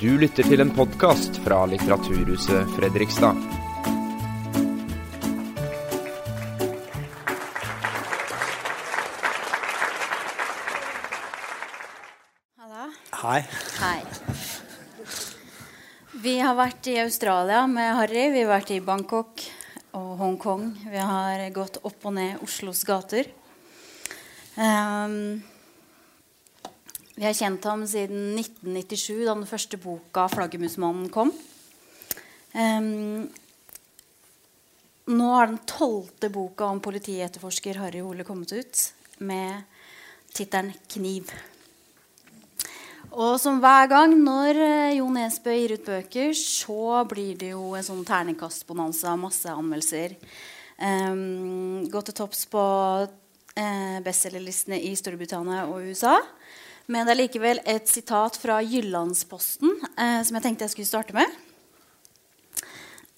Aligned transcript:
Du 0.00 0.14
lytter 0.16 0.46
til 0.48 0.62
en 0.62 0.70
podkast 0.72 1.36
fra 1.44 1.58
Litteraturhuset 1.68 2.70
Fredrikstad. 2.72 3.36
Hallo. 12.56 12.86
Hei. 13.20 13.42
Hei. 13.82 14.00
Vi 16.24 16.34
har 16.40 16.56
vært 16.56 16.88
i 16.88 16.96
Australia 17.04 17.66
med 17.68 17.92
Harry. 18.00 18.30
Vi 18.32 18.40
har 18.46 18.54
vært 18.54 18.72
i 18.72 18.80
Bangkok 18.80 19.44
og 20.00 20.10
Hongkong. 20.24 20.70
Vi 20.88 21.08
har 21.12 21.44
gått 21.52 21.76
opp 21.84 22.08
og 22.08 22.16
ned 22.16 22.40
Oslos 22.48 22.86
gater. 22.88 23.28
Ehm, 24.56 25.42
vi 27.20 27.26
har 27.28 27.34
kjent 27.36 27.66
ham 27.68 27.82
siden 27.84 28.30
1997, 28.40 29.26
da 29.26 29.34
den 29.34 29.44
første 29.44 29.76
boka 29.76 30.22
'Flaggermusmannen' 30.32 31.10
kom. 31.12 31.28
Um, 32.56 33.28
nå 35.04 35.26
har 35.34 35.50
den 35.50 35.58
tolvte 35.68 36.30
boka 36.32 36.64
om 36.64 36.80
politietterforsker 36.80 37.76
Harry 37.76 38.00
Hole 38.00 38.24
kommet 38.24 38.54
ut, 38.56 38.92
med 39.18 39.68
tittelen 40.32 40.72
'Kniv'. 40.88 41.34
Og 43.12 43.36
som 43.42 43.60
hver 43.60 43.92
gang 43.92 44.16
når 44.16 44.56
eh, 44.56 44.96
Jo 44.96 45.12
Nesbø 45.12 45.52
gir 45.52 45.76
ut 45.76 45.84
bøker, 45.84 46.32
så 46.32 47.04
blir 47.04 47.36
det 47.36 47.52
jo 47.52 47.74
en 47.74 47.84
sånn 47.84 48.04
terningkastbonanza, 48.06 49.12
masse 49.20 49.44
anmeldelser. 49.44 50.16
Um, 50.80 51.84
gå 51.84 52.00
til 52.00 52.16
topps 52.16 52.46
på 52.48 52.64
uh, 53.04 53.98
bestselgerlistene 54.00 54.80
i 54.80 54.96
Storbritannia 54.96 55.66
og 55.68 55.84
USA. 55.84 56.16
Men 56.90 57.06
det 57.06 57.14
er 57.14 57.20
likevel 57.20 57.60
et 57.70 57.86
sitat 57.86 58.34
fra 58.40 58.56
Jyllandsposten 58.66 59.76
eh, 59.94 60.20
som 60.26 60.36
jeg 60.36 60.42
tenkte 60.42 60.66
jeg 60.66 60.72
skulle 60.72 60.90
starte 60.90 61.14
med. 61.14 61.36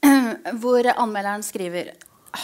Hvor 0.61 0.89
anmelderen 0.92 1.45
skriver 1.47 1.95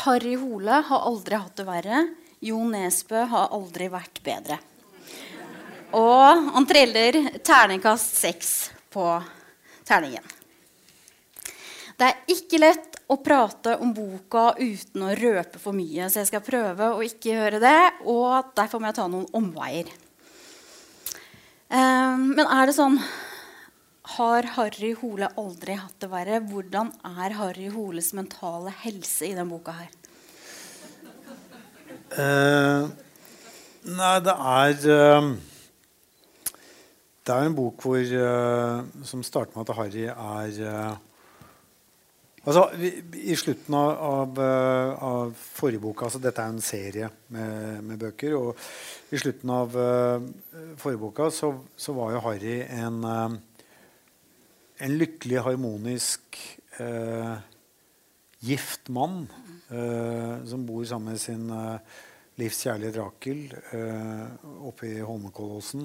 Harry 0.06 0.38
Hole 0.40 0.80
har 0.88 1.04
aldri 1.10 1.36
hatt 1.36 1.60
det 1.60 1.68
verre. 1.68 2.00
Jo 2.40 2.62
Nesbø 2.70 3.26
har 3.28 3.52
aldri 3.52 3.90
vært 3.92 4.22
bedre. 4.24 4.56
Og 5.98 6.48
han 6.54 6.68
triller 6.68 7.20
terningkast 7.44 8.16
seks 8.22 8.50
på 8.92 9.04
terningen. 9.88 10.24
Det 11.98 12.08
er 12.08 12.34
ikke 12.38 12.60
lett 12.62 13.00
å 13.10 13.20
prate 13.20 13.76
om 13.82 13.92
boka 13.92 14.54
uten 14.60 15.08
å 15.08 15.14
røpe 15.18 15.60
for 15.60 15.76
mye, 15.76 16.08
så 16.08 16.22
jeg 16.22 16.30
skal 16.30 16.44
prøve 16.46 16.92
å 16.94 17.04
ikke 17.04 17.34
gjøre 17.34 17.60
det. 17.60 17.80
Og 18.08 18.52
derfor 18.56 18.80
må 18.80 18.88
jeg 18.88 19.02
ta 19.02 19.08
noen 19.10 19.28
omveier. 19.36 19.90
Eh, 21.68 22.14
men 22.16 22.46
er 22.48 22.68
det 22.70 22.74
sånn 22.78 22.94
Har 24.14 24.46
Harry 24.54 24.94
Hole 24.96 25.28
aldri 25.36 25.74
hatt 25.76 25.98
det 26.00 26.08
verre? 26.08 26.38
Hvordan 26.48 26.94
er 27.04 27.34
Harry 27.36 27.68
Holes 27.74 28.14
mentale 28.16 28.72
helse 28.84 29.28
i 29.28 29.34
denne 29.36 29.52
boka 29.52 29.74
her? 29.76 29.90
Eh, 32.08 32.88
nei, 33.84 34.14
det 34.24 34.32
er 34.32 34.86
eh, 34.94 35.28
Det 37.28 37.34
er 37.36 37.50
en 37.50 37.58
bok 37.58 37.84
hvor, 37.84 38.00
eh, 38.00 39.04
som 39.04 39.26
starter 39.26 39.58
med 39.58 39.68
at 39.68 39.76
Harry 39.76 40.06
er 40.08 40.62
eh, 40.72 40.96
Altså, 42.46 42.68
I 43.18 43.34
slutten 43.36 43.74
av, 43.74 44.38
eh, 44.38 45.02
av 45.02 45.32
forrige 45.34 45.82
bok 45.82 46.04
altså 46.06 46.20
Dette 46.22 46.44
er 46.44 46.52
en 46.52 46.62
serie 46.62 47.10
med, 47.34 47.82
med 47.84 47.98
bøker. 47.98 48.36
Og 48.38 48.60
i 49.10 49.18
slutten 49.18 49.50
av 49.50 49.74
uh, 49.74 50.22
forrige 50.78 51.02
boka 51.02 51.28
så, 51.34 51.50
så, 51.76 51.94
var 51.96 52.14
jo 52.14 52.22
Harry 52.28 52.60
en, 52.62 53.00
uh, 53.02 53.34
en 54.84 54.96
lykkelig, 55.00 55.40
harmonisk, 55.48 56.38
uh, 56.78 57.38
gift 58.38 58.90
mann 58.94 59.26
som 59.68 60.62
bor 60.64 60.84
sammen 60.88 61.12
med 61.12 61.20
sin 61.20 61.50
livs 62.40 62.60
kjærlighet 62.64 62.94
Rakel 62.96 63.40
oppe 64.64 64.86
i 64.86 65.02
Holmenkollåsen. 65.04 65.82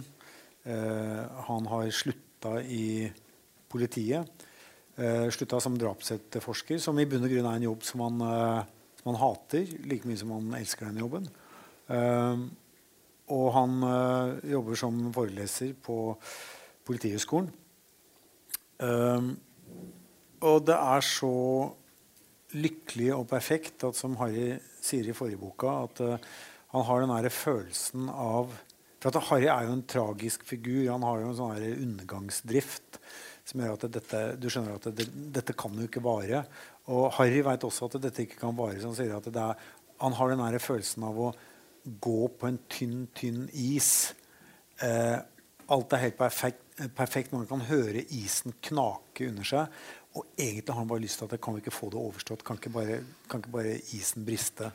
han 0.63 1.67
har 1.67 1.89
slutta 1.91 2.61
i 2.63 3.09
politiet. 3.67 4.45
Uh, 4.93 5.25
slutta 5.33 5.57
som 5.57 5.73
drapsetterforsker, 5.73 6.77
som 6.77 6.99
i 7.01 7.07
bunn 7.09 7.25
og 7.25 7.31
grunn 7.31 7.47
er 7.49 7.57
en 7.57 7.65
jobb 7.65 7.85
som 7.87 8.03
han, 8.05 8.19
uh, 8.21 8.91
som 8.99 9.07
han 9.09 9.21
hater 9.23 9.71
like 9.89 10.05
mye 10.05 10.19
som 10.21 10.33
han 10.35 10.51
elsker 10.59 10.85
den 10.85 10.99
jobben. 11.01 11.25
Uh, 11.89 12.43
og 13.33 13.47
han 13.55 13.77
jobber 14.45 14.77
som 14.77 14.97
foreleser 15.15 15.71
på 15.81 15.95
Politihøgskolen. 16.85 17.47
og 20.43 20.57
det 20.67 20.75
er 20.75 21.05
så 21.07 21.37
lykkelig 22.51 23.07
og 23.15 23.23
perfekt 23.31 23.85
at 23.87 23.95
som 23.95 24.17
Harry 24.19 24.59
sier 24.83 25.07
i 25.07 25.15
forrige 25.15 25.39
boka, 25.39 25.71
at 25.87 26.03
han 26.75 26.85
har 26.89 27.01
den 27.01 27.15
derre 27.15 27.31
følelsen 27.31 28.11
av 28.11 28.51
For 28.99 29.15
at 29.15 29.29
Harry 29.31 29.47
er 29.47 29.69
jo 29.69 29.77
en 29.77 29.87
tragisk 29.87 30.43
figur. 30.47 30.91
Han 30.91 31.07
har 31.07 31.23
jo 31.23 31.31
en 31.31 31.39
sånn 31.39 31.63
undergangsdrift 31.87 32.99
som 33.43 33.59
gjør 33.59 33.75
at 33.75 33.87
dette, 33.91 34.21
du 34.39 34.47
skjønner 34.51 34.77
at 34.77 34.87
det, 34.95 35.07
dette 35.35 35.55
kan 35.57 35.75
jo 35.75 35.87
ikke 35.87 36.03
vare. 36.03 36.43
Og 36.93 37.09
Harry 37.17 37.41
vet 37.45 37.65
også 37.67 37.89
at 37.89 37.99
dette 38.05 38.23
ikke 38.25 38.39
kan 38.41 38.55
vare. 38.57 38.79
Så 38.79 38.91
han 38.91 38.97
sier 38.97 39.15
at 39.17 39.27
er, 39.29 39.65
han 40.03 40.17
har 40.19 40.31
den 40.31 40.59
følelsen 40.63 41.05
av 41.07 41.19
å 41.19 41.31
gå 41.83 42.19
på 42.39 42.47
en 42.47 42.59
tynn, 42.71 43.07
tynn 43.15 43.45
is. 43.51 44.13
Eh, 44.83 45.17
alt 45.73 45.95
er 45.95 46.05
helt 46.05 46.17
perfekt, 46.19 46.63
perfekt. 46.95 47.35
Man 47.35 47.49
kan 47.49 47.65
høre 47.67 48.05
isen 48.15 48.55
knake 48.63 49.27
under 49.31 49.47
seg. 49.47 49.83
Og 50.13 50.27
egentlig 50.37 50.69
har 50.69 50.79
han 50.79 50.91
bare 50.91 51.03
lyst 51.03 51.19
til 51.19 51.27
at 51.27 51.35
jeg 51.35 51.43
kan 51.43 51.55
vi 51.55 51.63
ikke 51.63 51.73
få 51.73 51.89
det 51.91 51.99
overstått. 51.99 52.43
Kan 52.45 52.59
ikke 52.59 52.73
bare, 52.73 52.99
kan 53.29 53.43
ikke 53.43 53.55
bare 53.55 53.79
isen 53.97 54.27
briste? 54.27 54.69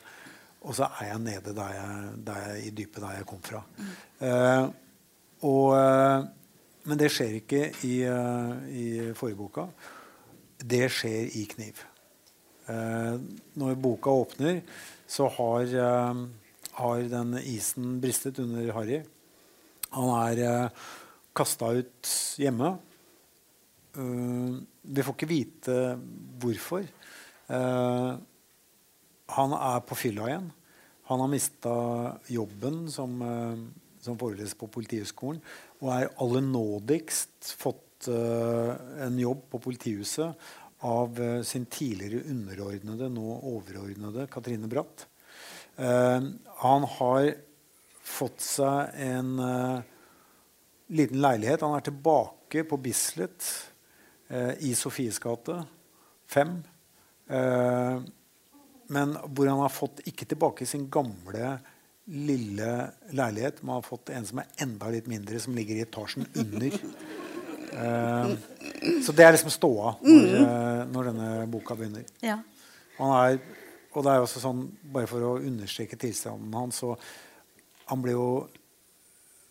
Og 0.67 0.75
så 0.75 0.89
er 0.99 1.13
jeg 1.13 1.23
nede 1.23 1.55
der 1.55 1.75
jeg, 1.77 2.09
der 2.27 2.41
jeg, 2.45 2.65
i 2.67 2.73
dypet 2.75 3.01
der 3.05 3.17
jeg 3.17 3.27
kom 3.29 3.41
fra. 3.43 3.63
Mm. 3.77 3.93
Eh, 4.27 4.65
og 5.47 5.77
eh, 5.77 6.27
men 6.89 6.97
det 6.97 7.11
skjer 7.13 7.37
ikke 7.37 7.61
i, 7.85 7.95
uh, 8.09 8.57
i 8.73 8.85
forboka. 9.17 9.67
Det 10.59 10.87
skjer 10.91 11.29
i 11.37 11.45
Kniv. 11.51 11.83
Uh, 12.69 13.21
når 13.59 13.77
boka 13.81 14.13
åpner, 14.23 14.63
så 15.09 15.29
har, 15.37 15.69
uh, 15.69 16.23
har 16.79 17.03
den 17.11 17.37
isen 17.43 17.99
bristet 18.01 18.41
under 18.41 18.73
Harry. 18.73 19.03
Han 19.93 20.09
er 20.17 20.69
kasta 21.37 21.71
ut 21.77 22.09
hjemme. 22.37 22.77
vi 23.95 25.03
får 25.03 25.15
ikke 25.15 25.27
vite 25.27 25.75
hvorfor. 26.39 26.85
han 29.33 29.55
er 29.57 29.79
på 29.81 29.95
fylla 29.97 30.27
igjen. 30.27 30.51
Han 31.09 31.19
har 31.19 31.31
mista 31.31 31.73
jobben 32.29 32.85
som, 32.91 33.17
som 33.99 34.19
foreleser 34.21 34.59
på 34.61 34.69
Politihøgskolen 34.69 35.41
og 35.79 35.91
er 35.95 36.09
aller 36.19 36.43
nådigst 36.43 37.53
fått 37.59 38.09
uh, 38.11 38.73
en 39.05 39.19
jobb 39.19 39.45
på 39.51 39.61
politihuset 39.63 40.49
av 40.87 41.19
uh, 41.19 41.41
sin 41.47 41.67
tidligere 41.71 42.25
underordnede, 42.31 43.07
nå 43.11 43.37
overordnede 43.53 44.27
Katrine 44.31 44.69
Bratt. 44.71 45.05
Uh, 45.79 46.35
han 46.63 46.87
har 46.99 47.31
fått 48.09 48.41
seg 48.41 48.95
en 49.05 49.35
liten 50.89 51.19
leilighet. 51.21 51.61
Han 51.61 51.75
er 51.77 51.83
tilbake 51.85 52.63
på 52.65 52.79
Bislett 52.81 53.45
i 54.65 54.71
Sofies 54.73 55.19
gate 55.21 55.59
5. 56.33 56.55
men 58.89 59.13
hvor 59.29 59.51
han 59.51 59.61
har 59.61 59.69
fått 59.69 60.01
ikke 60.09 60.25
tilbake 60.33 60.65
sin 60.65 60.87
gamle 60.89 61.59
lille 62.09 62.69
leilighet. 63.15 63.63
Man 63.63 63.79
har 63.79 63.85
fått 63.85 64.11
en 64.13 64.25
som 64.25 64.41
er 64.41 64.51
enda 64.65 64.89
litt 64.93 65.09
mindre, 65.09 65.39
som 65.41 65.55
ligger 65.57 65.77
i 65.77 65.85
etasjen 65.85 66.27
under. 66.41 66.77
Uh, 67.69 68.33
så 69.05 69.13
det 69.13 69.25
er 69.25 69.35
liksom 69.35 69.53
ståa 69.53 69.93
når, 70.01 70.29
uh, 70.41 70.83
når 70.89 71.09
denne 71.11 71.29
boka 71.53 71.77
begynner. 71.77 72.07
Ja. 72.25 72.39
Er, 72.99 73.37
og 73.93 74.05
det 74.05 74.13
er 74.13 74.23
også 74.23 74.41
sånn, 74.43 74.65
bare 74.91 75.09
for 75.09 75.23
å 75.23 75.35
understreke 75.37 75.99
tilstanden 75.99 76.55
hans 76.57 76.81
så 76.81 76.95
Han 77.89 78.03
blir 78.03 78.17
jo 78.17 78.31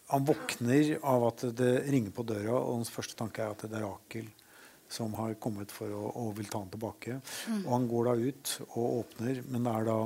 han 0.09 0.25
våkner 0.25 0.95
av 1.05 1.25
at 1.27 1.43
det 1.59 1.73
ringer 1.93 2.13
på 2.17 2.25
døra, 2.25 2.55
og 2.57 2.79
hans 2.79 2.93
første 2.93 3.17
tanke 3.19 3.43
er 3.45 3.53
at 3.53 3.65
det 3.69 3.77
er 3.77 3.85
Rakel 3.85 4.29
som 4.89 5.13
har 5.19 5.35
kommet 5.43 5.73
for 5.73 5.93
å, 5.93 6.05
og 6.23 6.31
vil 6.39 6.49
ta 6.49 6.63
han 6.63 6.71
tilbake. 6.73 7.19
Mm. 7.51 7.59
Og 7.67 7.73
han 7.75 7.89
går 7.91 8.09
da 8.09 8.15
ut 8.17 8.53
og 8.69 8.87
åpner, 9.03 9.43
men 9.53 9.67
det 9.67 9.75
er 9.75 9.89
da 9.91 9.99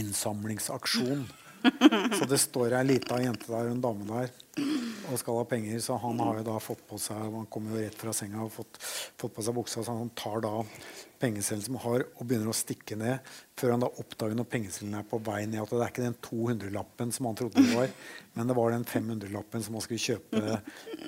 innsamlingsaksjon. 0.00 1.26
Så 2.18 2.26
det 2.30 2.38
står 2.38 2.76
ei 2.78 2.84
lita 2.86 3.18
jente 3.18 3.48
der 3.50 3.72
en 3.72 3.80
dame 3.82 4.06
der 4.06 4.30
og 5.06 5.18
skal 5.20 5.40
ha 5.40 5.46
penger. 5.48 5.80
Så 5.82 5.96
han 6.00 6.20
har 6.22 6.40
jo 6.40 6.46
da 6.46 6.56
fått 6.62 6.84
på 6.88 6.98
seg 7.00 7.18
han 7.20 7.48
kommer 7.52 7.74
jo 7.74 7.82
rett 7.82 7.98
fra 7.98 8.14
senga 8.16 8.44
og 8.44 8.52
fått, 8.54 8.78
fått 9.18 9.34
på 9.36 9.44
seg 9.44 9.56
buksa. 9.56 9.84
Så 9.84 9.96
han 9.96 10.12
tar 10.18 10.42
da 10.44 10.52
pengesellen 11.20 11.64
som 11.64 11.78
har, 11.80 12.04
og 12.16 12.28
begynner 12.28 12.52
å 12.52 12.56
stikke 12.56 12.98
ned. 13.00 13.34
Før 13.58 13.74
han 13.74 13.84
da 13.84 13.90
oppdager 14.02 14.36
når 14.38 14.48
pengesellen 14.52 14.96
er 14.98 15.06
på 15.08 15.20
vei 15.26 15.42
ned, 15.48 15.62
at 15.62 15.72
det 15.72 15.82
er 15.82 15.92
ikke 15.94 16.06
den 16.06 16.18
200-lappen 16.26 17.14
som 17.16 17.30
han 17.30 17.38
trodde 17.38 17.62
det 17.64 17.76
var, 17.76 17.94
men 18.36 18.50
det 18.50 18.56
var 18.58 18.74
den 18.74 18.84
500-lappen 18.88 19.64
som 19.64 19.78
han 19.78 19.86
skulle 19.86 20.02
kjøpe 20.02 20.58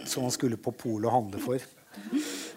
som 0.08 0.24
han 0.24 0.32
skulle 0.34 0.60
på 0.60 0.72
polet 0.80 1.10
og 1.10 1.18
handle 1.18 1.42
for. 1.44 1.66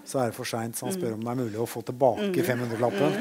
så 0.05 0.21
er 0.21 0.31
det 0.31 0.37
for 0.37 0.47
seint. 0.47 0.77
Så 0.77 0.87
han 0.87 0.95
spør 0.95 1.17
om 1.17 1.25
det 1.25 1.33
er 1.33 1.41
mulig 1.41 1.59
å 1.61 1.69
få 1.69 1.83
tilbake 1.87 2.45
500-lappen. 2.45 3.19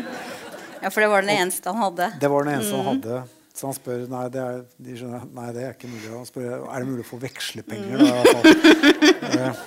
Ja, 0.83 0.91
for 0.91 1.01
det 1.05 1.11
var 1.13 1.23
den 1.27 1.35
eneste 1.37 1.73
han 1.73 1.83
hadde. 1.83 2.11
Det 2.21 2.31
var 2.33 2.45
den 2.47 2.55
eneste 2.59 2.77
han 2.81 2.89
hadde. 2.95 3.21
Så 3.61 3.67
han 3.69 3.75
spør 3.77 4.05
nei, 4.09 4.23
det 4.33 4.41
er, 4.41 4.61
de 4.81 4.95
skjønner, 4.97 5.25
nei, 5.37 5.49
det 5.53 5.65
er 5.67 5.75
ikke 5.75 5.91
mulig. 5.91 6.09
Han 6.15 6.29
spør 6.29 6.47
er 6.63 6.85
det 6.85 6.89
mulig 6.89 7.03
å 7.05 7.09
få 7.11 7.19
vekslepenger. 7.21 8.01
Da, 8.01 8.13
hvert 8.15 8.37
fall. 8.37 8.45
Eh, 9.31 9.65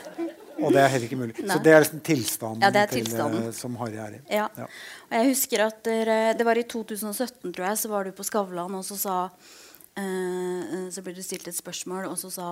og 0.63 0.71
det 0.73 0.79
er 0.83 0.87
heller 0.93 1.05
ikke 1.09 1.19
mulig. 1.19 1.35
Nei. 1.43 1.49
Så 1.51 1.59
det 1.65 1.73
er 1.75 1.83
liksom 1.83 2.01
tilstanden, 2.07 2.63
Ja, 2.63 2.69
det 2.73 2.81
er 2.85 2.91
til, 2.93 3.03
tilstanden. 3.05 3.47
eh, 3.49 3.55
som 3.57 3.75
Harry 3.81 3.99
er 3.99 4.15
i. 4.17 4.21
Ja. 4.33 4.47
Ja. 4.57 4.67
Og 5.09 5.15
jeg 5.19 5.29
husker 5.33 5.65
at 5.67 5.81
dere, 5.85 6.17
Det 6.39 6.45
var 6.47 6.57
i 6.57 6.63
2017, 6.63 7.51
tror 7.53 7.67
jeg, 7.67 7.81
så 7.83 7.91
var 7.91 8.07
du 8.07 8.11
på 8.17 8.25
Skavlan, 8.25 8.77
og 8.79 8.85
så 8.87 8.97
sa 8.97 9.17
eh, 9.97 10.87
Så 10.93 11.03
ble 11.05 11.13
du 11.17 11.21
stilt 11.25 11.47
et 11.51 11.57
spørsmål, 11.57 12.07
og 12.11 12.17
så 12.21 12.31
sa 12.33 12.47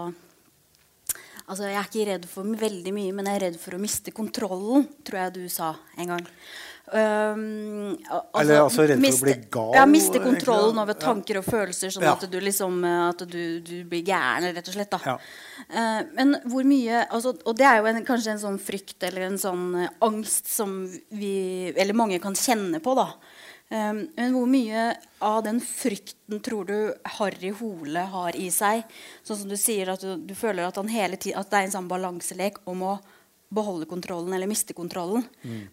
Altså, 1.50 1.66
jeg 1.68 1.76
er 1.80 1.88
ikke 1.90 2.04
redd 2.08 2.26
for 2.30 2.44
veldig 2.46 2.92
mye, 2.96 3.14
men 3.18 3.28
jeg 3.28 3.40
er 3.40 3.44
redd 3.48 3.58
for 3.60 3.76
å 3.76 3.80
miste 3.82 4.12
kontrollen, 4.16 4.86
tror 5.04 5.18
jeg 5.26 5.34
du 5.40 5.42
sa 5.52 5.72
en 6.00 6.12
gang. 6.14 6.28
Um, 6.92 7.94
altså, 8.10 8.40
Eller 8.42 8.58
altså 8.60 8.86
redd 8.90 9.04
for 9.06 9.14
å 9.16 9.26
bli 9.28 9.36
gal, 9.54 9.76
Ja, 9.78 9.84
miste 9.88 10.20
kontrollen 10.20 10.80
over 10.82 10.98
tanker 11.00 11.38
og 11.40 11.46
følelser, 11.46 11.94
sånn 11.94 12.04
Ja. 12.04 12.16
at 12.18 12.26
du 12.28 12.40
liksom 12.42 12.82
At 12.84 13.22
du, 13.32 13.62
du 13.64 13.84
blir 13.88 14.02
gæren, 14.04 14.50
rett 14.52 14.68
og 14.68 14.76
slett. 14.76 14.98
Ja. 15.06 15.14
Eh, 15.70 16.02
men 16.18 16.36
hvor 16.50 16.66
mye 16.68 17.06
altså, 17.08 17.36
Og 17.46 17.56
det 17.56 17.68
er 17.70 17.80
jo 17.80 17.88
en, 17.92 18.02
kanskje 18.08 18.34
en 18.34 18.42
sånn 18.42 18.60
frykt 18.60 19.06
eller 19.08 19.30
en 19.30 19.40
sånn 19.40 19.64
eh, 19.86 19.94
angst 20.04 20.50
som 20.52 20.82
vi 21.16 21.72
Eller 21.76 21.96
mange 21.96 22.20
kan 22.20 22.36
kjenne 22.36 22.82
på, 22.84 22.96
da. 22.98 23.08
Eh, 23.72 23.94
men 23.94 24.36
hvor 24.36 24.50
mye 24.52 24.90
av 25.24 25.46
den 25.46 25.62
frykten 25.64 26.42
tror 26.44 26.68
du 26.68 26.78
Harry 27.20 27.54
Hole 27.62 28.04
har 28.16 28.36
i 28.36 28.50
seg? 28.52 28.84
Sånn 29.24 29.44
som 29.46 29.52
du 29.52 29.56
sier 29.60 29.94
at 29.94 30.04
du, 30.04 30.18
du 30.18 30.36
føler 30.36 30.68
at, 30.68 30.82
han 30.82 30.92
hele 30.92 31.16
tiden 31.16 31.40
at 31.40 31.52
det 31.54 31.62
er 31.62 31.70
en 31.70 31.78
sånn 31.78 31.92
balanselek 31.92 32.60
om 32.68 32.84
å 32.90 33.00
beholde 33.52 33.88
kontrollen 33.90 34.34
eller 34.34 34.50
miste 34.50 34.76
kontrollen. 34.78 35.26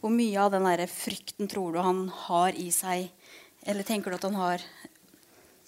Hvor 0.02 0.12
mye 0.12 0.38
av 0.42 0.52
den 0.54 0.66
der 0.68 0.84
frykten 0.90 1.50
tror 1.50 1.74
du 1.74 1.82
han 1.82 2.06
har 2.26 2.56
i 2.58 2.68
seg? 2.74 3.10
Eller 3.68 3.86
tenker 3.86 4.10
du 4.10 4.18
at 4.18 4.28
han 4.28 4.38
har 4.38 4.64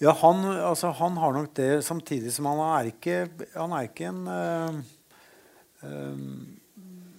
Ja, 0.01 0.15
han, 0.17 0.45
altså, 0.65 0.95
han 0.97 1.19
har 1.21 1.35
nok 1.37 1.53
det, 1.59 1.83
samtidig 1.85 2.33
som 2.33 2.49
han 2.49 2.63
er 2.71 2.89
ikke, 2.89 3.17
han 3.53 3.75
er 3.77 3.89
ikke 3.89 4.07
en 4.09 4.23
øh, 4.33 4.79
øh, 5.85 6.23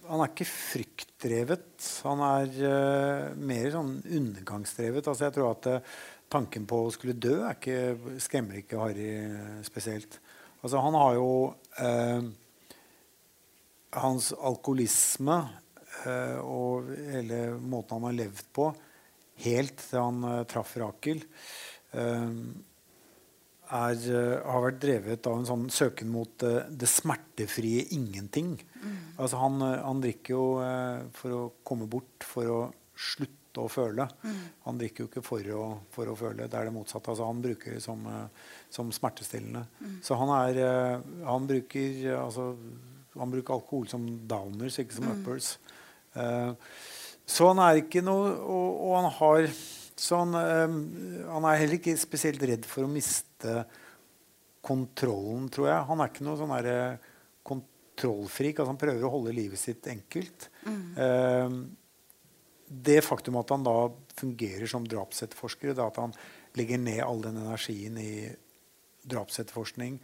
Han 0.08 0.20
er 0.20 0.32
ikke 0.32 0.48
fryktdrevet. 0.50 1.86
Han 2.02 2.24
er 2.26 2.56
øh, 2.72 3.38
mer 3.38 3.70
sånn 3.72 3.94
undergangsdrevet. 4.02 5.06
Altså, 5.06 5.28
jeg 5.28 5.36
tror 5.36 5.54
at 5.54 5.94
tanken 6.32 6.66
på 6.66 6.82
å 6.82 6.90
skulle 6.92 7.14
dø 7.14 7.38
ikke, 7.52 7.94
skremmer 8.20 8.58
ikke 8.58 8.80
Harry 8.82 9.08
spesielt. 9.64 10.18
Altså, 10.62 10.82
han 10.82 10.98
har 10.98 11.16
jo 11.20 11.30
Hans 13.92 14.32
alkoholisme 14.32 15.38
eh, 16.06 16.38
og 16.40 16.92
hele 17.12 17.44
måten 17.60 17.98
han 17.98 18.08
har 18.08 18.18
levd 18.22 18.46
på 18.56 18.70
helt 19.44 19.80
til 19.80 20.00
han 20.00 20.22
eh, 20.28 20.44
traff 20.50 20.76
Rakel, 20.80 21.22
eh, 21.92 22.30
er, 23.72 24.00
eh, 24.12 24.38
har 24.44 24.64
vært 24.66 24.80
drevet 24.82 25.28
av 25.28 25.38
en 25.38 25.48
sånn 25.48 25.68
søken 25.72 26.10
mot 26.12 26.44
eh, 26.46 26.68
det 26.68 26.88
smertefrie 26.90 27.86
ingenting. 27.96 28.56
Altså 29.16 29.40
han, 29.40 29.60
eh, 29.64 29.78
han 29.80 30.02
drikker 30.02 30.34
jo 30.34 30.46
for 31.16 31.38
å 31.38 31.44
komme 31.64 31.88
bort, 31.90 32.26
for 32.26 32.52
å 32.52 32.60
slutte 32.92 33.62
å 33.62 33.68
føle. 33.72 34.06
Han 34.64 34.78
drikker 34.80 35.04
jo 35.04 35.10
ikke 35.10 35.24
for 35.24 35.48
å, 35.56 35.64
for 35.92 36.08
å 36.08 36.16
føle. 36.16 36.48
Det 36.48 36.56
er 36.58 36.68
det 36.68 36.74
motsatte. 36.74 37.12
Altså 37.12 37.26
han 37.28 37.42
bruker 37.44 37.76
det 37.76 37.82
som, 37.84 38.06
som 38.72 38.92
smertestillende. 38.92 39.66
Så 40.04 40.16
han 40.16 40.32
er 40.32 41.02
Han 41.26 41.48
bruker 41.50 42.14
altså, 42.16 42.54
han 43.18 43.32
bruker 43.32 43.56
alkohol 43.56 43.86
som 43.90 44.06
downers, 44.28 44.78
ikke 44.80 44.96
som 44.98 45.10
uppers. 45.12 45.54
Eh, 46.16 46.52
så 47.32 47.52
han 47.52 47.60
er 47.62 47.78
ikke 47.80 48.02
noe 48.04 48.32
Og, 48.34 48.68
og 48.84 48.90
han 48.98 49.06
har 49.16 49.46
så 50.02 50.18
han, 50.22 50.34
eh, 50.34 50.74
han 51.28 51.46
er 51.46 51.60
heller 51.60 51.78
ikke 51.78 51.94
spesielt 52.00 52.42
redd 52.48 52.66
for 52.68 52.86
å 52.86 52.90
miste 52.90 53.62
kontrollen, 54.62 55.48
tror 55.52 55.68
jeg. 55.68 55.86
Han 55.90 56.00
er 56.02 56.10
ikke 56.10 56.26
noe 56.26 56.38
sånn 56.40 56.54
derre 56.54 56.78
kontrollfrik. 57.46 58.56
Altså 58.56 58.72
han 58.72 58.80
prøver 58.80 59.06
å 59.06 59.12
holde 59.12 59.36
livet 59.36 59.60
sitt 59.60 59.86
enkelt. 59.90 60.48
Eh, 60.66 61.56
det 62.72 63.02
faktum 63.04 63.36
at 63.40 63.52
han 63.52 63.66
da 63.66 63.76
fungerer 64.16 64.70
som 64.70 64.86
drapsetterforsker, 64.88 65.76
at 65.76 66.00
han 66.00 66.14
legger 66.56 66.80
ned 66.80 67.02
all 67.04 67.20
den 67.24 67.40
energien 67.42 67.98
i 68.00 68.12
drapsetterforskning 69.08 69.98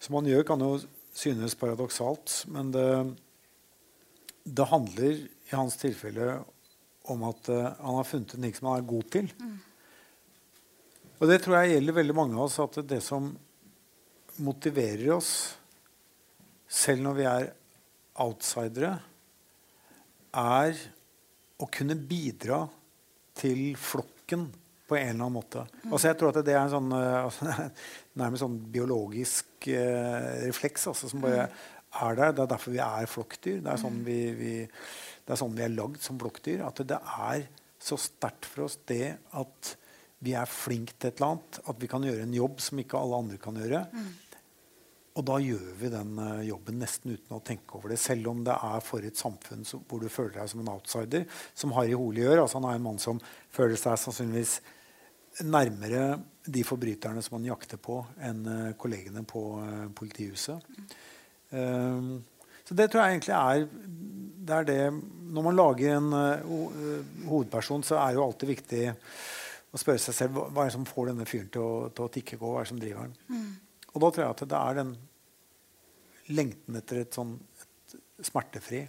som 0.00 0.18
han 0.18 0.28
gjør, 0.28 0.46
kan 0.48 0.62
jo 0.62 0.76
synes 1.16 1.56
paradoksalt, 1.58 2.42
men 2.52 2.72
det, 2.74 2.88
det 4.44 4.68
handler 4.68 5.22
i 5.24 5.54
hans 5.54 5.78
tilfelle 5.80 6.40
om 7.12 7.24
at 7.28 7.48
eh, 7.52 7.72
han 7.80 7.98
har 7.98 8.08
funnet 8.08 8.34
en 8.34 8.46
ting 8.46 8.54
som 8.56 8.70
han 8.70 8.82
er 8.82 8.90
god 8.90 9.10
til. 9.14 9.30
Og 11.16 11.30
det 11.30 11.38
tror 11.42 11.60
jeg 11.60 11.76
gjelder 11.76 11.98
veldig 12.00 12.16
mange 12.16 12.36
av 12.36 12.48
oss, 12.48 12.58
at 12.60 12.80
det 12.88 13.00
som 13.04 13.30
motiverer 14.44 15.14
oss, 15.14 15.30
selv 16.68 17.06
når 17.06 17.16
vi 17.16 17.28
er 17.30 17.48
outsidere, 18.20 18.92
er 20.36 20.76
å 21.56 21.68
kunne 21.72 21.96
bidra 21.96 22.66
til 23.36 23.70
flokken 23.80 24.50
på 24.86 24.98
en 24.98 25.08
eller 25.08 25.14
annen 25.24 25.38
måte. 25.38 25.64
Altså 25.88 26.10
jeg 26.10 26.18
tror 26.20 26.34
at 26.34 26.44
det 26.46 26.54
er 26.54 26.62
en 26.64 26.74
sånn, 26.74 26.92
eh, 26.94 27.24
altså, 27.24 27.70
nærmest 28.16 28.44
sånn 28.44 28.58
biologisk 28.72 29.68
eh, 29.72 30.46
refleks 30.46 30.88
altså, 30.90 31.10
som 31.12 31.24
bare 31.24 31.46
er 31.46 32.18
der. 32.18 32.34
Det 32.34 32.44
er 32.44 32.52
derfor 32.52 32.74
vi 32.74 32.82
er 32.82 33.10
flokkdyr. 33.10 33.62
Det 33.64 33.72
er 33.72 33.80
sånn 33.80 34.02
vi, 34.06 34.18
vi, 34.36 34.52
er 34.66 35.40
sånn 35.40 35.56
vi 35.56 35.64
er 35.66 35.74
lagd 35.74 36.02
som 36.04 36.20
flokkdyr. 36.20 36.64
At 36.66 36.84
det 36.88 37.00
er 37.00 37.48
så 37.82 37.98
sterkt 38.00 38.48
for 38.48 38.66
oss 38.66 38.78
det 38.88 39.16
at 39.36 39.74
vi 40.24 40.32
er 40.34 40.48
flinke 40.48 40.96
til 40.96 41.12
et 41.12 41.20
eller 41.20 41.36
annet. 41.36 41.60
At 41.68 41.82
vi 41.82 41.90
kan 41.92 42.06
gjøre 42.06 42.24
en 42.24 42.36
jobb 42.36 42.62
som 42.64 42.80
ikke 42.82 43.00
alle 43.00 43.24
andre 43.24 43.40
kan 43.42 43.60
gjøre. 43.60 43.82
Og 45.16 45.24
da 45.24 45.36
gjør 45.40 45.68
vi 45.80 45.90
den 45.92 46.18
eh, 46.20 46.46
jobben 46.50 46.80
nesten 46.80 47.14
uten 47.16 47.36
å 47.38 47.42
tenke 47.44 47.78
over 47.78 47.92
det. 47.92 48.00
Selv 48.00 48.28
om 48.32 48.42
det 48.44 48.52
er 48.52 48.82
for 48.84 49.04
et 49.04 49.16
samfunn 49.16 49.64
som, 49.64 49.84
hvor 49.88 50.02
du 50.02 50.10
føler 50.12 50.34
deg 50.36 50.50
som 50.52 50.60
en 50.60 50.72
outsider, 50.74 51.24
som 51.56 51.72
Harry 51.76 51.96
Hole 51.96 52.20
gjør. 52.20 52.42
Altså, 52.42 52.60
han 52.60 52.68
er 52.68 52.80
en 52.80 52.84
mann 52.84 53.00
som 53.00 53.20
føler 53.54 53.80
seg 53.80 53.96
sannsynligvis 54.02 54.58
nærmere 55.44 56.18
de 56.46 56.62
forbryterne 56.64 57.22
som 57.24 57.36
han 57.38 57.48
jakter 57.50 57.80
på, 57.82 57.98
enn 58.22 58.44
eh, 58.46 58.74
kollegene 58.78 59.24
på 59.28 59.42
eh, 59.64 59.86
politihuset. 59.96 60.70
Um, 61.50 62.20
så 62.66 62.74
det 62.74 62.88
tror 62.90 63.04
jeg 63.04 63.16
egentlig 63.16 63.34
er 63.36 63.66
det, 63.70 64.54
er 64.56 64.64
det 64.66 64.78
Når 65.30 65.44
man 65.46 65.54
lager 65.54 65.92
en 65.94 66.08
eh, 66.16 66.46
ho 66.46 66.58
hovedperson, 67.28 67.84
så 67.86 67.98
er 68.00 68.10
det 68.10 68.18
jo 68.18 68.24
alltid 68.24 68.50
viktig 68.50 68.84
å 69.70 69.80
spørre 69.80 70.02
seg 70.02 70.16
selv 70.16 70.38
hva, 70.38 70.48
er 70.62 70.70
det 70.70 70.76
som 70.76 70.88
får 70.88 71.10
denne 71.10 71.26
fyren 71.28 71.50
til 71.52 71.62
å, 71.62 71.74
til 71.94 72.06
å 72.06 72.12
tikke 72.14 72.38
på. 72.40 72.50
Hva 72.50 72.62
er 72.62 72.66
det 72.66 72.72
som 72.72 72.80
driver 72.82 73.10
den? 73.10 73.44
Og 73.92 74.02
da 74.02 74.10
tror 74.10 74.24
jeg 74.24 74.34
at 74.36 74.46
det 74.46 74.62
er 74.62 74.80
den 74.80 74.94
lengten 76.36 76.78
etter 76.78 77.02
et 77.02 77.14
sånn 77.16 77.36
et 77.36 78.26
smertefri 78.26 78.86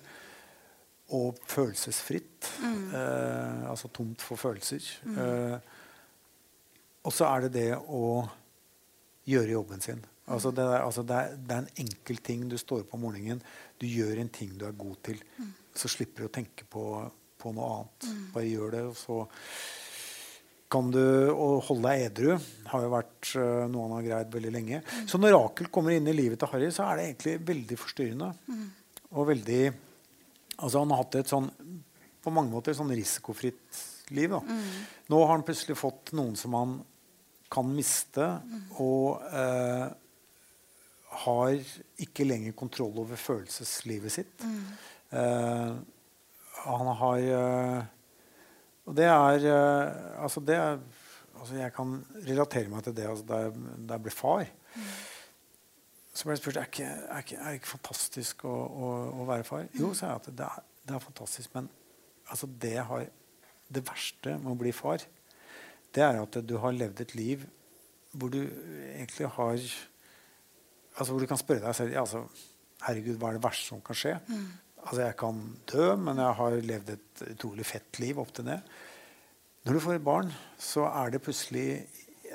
og 1.16 1.39
følelsesfritt. 1.48 2.50
Eh, 2.63 3.70
altså 3.70 3.92
tomt 3.94 4.24
for 4.24 4.39
følelser. 4.39 4.84
Eh, 5.08 5.58
og 7.08 7.16
så 7.16 7.30
er 7.30 7.48
det 7.48 7.54
det 7.56 7.72
å 7.78 8.28
gjøre 9.28 9.56
jobben 9.56 9.84
sin. 9.84 10.04
Altså 10.28 10.52
det, 10.52 10.64
er, 10.68 10.82
altså 10.84 11.06
det, 11.08 11.16
er, 11.16 11.36
det 11.40 11.56
er 11.56 11.64
en 11.64 11.86
enkel 11.86 12.20
ting. 12.24 12.44
Du 12.52 12.58
står 12.60 12.84
opp 12.84 12.96
om 12.98 13.06
morgenen, 13.08 13.40
du 13.80 13.88
gjør 13.88 14.20
en 14.20 14.32
ting 14.34 14.58
du 14.60 14.66
er 14.68 14.76
god 14.76 14.98
til. 15.08 15.22
Så 15.78 15.92
slipper 15.92 16.26
du 16.26 16.28
å 16.28 16.36
tenke 16.36 16.68
på, 16.68 16.84
på 17.40 17.54
noe 17.56 17.70
annet. 17.78 18.08
Bare 18.34 18.50
gjør 18.50 18.74
det, 18.76 18.84
og 18.90 18.98
så 19.00 19.22
kan 20.68 20.90
du 20.92 21.00
holde 21.64 21.88
deg 21.88 22.02
edru 22.10 22.34
har 22.74 22.82
jo 22.84 22.92
vært 22.92 23.30
uh, 23.40 23.68
noe 23.72 23.86
han 23.86 23.94
har 23.96 24.08
greid 24.10 24.34
veldig 24.34 24.52
lenge. 24.52 24.82
Så 25.08 25.20
når 25.20 25.38
Rakel 25.38 25.70
kommer 25.72 25.96
inn 25.96 26.10
i 26.12 26.16
livet 26.16 26.42
til 26.42 26.52
Harry, 26.52 26.68
så 26.76 26.90
er 26.90 27.00
det 27.00 27.06
egentlig 27.08 27.36
veldig 27.48 27.78
forstyrrende. 27.80 28.32
Og 29.16 29.30
veldig 29.34 29.62
Altså 30.58 30.82
han 30.82 30.90
har 30.90 31.04
hatt 31.04 31.16
et 31.20 31.30
sånn 31.30 31.52
på 32.26 32.32
mange 32.34 32.50
måter 32.50 32.74
sånn 32.74 32.90
risikofritt 32.90 33.78
liv. 34.18 34.32
Da. 34.34 34.40
Nå 35.14 35.20
har 35.22 35.36
han 35.36 35.44
plutselig 35.46 35.78
fått 35.78 36.16
noen 36.18 36.34
som 36.40 36.56
han 36.58 36.72
kan 37.51 37.68
miste, 37.72 38.27
og 38.82 39.22
eh, 39.32 39.88
har 41.24 41.74
ikke 42.04 42.27
lenger 42.27 42.56
kontroll 42.58 42.98
over 43.04 43.20
følelseslivet 43.20 44.12
sitt. 44.20 44.44
Eh, 45.12 45.77
han 46.68 46.89
har 47.00 47.18
eh, 47.24 47.84
Og 48.89 48.96
det 48.98 49.06
er 49.08 49.46
eh, 49.48 50.24
Altså, 50.24 50.42
det 50.44 50.56
er 50.56 50.80
altså 51.39 51.56
Jeg 51.56 51.72
kan 51.72 51.94
relatere 52.27 52.68
meg 52.68 52.84
til 52.84 52.96
det 52.98 53.06
altså, 53.08 53.24
da, 53.30 53.39
jeg, 53.94 54.01
ble 54.04 54.12
far. 54.12 54.48
Så 56.12 56.25
ble 56.25 56.34
jeg 56.34 56.42
spurt 56.42 56.58
er 56.58 56.68
ikke, 56.68 56.88
er 56.89 57.24
ikke, 57.24 57.38
er 57.38 57.60
ikke 57.60 57.72
fantastisk 57.75 58.46
å, 58.50 58.56
å, 58.68 58.89
å 59.22 59.27
være 59.30 59.46
far. 59.48 59.68
Jo, 59.77 59.94
sa 59.94 60.10
jeg 60.10 60.24
at 60.24 60.32
det 60.39 60.48
er, 60.48 60.66
det 60.89 60.96
er 60.98 61.04
fantastisk, 61.04 61.54
men 61.54 61.70
altså, 62.25 62.50
det, 62.66 62.74
har, 62.89 63.06
det 63.70 63.84
verste 63.86 64.34
med 64.42 64.56
å 64.56 64.58
bli 64.58 64.74
far, 64.74 65.06
det 65.96 66.03
er 66.03 66.20
at 66.22 66.39
du 66.44 66.58
har 66.62 66.75
levd 66.75 67.03
et 67.03 67.15
liv 67.17 67.46
hvor 68.17 68.32
du 68.34 68.39
egentlig 68.41 69.27
har 69.36 69.58
altså 70.98 71.12
Hvor 71.13 71.22
du 71.22 71.29
kan 71.29 71.38
spørre 71.38 71.62
deg 71.62 71.75
selv 71.77 71.94
ja, 71.94 72.01
altså, 72.01 72.24
Herregud, 72.82 73.20
hva 73.22 73.29
er 73.29 73.38
det 73.38 73.44
verste 73.44 73.70
som 73.70 73.82
kan 73.86 73.98
skje? 73.98 74.15
altså 74.88 75.01
jeg 75.01 75.15
kan 75.20 75.39
dø, 75.67 75.86
men 76.00 76.20
jeg 76.22 76.36
har 76.39 76.58
levd 76.72 76.89
et 76.94 77.24
utrolig 77.34 77.65
fett 77.67 78.00
liv 78.00 78.20
opp 78.22 78.29
til 78.34 78.46
det. 78.48 78.60
Når 79.65 79.75
du 79.75 79.82
får 79.84 79.98
et 79.98 80.06
barn, 80.06 80.29
så 80.62 80.86
er 80.88 81.12
det 81.12 81.22
plutselig 81.25 81.65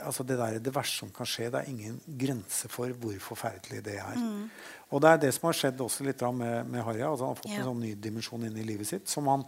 altså 0.03 0.25
det, 0.27 0.37
der, 0.39 0.59
det 0.59 0.75
verste 0.75 1.03
som 1.03 1.11
kan 1.15 1.29
skje. 1.29 1.49
Det 1.53 1.61
er 1.61 1.71
ingen 1.71 1.99
grense 2.21 2.69
for 2.73 2.93
hvor 3.01 3.17
forferdelig 3.25 3.83
det 3.87 3.97
er. 4.01 4.19
Mm. 4.19 4.49
Og 4.91 5.03
det 5.03 5.11
er 5.11 5.21
det 5.25 5.33
som 5.35 5.49
har 5.49 5.57
skjedd 5.57 5.81
også 5.81 6.07
litt 6.07 6.25
med, 6.37 6.69
med 6.69 6.85
Harry. 6.85 7.03
Altså 7.07 7.27
han 7.27 7.35
har 7.35 7.41
fått 7.41 7.53
ja. 7.53 7.61
en 7.63 7.71
sånn 7.71 7.85
ny 7.85 7.93
dimensjon 7.97 8.47
inn 8.49 8.59
i 8.59 8.67
livet 8.67 8.89
sitt 8.89 9.09
som, 9.11 9.29
han, 9.33 9.45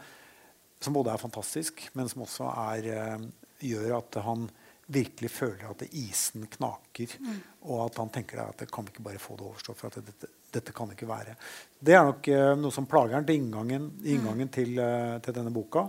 som 0.81 0.97
både 0.97 1.13
er 1.13 1.23
fantastisk, 1.23 1.85
men 1.99 2.09
som 2.11 2.25
også 2.25 2.49
er, 2.71 2.91
uh, 2.95 3.44
gjør 3.63 3.99
at 3.99 4.21
han 4.25 4.47
virkelig 4.87 5.31
føler 5.33 5.69
at 5.71 5.85
isen 5.97 6.47
knaker. 6.57 7.15
Mm. 7.21 7.37
Og 7.71 7.85
at 7.87 8.01
han 8.03 8.11
tenker 8.13 8.43
at 8.45 8.65
det 8.65 8.71
kan 8.73 8.85
vi 8.85 8.93
ikke 8.93 9.07
bare 9.07 9.23
få 9.23 9.37
det 9.39 9.47
overstått. 9.49 9.79
for 9.81 9.89
at 9.89 10.09
dette, 10.11 10.31
dette 10.53 10.75
kan 10.77 10.91
ikke 10.93 11.09
være. 11.09 11.37
Det 11.81 11.95
er 11.97 12.05
nok 12.05 12.29
uh, 12.29 12.51
noe 12.61 12.75
som 12.75 12.89
plager 12.91 13.17
han 13.17 13.29
til 13.29 13.41
inngangen, 13.41 13.89
inngangen 14.05 14.51
mm. 14.51 14.55
til, 14.55 14.75
uh, 14.79 15.21
til, 15.25 15.37
denne 15.37 15.55
boka. 15.55 15.87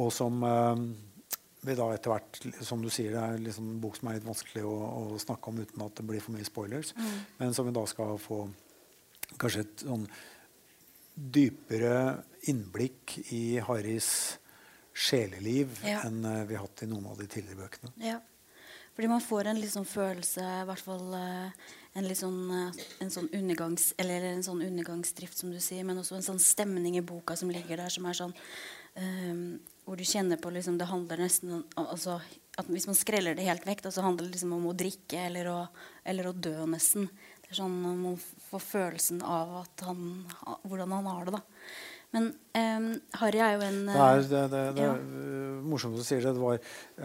Og 0.00 0.12
som 0.14 0.36
vi 1.60 1.74
da 1.76 1.86
etter 1.92 2.12
hvert, 2.12 2.38
som 2.64 2.80
du 2.80 2.88
sier, 2.92 3.12
Det 3.12 3.20
er 3.20 3.40
liksom 3.42 3.66
en 3.68 3.80
bok 3.82 3.96
som 3.98 4.08
er 4.08 4.16
litt 4.16 4.28
vanskelig 4.28 4.62
å, 4.64 4.74
å, 5.12 5.18
snakke 5.20 5.50
om 5.50 5.58
uten 5.60 5.82
at 5.84 5.96
det 5.98 6.06
blir 6.08 6.22
for 6.22 6.32
mye 6.36 6.46
spoilers. 6.46 6.94
Mm. 6.96 7.16
Men 7.40 7.56
som 7.56 7.66
vi 7.66 7.74
da 7.76 7.82
skal 7.90 8.14
få 8.22 8.44
kanskje 9.40 9.64
et 9.66 9.84
sånn 9.84 10.06
dypere 11.14 12.22
innblikk 12.48 13.18
i 13.36 13.60
Harrys 13.66 14.38
sjeleliv 14.94 15.78
ja. 15.86 16.02
enn 16.06 16.24
uh, 16.24 16.44
vi 16.44 16.56
har 16.56 16.66
hatt 16.66 16.82
i 16.84 16.88
noen 16.90 17.06
av 17.10 17.18
de 17.20 17.28
tidligere 17.30 17.62
bøkene. 17.62 17.92
Ja. 18.02 18.18
Fordi 18.96 19.08
man 19.08 19.22
får 19.24 19.50
en 19.50 19.60
liksom 19.60 19.86
følelse, 19.88 20.44
i 20.44 20.66
hvert 20.68 20.84
fall 20.84 21.14
uh, 21.14 21.68
en, 21.96 22.08
sånn, 22.16 22.40
uh, 22.50 22.80
en, 23.00 23.12
sånn 23.12 23.30
undergangs, 23.36 23.92
eller 24.02 24.26
en 24.32 24.44
sånn 24.44 24.62
undergangsdrift, 24.66 25.38
som 25.38 25.52
du 25.54 25.60
sier, 25.62 25.86
men 25.86 26.00
også 26.02 26.18
en 26.18 26.26
sånn 26.26 26.42
stemning 26.42 26.98
i 26.98 27.04
boka 27.06 27.38
som 27.38 27.52
ligger 27.52 27.80
der, 27.80 27.92
som 27.92 28.08
er 28.10 28.18
sånn 28.24 28.36
hvor 29.86 29.94
du 29.96 30.02
kjenner 30.04 30.36
på 30.36 30.50
liksom, 30.50 30.74
Det 30.76 30.88
handler 30.90 31.20
nesten 31.22 31.52
om 31.54 31.60
altså, 31.78 32.16
at 32.58 32.66
Hvis 32.66 32.88
man 32.90 32.96
skreller 32.98 33.36
det 33.38 33.44
helt 33.46 33.62
vekk, 33.64 33.84
da, 33.84 33.92
så 33.94 34.02
handler 34.02 34.26
det 34.26 34.34
liksom 34.34 34.56
om 34.56 34.66
å 34.66 34.74
drikke 34.76 35.20
eller 35.28 35.46
å, 35.46 35.58
eller 36.02 36.26
å 36.26 36.32
dø, 36.34 36.56
nesten. 36.68 37.06
Det 37.38 37.54
er 37.54 37.60
sånn 37.60 37.78
Man 37.78 38.18
får 38.50 38.64
følelsen 38.66 39.22
av 39.22 39.54
han, 39.86 40.02
hvordan 40.66 40.98
han 40.98 41.08
har 41.08 41.30
det. 41.30 41.38
da 41.38 41.44
men 42.14 42.30
um, 42.58 42.86
Harry 43.20 43.38
er 43.38 43.52
jo 43.54 43.66
en 43.66 43.80
Det 43.86 43.98
er, 44.04 44.22
det, 44.30 44.40
det, 44.52 44.62
det 44.78 44.86
ja. 44.86 44.94
er 44.96 45.60
morsomt 45.70 45.94
du 45.94 46.02
sier 46.02 46.24
det. 46.24 46.32
Det 46.34 46.42
var 46.42 46.58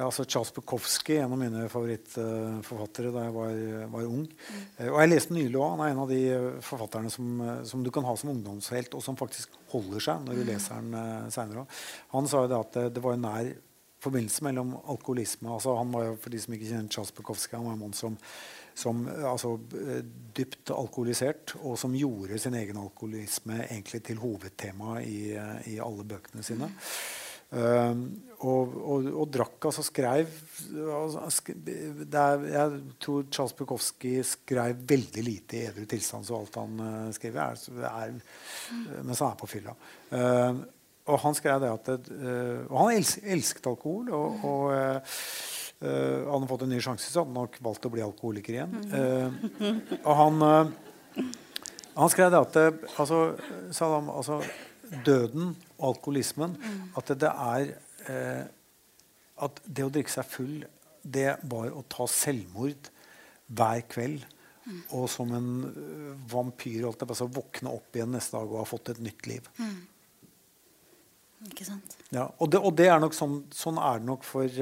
altså 0.08 0.26
Charles 0.26 0.54
Bukowski, 0.56 1.20
en 1.22 1.36
av 1.36 1.42
mine 1.42 1.68
favorittforfattere 1.70 3.12
da 3.14 3.28
jeg 3.28 3.36
var, 3.36 3.60
var 3.94 4.08
ung. 4.10 4.26
Mm. 4.26 4.64
Uh, 4.80 4.90
og 4.90 4.98
jeg 5.04 5.12
leste 5.12 5.38
nylig 5.38 5.60
òg. 5.60 5.76
Han 5.76 5.86
er 5.86 5.94
en 5.94 6.02
av 6.06 6.16
de 6.16 6.24
forfatterne 6.66 7.14
som, 7.14 7.46
som, 7.70 7.86
du 7.86 7.92
kan 7.94 8.08
ha 8.08 8.16
som 8.18 8.34
ungdomshelt, 8.34 8.98
og 8.98 9.06
som 9.06 9.20
faktisk 9.20 9.54
holder 9.76 10.08
seg 10.08 10.26
når 10.26 10.42
du 10.42 10.44
mm. 10.44 10.50
leser 10.50 10.82
den 10.82 10.98
uh, 10.98 11.30
seinere. 11.34 11.68
Han 12.16 12.32
sa 12.32 12.46
jo 12.46 12.52
det 12.52 12.62
at 12.64 12.76
det, 12.80 12.90
det 12.98 13.06
var 13.06 13.18
en 13.20 13.26
nær 13.30 13.54
forbindelse 14.06 14.44
mellom 14.46 14.76
alkoholisme 14.92 15.50
altså 15.50 15.76
Han 15.80 15.94
var 15.94 16.10
jo, 16.10 16.18
for 16.22 16.34
de 16.34 16.42
som 16.42 16.54
ikke 16.56 16.70
kjenner 16.70 16.92
Charles 16.94 17.14
Bukowski, 17.16 17.56
han 17.56 17.66
var 17.66 17.78
en 17.78 17.84
mann 17.86 17.98
som 17.98 18.18
som 18.76 19.06
altså, 19.08 19.56
dypt 20.36 20.72
alkoholisert, 20.76 21.56
og 21.64 21.78
som 21.80 21.96
gjorde 21.96 22.40
sin 22.42 22.58
egen 22.60 22.80
alkoholisme 22.82 23.62
egentlig 23.70 24.02
til 24.04 24.20
hovedtema 24.20 25.00
i, 25.02 25.20
i 25.72 25.78
alle 25.84 26.08
bøkene 26.08 26.44
sine. 26.44 26.72
Uh, 27.56 27.94
og, 28.44 28.72
og, 28.74 29.06
og, 29.14 29.28
drakk 29.32 29.68
altså 29.70 29.84
skrev 29.86 30.32
altså, 30.74 31.54
er, 31.54 32.42
Jeg 32.50 32.80
tror 33.00 33.28
Charles 33.32 33.54
Bukowski 33.56 34.16
skrev 34.26 34.82
veldig 34.90 35.24
lite 35.24 35.60
i 35.60 35.62
edru 35.70 35.86
tilstand, 35.88 36.26
så 36.26 36.40
alt 36.40 36.58
han 36.60 36.82
uh, 36.82 37.12
skriver, 37.16 37.54
er, 37.54 37.86
er, 37.92 38.18
mens 39.06 39.22
han 39.22 39.30
er 39.30 39.40
på 39.40 39.50
fylla. 39.54 39.76
Uh, 40.12 40.66
og 41.06 41.22
han 41.22 41.38
skrev 41.38 41.62
det 41.62 41.70
at 41.70 41.90
Og 42.66 42.80
han 42.80 42.96
elsk, 42.96 43.20
elsket 43.30 43.68
alkohol. 43.70 44.10
og, 44.10 44.40
og 44.50 44.64
Uh, 44.74 45.20
hadde 45.86 46.42
han 46.42 46.50
fått 46.50 46.66
en 46.66 46.74
ny 46.74 46.82
sjanse, 46.84 47.08
så 47.10 47.22
hadde 47.22 47.32
han 47.32 47.46
nok 47.46 47.58
valgt 47.66 47.88
å 47.88 47.92
bli 47.94 48.04
alkoholiker 48.06 48.58
igjen. 48.58 48.76
Uh, 48.92 50.00
og 50.02 50.14
han, 50.20 50.46
uh, 50.46 51.24
han 51.96 52.14
skrev 52.14 52.34
det 52.34 52.42
at 52.42 52.60
altså, 53.00 53.20
Saddam, 53.76 54.12
altså, 54.14 54.42
døden 55.06 55.54
og 55.80 55.86
alkoholismen 55.88 56.54
At 56.96 57.08
det, 57.10 57.16
det 57.24 57.32
er 57.32 57.72
At 59.42 59.62
det 59.66 59.86
å 59.88 59.90
drikke 59.90 60.14
seg 60.14 60.28
full, 60.30 60.60
det 61.02 61.32
var 61.50 61.74
å 61.74 61.82
ta 61.90 62.06
selvmord 62.12 62.92
hver 63.48 63.82
kveld. 63.90 64.28
Og 64.98 65.08
som 65.12 65.34
en 65.36 65.50
vampyr 66.30 66.86
altså, 66.90 67.28
våkne 67.30 67.74
opp 67.74 67.98
igjen 67.98 68.14
neste 68.16 68.38
dag 68.38 68.54
og 68.54 68.62
ha 68.62 68.70
fått 68.70 68.94
et 68.94 69.02
nytt 69.04 69.28
liv. 69.30 69.50
Mm. 69.58 69.82
Ikke 71.52 71.68
sant? 71.68 71.98
Ja, 72.14 72.26
og, 72.40 72.50
det, 72.52 72.62
og 72.62 72.74
det 72.78 72.88
er 72.90 73.02
nok 73.02 73.16
sånn, 73.16 73.42
sånn 73.54 73.78
er 73.82 74.02
det 74.02 74.10
nok 74.10 74.26
for 74.26 74.62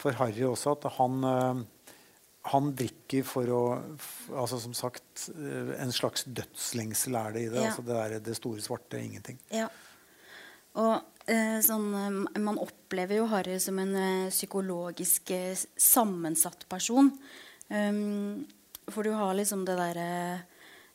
for 0.00 0.16
Harry 0.20 0.44
også 0.46 0.76
at 0.76 0.86
han, 0.98 1.24
eh, 1.24 1.62
han 2.52 2.70
drikker 2.78 3.26
for 3.26 3.52
å 3.52 3.62
altså 4.36 4.60
Som 4.62 4.74
sagt, 4.76 5.28
eh, 5.34 5.74
en 5.80 5.92
slags 5.92 6.26
dødslengsel 6.26 7.16
er 7.18 7.36
det 7.36 7.44
i 7.46 7.50
det. 7.50 7.60
Ja. 7.60 7.70
altså 7.70 7.82
Det, 7.82 7.94
der, 7.94 8.18
det 8.20 8.36
store 8.38 8.64
svarte 8.64 9.00
ingenting. 9.00 9.40
Ja. 9.50 9.68
Og 10.76 11.00
eh, 11.26 11.58
sånn, 11.64 11.88
Man 12.36 12.60
opplever 12.60 13.22
jo 13.22 13.30
Harry 13.32 13.58
som 13.62 13.78
en 13.82 13.96
psykologisk 14.30 15.32
sammensatt 15.80 16.68
person. 16.68 17.10
Um, 17.66 18.44
for 18.92 19.02
du 19.02 19.10
har 19.16 19.32
liksom 19.34 19.64
det 19.66 19.74
derre 19.74 20.10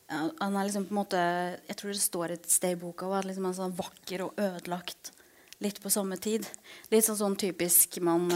Han 0.08 0.54
er 0.56 0.64
liksom 0.64 0.86
på 0.88 0.94
en 0.94 1.00
måte 1.02 1.24
Jeg 1.68 1.76
tror 1.76 1.92
det 1.92 2.00
står 2.00 2.34
et 2.38 2.46
sted 2.48 2.78
i 2.78 2.80
boka 2.80 3.10
at 3.18 3.28
liksom 3.28 3.50
han 3.50 3.52
er 3.52 3.58
sånn 3.58 3.76
vakker 3.76 4.24
og 4.24 4.40
ødelagt 4.40 5.12
litt 5.62 5.82
på 5.84 5.92
samme 5.94 6.16
tid. 6.18 6.48
Litt 6.90 7.06
sånn, 7.06 7.20
sånn 7.20 7.36
typisk 7.38 8.00
man 8.02 8.32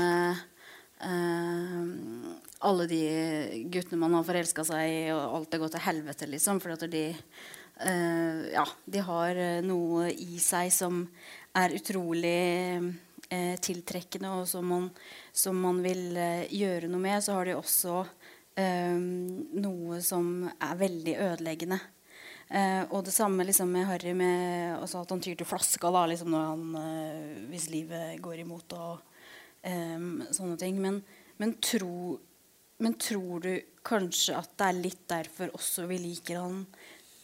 Uh, 1.04 1.84
alle 2.60 2.88
de 2.88 3.02
guttene 3.70 4.00
man 4.00 4.14
har 4.16 4.26
forelska 4.26 4.64
seg 4.66 4.90
i, 4.90 5.00
og 5.14 5.40
alt 5.40 5.50
det 5.52 5.60
gått 5.62 5.76
til 5.76 5.86
helvete, 5.86 6.28
liksom. 6.32 6.62
For 6.64 6.76
at 6.76 6.86
de, 6.92 7.08
uh, 7.84 8.46
ja, 8.54 8.66
de 8.86 9.02
har 9.10 9.42
noe 9.66 10.10
i 10.12 10.40
seg 10.42 10.72
som 10.74 11.04
er 11.56 11.76
utrolig 11.76 12.38
uh, 12.80 13.58
tiltrekkende, 13.60 14.32
og 14.40 14.48
som 14.50 14.68
man, 14.72 14.88
som 15.36 15.60
man 15.60 15.84
vil 15.84 16.16
gjøre 16.54 16.92
noe 16.92 17.04
med. 17.04 17.26
Så 17.26 17.36
har 17.38 17.50
de 17.50 17.60
også 17.60 18.06
noe 18.56 19.98
som 20.00 20.46
er 20.48 20.78
veldig 20.80 21.16
ødeleggende. 21.26 21.76
og 22.88 23.02
det 23.04 23.12
samme 23.12 23.44
liksom, 23.44 23.68
med 23.68 23.84
Harry, 23.90 24.14
med, 24.16 24.78
altså 24.78 25.02
at 25.02 25.12
han 25.12 25.20
tyr 25.20 25.36
til 25.36 25.50
flaska 25.50 25.92
da, 25.92 26.06
liksom, 26.08 26.38
han, 26.40 26.64
hvis 27.50 27.68
livet 27.74 28.16
går 28.24 28.46
imot. 28.46 28.78
og 28.80 29.15
Um, 29.66 30.22
sånne 30.30 30.60
ting. 30.62 30.78
Men, 30.82 31.00
men, 31.42 31.56
tro, 31.64 32.20
men, 32.78 32.94
tror 33.02 33.42
du 33.42 33.54
kanskje 33.86 34.36
at 34.38 34.52
det 34.60 34.68
er 34.68 34.78
litt 34.78 35.08
derfor 35.10 35.56
også 35.58 35.88
vi 35.90 35.98
liker 36.04 36.38
han 36.38 36.60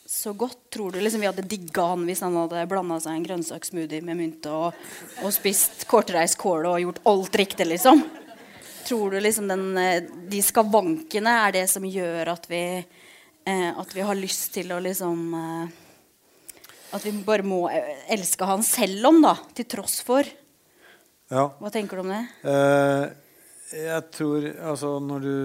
så 0.10 0.34
godt? 0.34 0.58
Tror 0.74 0.92
du 0.92 0.98
liksom 1.00 1.22
vi 1.22 1.30
hadde 1.30 1.46
digga 1.48 1.92
han 1.94 2.08
hvis 2.10 2.24
han 2.26 2.40
hadde 2.40 2.66
blanda 2.72 2.98
seg 3.04 3.20
en 3.20 3.28
grønnsakssmoothie 3.28 4.02
med 4.08 4.18
mynte 4.20 4.52
og, 4.52 4.82
og 5.22 5.36
spist 5.36 5.86
kortreist 5.92 6.40
kål 6.42 6.66
og 6.72 6.82
gjort 6.82 7.04
alt 7.14 7.38
riktig, 7.44 7.70
liksom? 7.70 8.02
Tror 8.90 9.14
du 9.14 9.22
liksom 9.22 9.48
den, 9.48 9.78
eh, 9.78 10.02
de 10.02 10.42
skavankene 10.42 11.38
er 11.46 11.56
det 11.60 11.68
som 11.70 11.86
gjør 11.86 12.34
at 12.34 12.50
vi, 12.50 12.64
eh, 13.46 13.70
at 13.70 13.96
vi 13.96 14.04
har 14.08 14.18
lyst 14.18 14.50
til 14.58 14.74
å 14.74 14.82
liksom 14.82 15.22
eh, 15.38 15.78
At 16.92 17.06
vi 17.06 17.14
bare 17.24 17.46
må 17.48 17.70
elske 18.12 18.44
han 18.44 18.66
selv 18.68 19.06
om, 19.08 19.22
da, 19.24 19.38
til 19.56 19.70
tross 19.78 20.02
for? 20.04 20.28
Ja. 21.32 21.46
Hva 21.62 21.70
tenker 21.72 21.96
du 21.96 22.04
om 22.04 22.12
det? 22.12 22.24
Eh, 22.44 23.06
jeg 23.86 24.08
tror 24.12 24.48
Altså, 24.68 24.98
når 25.00 25.24
du, 25.24 25.36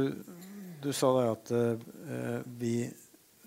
du 0.82 0.88
sa 0.92 1.12
det 1.14 1.26
at 1.30 1.52
eh, 1.54 2.40
vi 2.58 2.72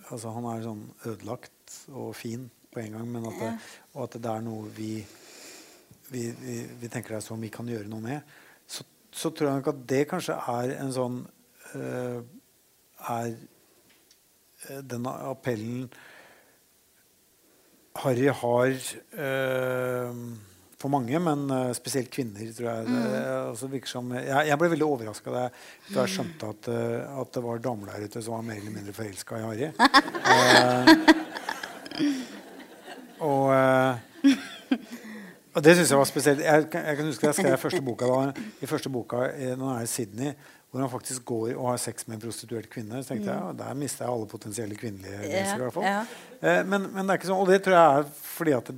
Altså, 0.10 0.32
han 0.34 0.48
er 0.50 0.64
sånn 0.64 0.86
ødelagt 1.06 1.76
og 1.92 2.14
fin 2.18 2.48
på 2.74 2.80
en 2.82 2.96
gang, 2.96 3.10
men 3.12 3.28
at 3.30 3.36
det, 3.42 3.50
og 3.94 4.08
at 4.08 4.16
det 4.24 4.32
er 4.32 4.46
noe 4.46 4.72
vi 4.74 4.94
vi, 6.10 6.24
vi, 6.40 6.56
vi 6.82 6.90
tenker 6.90 7.14
det 7.14 7.20
er 7.20 7.26
sånn 7.28 7.44
vi 7.44 7.52
kan 7.54 7.68
gjøre 7.70 7.90
noe 7.92 8.02
med, 8.02 8.32
så, 8.66 8.82
så, 9.14 9.30
tror 9.30 9.50
jeg 9.50 9.60
nok 9.60 9.70
at 9.70 9.84
det 9.92 10.00
kanskje 10.10 10.38
er 10.56 10.74
en 10.80 10.94
sånn 10.96 11.20
uh, 11.76 12.22
Er 13.14 13.36
denne 14.90 15.14
appellen 15.30 15.86
Harry 18.02 18.32
har 18.42 18.74
for 20.80 20.92
mange, 20.94 21.20
men 21.20 21.46
uh, 21.52 21.72
spesielt 21.76 22.12
kvinner. 22.14 22.54
tror 22.56 22.70
jeg. 22.70 22.88
Mm. 22.88 23.00
Det, 23.04 23.24
altså, 23.50 23.70
som, 23.92 24.12
jeg, 24.16 24.48
jeg, 24.48 24.60
ble 24.62 24.70
veldig 24.74 24.88
overraska 24.88 25.34
da 25.36 25.46
jeg 25.96 26.14
skjønte 26.14 26.52
at, 26.54 26.70
uh, 26.72 27.20
at, 27.22 27.34
det 27.36 27.44
var 27.44 27.64
damer 27.64 27.92
der 27.92 28.06
ute 28.08 28.24
som 28.24 28.38
var 28.38 28.46
mer 28.48 28.62
eller 28.62 28.76
mindre 28.78 28.96
forelska 28.96 29.40
i 29.40 29.48
Harry. 29.48 29.68
uh, 30.30 30.84
og 33.20 33.46
Og 35.58 35.64
det 35.66 35.74
synes 35.76 35.90
jeg 35.92 35.98
var 35.98 36.06
spesielt. 36.08 36.40
Jeg, 36.46 36.70
kan- 36.72 36.86
jeg 36.86 36.96
kan 36.98 37.06
huske 37.06 37.26
jeg 37.26 37.36
skrev 37.36 37.58
første 37.58 37.82
boka 37.82 38.06
da, 38.06 38.32
i 38.62 38.66
første 38.70 38.90
boka 38.90 39.16
nå 39.58 39.72
er 39.74 39.82
i 39.84 39.90
Sydney, 39.90 40.32
hvor 40.70 40.84
han 40.84 40.90
faktisk 40.92 41.26
går 41.26 41.56
og 41.56 41.72
har 41.72 41.80
sex 41.82 42.06
med 42.08 42.20
en 42.20 42.24
prostituert 42.28 42.70
kvinne. 42.70 43.02
Så 43.02 43.14
tenkte 43.14 43.32
jeg 43.32 43.42
ja, 43.42 43.54
der 43.58 43.78
mister 43.78 44.06
jeg 44.06 44.14
alle 44.14 44.28
potensielle 44.30 44.76
kvinnelige 44.78 45.22
lesere. 45.24 45.56
i 45.56 45.64
hvert 45.64 45.74
fall. 45.74 45.88
Mm. 45.88 45.94
ja. 45.96 46.50
Eh, 46.52 46.60
men, 46.66 46.90
men 46.94 47.08
det 47.08 47.14
er 47.14 47.22
ikke 47.22 47.30
sånn, 47.32 47.42
og 47.42 47.50
det 47.50 47.62
tror 47.66 47.76
jeg 47.76 48.02
er 48.02 48.12
fordi 48.30 48.54
at 48.60 48.70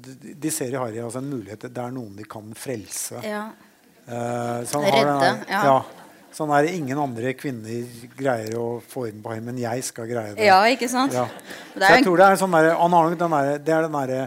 de, 0.45 0.53
ser 0.55 0.71
i 0.71 0.79
Harry 0.79 1.01
altså 1.03 1.19
en 1.19 1.33
mulighet. 1.33 1.67
Det 1.67 1.83
er 1.83 1.97
noen 1.97 2.13
de 2.15 2.27
kan 2.31 2.53
frelse. 2.55 3.19
Ja. 3.27 3.49
Eh, 4.05 4.61
så 4.69 4.79
han 4.79 4.95
Redde, 4.95 5.33
ja. 5.51 5.65
ja. 5.67 5.81
Sånn 6.31 6.53
er 6.55 6.63
det 6.63 6.77
ingen 6.79 6.95
andre 6.95 7.33
kvinner 7.35 8.07
greier 8.15 8.55
å 8.55 8.67
få 8.87 9.09
inn 9.09 9.19
på 9.19 9.33
ham, 9.33 9.49
men 9.49 9.59
jeg 9.59 9.83
skal 9.83 10.07
greie 10.07 10.31
det. 10.37 10.47
ja, 10.47 10.61
ikke 10.71 10.87
sant? 10.87 11.11
Ja. 11.11 11.25
Så 11.75 11.91
jeg 11.91 12.05
tror 12.07 12.21
det 12.21 12.29
er 12.29 12.39
sånn 12.39 12.55
der, 12.55 12.71
den 13.19 13.35
der, 13.35 13.51
det 13.59 13.75
er 13.75 13.87
den 13.89 13.99
derre 13.99 14.21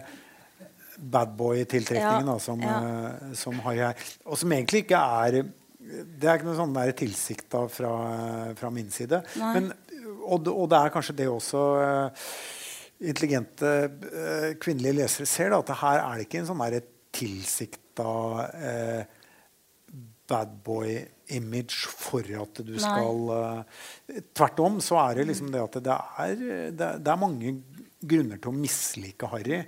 badboy-tiltrekningen 1.14 2.28
Ja, 2.28 2.38
som, 2.38 2.60
eh, 2.60 3.32
som 3.40 3.56
Harry 3.64 3.80
er. 3.88 4.10
Og 4.28 4.36
som 4.38 4.52
egentlig 4.52 4.84
ikke 4.84 5.00
er 5.00 5.46
Det 5.84 6.28
er 6.28 6.38
ikke 6.38 6.48
noe 6.48 6.58
sånn 6.58 6.76
tilsikta 6.96 7.64
fra, 7.68 7.94
fra 8.56 8.70
min 8.72 8.90
side. 8.94 9.20
Men, 9.40 9.72
og, 10.24 10.48
og 10.48 10.68
det 10.72 10.80
er 10.80 10.94
kanskje 10.94 11.16
det 11.18 11.28
også 11.28 11.64
eh, 11.82 12.28
intelligente 13.10 13.72
eh, 13.84 14.48
kvinnelige 14.62 14.98
lesere 15.02 15.28
ser, 15.28 15.52
da, 15.52 15.60
at 15.60 15.72
det 15.72 15.80
her 15.82 16.00
er 16.00 16.16
det 16.16 16.28
ikke 16.28 16.40
en 16.42 16.50
sånn 16.52 16.64
tilsikta 17.14 18.08
eh, 18.58 19.04
badboy-image 20.30 21.90
for 21.92 22.26
at 22.40 22.60
du 22.64 22.74
skal 22.80 23.32
eh, 23.36 24.20
Tvert 24.34 24.62
om 24.64 24.80
så 24.84 24.98
er 25.04 25.20
det 25.20 25.28
liksom 25.30 25.52
det 25.52 25.62
at 25.62 25.80
det 25.84 25.98
er, 26.24 26.36
det, 26.72 26.90
det 27.04 27.12
er 27.12 27.20
mange 27.20 27.54
grunner 28.04 28.40
til 28.40 28.52
å 28.52 28.56
mislike 28.56 29.28
Harry 29.32 29.60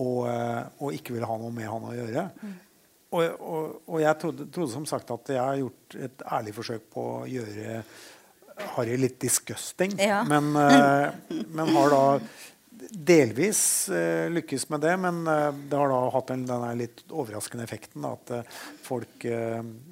og, 0.00 0.20
eh, 0.28 0.60
og 0.80 0.94
ikke 0.96 1.16
ville 1.16 1.28
ha 1.28 1.40
noe 1.40 1.52
med 1.54 1.68
han 1.68 1.88
å 1.88 1.96
gjøre. 1.96 2.28
Og, 3.14 3.36
og, 3.38 3.76
og 3.86 4.00
jeg 4.02 4.18
trodde, 4.20 4.48
trodde 4.50 4.74
som 4.74 4.86
sagt 4.88 5.12
at 5.14 5.30
jeg 5.36 5.42
har 5.42 5.60
gjort 5.60 5.96
et 6.08 6.24
ærlig 6.38 6.54
forsøk 6.56 6.88
på 6.94 7.04
å 7.20 7.20
gjøre 7.30 7.84
Harry 8.74 8.96
litt 8.98 9.20
disgusting. 9.22 9.94
Ja. 9.98 10.22
Men, 10.28 10.50
eh, 10.58 11.38
men 11.54 11.72
har 11.76 11.94
da 11.94 12.02
delvis 12.90 13.62
eh, 13.88 14.26
lykkes 14.34 14.68
med 14.74 14.84
det. 14.86 14.96
Men 15.02 15.22
eh, 15.30 15.48
det 15.70 15.78
har 15.78 15.90
da 15.94 16.02
hatt 16.14 16.34
en, 16.34 16.44
den 16.50 16.66
litt 16.78 17.04
overraskende 17.10 17.66
effekten 17.66 18.06
at 18.08 18.34
folk, 18.84 19.26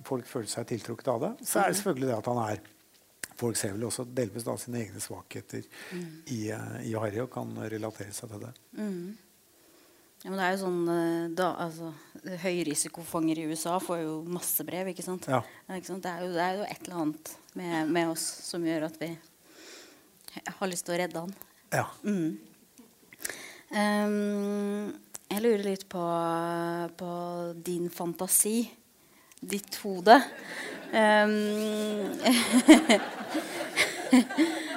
folk 0.07 0.29
føler 0.31 0.51
seg 0.51 0.69
tiltrukket 0.75 1.15
av 1.15 1.25
det. 1.27 1.33
Så 1.47 1.63
er 1.63 1.73
det 1.73 1.81
selvfølgelig 1.81 2.11
det 2.11 2.21
at 2.21 2.31
han 2.33 2.45
er 2.49 2.63
Folk 3.43 3.57
ser 3.59 3.75
vel 3.75 3.89
også 3.89 4.05
delvis 4.15 4.45
da 4.47 4.55
sine 4.61 4.83
egne 4.85 5.01
svakheter 5.03 5.65
i, 6.31 6.51
eh, 6.53 6.75
i 6.87 6.95
Harry 6.95 7.19
og 7.25 7.31
kan 7.33 7.51
relatere 7.59 8.15
seg 8.15 8.31
til 8.31 8.45
det. 8.45 8.53
Ja, 10.23 10.31
men 10.31 10.39
det 10.39 10.45
er 10.47 10.53
jo 10.55 10.61
sånn 10.61 10.83
eh, 10.93 11.31
da, 11.35 11.49
altså, 11.65 11.89
Høyrisikofanger 12.45 13.41
i 13.43 13.47
USA 13.51 13.75
får 13.83 14.05
jo 14.05 14.13
masse 14.31 14.63
brev, 14.67 14.93
ikke 14.93 15.03
sant? 15.03 15.27
Ja. 15.27 15.41
ikke 15.75 15.89
sant? 15.91 16.05
Det, 16.05 16.13
er 16.13 16.23
jo, 16.23 16.31
det 16.37 16.45
er 16.45 16.61
jo 16.61 16.67
et 16.69 16.85
eller 16.87 17.01
annet 17.03 17.33
med, 17.59 17.91
med 17.97 18.13
oss 18.13 18.27
som 18.47 18.63
gjør 18.67 18.87
at 18.87 19.01
vi 19.03 19.11
har 20.47 20.71
lyst 20.71 20.87
til 20.87 20.95
å 20.95 21.01
redde 21.03 21.25
han. 21.25 21.35
Ja. 21.73 21.87
Ehm, 23.73 24.93
jeg 25.33 25.43
lurer 25.43 25.67
litt 25.67 25.89
på, 25.91 26.05
på 27.03 27.11
din 27.67 27.91
fantasi. 27.93 28.71
Ditt 29.43 29.75
hode. 29.83 30.21
Ehm, 30.95 31.35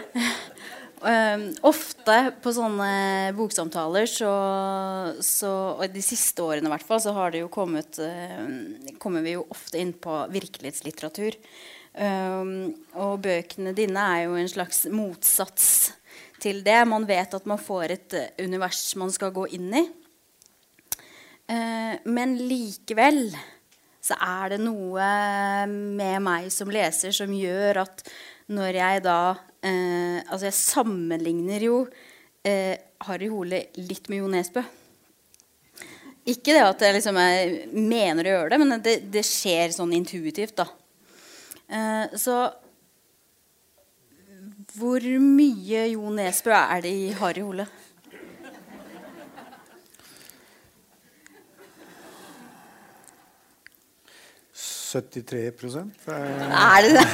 Ehm, 1.06 1.52
ofte 1.68 2.16
på 2.42 2.52
sånne 2.56 3.34
boksamtaler 3.38 4.08
så, 4.10 4.32
så 5.22 5.52
Og 5.78 5.84
de 5.94 6.02
siste 6.02 6.42
årene 6.42 6.66
i 6.66 6.74
hvert 6.74 6.88
fall, 6.88 7.02
så 7.04 7.14
har 7.14 7.34
det 7.34 7.44
jo 7.44 7.52
kommet 7.54 8.00
uh, 8.02 8.48
kommer 9.02 9.22
vi 9.26 9.36
jo 9.36 9.44
ofte 9.54 9.78
inn 9.82 9.94
på 9.94 10.24
virkelighetslitteratur. 10.34 11.38
Ehm, 12.02 12.74
og 12.98 13.22
bøkene 13.24 13.76
dine 13.78 14.08
er 14.16 14.26
jo 14.26 14.40
en 14.40 14.50
slags 14.50 14.86
motsats 14.90 15.68
til 16.42 16.64
det. 16.66 16.80
Man 16.90 17.06
vet 17.08 17.38
at 17.38 17.46
man 17.50 17.62
får 17.62 17.94
et 17.94 18.18
eh, 18.18 18.32
univers 18.42 18.82
man 19.00 19.14
skal 19.14 19.34
gå 19.36 19.46
inn 19.56 19.70
i. 19.78 19.86
Uh, 21.46 22.02
men 22.10 22.40
likevel 22.50 23.28
så 24.06 24.18
er 24.22 24.56
det 24.56 24.62
noe 24.62 25.06
med 25.70 26.24
meg 26.26 26.50
som 26.54 26.70
leser 26.74 27.14
som 27.14 27.30
gjør 27.34 27.84
at 27.86 28.02
når 28.54 28.78
jeg 28.78 29.04
da 29.06 29.20
eh, 29.66 30.20
Altså, 30.26 30.48
jeg 30.48 30.58
sammenligner 30.58 31.66
jo 31.66 31.78
eh, 32.46 32.76
Harry 33.08 33.30
Hole 33.32 33.66
litt 33.78 34.10
med 34.12 34.22
Jo 34.22 34.30
Nesbø. 34.32 34.64
Ikke 36.26 36.56
det 36.56 36.64
at 36.66 36.82
jeg 36.82 36.96
liksom 36.96 37.18
jeg 37.22 37.66
mener 37.74 38.26
å 38.26 38.36
gjøre 38.36 38.52
det, 38.54 38.60
men 38.62 38.82
det, 38.82 38.96
det 39.14 39.26
skjer 39.28 39.74
sånn 39.76 39.94
intuitivt, 39.94 40.56
da. 40.58 40.66
Eh, 41.70 42.16
så 42.18 42.40
hvor 44.76 45.06
mye 45.22 45.86
Jo 45.94 46.10
Nesbø 46.14 46.54
er 46.56 46.82
det 46.86 46.92
i 46.92 47.12
Harry 47.20 47.46
Hole? 47.46 47.68
%73 55.02 55.92
eh, 56.08 56.56
Er 56.56 56.82
det 56.86 56.92
det? 56.96 57.06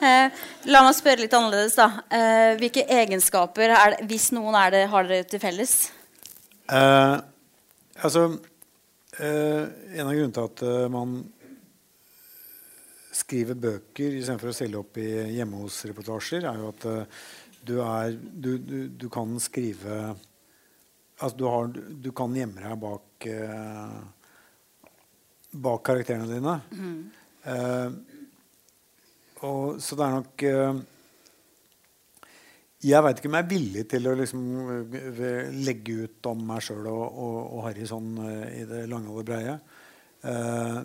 Eh, 0.00 0.38
La 0.72 0.84
meg 0.84 0.94
spørre 0.96 1.24
litt 1.24 1.34
annerledes, 1.36 1.76
da. 1.78 1.88
Eh, 2.12 2.52
hvilke 2.60 2.84
egenskaper, 2.84 3.72
er 3.72 3.96
det, 3.96 4.06
hvis 4.10 4.30
noen 4.36 4.56
er 4.58 4.74
det, 4.74 4.84
har 4.92 5.08
dere 5.08 5.26
til 5.28 5.42
felles? 5.42 5.74
Eh, 6.70 7.16
altså 8.04 8.26
eh, 9.18 9.64
En 9.96 10.06
av 10.06 10.14
grunnene 10.14 10.36
til 10.36 10.48
at 10.48 10.64
eh, 10.66 10.88
man 10.92 11.20
skriver 13.20 13.58
bøker 13.58 14.16
istedenfor 14.16 14.50
å 14.50 14.56
stille 14.56 14.80
opp 14.80 14.98
i 15.02 15.08
hjemme 15.36 15.60
hos-reportasjer, 15.64 16.46
er 16.48 16.60
jo 16.62 16.72
at 16.72 16.88
eh, 16.90 17.20
du, 17.60 17.76
er, 17.84 18.16
du, 18.16 18.52
du, 18.58 18.78
du 18.96 19.08
kan 19.12 19.38
skrive 19.42 20.16
Altså 21.20 21.36
du, 21.36 21.42
har, 21.52 21.66
du 22.00 22.06
kan 22.16 22.32
gjemme 22.32 22.62
deg 22.64 22.78
bak 22.80 23.26
eh, 23.28 23.96
bak 25.52 25.82
karakterene 25.86 26.28
dine. 26.30 26.56
Eh, 27.50 27.90
og, 29.48 29.80
så 29.80 29.96
det 29.96 30.04
er 30.04 30.16
nok 30.18 30.42
eh, 30.44 30.80
Jeg 32.84 33.04
veit 33.06 33.20
ikke 33.20 33.30
om 33.30 33.36
jeg 33.38 33.46
er 33.46 33.52
villig 33.54 33.84
til 33.88 34.08
å 34.10 34.16
liksom, 34.20 34.42
eh, 34.92 35.48
legge 35.64 36.02
ut 36.04 36.28
om 36.28 36.42
meg 36.50 36.64
sjøl 36.66 36.90
og, 36.90 37.04
og, 37.08 37.38
og 37.46 37.62
Harry 37.68 37.88
sånn 37.88 38.10
eh, 38.26 38.44
i 38.60 38.66
det 38.68 38.84
lange 38.92 39.12
og 39.12 39.22
det 39.22 39.30
breie. 39.32 39.56
Eh, 40.20 40.78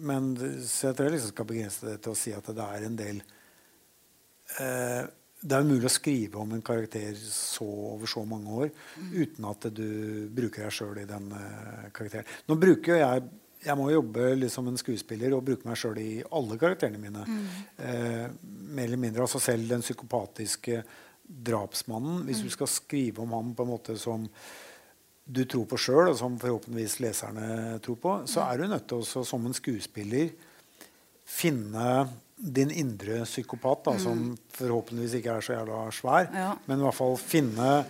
men 0.00 0.30
så 0.64 0.88
jeg 0.88 0.96
tror 0.96 1.10
jeg 1.10 1.18
liksom 1.18 1.32
skal 1.34 1.48
begrense 1.50 1.86
det 1.86 1.98
til 2.00 2.14
å 2.14 2.18
si 2.18 2.32
at 2.32 2.46
det 2.56 2.64
er 2.64 2.86
en 2.86 2.94
del 2.96 3.18
eh, 4.56 5.02
Det 5.40 5.56
er 5.56 5.66
umulig 5.66 5.90
å 5.90 5.92
skrive 5.92 6.40
om 6.40 6.54
en 6.56 6.64
karakter 6.64 7.12
så 7.20 7.66
over 7.90 8.08
så 8.08 8.24
mange 8.28 8.56
år 8.64 8.72
uten 9.12 9.48
at 9.50 9.68
du 9.76 9.84
bruker 10.32 10.64
deg 10.64 10.72
sjøl 10.76 11.02
i 11.02 11.08
den 11.08 11.28
uh, 11.32 11.86
karakteren. 11.96 12.28
Nå 12.48 12.56
bruker 12.60 12.92
jo 12.92 12.98
jeg 13.00 13.28
jeg 13.64 13.76
må 13.76 13.90
jobbe 13.92 14.30
litt 14.40 14.52
som 14.54 14.66
en 14.70 14.78
skuespiller 14.80 15.34
og 15.36 15.44
bruke 15.44 15.68
meg 15.68 15.76
sjøl 15.76 15.98
i 16.00 16.22
alle 16.32 16.56
karakterene 16.60 17.00
mine. 17.02 17.24
Eh, 17.78 18.26
mer 18.74 18.84
eller 18.88 18.96
mindre. 19.00 19.26
Altså 19.26 19.40
selv 19.42 19.68
den 19.68 19.82
psykopatiske 19.84 20.82
drapsmannen. 21.30 22.24
Hvis 22.26 22.40
du 22.42 22.48
skal 22.50 22.70
skrive 22.72 23.22
om 23.22 23.32
ham 23.36 23.52
på 23.54 23.66
en 23.66 23.72
måte 23.74 23.98
som 24.00 24.24
du 25.30 25.44
tror 25.46 25.66
på 25.70 25.78
sjøl, 25.78 26.08
og 26.10 26.16
som 26.18 26.38
forhåpentligvis 26.42 26.96
leserne 27.04 27.78
tror 27.84 27.98
på, 28.02 28.14
så 28.26 28.48
er 28.50 28.58
du 28.58 28.66
nødt 28.72 28.88
til 28.90 29.04
å 29.04 29.24
som 29.28 29.44
en 29.46 29.54
skuespiller 29.54 30.32
finne 31.30 32.08
din 32.40 32.70
indre 32.72 33.20
psykopat, 33.28 33.82
da, 33.84 33.92
som 34.00 34.30
forhåpentligvis 34.56 35.18
ikke 35.20 35.34
er 35.36 35.44
så 35.44 35.52
jævla 35.58 35.82
svær, 35.92 36.30
Ja. 36.34 36.54
men 36.66 36.80
i 36.80 36.82
hvert 36.86 36.96
fall 36.96 37.16
finne, 37.20 37.84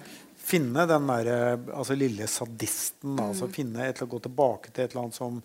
finne 0.50 0.86
den 0.90 1.10
der, 1.10 1.30
altså, 1.72 1.96
lille 1.98 2.26
sadisten. 2.30 3.14
Da, 3.18 3.28
altså 3.30 3.50
finne 3.52 3.86
et, 3.86 4.02
Gå 4.10 4.22
tilbake 4.24 4.72
til 4.72 4.84
et 4.84 4.94
eller 4.94 5.06
annet 5.06 5.18
som, 5.20 5.38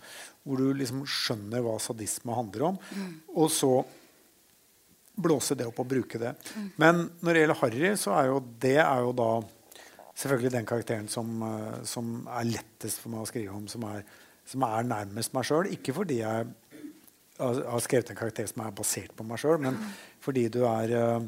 hvor 0.43 0.61
du 0.61 0.71
liksom 0.77 1.05
skjønner 1.05 1.63
hva 1.65 1.77
sadisme 1.81 2.35
handler 2.37 2.71
om. 2.71 2.81
Og 3.35 3.51
så 3.53 3.71
blåse 5.15 5.55
det 5.55 5.67
opp 5.69 5.79
og 5.83 5.89
bruke 5.89 6.19
det. 6.19 6.33
Men 6.81 7.05
når 7.21 7.31
det 7.31 7.43
gjelder 7.43 7.61
Harry, 7.61 7.91
så 7.99 8.15
er 8.17 8.31
jo 8.31 8.41
det 8.65 8.77
er 8.83 9.05
jo 9.05 9.13
da 9.15 9.29
selvfølgelig 10.15 10.51
den 10.51 10.67
karakteren 10.67 11.07
som, 11.11 11.31
eh, 11.43 11.83
som 11.87 12.27
er 12.31 12.51
lettest 12.51 13.01
for 13.03 13.13
meg 13.13 13.23
å 13.23 13.29
skrive 13.29 13.55
om, 13.55 13.67
som 13.71 13.83
er, 13.89 14.03
som 14.47 14.63
er 14.67 14.87
nærmest 14.87 15.33
meg 15.35 15.47
sjøl. 15.47 15.71
Ikke 15.75 15.95
fordi 15.95 16.21
jeg 16.21 16.47
har 17.39 17.83
skrevet 17.83 18.11
en 18.11 18.19
karakter 18.19 18.47
som 18.47 18.63
er 18.63 18.75
basert 18.75 19.15
på 19.15 19.25
meg 19.27 19.41
sjøl, 19.41 19.59
men 19.59 19.79
fordi 20.23 20.47
du 20.53 20.61
er 20.69 20.93
eh, 20.95 21.25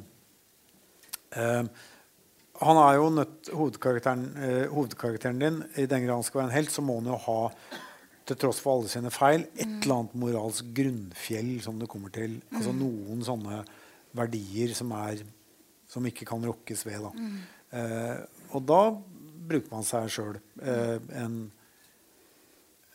eh, 1.36 1.64
Han 2.62 2.80
er 2.82 2.96
jo 2.98 3.10
nødt 3.14 3.50
hovedkarakteren, 3.54 4.24
eh, 4.42 4.64
hovedkarakteren 4.72 5.42
din 5.42 5.60
I 5.78 5.86
den 5.86 6.06
grad 6.06 6.16
han 6.16 6.26
skal 6.26 6.42
være 6.42 6.50
en 6.50 6.58
helt, 6.58 6.72
så 6.74 6.82
må 6.82 6.98
han 7.00 7.12
jo 7.12 7.20
ha 7.28 7.42
til 8.28 8.40
tross 8.42 8.60
for 8.60 8.78
alle 8.78 8.92
sine 8.92 9.12
feil, 9.14 9.46
et 9.56 9.68
eller 9.68 10.02
annet 10.02 10.16
moralsk 10.20 10.72
grunnfjell 10.76 11.62
som 11.64 11.78
det 11.80 11.88
kommer 11.92 12.12
til. 12.14 12.40
Altså 12.52 12.74
noen 12.76 13.22
sånne 13.24 13.62
verdier 14.18 14.74
som, 14.76 14.92
er, 14.98 15.22
som 15.88 16.06
ikke 16.10 16.28
kan 16.28 16.44
rokkes 16.44 16.84
ved. 16.88 17.06
Da. 17.06 17.30
Eh, 17.78 18.18
og 18.58 18.66
da 18.68 18.82
bruker 19.48 19.72
man 19.72 19.88
seg 19.88 20.12
sjøl. 20.12 20.42
Eh, 20.60 20.98
en 21.22 21.40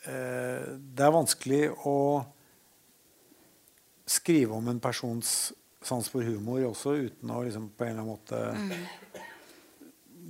eh, 0.04 0.68
det 0.76 1.06
er 1.06 1.16
vanskelig 1.16 1.64
å 1.88 1.96
skrive 4.12 4.58
om 4.58 4.68
en 4.68 4.82
persons 4.82 5.52
sans 5.82 6.08
for 6.10 6.22
humor 6.26 6.62
også 6.68 6.94
uten 7.08 7.30
å 7.32 7.40
liksom, 7.42 7.70
på 7.74 7.86
en 7.86 7.94
eller 7.94 8.04
annen 8.04 8.12
måte 8.12 8.40
mm. 8.54 9.30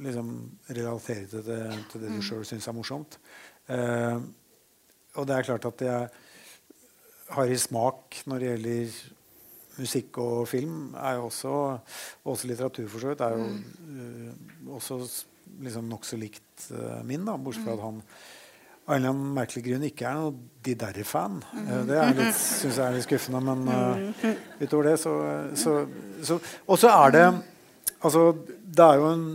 Liksom, 0.04 0.34
relatere 0.68 1.26
til 1.30 1.46
det, 1.46 1.62
til 1.92 2.04
det 2.04 2.12
du 2.12 2.20
mm. 2.20 2.26
sjøl 2.26 2.44
syns 2.48 2.68
er 2.68 2.76
morsomt. 2.76 3.18
Eh, 3.72 4.18
og 5.16 5.28
det 5.28 5.36
er 5.36 5.48
klart 5.48 5.66
at 5.68 5.84
jeg 5.86 6.08
har 7.32 7.50
i 7.50 7.58
smak 7.60 8.22
når 8.28 8.40
det 8.40 8.48
gjelder 8.48 9.02
musikk 9.78 10.18
og 10.20 10.48
film, 10.48 10.94
er 11.00 11.16
jo 11.16 11.26
også, 11.30 11.56
også 12.28 12.48
litteratur 12.50 12.88
for 12.92 13.00
så 13.00 13.12
vidt, 13.12 13.24
er 13.24 13.36
jo 13.36 13.46
uh, 13.48 14.74
også 14.76 14.98
liksom 15.64 15.88
nokså 15.88 16.18
likt 16.20 16.66
uh, 16.74 17.00
min, 17.08 17.24
da, 17.24 17.38
bortsett 17.40 17.64
fra 17.64 17.76
at 17.78 17.84
han 17.86 18.02
av 18.82 18.96
en 18.96 18.98
eller 18.98 19.12
annen 19.12 19.34
merkelig 19.36 19.62
grunn 19.62 19.86
ikke 19.86 20.08
er 20.08 20.18
noe 20.18 20.32
De 20.66 20.74
Derre-fan. 20.78 21.38
Mm. 21.54 21.68
Uh, 21.70 21.92
det 22.18 22.28
syns 22.36 22.76
jeg 22.76 22.84
er 22.84 22.96
litt 22.96 23.06
skuffende, 23.06 23.42
men 23.46 23.64
uh, 23.70 24.28
utover 24.60 24.90
det 24.90 24.96
så, 25.00 25.14
så, 25.58 25.76
så 26.22 26.38
Og 26.66 26.80
så 26.82 26.92
er 26.92 27.16
det 27.16 27.26
Altså, 28.02 28.32
det 28.66 28.82
er 28.82 28.98
jo 28.98 29.10
en, 29.12 29.26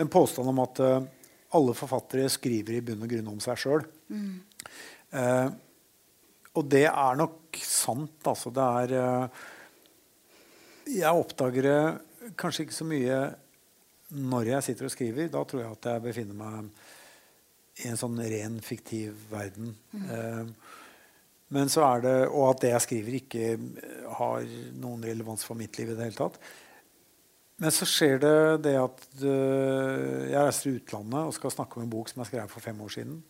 en 0.00 0.12
påstand 0.12 0.48
om 0.48 0.62
at 0.62 0.80
uh, 0.82 1.02
alle 1.56 1.74
forfattere 1.76 2.30
skriver 2.32 2.78
i 2.78 2.84
bunn 2.84 3.04
og 3.04 3.12
grunn 3.12 3.32
om 3.34 3.42
seg 3.44 3.60
sjøl. 3.60 3.84
Mm. 4.12 4.40
og 6.56 6.66
det 6.72 6.86
er 6.88 7.16
nok 7.16 7.58
sant, 7.64 8.28
altså. 8.28 8.48
Det 8.52 8.64
er 8.64 9.28
Jeg 10.88 11.20
oppdager 11.20 11.68
det 11.68 12.32
kanskje 12.40 12.64
ikke 12.64 12.76
så 12.76 12.86
mye 12.88 13.18
når 14.12 14.50
jeg 14.54 14.66
sitter 14.68 14.88
og 14.88 14.94
skriver. 14.94 15.28
Da 15.32 15.44
tror 15.44 15.62
jeg 15.62 15.76
at 15.76 15.88
jeg 15.90 16.04
befinner 16.06 16.38
meg 16.38 17.84
i 17.84 17.88
en 17.90 18.00
sånn 18.00 18.16
ren 18.20 18.58
fiktiv 18.64 19.16
verden. 19.30 19.74
Mm. 19.92 20.52
Men 21.52 21.68
så 21.72 21.84
er 21.84 22.04
det, 22.04 22.16
Og 22.28 22.50
at 22.50 22.62
det 22.64 22.72
jeg 22.72 22.84
skriver, 22.86 23.16
ikke 23.20 23.46
har 24.18 24.44
noen 24.80 25.04
relevans 25.04 25.44
for 25.44 25.58
mitt 25.58 25.76
liv 25.78 25.92
i 25.92 25.96
det 25.96 26.08
hele 26.08 26.16
tatt. 26.18 26.38
Men 27.60 27.74
så 27.74 27.86
skjer 27.86 28.20
det 28.22 28.36
det 28.64 28.76
at 28.80 29.02
uh, 29.22 30.30
jeg 30.30 30.38
reiser 30.38 30.64
til 30.64 30.78
utlandet 30.80 31.28
og 31.28 31.34
skal 31.36 31.54
snakke 31.54 31.78
om 31.78 31.84
en 31.84 31.92
bok 31.92 32.10
som 32.10 32.22
jeg 32.22 32.32
skrev 32.32 32.50
for 32.50 32.64
fem 32.64 32.80
år 32.82 32.94
siden. 32.96 33.20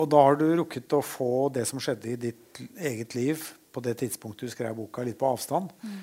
Og 0.00 0.08
da 0.10 0.22
har 0.26 0.38
du 0.38 0.46
rukket 0.58 0.96
å 0.96 1.04
få 1.04 1.48
det 1.54 1.66
som 1.70 1.82
skjedde 1.82 2.10
i 2.10 2.20
ditt 2.28 2.62
eget 2.82 3.14
liv 3.18 3.42
på 3.74 3.82
det 3.84 3.96
tidspunktet 4.00 4.48
du 4.48 4.54
skrev 4.54 4.74
boka, 4.78 5.04
litt 5.06 5.18
på 5.20 5.28
avstand. 5.28 5.70
Mm. 5.82 6.00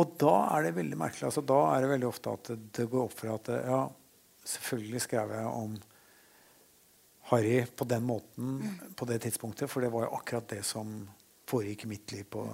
Og 0.00 0.16
da 0.20 0.34
er 0.54 0.68
det 0.68 0.76
veldig 0.76 0.98
merkelig. 1.00 1.26
Altså, 1.28 1.44
da 1.44 1.60
er 1.72 1.84
det 1.84 1.92
veldig 1.92 2.08
ofte 2.08 2.34
at 2.36 2.50
det, 2.52 2.58
det 2.76 2.88
går 2.92 3.06
opp 3.06 3.16
for 3.16 3.34
at 3.34 3.52
ja, 3.56 3.82
selvfølgelig 4.52 5.04
skrev 5.04 5.32
jeg 5.36 5.52
om 5.52 5.78
Harry 7.28 7.62
på 7.76 7.84
den 7.88 8.04
måten 8.08 8.58
mm. 8.62 8.76
på 8.96 9.08
det 9.08 9.22
tidspunktet. 9.24 9.68
For 9.72 9.84
det 9.84 9.92
var 9.92 10.06
jo 10.06 10.14
akkurat 10.16 10.48
det 10.52 10.62
som 10.68 11.00
foregikk 11.48 11.84
i 11.86 11.90
mitt 11.94 12.12
liv 12.12 12.24
på, 12.30 12.44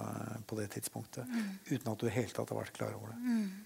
på 0.46 0.58
det 0.60 0.70
tidspunktet. 0.76 1.28
Mm. 1.28 1.54
Uten 1.70 1.92
at 1.92 2.02
du 2.02 2.08
i 2.08 2.14
hele 2.14 2.34
tatt 2.34 2.52
har 2.52 2.60
vært 2.62 2.76
klar 2.76 2.96
over 2.96 3.14
det. 3.14 3.20
Mm. 3.22 3.64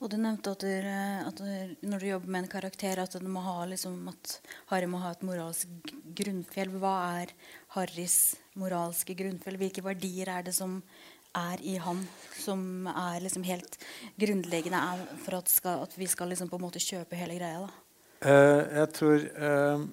Og 0.00 0.08
du 0.08 0.16
nevnte 0.16 0.54
at, 0.54 0.62
du, 0.64 0.86
at 1.28 1.40
du, 1.42 1.74
når 1.84 2.00
du 2.00 2.06
jobber 2.08 2.32
med 2.32 2.46
en 2.46 2.52
karakter, 2.54 3.02
at, 3.02 3.14
ha, 3.20 3.56
liksom, 3.68 3.98
at, 4.08 4.38
Harry 4.70 4.88
må 4.88 5.00
ha 5.02 5.10
et 5.12 5.24
moralsk 5.28 5.92
grunnfjell. 6.16 6.72
Hva 6.80 6.94
er 7.20 7.34
Harrys 7.76 8.18
moralske 8.56 9.16
grunnfjell? 9.18 9.60
Hvilke 9.60 9.84
verdier 9.84 10.32
er 10.32 10.46
det 10.46 10.56
som 10.56 10.78
er 11.36 11.60
i 11.62 11.76
han, 11.78 12.00
som 12.40 12.88
er 12.90 13.20
liksom 13.22 13.44
helt 13.46 13.76
grunnleggende 14.18 14.80
for 15.20 15.36
at, 15.42 15.52
skal, 15.52 15.84
at 15.84 15.92
vi 16.00 16.08
skal 16.10 16.32
liksom 16.32 16.48
på 16.50 16.56
en 16.56 16.64
måte 16.64 16.82
kjøpe 16.82 17.20
hele 17.20 17.36
greia? 17.36 17.68
da? 17.68 17.86
Uh, 18.20 18.62
jeg 18.76 18.88
tror 18.96 19.22
uh, 19.40 19.84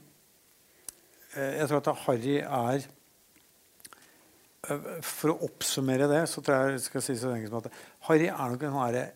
Jeg 1.38 1.67
tror 1.70 1.84
at 1.84 2.02
Harry 2.08 2.39
er 2.39 2.88
For 5.06 5.32
å 5.32 5.39
oppsummere 5.48 6.10
det, 6.10 6.24
så 6.32 6.41
tror 6.43 6.58
jeg 6.58 6.78
jeg 6.78 6.86
skal 6.88 7.04
si 7.06 7.15
så 7.20 7.32
enkelt 7.36 7.54
som 7.54 7.62
at 7.62 7.82
Harry 8.10 8.28
er 8.32 8.54
nok 8.54 8.65
en 8.65 8.74
sånn 8.74 8.86
herre 8.88 9.08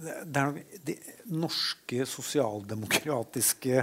det 0.00 0.38
er 0.38 0.46
nok 0.46 0.82
de 0.86 0.94
norske 1.34 2.04
sosialdemokratiske 2.06 3.82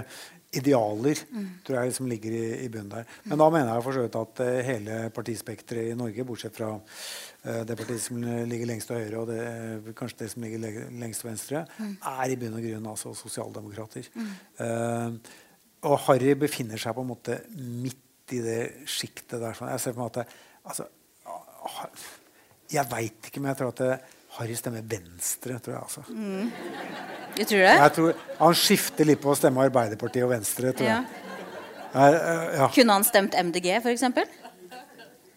idealer 0.56 1.18
mm. 1.28 1.48
tror 1.66 1.82
jeg 1.82 1.94
som 1.98 2.08
ligger 2.08 2.32
i, 2.32 2.44
i 2.64 2.68
bunnen 2.72 2.92
der. 2.92 3.08
Men 3.28 3.40
da 3.40 3.48
mener 3.52 3.74
jeg 3.74 3.84
for 3.84 3.96
så 3.96 4.04
vidt 4.06 4.16
at 4.16 4.40
uh, 4.40 4.52
hele 4.64 4.96
partispekteret 5.14 5.90
i 5.90 5.98
Norge, 5.98 6.24
bortsett 6.24 6.56
fra 6.56 6.70
uh, 6.72 7.60
det 7.68 7.76
partiet 7.76 8.00
som 8.06 8.22
ligger 8.22 8.70
lengst 8.70 8.88
til 8.88 8.96
høyre, 9.02 9.20
og 9.20 9.28
det, 9.28 9.42
uh, 9.44 9.92
kanskje 9.98 10.22
det 10.22 10.30
som 10.32 10.46
ligger 10.46 10.64
lengst 11.02 11.24
til 11.24 11.30
venstre, 11.30 11.64
mm. 11.76 11.94
er 12.14 12.32
i 12.32 12.40
bunn 12.40 12.56
og 12.56 12.64
grunn 12.64 12.90
altså 12.94 13.12
sosialdemokrater. 13.18 14.08
Mm. 14.18 15.18
og 15.88 15.96
Harry 16.08 16.32
befinner 16.38 16.80
seg 16.80 16.96
på 16.96 17.04
en 17.04 17.12
måte 17.12 17.40
midt 17.58 18.34
i 18.34 18.40
det 18.44 18.60
sjiktet 18.88 19.38
der. 19.40 19.52
Sånn. 19.56 19.70
Jeg 19.72 19.84
ser 19.84 19.94
på 19.96 20.00
en 20.00 20.08
måte 20.08 20.24
altså, 20.68 20.88
Jeg 22.72 22.84
veit 22.90 23.30
ikke, 23.30 23.40
men 23.40 23.52
jeg 23.52 23.60
tror 23.60 23.74
at 23.74 23.82
det, 23.84 23.98
Harry 24.38 24.54
stemmer 24.54 24.84
Venstre, 24.86 25.58
tror 25.58 25.74
jeg. 25.74 25.82
altså. 25.82 26.02
Mm. 26.08 26.50
Du 27.38 27.44
tror 27.44 27.62
det? 27.64 27.72
Jeg 27.72 27.92
tror, 27.96 28.20
han 28.38 28.54
skifter 28.60 29.08
litt 29.08 29.22
på 29.22 29.32
å 29.32 29.38
stemme 29.38 29.64
Arbeiderpartiet 29.66 30.26
og 30.26 30.30
Venstre. 30.34 30.72
tror 30.76 30.88
ja. 30.88 31.00
jeg. 31.00 31.24
Jeg, 31.88 32.20
uh, 32.20 32.46
ja. 32.60 32.68
Kunne 32.74 32.98
han 32.98 33.06
stemt 33.08 33.34
MDG, 33.34 33.70
f.eks.? 33.80 34.02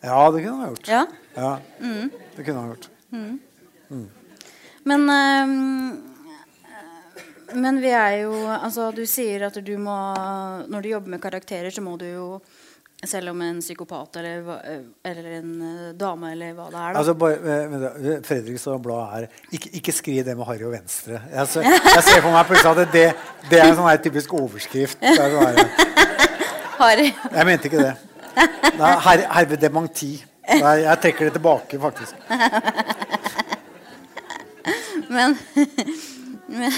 Ja, 0.02 0.32
det 0.34 0.44
kunne 0.44 0.58
han 0.60 0.74
gjort. 0.74 0.88
Ja? 0.90 1.06
ja 1.36 1.52
mm. 1.80 2.12
Det 2.36 2.46
kunne 2.46 2.60
han 2.60 2.74
gjort. 2.74 2.90
Mm. 3.12 3.40
mm. 3.90 4.10
Men 4.84 5.10
uh, 5.10 5.48
Men 7.54 7.82
vi 7.84 7.90
er 7.94 8.16
jo 8.24 8.34
Altså, 8.50 8.88
du 8.96 9.04
sier 9.06 9.44
at 9.50 9.58
du 9.62 9.74
må 9.78 9.98
Når 10.72 10.82
du 10.82 10.88
jobber 10.90 11.12
med 11.14 11.22
karakterer, 11.22 11.70
så 11.70 11.84
må 11.86 11.98
du 12.00 12.08
jo 12.08 12.28
selv 13.08 13.32
om 13.32 13.42
en 13.42 13.62
psykopat 13.62 14.16
eller, 14.22 14.50
eller, 15.04 15.30
en 15.40 15.54
eh, 15.66 15.94
dame 15.98 16.32
eller 16.32 16.54
hva 16.54 16.68
det 16.70 16.78
er. 16.78 16.94
Da. 16.94 17.00
Altså, 17.00 17.14
bare, 17.18 18.22
Fredrikstad 18.28 18.82
Blad 18.84 19.16
er 19.18 19.28
ikke, 19.52 19.70
ikke, 19.80 19.96
skriv 19.96 20.26
det 20.26 20.36
med 20.38 20.46
Harry 20.46 20.66
og 20.68 20.76
Venstre. 20.76 21.22
Jeg, 21.32 21.48
så, 21.48 21.64
jeg 21.66 22.04
ser 22.06 22.22
for 22.22 22.32
meg 22.36 22.46
plutselig 22.50 22.86
at 22.86 22.94
det, 22.94 23.08
det 23.50 23.62
er 23.62 23.72
en 23.72 23.80
sånn 23.80 24.04
typisk 24.06 24.34
overskrift. 24.38 25.02
Harry. 26.82 27.10
Jeg 27.10 27.46
mente 27.50 27.70
ikke 27.70 27.86
det. 27.88 27.96
Nei, 28.78 28.94
her, 29.08 29.26
herved 29.34 29.60
dementi. 29.62 30.14
Nei, 30.52 30.76
jeg 30.84 31.02
trekker 31.04 31.30
det 31.30 31.36
tilbake, 31.38 31.80
faktisk. 31.82 32.14
men, 35.16 35.38
men 36.48 36.72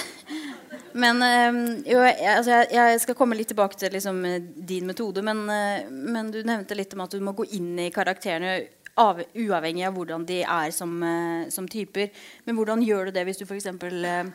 men 0.93 1.21
ehm, 1.25 1.59
jo, 1.87 1.99
altså 2.03 2.53
jeg, 2.53 2.69
jeg, 2.75 3.01
skal 3.03 3.17
komme 3.17 3.37
litt 3.37 3.49
tilbake 3.51 3.77
til 3.79 3.93
liksom, 3.95 4.21
din 4.55 4.87
metode. 4.89 5.23
Men, 5.25 5.43
eh, 5.51 5.89
men, 5.89 6.31
du 6.33 6.41
nevnte 6.45 6.77
litt 6.77 6.93
om 6.95 7.03
at 7.05 7.13
du 7.13 7.23
må 7.23 7.35
gå 7.37 7.47
inn 7.57 7.75
i 7.81 7.91
karakterene 7.93 8.55
av, 9.01 9.21
uavhengig 9.33 9.87
av 9.87 9.95
hvordan 9.97 10.25
de 10.29 10.41
er 10.43 10.73
som, 10.75 10.95
eh, 11.03 11.45
som, 11.53 11.69
typer. 11.69 12.11
Men 12.45 12.59
hvordan 12.59 12.83
gjør 12.85 13.09
du 13.09 13.17
det 13.17 13.25
hvis 13.29 13.41
du 13.41 13.45
f.eks. 13.47 13.69
Eh, 13.69 14.33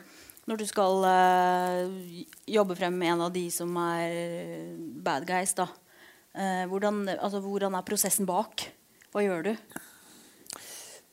når 0.49 0.57
du 0.57 0.65
skal 0.65 1.03
jobbe 2.49 2.73
frem 2.73 2.95
med 2.97 3.11
en 3.13 3.27
av 3.27 3.33
de 3.35 3.43
som 3.53 3.75
er 3.83 4.71
bad 5.05 5.27
guys, 5.29 5.51
da. 5.53 5.67
Hvordan, 6.71 7.03
altså, 7.19 7.37
hvordan 7.43 7.75
er 7.77 7.85
prosessen 7.85 8.25
bak? 8.25 8.63
Hva 9.13 9.21
gjør 9.21 9.45
du? 9.45 9.51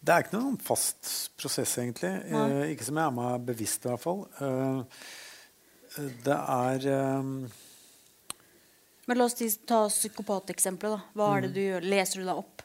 Det 0.06 0.14
er 0.14 0.22
ikke 0.22 0.38
noen 0.38 0.58
fast 0.62 1.08
prosess, 1.34 1.72
egentlig. 1.82 2.12
Eh, 2.30 2.72
ikke 2.72 2.86
som 2.86 2.98
jeg 3.00 3.10
er 3.10 3.14
meg 3.16 3.46
bevisst, 3.48 3.86
i 3.86 3.90
hvert 3.90 4.02
fall. 4.04 4.20
Eh, 4.38 5.00
det 5.96 6.36
er 6.36 6.86
um... 7.20 7.30
Men 9.06 9.20
la 9.20 9.26
oss 9.28 9.58
ta 9.66 9.84
psykopateksempelet. 9.88 11.12
Hva 11.14 11.28
er 11.36 11.44
det 11.44 11.50
mm. 11.50 11.54
du 11.54 11.60
gjør? 11.62 11.84
Leser 11.92 12.20
du 12.20 12.26
deg 12.26 12.40
opp 12.40 12.64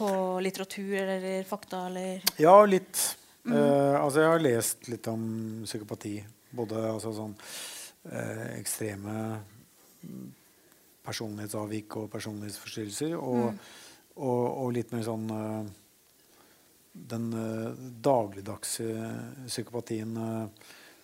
på 0.00 0.08
litteratur 0.40 0.94
eller 1.02 1.44
fakta? 1.44 1.82
Eller? 1.90 2.24
Ja, 2.40 2.54
litt. 2.64 3.02
Mm. 3.44 3.52
Uh, 3.56 3.96
altså, 4.00 4.22
jeg 4.22 4.32
har 4.32 4.44
lest 4.46 4.88
litt 4.88 5.10
om 5.12 5.26
psykopati. 5.68 6.14
Både 6.56 6.80
altså, 6.88 7.12
sånn 7.12 7.36
uh, 7.36 8.46
ekstreme 8.56 9.14
personlighetsavvik 11.04 12.00
og 12.00 12.08
personlighetsforstyrrelser. 12.14 13.18
Og, 13.20 13.50
mm. 13.52 13.60
og, 14.16 14.42
og 14.64 14.74
litt 14.78 14.96
mer 14.96 15.04
sånn 15.04 15.28
uh, 15.28 15.62
den 16.90 17.28
dagligdagse 18.02 18.88
psykopatien. 19.44 20.16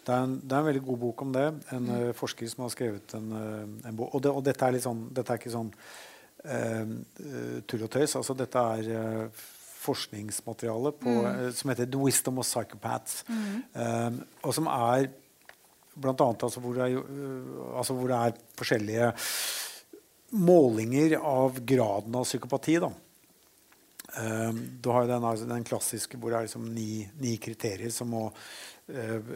Uh, 0.06 0.12
det 0.12 0.14
er, 0.14 0.22
en, 0.22 0.36
det 0.40 0.52
er, 0.54 0.60
en, 0.60 0.68
veldig 0.70 0.84
god 0.86 0.98
bok 1.02 1.22
om 1.26 1.34
det. 1.34 1.46
En 1.74 1.90
uh, 1.90 2.12
forsker 2.14 2.50
som 2.50 2.64
har 2.66 2.72
skrevet 2.74 3.14
en, 3.18 3.28
uh, 3.32 3.88
en 3.88 3.98
bok. 3.98 4.14
Og, 4.14 4.22
det, 4.22 4.30
og, 4.32 4.44
dette 4.46 4.70
er 4.70 4.78
sånn, 4.82 5.06
dette 5.14 5.34
er 5.34 5.40
ikke 5.40 5.54
sånn 5.54 5.72
uh, 6.46 6.96
tull 7.66 7.86
og 7.86 7.92
tøys. 7.92 8.16
Altså, 8.20 8.36
dette 8.38 8.64
er 8.78 9.30
forskningsmateriale 9.86 10.90
på, 10.98 11.12
mm. 11.22 11.52
som 11.54 11.70
heter 11.70 11.86
'The 11.86 11.98
Wisdom 12.02 12.40
of 12.42 12.46
Psychopaths'. 12.48 13.20
Mm. 13.30 14.16
og 14.42 14.54
som 14.54 14.66
er 14.66 15.12
blant 15.94 16.20
annet 16.20 16.42
altså 16.42 16.60
hvor, 16.60 16.74
det 16.74 16.88
er, 16.88 16.96
altså 17.78 17.94
hvor 17.94 18.10
det 18.10 18.16
er 18.18 18.40
forskjellige 18.58 19.12
målinger 20.34 21.14
av 21.20 21.60
graden 21.62 22.18
av 22.18 22.26
psykopati. 22.26 22.80
da. 22.82 22.90
Um, 24.16 24.62
du 24.80 24.88
har 24.94 25.04
jo 25.04 25.10
den, 25.10 25.24
altså, 25.28 25.44
den, 25.48 25.64
klassiske 25.66 26.16
hvor 26.16 26.32
det 26.32 26.38
er 26.38 26.46
liksom 26.46 26.70
ni, 26.72 27.04
ni 27.20 27.34
kriterier 27.42 27.92
som 27.92 28.08
må 28.14 28.22
uh, 28.30 29.32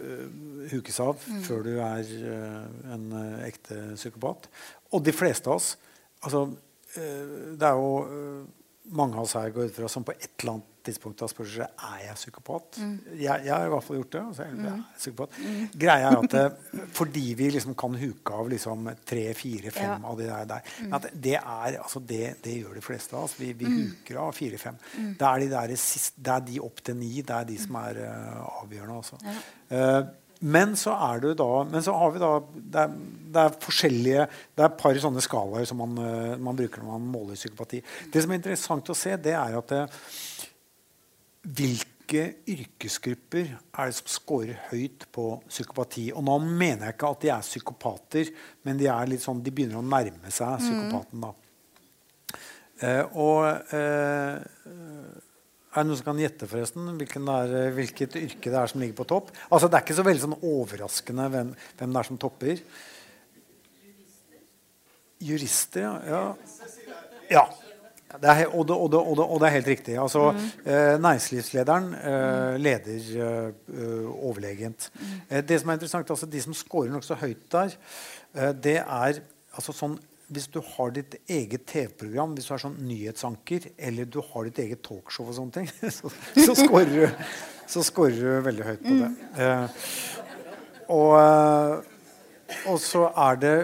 hukes 0.72 1.00
av 1.04 1.20
mm. 1.20 1.42
før 1.44 1.66
du 1.66 1.74
er 1.74 2.12
uh, 2.24 2.94
en 2.94 3.06
uh, 3.12 3.42
ekte 3.44 3.82
psykopat. 3.92 4.48
og 4.90 5.04
de 5.04 5.12
fleste 5.12 5.50
av 5.52 5.60
oss 5.60 5.74
altså, 6.24 6.46
eh, 6.96 7.56
Det 7.56 7.66
er 7.66 7.78
jo 7.78 7.92
eh, 8.04 8.48
mange 8.96 9.16
av 9.16 9.26
oss 9.26 9.36
her 9.38 9.52
går 9.54 9.70
ut 9.70 9.76
fra 9.76 9.90
som 9.92 10.06
på 10.06 10.16
et 10.16 10.32
eller 10.40 10.56
annet 10.56 10.79
tidspunkt 10.86 11.20
har 11.24 11.30
spurt 11.32 11.50
seg 11.52 11.66
er 11.66 11.98
jeg 12.06 12.16
psykopat. 12.18 12.78
Mm. 12.80 12.94
Jeg, 13.20 13.44
jeg 13.46 13.52
har 13.54 13.66
i 13.66 13.72
hvert 13.74 13.86
fall 13.86 14.00
gjort 14.00 14.12
det. 14.14 14.22
Altså, 14.30 14.46
jeg, 14.46 14.58
jeg 14.64 14.72
er 14.72 14.84
psykopat. 14.98 15.40
Greia 15.84 16.10
er 16.10 16.20
at 16.24 16.92
fordi 16.96 17.26
vi 17.38 17.50
liksom 17.56 17.74
kan 17.78 17.98
huke 18.00 18.38
av 18.40 18.50
liksom 18.52 18.90
tre, 19.06 19.24
fire, 19.38 19.70
fem 19.74 19.90
Ja. 19.90 19.98
av 20.10 20.18
de 20.18 20.28
der, 20.30 20.44
der 20.54 20.60
Mm. 20.80 20.94
at 20.96 21.06
det, 21.12 21.34
er, 21.34 21.76
altså 21.82 22.00
det, 22.00 22.36
det 22.44 22.54
gjør 22.60 22.74
de 22.74 22.80
fleste 22.84 23.16
av 23.16 23.24
oss. 23.24 23.34
Vi, 23.40 23.52
vi 23.52 23.66
huker 23.66 24.20
av 24.22 24.32
fire-fem. 24.36 24.76
Det, 25.18 25.26
er 25.26 25.38
de 25.40 25.50
der 25.50 25.74
det 25.74 26.32
er 26.34 26.40
de 26.46 26.60
opp 26.60 26.82
til 26.84 26.96
ni. 26.96 27.20
Det 27.20 27.36
er 27.36 27.44
de 27.48 27.58
som 27.60 27.76
er 27.82 28.00
uh, 28.04 28.62
avgjørende. 28.62 28.96
Altså. 28.96 29.20
Ja. 29.24 30.00
Uh, 30.00 30.06
men 30.40 30.72
så 30.80 30.94
er 30.96 31.20
det 31.20 31.34
da 31.36 31.64
Men 31.68 31.82
så 31.84 31.92
har 32.00 32.12
vi 32.14 32.20
da 32.22 32.30
Det 32.40 32.80
er, 32.80 32.92
det 33.34 33.42
er 33.42 33.58
forskjellige 33.60 34.22
Det 34.56 34.62
er 34.64 34.70
et 34.70 34.78
par 34.80 35.00
sånne 35.02 35.20
skalaer 35.20 35.66
som 35.68 35.82
man, 35.82 35.98
eh, 36.00 36.38
man 36.40 36.56
bruker 36.56 36.80
når 36.80 36.94
man 36.94 37.10
måler 37.12 37.36
psykopati. 37.36 37.82
Det 38.12 38.22
som 38.22 38.32
er 38.32 38.40
interessant 38.40 38.88
å 38.88 38.96
se, 38.96 39.12
det 39.20 39.34
er 39.36 39.58
at 39.58 39.68
det, 39.68 39.82
hvilke 41.42 42.24
yrkesgrupper 42.50 43.52
er 43.54 43.90
det 43.90 43.96
som 43.96 44.10
scorer 44.10 44.58
høyt 44.70 45.06
på 45.14 45.26
psykopati? 45.48 46.10
Og 46.12 46.24
nå 46.26 46.36
mener 46.44 46.88
jeg 46.88 46.96
ikke 46.96 47.12
at 47.14 47.24
de 47.24 47.32
er 47.32 47.46
psykopater, 47.46 48.32
men 48.66 48.80
de, 48.80 48.90
er 48.90 49.10
litt 49.10 49.24
sånn, 49.24 49.42
de 49.44 49.54
begynner 49.54 49.80
å 49.80 49.86
nærme 49.86 50.32
seg 50.34 50.60
psykopaten. 50.60 51.24
da. 51.24 51.32
Eh, 52.80 53.16
og 53.20 53.74
eh, 53.76 54.40
er 55.70 55.84
det 55.84 55.86
noen 55.86 55.98
som 56.00 56.06
kan 56.08 56.18
gjette 56.20 56.48
forresten 56.50 56.88
er, 56.90 57.52
eh, 57.54 57.72
hvilket 57.76 58.16
yrke 58.18 58.50
det 58.50 58.56
er 58.58 58.70
som 58.72 58.80
ligger 58.82 58.96
på 59.02 59.08
topp? 59.12 59.28
Altså 59.50 59.68
Det 59.68 59.78
er 59.78 59.84
ikke 59.84 59.98
så 60.00 60.06
veldig 60.06 60.24
sånn 60.24 60.40
overraskende 60.40 61.28
hvem, 61.30 61.52
hvem 61.78 61.92
det 61.92 62.00
er 62.00 62.08
som 62.08 62.18
topper. 62.20 62.62
Jurister, 65.20 66.00
ja. 66.08 66.22
ja. 67.28 67.44
Det 68.10 68.26
er, 68.26 68.46
og, 68.48 68.64
det, 68.66 68.74
og, 68.74 68.90
det, 68.90 68.98
og, 69.24 69.40
det, 69.40 69.46
er 69.46 69.54
helt 69.54 69.68
riktig. 69.70 69.96
Altså, 70.02 70.32
eh, 70.64 70.96
næringslivslederen 70.98 71.92
eh, 71.94 72.56
leder 72.58 73.10
eh, 73.22 74.06
overlegent. 74.10 74.90
Eh, 75.28 75.44
det 75.46 75.60
som 75.60 75.70
er 75.70 75.78
interessant, 75.78 76.10
altså 76.10 76.26
De 76.26 76.42
som 76.42 76.56
scorer 76.56 76.90
nokså 76.90 77.14
høyt 77.20 77.44
der, 77.52 77.76
eh, 78.34 78.50
det 78.50 78.78
er 78.82 79.20
altså 79.54 79.74
sånn 79.76 79.98
hvis 80.30 80.46
du 80.46 80.60
har 80.62 80.92
ditt 80.94 81.16
eget 81.26 81.64
TV-program, 81.66 82.36
hvis 82.36 82.46
du 82.46 82.52
er 82.54 82.62
sånn 82.62 82.76
nyhetsanker, 82.86 83.64
eller 83.82 84.06
du 84.06 84.20
har 84.22 84.46
ditt 84.46 84.60
eget 84.62 84.82
talkshow 84.86 85.26
og 85.26 85.34
sånne 85.34 85.56
ting, 85.56 85.70
så, 85.96 86.10
så 86.38 86.54
scorer 86.54 86.92
du, 86.92 87.24
så 87.70 87.82
scorer 87.86 88.14
du 88.18 88.44
veldig 88.46 88.68
høyt 88.68 88.84
på 88.84 88.98
det. 89.00 89.10
Eh, 89.42 89.80
og, 90.90 91.16
eh, 91.18 92.62
og 92.70 92.78
så 92.82 93.08
er 93.28 93.42
det 93.42 93.56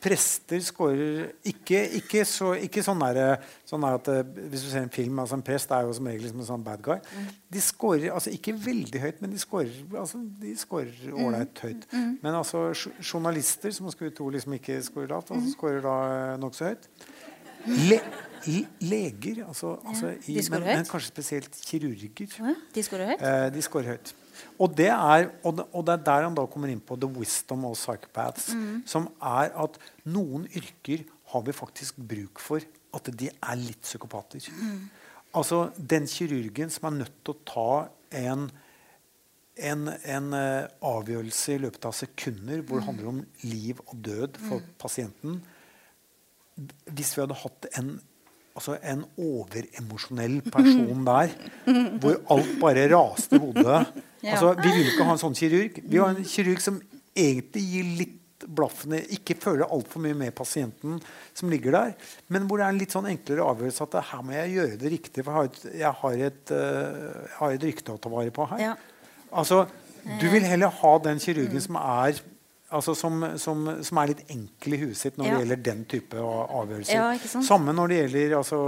Prester 0.00 0.62
scorer 0.64 1.26
ikke, 1.44 1.82
ikke, 1.98 2.22
så, 2.28 2.54
ikke 2.56 2.82
sånn, 2.84 3.02
der, 3.04 3.42
sånn 3.68 3.84
der 3.84 3.98
at 3.98 4.08
eh, 4.08 4.22
Hvis 4.52 4.64
du 4.64 4.70
ser 4.72 4.86
en 4.86 4.92
film 4.92 5.20
altså 5.20 5.36
En 5.36 5.44
prest 5.44 5.74
er 5.76 5.84
jo 5.84 5.92
som 5.96 6.08
regel 6.08 6.24
liksom 6.24 6.40
en 6.40 6.48
sånn 6.48 6.64
bad 6.64 6.80
guy. 6.84 6.96
De 7.52 7.62
scorer 7.64 8.08
altså 8.14 8.32
ikke 8.32 8.54
veldig 8.56 9.02
høyt, 9.02 9.20
men 9.20 9.34
de 9.34 9.40
scorer 9.42 9.74
altså, 10.00 10.22
ålreit 10.22 11.64
høyt. 11.64 11.84
Mm. 11.90 11.98
høyt. 11.98 12.22
Men 12.24 12.38
altså 12.38 12.70
journalister, 12.72 13.74
som 13.76 13.88
man 13.88 13.96
skulle 13.96 14.14
tro 14.16 14.30
liksom 14.32 14.56
ikke 14.56 14.78
scorer 14.86 15.12
lavt, 15.12 15.34
altså, 15.36 15.52
scorer 15.56 15.84
da 15.84 15.96
eh, 16.14 16.36
nokså 16.40 16.70
høyt. 16.70 16.88
Le, 17.90 18.00
i 18.48 18.62
leger, 18.88 19.42
altså, 19.46 19.74
altså 19.84 20.14
i, 20.24 20.38
men, 20.50 20.64
men 20.64 20.88
kanskje 20.88 21.12
spesielt 21.12 21.60
kirurger. 21.66 22.24
Ja, 22.40 22.54
de 22.74 22.84
scorer 22.86 23.12
høyt? 23.12 23.26
Eh, 23.28 23.46
de 23.52 23.64
scorer 23.68 23.94
høyt. 23.94 24.14
Og 24.60 24.74
det, 24.76 24.88
er, 24.92 25.28
og, 25.42 25.58
det, 25.58 25.66
og 25.72 25.86
det 25.86 25.94
er 25.96 26.06
der 26.08 26.26
han 26.28 26.38
da 26.38 26.46
kommer 26.50 26.72
inn 26.72 26.82
på 26.84 26.98
the 27.00 27.08
wisdom 27.08 27.66
of 27.68 27.78
psychopaths. 27.78 28.52
Som 28.88 29.10
er 29.18 29.52
at 29.64 29.78
noen 30.08 30.48
yrker 30.48 31.06
har 31.32 31.44
vi 31.46 31.54
faktisk 31.54 32.00
bruk 32.10 32.42
for 32.42 32.64
at 32.96 33.12
de 33.14 33.30
er 33.30 33.60
litt 33.60 33.84
psykopater. 33.86 34.48
Altså 35.36 35.68
den 35.76 36.08
kirurgen 36.10 36.72
som 36.74 36.90
er 36.90 36.98
nødt 37.04 37.22
til 37.22 37.36
å 37.36 37.40
ta 37.46 37.70
en 38.18 38.50
en, 39.60 39.88
en 40.08 40.28
uh, 40.32 40.68
avgjørelse 40.90 41.56
i 41.56 41.62
løpet 41.64 41.88
av 41.88 41.96
sekunder 41.96 42.62
hvor 42.64 42.80
det 42.80 42.88
handler 42.88 43.10
om 43.12 43.18
liv 43.44 43.80
og 43.86 43.96
død 44.06 44.38
for 44.46 44.64
pasienten. 44.80 45.40
Hvis 46.88 47.12
vi 47.16 47.22
hadde 47.22 47.38
hatt 47.40 47.68
en, 47.80 47.90
altså 48.56 48.78
en 48.80 49.04
overemosjonell 49.20 50.40
person 50.48 51.04
der, 51.10 51.34
hvor 52.00 52.20
alt 52.36 52.54
bare 52.62 52.86
raste 52.94 53.36
i 53.36 53.42
hodet 53.42 53.82
Ja. 54.22 54.34
altså, 54.36 54.54
Vi 54.60 54.68
vil 54.76 54.88
ikke 54.92 55.04
ha 55.08 55.12
en 55.16 55.22
sånn 55.22 55.36
kirurg. 55.38 55.82
Vi 55.84 56.00
har 56.00 56.14
en 56.14 56.24
kirurg 56.28 56.60
som 56.60 56.80
egentlig 57.16 57.62
gir 57.72 57.92
litt 58.00 58.16
blaffen 58.40 58.94
Ikke 59.12 59.34
føler 59.36 59.68
altfor 59.68 60.00
mye 60.00 60.16
med 60.16 60.32
pasienten 60.34 60.94
som 61.36 61.50
ligger 61.52 61.74
der, 61.76 61.90
men 62.32 62.46
hvor 62.48 62.56
det 62.56 62.64
er 62.64 62.72
en 62.72 62.78
litt 62.80 62.94
sånn 62.94 63.08
enklere 63.10 63.44
avgjørelse 63.44 63.84
at 63.84 63.98
her 64.10 64.22
må 64.24 64.32
jeg 64.32 64.54
gjøre 64.54 64.78
det 64.80 64.92
riktig, 64.94 65.24
for 65.26 65.30
jeg 65.30 65.36
har 65.36 65.50
et, 65.50 65.60
jeg 65.82 65.92
har 66.00 66.22
et, 66.30 66.52
eh, 66.56 67.02
jeg 67.26 67.36
har 67.36 67.52
et 67.58 67.66
rykte 67.68 67.92
å 67.92 68.00
ta 68.00 68.08
vare 68.12 68.32
på 68.32 68.46
her. 68.54 68.62
Ja. 68.64 68.72
Altså, 69.30 69.66
du 70.22 70.26
vil 70.32 70.48
heller 70.48 70.72
ha 70.80 70.92
den 71.04 71.20
kirurgen 71.20 71.60
som 71.60 71.76
er 71.76 72.16
altså 72.70 72.94
som, 72.96 73.20
som, 73.42 73.64
som 73.84 73.98
er 74.00 74.12
litt 74.14 74.24
enkel 74.32 74.74
i 74.76 74.80
huet 74.86 74.96
sitt 74.96 75.16
når 75.18 75.26
Ja. 75.26 75.30
det 75.36 75.40
gjelder 75.44 75.62
den 75.68 75.84
type 75.90 76.16
av- 76.24 76.50
avgjørelser. 76.62 76.94
Ja. 76.96 77.42
Samme 77.44 77.74
når 77.76 77.88
det 77.92 77.96
gjelder 78.00 78.36
altså, 78.40 78.58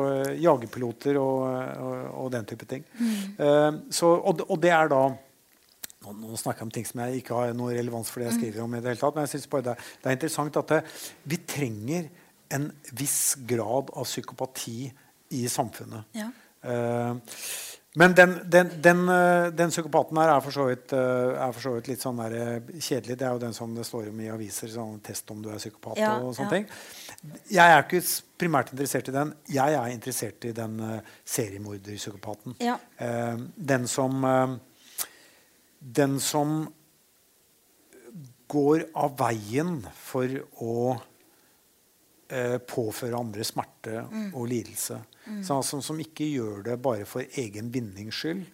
jagerpiloter 0.42 1.16
og, 1.16 1.42
og, 1.80 1.98
og 2.26 2.32
den 2.34 2.44
type 2.50 2.66
ting. 2.68 2.84
Mm. 2.98 3.12
Uh, 3.40 3.80
så, 3.94 4.10
og, 4.20 4.42
og 4.50 4.60
det 4.60 4.72
er 4.74 4.90
da 4.92 5.04
nå, 6.02 6.14
nå 6.18 6.38
snakker 6.40 6.62
jeg 6.62 6.68
om 6.68 6.74
ting 6.74 6.88
som 6.88 7.02
jeg 7.04 7.22
ikke 7.22 7.38
har 7.38 7.56
noe 7.56 7.74
relevans 7.76 8.10
for 8.12 8.22
det 8.22 8.30
jeg 8.30 8.40
skriver 8.40 8.64
om. 8.64 8.74
i 8.74 8.82
det 8.82 8.92
hele 8.92 9.02
tatt, 9.02 9.16
Men 9.16 9.26
jeg 9.28 9.34
synes 9.36 9.50
bare 9.54 9.68
det, 9.70 9.76
det 10.02 10.10
er 10.10 10.18
interessant 10.18 10.60
at 10.62 10.74
det, 10.74 10.80
vi 11.32 11.40
trenger 11.48 12.08
en 12.52 12.70
viss 12.98 13.20
grad 13.48 13.92
av 13.96 14.08
psykopati 14.08 14.78
i 15.32 15.44
samfunnet. 15.48 16.10
Ja. 16.18 16.30
Uh, 16.62 17.18
men 17.94 18.14
den, 18.14 18.38
den, 18.44 18.70
den, 18.80 19.08
eh, 19.08 19.46
den 19.52 19.70
psykopaten 19.70 20.16
her 20.16 20.30
er 20.32 20.40
for 20.40 20.54
så 20.54 20.64
vidt, 20.70 20.94
eh, 20.96 21.32
er 21.36 21.50
for 21.52 21.60
så 21.60 21.74
vidt 21.74 21.90
litt 21.90 22.00
sånn 22.00 22.22
kjedelig. 22.22 23.18
Det 23.20 23.26
er 23.26 23.34
jo 23.34 23.42
den 23.42 23.52
som 23.52 23.74
det 23.76 23.84
står 23.84 24.08
om 24.08 24.22
i 24.24 24.30
aviser. 24.32 24.70
sånn 24.72 25.02
Test 25.04 25.28
om 25.30 25.42
du 25.44 25.50
er 25.52 25.60
psykopat 25.60 26.00
Ja, 26.00 26.14
og 26.16 26.32
sånne 26.32 26.48
ja. 26.48 26.54
ting. 26.56 27.36
Jeg 27.52 27.74
er 27.74 27.84
ikke 27.84 28.00
primært 28.40 28.72
interessert 28.72 29.10
i 29.12 29.16
den. 29.18 29.34
Jeg 29.52 29.76
er 29.76 29.92
interessert 29.92 30.48
i 30.48 30.54
den 30.56 30.80
seriemorderpsykopaten. 31.36 32.56
Ja. 32.64 32.78
Den 33.56 33.86
som 33.86 34.24
Den 35.82 36.20
som 36.20 36.66
går 38.52 38.84
av 39.00 39.16
veien 39.18 39.78
for 39.96 40.34
å 40.62 40.74
eh, 42.28 42.58
påføre 42.68 43.18
andre 43.18 43.46
smerte 43.48 44.02
og 44.36 44.48
lidelse. 44.50 44.98
Sånn, 45.24 45.56
altså, 45.56 45.80
som 45.84 46.00
ikke 46.02 46.28
gjør 46.28 46.66
det 46.66 46.76
bare 46.82 47.06
for 47.08 47.24
egen 47.40 47.70
vinnings 47.72 48.20
skyld, 48.20 48.44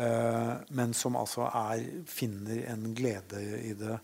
eh, 0.00 0.52
men 0.78 0.96
som 0.96 1.18
altså 1.20 1.48
er, 1.50 1.84
finner 2.08 2.64
en 2.72 2.92
glede 2.96 3.42
i 3.60 3.74
det 3.76 3.98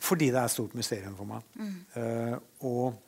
fordi 0.00 0.30
det 0.30 0.38
er 0.38 0.46
et 0.46 0.54
stort 0.54 0.76
mysterium 0.78 1.16
for 1.18 1.30
meg. 1.30 1.54
Eh, 1.98 2.36
og 2.68 3.00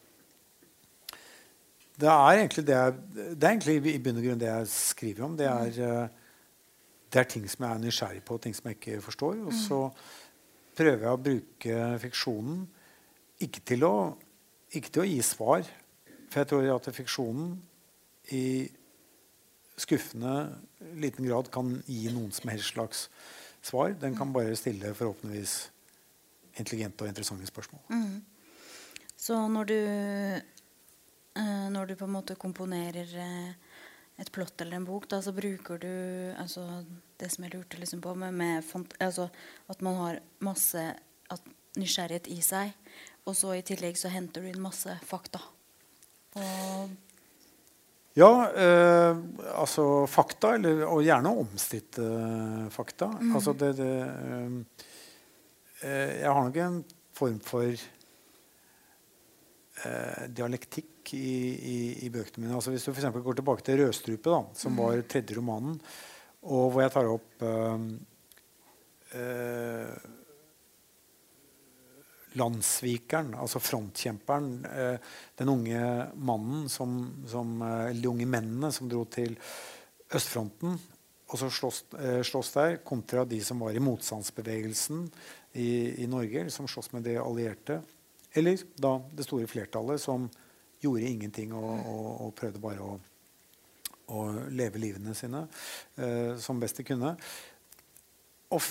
det 2.02 2.08
er 2.08 2.40
egentlig 2.40 2.64
det 2.66 2.78
jeg, 2.78 2.94
det 3.14 3.46
er 3.46 3.52
egentlig 3.52 3.92
i 3.92 4.00
bunn 4.02 4.18
og 4.18 4.26
grunn 4.26 4.40
det 4.40 4.50
jeg 4.50 4.70
skriver 4.72 5.26
om. 5.26 5.36
Det 5.38 5.48
er, 5.48 5.80
eh, 5.86 6.20
det 7.12 7.20
er 7.20 7.28
ting 7.28 7.44
som 7.50 7.66
jeg 7.66 7.76
er 7.76 7.82
nysgjerrig 7.82 8.22
på, 8.24 8.38
ting 8.40 8.54
som 8.56 8.70
jeg 8.70 8.78
ikke 8.78 9.02
forstår. 9.04 9.40
Og 9.44 9.52
så 9.56 9.80
prøver 10.76 11.04
jeg 11.04 11.12
å 11.12 11.20
bruke 11.20 11.80
fiksjonen 12.06 12.62
ikke 13.44 13.60
til 13.72 13.84
å, 13.84 13.96
ikke 14.72 14.92
til 14.94 15.02
å 15.02 15.08
gi 15.10 15.18
svar. 15.26 15.66
For 16.32 16.40
jeg 16.40 16.50
tror 16.52 16.70
at 16.76 16.88
fiksjonen 16.96 17.52
i 18.32 18.46
skuffende 19.82 20.34
liten 21.00 21.26
grad 21.28 21.50
kan 21.52 21.74
gi 21.84 22.06
noen 22.14 22.32
som 22.32 22.48
helst 22.52 22.72
slags 22.72 23.06
svar. 23.64 23.92
Den 24.00 24.16
kan 24.16 24.32
bare 24.32 24.56
stille 24.56 24.94
forhåpentligvis 24.96 25.56
intelligente 26.60 27.04
og 27.04 27.12
interessante 27.12 27.48
spørsmål. 27.48 27.82
Så 29.16 29.36
når 29.48 29.64
du 29.70 29.76
eh, 29.76 31.68
Når 31.72 31.86
du 31.86 31.94
på 31.96 32.04
en 32.04 32.12
måte 32.12 32.34
komponerer 32.36 33.08
eh, 33.16 33.54
et 34.20 34.32
plott 34.32 34.60
eller 34.60 34.76
en 34.76 34.86
bok, 34.86 35.08
da, 35.10 35.22
så 35.24 35.32
bruker 35.34 35.80
du 35.80 35.92
altså, 36.38 36.66
det 37.20 37.30
som 37.32 37.46
jeg 37.46 37.54
lurte 37.54 37.80
liksom 37.80 38.02
på 38.04 38.14
med, 38.18 38.34
med 38.36 38.66
fant 38.66 38.92
altså, 39.00 39.28
At 39.72 39.80
man 39.84 39.96
har 39.98 40.20
masse 40.44 40.82
at, 41.32 41.48
nysgjerrighet 41.80 42.28
i 42.28 42.42
seg, 42.44 42.74
og 43.24 43.36
så 43.38 43.54
i 43.56 43.64
tillegg 43.64 43.96
så 43.96 44.10
henter 44.12 44.44
du 44.44 44.50
inn 44.50 44.60
masse 44.60 44.92
fakta. 45.08 45.40
Og 46.36 46.92
Ja, 48.12 48.50
eh, 48.52 49.16
altså 49.56 50.04
fakta, 50.10 50.54
eller, 50.58 50.82
og 50.84 51.00
gjerne 51.00 51.32
omstridte 51.32 52.04
eh, 52.04 52.66
fakta. 52.74 53.08
Altså 53.32 53.54
det, 53.56 53.70
det 53.78 53.92
eh, 54.04 54.58
eh, 55.80 56.10
Jeg 56.20 56.28
har 56.28 56.44
nok 56.44 56.58
en 56.60 56.82
form 57.16 57.38
for 57.40 57.72
eh, 59.88 60.24
dialektikk 60.28 61.12
i, 61.16 61.34
i, 61.72 61.76
i 62.06 62.10
bøkene 62.12 62.46
mine. 62.46 62.56
Altså 62.56 62.72
hvis 62.74 62.86
du 62.86 62.92
for 62.94 63.26
går 63.26 63.40
tilbake 63.40 63.66
til 63.66 63.80
'Rødstrupe', 63.80 64.30
da, 64.30 64.42
som 64.54 64.76
var 64.76 65.02
tredje 65.08 65.36
romanen, 65.36 65.80
og 66.42 66.72
hvor 66.72 66.82
jeg 66.82 66.92
tar 66.92 67.10
opp 67.10 67.42
eh, 67.42 67.84
eh, 69.18 69.94
landssvikeren, 72.38 73.34
altså 73.34 73.60
frontkjemperen, 73.60 74.48
eh, 74.66 75.12
den 75.38 75.52
unge 75.52 75.82
mannen 76.16 76.68
som, 76.68 76.96
som, 77.26 77.60
eh, 77.62 77.90
eller 77.90 78.02
de 78.02 78.08
unge 78.08 78.26
mennene 78.26 78.72
som 78.72 78.88
dro 78.88 79.04
til 79.04 79.36
østfronten 80.12 80.80
og 81.32 81.38
så 81.40 81.48
slåss, 81.48 81.84
eh, 81.98 82.22
slåss 82.22 82.52
der, 82.52 82.76
kontra 82.84 83.24
de 83.24 83.40
som 83.40 83.62
var 83.64 83.72
i 83.72 83.80
motstandsbevegelsen 83.80 85.06
i, 85.52 86.02
i 86.04 86.06
Norge, 86.06 86.50
som 86.52 86.68
slåss 86.68 86.92
med 86.92 87.06
de 87.08 87.16
allierte. 87.16 87.80
Eller 88.38 88.62
da 88.80 88.96
det 89.12 89.26
store 89.26 89.48
flertallet 89.50 90.00
som 90.00 90.28
gjorde 90.82 91.08
ingenting 91.08 91.52
og, 91.54 91.70
og, 91.70 92.08
og 92.26 92.34
prøvde 92.38 92.62
bare 92.62 92.86
å, 92.86 92.96
å, 94.14 94.24
leve 94.50 94.80
livene 94.82 95.14
sine 95.16 95.44
eh, 95.96 96.34
som 96.40 96.60
best 96.62 96.80
de 96.80 96.86
kunne. 96.88 97.14
Og, 98.52 98.66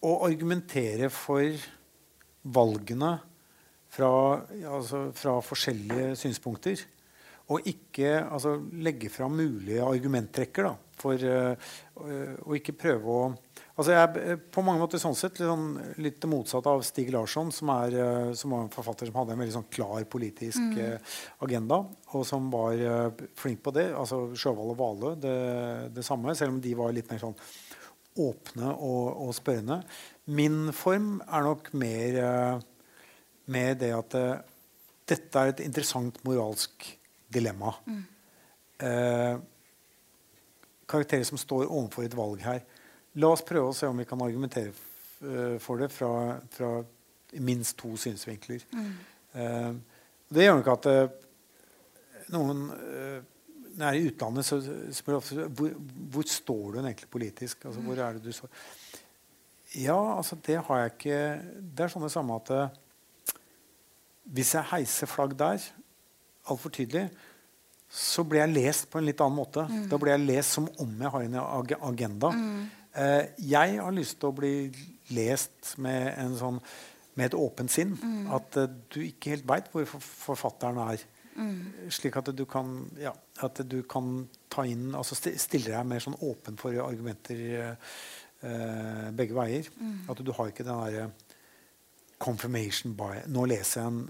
argumentere 0.00 1.10
for 1.12 1.66
valgene 2.40 3.18
fra, 3.90 4.12
altså, 4.76 5.10
fra 5.16 5.36
forskjellige 5.44 6.14
synspunkter. 6.16 6.86
Og 7.50 7.66
ikke 7.68 8.14
altså, 8.22 8.54
legge 8.80 9.10
fram 9.12 9.34
mulige 9.36 9.84
argumenttrekker. 9.84 10.70
Da, 10.70 10.94
for, 11.00 11.20
uh, 11.20 11.70
og 12.46 12.56
ikke 12.56 12.76
prøve 12.78 13.16
å 13.16 13.28
altså 13.74 13.94
jeg 13.94 14.00
er 14.00 14.40
på 14.52 14.64
mange 14.66 14.82
måter 14.82 15.00
sånn 15.02 15.16
sett 15.18 15.40
sånn, 15.40 15.72
litt 16.02 16.20
det 16.22 16.30
motsatte 16.30 16.72
av 16.72 16.84
Stig 16.86 17.12
Larsson, 17.14 17.52
som, 17.54 17.72
er, 17.74 17.96
uh, 17.96 18.30
som 18.38 18.54
var 18.54 18.66
en 18.66 18.72
forfatter 18.74 19.10
som 19.10 19.18
hadde 19.20 19.36
en 19.36 19.42
veldig 19.42 19.56
sånn 19.56 19.68
klar 19.72 20.06
politisk 20.10 20.60
mm. 20.60 20.78
uh, 20.78 21.16
agenda, 21.46 21.80
og 22.14 22.26
som 22.28 22.50
var 22.52 22.84
flink 23.38 23.62
på 23.64 23.74
det. 23.76 23.90
altså 23.96 24.22
Sjøvald 24.34 24.74
og 24.74 24.80
Valø 24.80 25.16
det, 25.20 25.36
det, 25.96 26.06
samme, 26.06 26.34
selv 26.38 26.56
om 26.56 26.62
de 26.62 26.76
var 26.78 26.94
litt 26.96 27.10
mer 27.12 27.22
sånn 27.22 27.36
åpne 28.20 28.72
og, 28.74 29.04
og 29.26 29.34
spørrende. 29.36 29.80
Min 30.34 30.72
form 30.76 31.20
er 31.26 31.44
nok 31.46 31.70
mer 31.78 32.18
med 33.50 33.78
det 33.80 33.92
at 33.94 34.16
dette 35.10 35.40
er 35.40 35.52
et 35.52 35.62
interessant 35.64 36.18
moralsk 36.26 36.86
dilemma. 37.32 37.72
Mm. 37.86 38.02
Eh, 38.80 39.38
karakterer 40.90 41.24
som 41.24 41.38
står 41.38 41.68
overfor 41.68 42.06
et 42.06 42.16
valg 42.16 42.42
her. 42.44 42.62
La 43.18 43.32
oss 43.34 43.42
prøve 43.46 43.72
å 43.72 43.74
se 43.74 43.88
om 43.90 43.98
vi 43.98 44.06
kan 44.06 44.20
argumentere 44.22 44.70
eh, 44.70 45.56
for 45.62 45.80
det 45.82 45.90
fra, 45.90 46.38
fra 46.54 46.70
minst 47.42 47.76
to 47.80 47.96
synsvinkler. 47.98 48.62
Mm. 48.70 48.92
Eh, 49.32 49.72
det 50.30 50.46
gjør 50.46 50.60
nok 50.60 50.70
at 50.76 50.88
eh, 50.90 51.16
noen 52.30 52.68
Når 52.70 53.80
jeg 53.80 53.88
er 53.88 53.96
i 53.98 54.10
utlandet, 54.10 54.46
så 54.46 54.60
spør 54.94 55.16
jeg 55.16 55.22
ofte 55.22 55.46
hvor, 55.58 55.72
hvor 56.12 56.26
står 56.30 56.64
du 56.76 56.78
egentlig 56.82 57.08
politisk? 57.10 57.64
Altså, 57.64 57.82
hvor 57.82 57.98
er 57.98 58.14
det 58.14 58.22
du 58.22 58.32
står? 58.34 58.52
Ja, 59.78 59.98
altså 60.16 60.38
det 60.46 60.58
har 60.66 60.80
jeg 60.80 60.92
ikke 60.94 61.18
Det 61.58 61.84
er 61.84 61.92
sånn 61.92 62.06
det 62.06 62.12
samme 62.14 62.38
at 62.38 62.52
hvis 64.30 64.52
jeg 64.54 64.68
heiser 64.70 65.10
flagg 65.10 65.32
der, 65.38 65.62
altfor 66.46 66.70
tydelig, 66.70 67.08
så 67.90 68.22
blir 68.22 68.44
jeg 68.44 68.54
lest 68.54 68.86
på 68.90 69.00
en 69.00 69.08
litt 69.08 69.18
annen 69.24 69.38
måte. 69.40 69.64
Mm. 69.66 69.88
Da 69.90 69.98
blir 69.98 70.14
jeg 70.14 70.26
lest 70.28 70.54
som 70.54 70.68
om 70.78 70.92
jeg 71.02 71.10
har 71.10 71.24
en 71.26 71.38
agenda. 71.88 72.30
Mm. 72.30 72.68
Eh, 72.94 73.24
jeg 73.50 73.78
har 73.78 73.94
lyst 73.94 74.18
til 74.18 74.30
å 74.30 74.36
bli 74.36 74.54
lest 75.14 75.76
med, 75.82 76.16
sånn, 76.38 76.58
med 77.18 77.30
et 77.30 77.38
åpent 77.38 77.72
sinn. 77.72 77.94
Mm. 77.98 78.28
At 78.34 78.58
uh, 78.58 78.68
du 78.90 79.00
ikke 79.04 79.34
helt 79.34 79.48
veit 79.48 79.70
hvor 79.72 79.86
forfatteren 79.86 80.80
er. 80.88 81.04
Mm. 81.36 81.90
Slik 81.94 82.18
at 82.18 82.30
du 82.36 82.44
kan, 82.50 82.72
ja, 83.00 83.12
at 83.44 83.62
du 83.70 83.80
kan 83.88 84.24
ta 84.50 84.64
inn 84.66 84.90
altså 84.98 85.14
Stille 85.16 85.70
deg 85.70 85.86
mer 85.86 86.02
sånn 86.02 86.18
åpen 86.26 86.58
for 86.60 86.74
argumenter 86.82 87.42
eh, 87.62 89.06
begge 89.16 89.36
veier. 89.36 89.68
Mm. 89.78 90.08
At 90.10 90.22
du 90.26 90.32
har 90.36 90.50
ikke 90.50 90.66
den 90.66 90.82
derre 90.82 91.10
confirmation 92.20 92.96
by 92.98 93.22
Nå 93.32 93.46
leser 93.48 93.80
jeg 93.80 93.92
en 93.92 94.02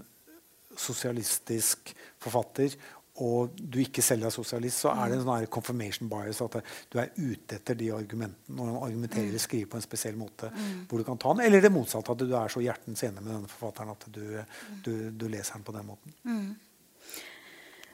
sosialistisk 0.81 1.93
forfatter, 2.21 2.73
og 3.19 3.57
du 3.59 3.77
ikke 3.81 4.01
selv 4.01 4.25
er 4.25 4.33
sosialist, 4.33 4.85
så 4.85 4.93
er 4.95 5.11
det 5.11 5.19
en 5.19 5.25
sånn 5.25 5.47
confirmation 5.51 6.09
bias. 6.09 6.39
At 6.45 6.55
du 6.89 6.97
er 7.01 7.11
ute 7.17 7.57
etter 7.57 7.75
de 7.77 7.89
argumentene 7.93 8.55
når 8.55 8.71
han 8.71 8.77
argumenterer 8.87 9.27
eller 9.27 9.41
mm. 9.41 9.45
skriver 9.45 9.71
på 9.73 9.79
en 9.81 9.85
spesiell 9.85 10.17
måte. 10.17 10.49
Mm. 10.55 10.85
hvor 10.89 11.01
du 11.01 11.07
kan 11.07 11.19
ta 11.19 11.33
den, 11.35 11.43
Eller 11.45 11.61
det 11.61 11.73
motsatte, 11.75 12.15
at 12.15 12.23
du 12.23 12.31
er 12.31 12.53
så 12.53 12.63
hjertens 12.63 13.03
enig 13.03 13.19
med 13.19 13.35
denne 13.35 13.51
forfatteren 13.51 13.91
at 13.91 14.07
du, 14.07 14.23
du, 14.85 14.93
du 15.11 15.25
leser 15.27 15.59
den 15.59 15.67
på 15.67 15.75
den 15.75 15.89
måten. 15.91 16.15
Mm. 16.23 16.53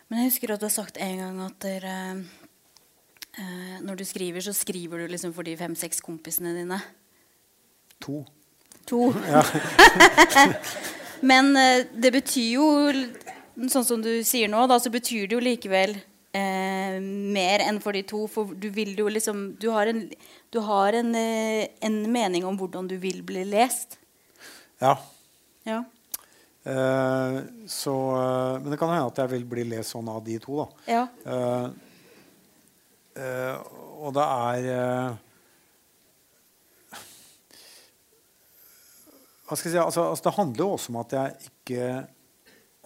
Men 0.08 0.22
jeg 0.22 0.30
husker 0.30 0.54
at 0.54 0.62
du 0.62 0.70
har 0.70 0.78
sagt 0.78 1.02
en 1.04 1.24
gang 1.24 1.42
at 1.44 1.58
dere, 1.66 1.98
eh, 3.42 3.78
når 3.84 4.00
du 4.00 4.06
skriver, 4.08 4.46
så 4.46 4.54
skriver 4.56 5.02
du 5.02 5.12
liksom 5.12 5.34
for 5.36 5.48
de 5.48 5.58
fem-seks 5.60 6.00
kompisene 6.06 6.54
dine. 6.56 6.78
To. 8.06 8.22
To. 8.88 9.10
Men 11.30 11.58
eh, 11.58 11.86
det 11.92 12.12
betyr 12.14 12.54
jo, 12.54 12.68
sånn 13.65 13.86
som 13.86 14.04
du 14.04 14.12
sier 14.28 14.50
nå, 14.52 14.65
da, 14.70 14.78
så 14.82 14.91
betyr 14.93 15.26
det 15.28 15.38
jo 15.38 15.41
likevel 15.41 15.96
eh, 16.38 16.98
mer 17.02 17.63
enn 17.65 17.82
for 17.82 17.98
de 17.98 18.04
to. 18.08 18.26
For 18.32 18.54
du 18.54 18.70
vil 18.74 18.93
jo 18.98 19.10
liksom 19.12 19.58
Du 19.62 19.70
har 19.74 19.89
en, 19.89 20.06
du 20.54 20.60
har 20.63 20.98
en, 20.98 21.13
eh, 21.17 21.67
en 21.82 22.00
mening 22.12 22.46
om 22.46 22.58
hvordan 22.60 22.89
du 22.89 22.98
vil 23.02 23.24
bli 23.26 23.46
lest. 23.50 23.98
Ja. 24.82 24.93
ja. 25.65 25.84
Eh, 26.67 27.41
så 27.65 27.98
eh, 28.20 28.62
Men 28.62 28.72
det 28.72 28.80
kan 28.80 28.93
hende 28.93 29.10
at 29.10 29.24
jeg 29.24 29.34
vil 29.34 29.48
bli 29.50 29.67
lest 29.74 29.96
sånn 29.96 30.10
av 30.13 30.22
de 30.26 30.38
to, 30.43 30.63
da. 30.63 30.67
Ja. 30.88 31.06
og 33.98 34.13
det 34.13 34.26
er 34.26 35.17
hva 39.48 39.56
skal 39.56 39.72
jeg 39.72 39.78
si, 39.78 39.80
altså, 39.80 40.10
altså, 40.12 40.28
Det 40.28 40.36
handler 40.36 40.63
jo 40.63 40.72
også 40.76 40.91
om 40.91 41.00
at 41.02 41.13
jeg 41.15 41.50
ikke, 41.50 41.84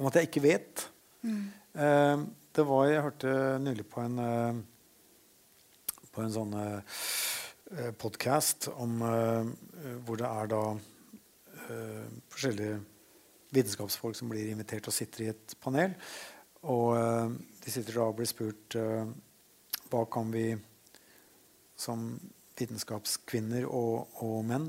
om 0.02 0.10
at 0.10 0.18
jeg 0.18 0.30
ikke 0.30 0.46
vet. 0.48 0.86
Mm. 1.22 1.42
Uh, 1.78 2.26
det 2.52 2.66
var, 2.68 2.88
Jeg 2.90 3.06
hørte 3.06 3.34
nylig 3.62 3.86
på 3.88 4.02
en, 4.02 4.18
uh, 4.20 4.56
på 6.12 6.24
en 6.24 6.34
sånn 6.34 6.56
uh, 6.58 7.04
eh, 7.72 7.94
podkast 7.96 8.68
hvor 8.68 10.20
det 10.20 10.28
er 10.28 10.50
da 10.52 10.64
forskjellige 12.34 12.82
vitenskapsfolk 13.56 14.18
som 14.18 14.28
blir 14.28 14.50
invitert 14.52 14.90
og 14.90 14.96
sitter 14.96 15.24
i 15.24 15.30
et 15.32 15.54
panel. 15.64 15.94
Og 16.68 16.92
de 17.64 17.72
sitter 17.72 17.96
da 17.96 18.10
og 18.10 18.18
blir 18.18 18.28
spurt 18.28 18.76
hva 18.76 20.02
kan 20.12 20.34
vi 20.36 20.50
som 21.80 22.10
vitenskapskvinner 22.60 23.70
og, 23.72 24.12
og 24.20 24.44
menn 24.52 24.68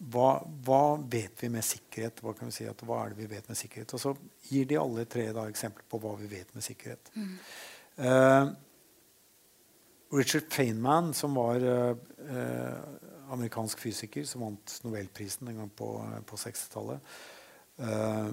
hva, 0.00 0.40
hva, 0.64 0.96
vet 1.12 1.42
vi 1.42 1.50
med 1.52 1.64
sikkerhet? 1.66 2.22
Hva 2.24 2.32
kan 2.36 2.48
vi 2.48 2.56
si 2.56 2.66
at 2.68 2.80
hva 2.88 3.02
er 3.02 3.12
det 3.12 3.20
vi 3.20 3.28
vet 3.34 3.48
med 3.50 3.58
sikkerhet? 3.58 3.92
Og 3.96 4.00
så 4.00 4.14
gir 4.48 4.68
de 4.70 4.78
alle 4.80 5.04
tre 5.10 5.26
da, 5.36 5.44
eksempler 5.50 5.84
på 5.90 6.00
hva 6.00 6.14
vi 6.16 6.30
vet 6.30 6.54
med 6.56 6.64
sikkerhet. 6.64 7.10
Mm. 7.16 7.34
Uh, 8.00 8.52
Richard 10.16 10.48
Feynman, 10.50 11.12
som 11.14 11.36
var 11.36 11.60
uh, 11.60 12.80
amerikansk 13.34 13.84
fysiker, 13.84 14.24
som 14.26 14.46
vant 14.46 14.78
Nobelprisen 14.86 15.52
en 15.52 15.60
gang 15.62 15.74
på, 15.76 15.90
på 16.26 16.40
60-tallet, 16.46 17.12
uh, 17.84 18.32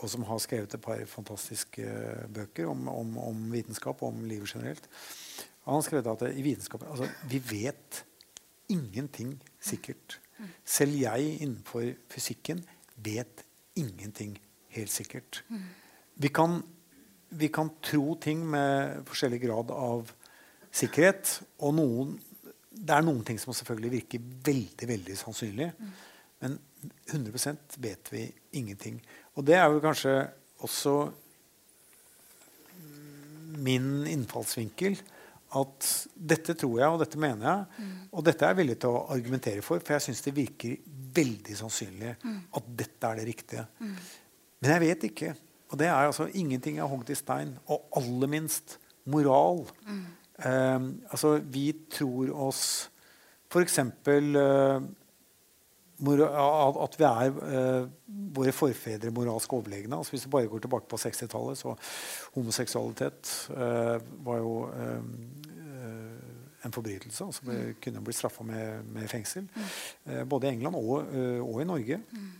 og 0.00 0.08
som 0.08 0.24
har 0.30 0.38
skrevet 0.40 0.78
et 0.78 0.84
par 0.84 1.02
fantastiske 1.10 1.90
bøker 2.32 2.70
om, 2.70 2.86
om, 2.88 3.18
om 3.20 3.42
vitenskap 3.52 4.00
og 4.00 4.14
om 4.14 4.24
livet 4.30 4.54
generelt, 4.54 4.86
han 5.66 5.76
har 5.76 5.84
skrevet 5.84 6.08
at 6.14 6.22
i 6.32 6.42
vitenskapen 6.42 6.88
altså, 6.88 7.10
Vi 7.28 7.42
vet 7.50 8.04
ingenting 8.72 9.34
sikkert. 9.60 10.20
Selv 10.64 10.96
jeg 10.98 11.36
innenfor 11.40 11.86
fysikken 12.10 12.62
vet 13.00 13.44
ingenting 13.78 14.36
helt 14.74 14.92
sikkert. 14.92 15.42
Vi 16.20 16.28
kan, 16.28 16.60
vi 17.30 17.48
kan 17.48 17.70
tro 17.82 18.14
ting 18.20 18.42
med 18.46 19.04
forskjellig 19.08 19.40
grad 19.44 19.72
av 19.74 20.10
sikkerhet. 20.72 21.40
Og 21.64 21.74
noen, 21.78 22.14
det 22.70 22.96
er 22.96 23.06
noen 23.06 23.24
ting 23.26 23.40
som 23.40 23.54
selvfølgelig 23.56 23.94
virker 23.96 24.28
veldig 24.50 24.90
veldig 24.94 25.16
sannsynlig. 25.18 25.70
Men 26.40 26.58
100% 27.10 27.80
vet 27.82 28.12
vi 28.12 28.26
ingenting. 28.56 29.00
Og 29.36 29.44
det 29.46 29.58
er 29.58 29.68
jo 29.68 29.82
kanskje 29.84 30.14
også 30.64 30.94
min 33.60 34.06
innfallsvinkel 34.08 34.96
at 35.58 35.86
dette 36.14 36.54
tror 36.58 36.76
jeg, 36.78 36.88
og 36.88 37.00
dette 37.02 37.18
mener 37.20 37.46
jeg. 37.48 37.84
Mm. 37.84 37.94
Og 38.14 38.24
dette 38.26 38.46
er 38.46 38.52
jeg 38.52 38.60
villig 38.60 38.76
til 38.82 38.94
å 38.94 39.04
argumentere 39.10 39.64
for, 39.66 39.82
for 39.82 39.96
jeg 39.96 40.06
syns 40.06 40.22
det 40.26 40.34
virker 40.36 40.76
veldig 41.16 41.56
sannsynlig 41.58 42.12
mm. 42.22 42.36
at 42.60 42.68
dette 42.82 43.08
er 43.08 43.18
det 43.18 43.26
riktige. 43.26 43.64
Mm. 43.80 43.96
Men 44.60 44.74
jeg 44.74 44.84
vet 44.84 45.08
ikke. 45.10 45.32
Og 45.70 45.78
det 45.80 45.88
er 45.88 45.98
altså 45.98 46.28
ingenting 46.34 46.78
er 46.78 46.90
hogd 46.90 47.10
i 47.10 47.18
stein. 47.18 47.54
Og 47.70 47.90
aller 47.98 48.30
minst 48.30 48.78
moral. 49.10 49.64
Um, 49.86 50.88
altså, 51.10 51.38
vi 51.42 51.70
tror 51.92 52.32
oss 52.48 52.64
f.eks. 53.50 53.78
Uh, 54.06 54.82
at 56.00 56.96
vi 56.98 57.06
er 57.06 57.30
uh, 57.36 57.86
våre 58.36 58.52
forfedre 58.54 59.12
moralsk 59.14 59.52
overlegne. 59.52 59.96
Altså 59.96 60.14
hvis 60.14 60.26
vi 60.26 60.32
bare 60.32 60.48
går 60.48 60.64
tilbake 60.64 60.88
på 60.88 60.96
60-tallet, 60.96 61.58
så 61.58 61.74
homoseksualitet 62.36 63.32
uh, 63.52 63.96
var 64.24 64.40
jo 64.40 64.54
uh, 64.68 65.00
en 66.64 66.72
forbrytelse. 66.72 67.24
Altså 67.24 67.44
ble, 67.44 67.58
kunne 67.82 68.04
bli 68.04 68.14
straffa 68.16 68.44
med, 68.44 68.84
med, 68.92 69.08
fengsel. 69.08 69.48
Mm. 69.54 70.28
både 70.28 70.46
i 70.46 70.50
England 70.50 70.76
og, 70.76 70.92
og, 71.40 71.62
i 71.62 71.64
Norge. 71.64 72.00
Mm. 72.12 72.30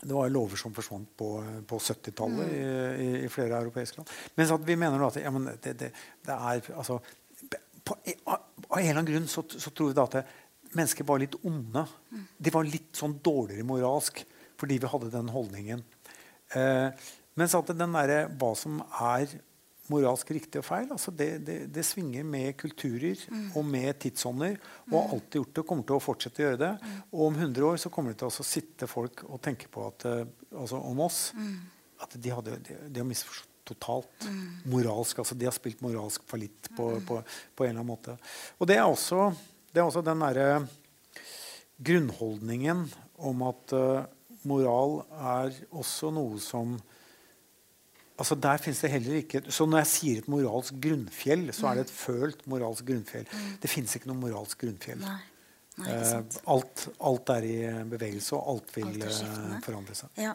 det 0.00 0.14
var 0.16 0.28
lover 0.28 0.56
som 0.56 0.72
forsvant 0.72 1.08
på, 1.16 1.28
på 1.68 1.76
70-tallet 1.76 2.46
mm. 2.46 3.00
i, 3.04 3.08
i, 3.24 3.28
flere 3.28 3.60
europeiske 3.60 4.00
land. 4.00 4.08
Mens 4.36 4.50
at 4.50 4.66
vi 4.66 4.74
mener 4.80 5.06
at 5.06 5.20
ja, 5.20 5.30
det, 5.30 5.78
det, 5.80 5.92
det, 6.26 6.34
er 6.34 6.72
altså, 6.76 6.98
på, 7.84 7.98
Av 8.70 8.78
en 8.78 8.84
eller 8.84 9.00
annen 9.00 9.08
grunn 9.08 9.28
så, 9.28 9.42
så 9.50 9.72
tror 9.74 9.90
vi 9.90 9.96
da 9.98 10.04
at 10.06 10.32
mennesker 10.76 11.06
var 11.08 11.22
litt 11.22 11.36
onde. 11.46 11.84
De 12.38 12.52
var 12.54 12.68
litt 12.68 12.92
sånn 12.98 13.18
dårligere 13.22 13.66
moralsk 13.66 14.24
fordi 14.60 14.76
vi 14.82 14.90
hadde 14.92 15.12
den 15.12 15.30
holdningen. 15.32 15.84
Eh, 16.52 17.06
mens 17.40 17.54
at 17.56 17.70
den 17.72 17.94
der, 17.96 18.26
hva 18.36 18.50
som 18.58 18.82
er 19.00 19.30
moralsk 19.90 20.30
riktig 20.34 20.60
og 20.60 20.66
feil. 20.66 20.86
Altså 20.92 21.12
det, 21.16 21.28
det, 21.46 21.56
det, 21.74 21.84
svinger 21.86 22.26
med 22.26 22.54
kulturer 22.60 23.18
mm. 23.26 23.46
og 23.58 23.66
med 23.66 23.98
tidsånder. 24.02 24.58
Og 24.90 24.96
har 24.96 25.06
mm. 25.08 25.14
alltid 25.16 25.40
gjort 25.40 25.52
det 25.54 25.64
og 25.64 25.68
kommer 25.72 25.88
til 25.88 25.96
å 25.96 26.04
fortsette 26.04 26.42
å 26.42 26.46
gjøre 26.46 26.62
det. 26.62 26.72
Mm. 26.78 26.96
Og 27.10 27.22
om 27.26 27.38
100 27.40 27.68
år 27.70 27.80
så 27.82 27.92
kommer 27.94 28.14
det 28.14 28.20
til 28.22 28.30
å 28.30 28.48
sitte 28.52 28.90
folk 28.90 29.24
og 29.26 29.40
tenke 29.44 29.70
på 29.72 29.86
at, 29.88 30.06
uh, 30.06 30.58
altså 30.62 30.80
om 30.90 31.04
oss 31.06 31.22
mm. 31.36 31.54
at 32.06 32.18
de, 32.18 32.34
hadde, 32.36 32.58
de, 32.68 32.76
de 32.86 33.02
har 33.02 33.08
misforstått 33.08 33.48
totalt. 33.70 34.26
Mm. 34.26 34.44
Moralsk, 34.72 35.20
altså 35.22 35.36
De 35.38 35.46
har 35.46 35.54
spilt 35.54 35.82
moralsk 35.84 36.24
fallitt 36.26 36.70
på, 36.74 36.88
mm. 36.96 37.06
på, 37.06 37.20
på, 37.54 37.64
en 37.64 37.70
eller 37.70 37.82
annen 37.82 37.92
måte. 37.92 38.16
Og 38.58 38.70
det 38.70 38.78
er 38.80 38.86
også, 38.88 39.30
det 39.70 39.80
er 39.80 39.86
også 39.86 40.02
den 40.04 40.22
derre 40.22 40.62
grunnholdningen 41.80 42.84
om 43.20 43.44
at 43.48 43.74
uh, 43.76 44.06
moral 44.48 45.00
er 45.10 45.60
også 45.70 46.12
noe 46.14 46.40
som 46.42 46.78
altså 48.20 48.36
Der 48.36 48.60
finnes 48.60 48.80
det 48.84 48.90
heller 48.92 49.14
ikke 49.16 49.40
Så 49.48 49.64
når 49.64 49.80
jeg 49.80 49.88
sier 49.88 50.18
et 50.20 50.28
moralsk 50.28 50.76
grunnfjell, 50.82 51.46
så 51.56 51.70
er 51.70 51.78
det 51.78 51.86
et 51.86 51.92
følt 51.94 52.42
moralsk 52.52 52.84
grunnfjell. 52.84 53.24
Mm. 53.24 53.54
Det 53.62 53.70
fins 53.72 53.96
ikke 53.96 54.10
noe 54.10 54.20
moralsk 54.20 54.60
grunnfjell. 54.60 55.00
Nei. 55.00 55.18
Nei, 55.80 55.94
eh, 55.94 56.36
alt, 56.52 56.82
alt, 57.08 57.32
er 57.32 57.46
i 57.48 57.56
bevegelse, 57.88 58.36
og 58.36 58.50
alt 58.52 58.74
vil 58.76 58.90
alt 58.90 59.22
eh, 59.24 59.54
forandre 59.64 59.96
seg. 59.96 60.12
Ja. 60.20 60.34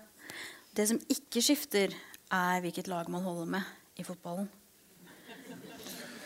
Det 0.75 0.87
som 0.89 0.97
ikke 1.13 1.43
skifter, 1.45 1.93
er 2.33 2.63
hvilket 2.63 2.89
lag 2.89 3.09
man 3.13 3.21
holder 3.21 3.51
med 3.53 4.01
i 4.01 4.03
fotballen. 4.07 4.47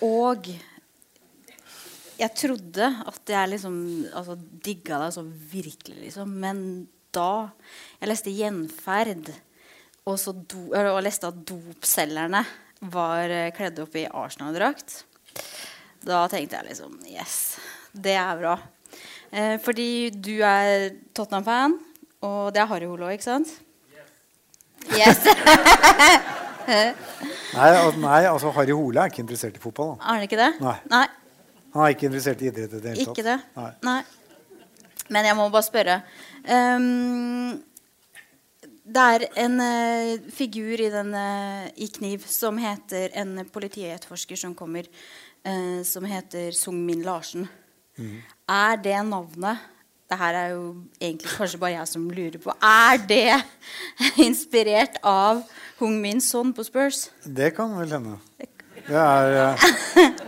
Og 0.06 0.48
jeg 2.20 2.36
trodde 2.36 2.88
at 3.08 3.32
jeg 3.32 3.52
liksom 3.54 3.76
altså, 4.14 4.36
digga 4.66 5.00
deg 5.06 5.14
så 5.16 5.24
virkelig, 5.24 6.00
liksom. 6.04 6.34
Men 6.42 6.64
da 7.16 7.50
jeg 8.00 8.12
leste 8.12 8.34
'Gjenferd' 8.34 9.32
og, 10.10 10.18
do, 10.50 10.64
og 10.74 11.04
leste 11.06 11.30
at 11.30 11.40
dopselgerne 11.48 12.44
var 12.90 13.30
eh, 13.34 13.52
kledd 13.56 13.80
opp 13.84 13.96
i 14.00 14.08
Arsenal-drakt, 14.08 15.04
da 16.06 16.24
tenkte 16.32 16.58
jeg 16.60 16.70
liksom 16.72 16.96
Yes, 17.12 17.60
det 17.94 18.16
er 18.18 18.40
bra. 18.40 18.58
Eh, 19.30 19.56
fordi 19.62 20.10
du 20.16 20.40
er 20.42 20.90
Tottenham-fan, 21.14 21.78
og 22.26 22.54
det 22.54 22.64
er 22.64 22.70
Harry 22.72 22.90
Holo, 22.90 23.10
ikke 23.14 23.28
sant? 23.28 23.52
Yes. 24.96 25.24
nei, 27.58 27.70
nei, 28.00 28.22
altså 28.30 28.52
Harry 28.56 28.76
Hole 28.76 29.02
er 29.02 29.12
ikke 29.12 29.24
interessert 29.26 29.58
i 29.58 29.64
fotball. 29.64 29.96
Da. 29.98 30.06
Er 30.06 30.20
han 30.20 30.28
ikke 30.28 30.40
det? 30.40 30.52
Nei. 30.64 30.78
nei. 30.92 31.06
Han 31.80 31.88
er 31.88 31.96
ikke 31.96 32.10
interessert 32.10 32.42
i 32.44 32.50
idrett 32.52 32.76
i 32.76 32.82
det 32.84 32.92
hele 32.92 33.06
tatt. 33.08 33.16
Ikke 33.16 33.24
det? 33.24 33.38
Nei. 33.56 33.72
nei. 33.88 34.02
Men 35.10 35.30
jeg 35.30 35.38
må 35.40 35.48
bare 35.50 35.66
spørre. 35.66 35.96
Um, 36.44 37.56
det 38.90 39.06
er 39.16 39.26
en 39.46 39.58
uh, 39.64 40.28
figur 40.34 40.84
i, 40.84 40.92
den, 40.92 41.16
uh, 41.16 41.66
i, 41.78 41.88
Kniv 41.94 42.28
som 42.28 42.60
heter 42.60 43.16
en 43.22 43.46
politietterforsker 43.54 44.38
som 44.44 44.54
kommer, 44.58 44.90
uh, 45.48 45.82
som 45.88 46.06
heter 46.10 46.52
Sung 46.58 46.84
Min 46.86 47.06
Larsen. 47.08 47.48
Mm. 47.96 48.20
Er 48.60 48.82
det 48.84 49.00
navnet 49.08 49.68
det 50.10 50.18
her 50.18 50.34
er 50.34 50.48
jo 50.56 50.62
egentlig 50.98 51.30
kanskje 51.38 51.60
bare 51.62 51.76
jeg 51.76 51.88
som 51.92 52.08
lurer 52.10 52.40
på 52.42 52.54
Er 52.66 52.98
det 53.10 53.36
inspirert 54.28 54.98
av 55.06 55.44
Hung 55.78 56.00
Min 56.02 56.22
Son 56.22 56.54
på 56.54 56.66
Spurs? 56.66 57.12
Det 57.24 57.54
kan 57.56 57.76
vel 57.78 57.94
hende. 57.94 58.18
Det 58.88 58.98
er 58.98 59.54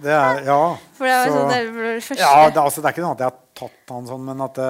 Det 0.00 0.16
er 0.16 0.42
Ja. 0.48 0.62
For 0.96 1.08
det, 1.08 1.14
er, 1.14 1.30
så, 1.30 1.44
det, 1.50 1.60
er 1.60 1.70
det, 1.76 1.94
første. 2.08 2.24
Ja, 2.24 2.48
det, 2.48 2.64
altså, 2.64 2.80
det 2.80 2.90
er 2.90 2.96
ikke 2.96 3.06
noe 3.06 3.16
at 3.18 3.24
jeg 3.24 3.32
har 3.32 3.38
tatt 3.62 3.94
han 3.94 4.10
sånn, 4.10 4.26
men 4.28 4.44
at 4.48 4.64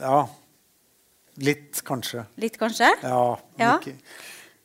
Ja. 0.00 0.20
Litt, 1.40 1.80
kanskje. 1.86 2.26
Litt, 2.40 2.58
kanskje? 2.60 2.90
Ja, 3.00 3.24
men, 3.56 3.62
ja. 3.62 3.74
Ikke, 3.78 3.94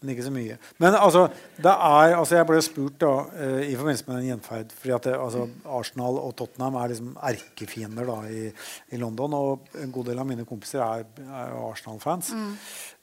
men 0.02 0.12
ikke, 0.12 0.26
så 0.26 0.32
mye. 0.34 0.58
Men 0.82 0.98
altså, 0.98 1.26
det 1.56 1.72
er, 1.72 2.16
altså 2.18 2.40
jeg 2.40 2.48
ble 2.50 2.62
spurt 2.66 2.98
da, 3.02 3.12
uh, 3.32 3.62
i 3.64 3.76
forbindelse 3.78 4.08
med 4.10 4.18
en 4.18 4.30
gjenferd 4.34 4.74
fordi 4.76 4.96
at 4.98 5.08
det, 5.08 5.14
altså, 5.28 5.46
Arsenal 5.78 6.20
og 6.22 6.34
Tottenham 6.40 6.80
er 6.82 6.92
liksom 6.92 7.14
erkefiender 7.30 8.10
da, 8.10 8.18
i, 8.28 8.50
i, 8.92 9.00
London. 9.02 9.38
Og 9.40 9.78
en 9.82 9.94
god 9.96 10.12
del 10.12 10.24
av 10.24 10.28
mine 10.30 10.48
kompiser 10.48 10.84
er, 10.84 11.06
er 11.26 11.56
Arsenal-fans. 11.62 12.34
Mm. 12.36 12.52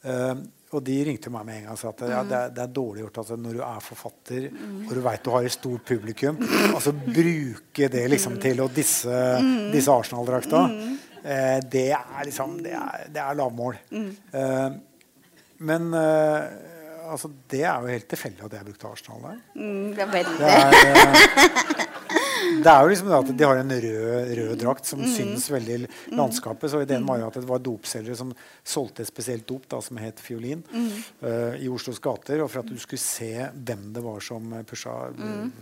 Uh, 0.04 0.34
og 0.72 0.84
de 0.86 0.96
ringte 1.04 1.30
meg 1.32 1.44
med 1.46 1.58
en 1.58 1.64
gang 1.66 1.76
og 1.76 1.80
sa 1.80 1.90
at 1.92 2.02
ja, 2.08 2.22
det, 2.24 2.38
er, 2.38 2.52
det, 2.56 2.64
er, 2.64 2.72
dårlig 2.78 3.04
gjort 3.04 3.20
altså, 3.22 3.38
når 3.40 3.58
du 3.58 3.62
er 3.66 3.84
forfatter 3.84 4.46
mm. 4.52 4.78
og 4.86 4.92
du 4.96 5.00
veit 5.04 5.24
du 5.24 5.30
har 5.34 5.48
et 5.48 5.54
stort 5.54 5.84
publikum, 5.88 6.40
altså 6.72 6.94
bruke 6.96 7.90
det 7.92 8.04
liksom 8.12 8.38
til 8.42 8.64
å 8.64 8.68
disse, 8.72 9.22
mm. 9.44 9.70
disse 9.74 9.92
Arsenal-drakta. 9.92 10.64
Mm. 10.72 10.98
Eh, 11.22 11.58
det 11.70 11.86
er 11.94 12.24
liksom 12.26 12.56
Det 12.64 12.72
er, 12.74 13.06
det 13.14 13.20
er 13.22 13.38
lavmål. 13.38 13.76
Eh, 13.92 14.68
men 15.62 15.92
eh, 15.94 16.46
altså, 17.12 17.30
det 17.50 17.62
er 17.62 17.84
jo 17.84 17.92
helt 17.92 18.08
tilfeldig 18.10 18.46
at 18.48 18.56
jeg 18.58 18.68
brukte 18.68 18.90
Arsenal 18.90 19.24
der. 19.28 19.40
Mm, 19.54 19.94
det 19.94 20.04
er 20.04 20.12
veldig. 20.16 20.36
Det 20.40 20.50
er, 20.50 20.70
eh, 20.90 21.84
det 22.62 22.70
er 22.70 22.82
jo 22.82 22.90
liksom 22.90 23.10
det 23.10 23.18
at 23.18 23.30
de 23.38 23.46
har 23.46 23.60
en 23.60 23.74
rød, 23.84 24.32
rød 24.38 24.52
drakt 24.60 24.88
som 24.88 25.02
mm. 25.02 25.10
syns 25.14 25.48
veldig 25.52 25.74
i 25.74 25.80
mm. 25.82 26.16
landskapet. 26.18 26.70
Så 26.70 26.82
ideen 26.84 27.06
var 27.08 27.20
jo 27.20 27.28
at 27.28 27.38
det 27.38 27.48
var 27.48 27.62
dopselgere 27.64 28.18
som 28.18 28.32
solgte 28.64 29.04
et 29.04 29.10
spesielt 29.10 29.46
dop 29.48 29.68
da, 29.70 29.80
som 29.84 30.00
het 30.02 30.20
fiolin, 30.22 30.64
mm. 30.70 30.90
uh, 31.24 31.54
i 31.58 31.70
Oslos 31.72 32.00
gater. 32.02 32.42
Og 32.44 32.50
for 32.52 32.62
at 32.62 32.72
du 32.72 32.78
skulle 32.82 33.02
se 33.02 33.32
hvem 33.52 33.88
det 33.96 34.04
var 34.04 34.22
som 34.24 34.54
pusha 34.68 34.96
mm. 35.16 35.52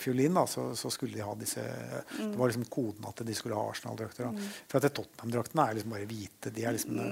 fiolin, 0.00 0.38
da, 0.40 0.46
så, 0.50 0.68
så, 0.78 0.92
skulle 0.92 1.18
de 1.18 1.24
ha 1.24 1.34
disse 1.38 1.64
Det 2.18 2.34
var 2.36 2.52
liksom 2.52 2.68
koden 2.72 3.08
at 3.08 3.24
de 3.26 3.36
skulle 3.36 3.58
ha 3.58 3.66
Arsenal-drakter. 3.72 4.30
For 4.68 4.80
at 4.80 4.94
Tottenham-draktene 4.94 5.66
er 5.66 5.78
liksom 5.80 5.96
bare 5.96 6.08
hvite. 6.10 6.54
De 6.54 6.64
er 6.68 6.78
liksom 6.78 7.02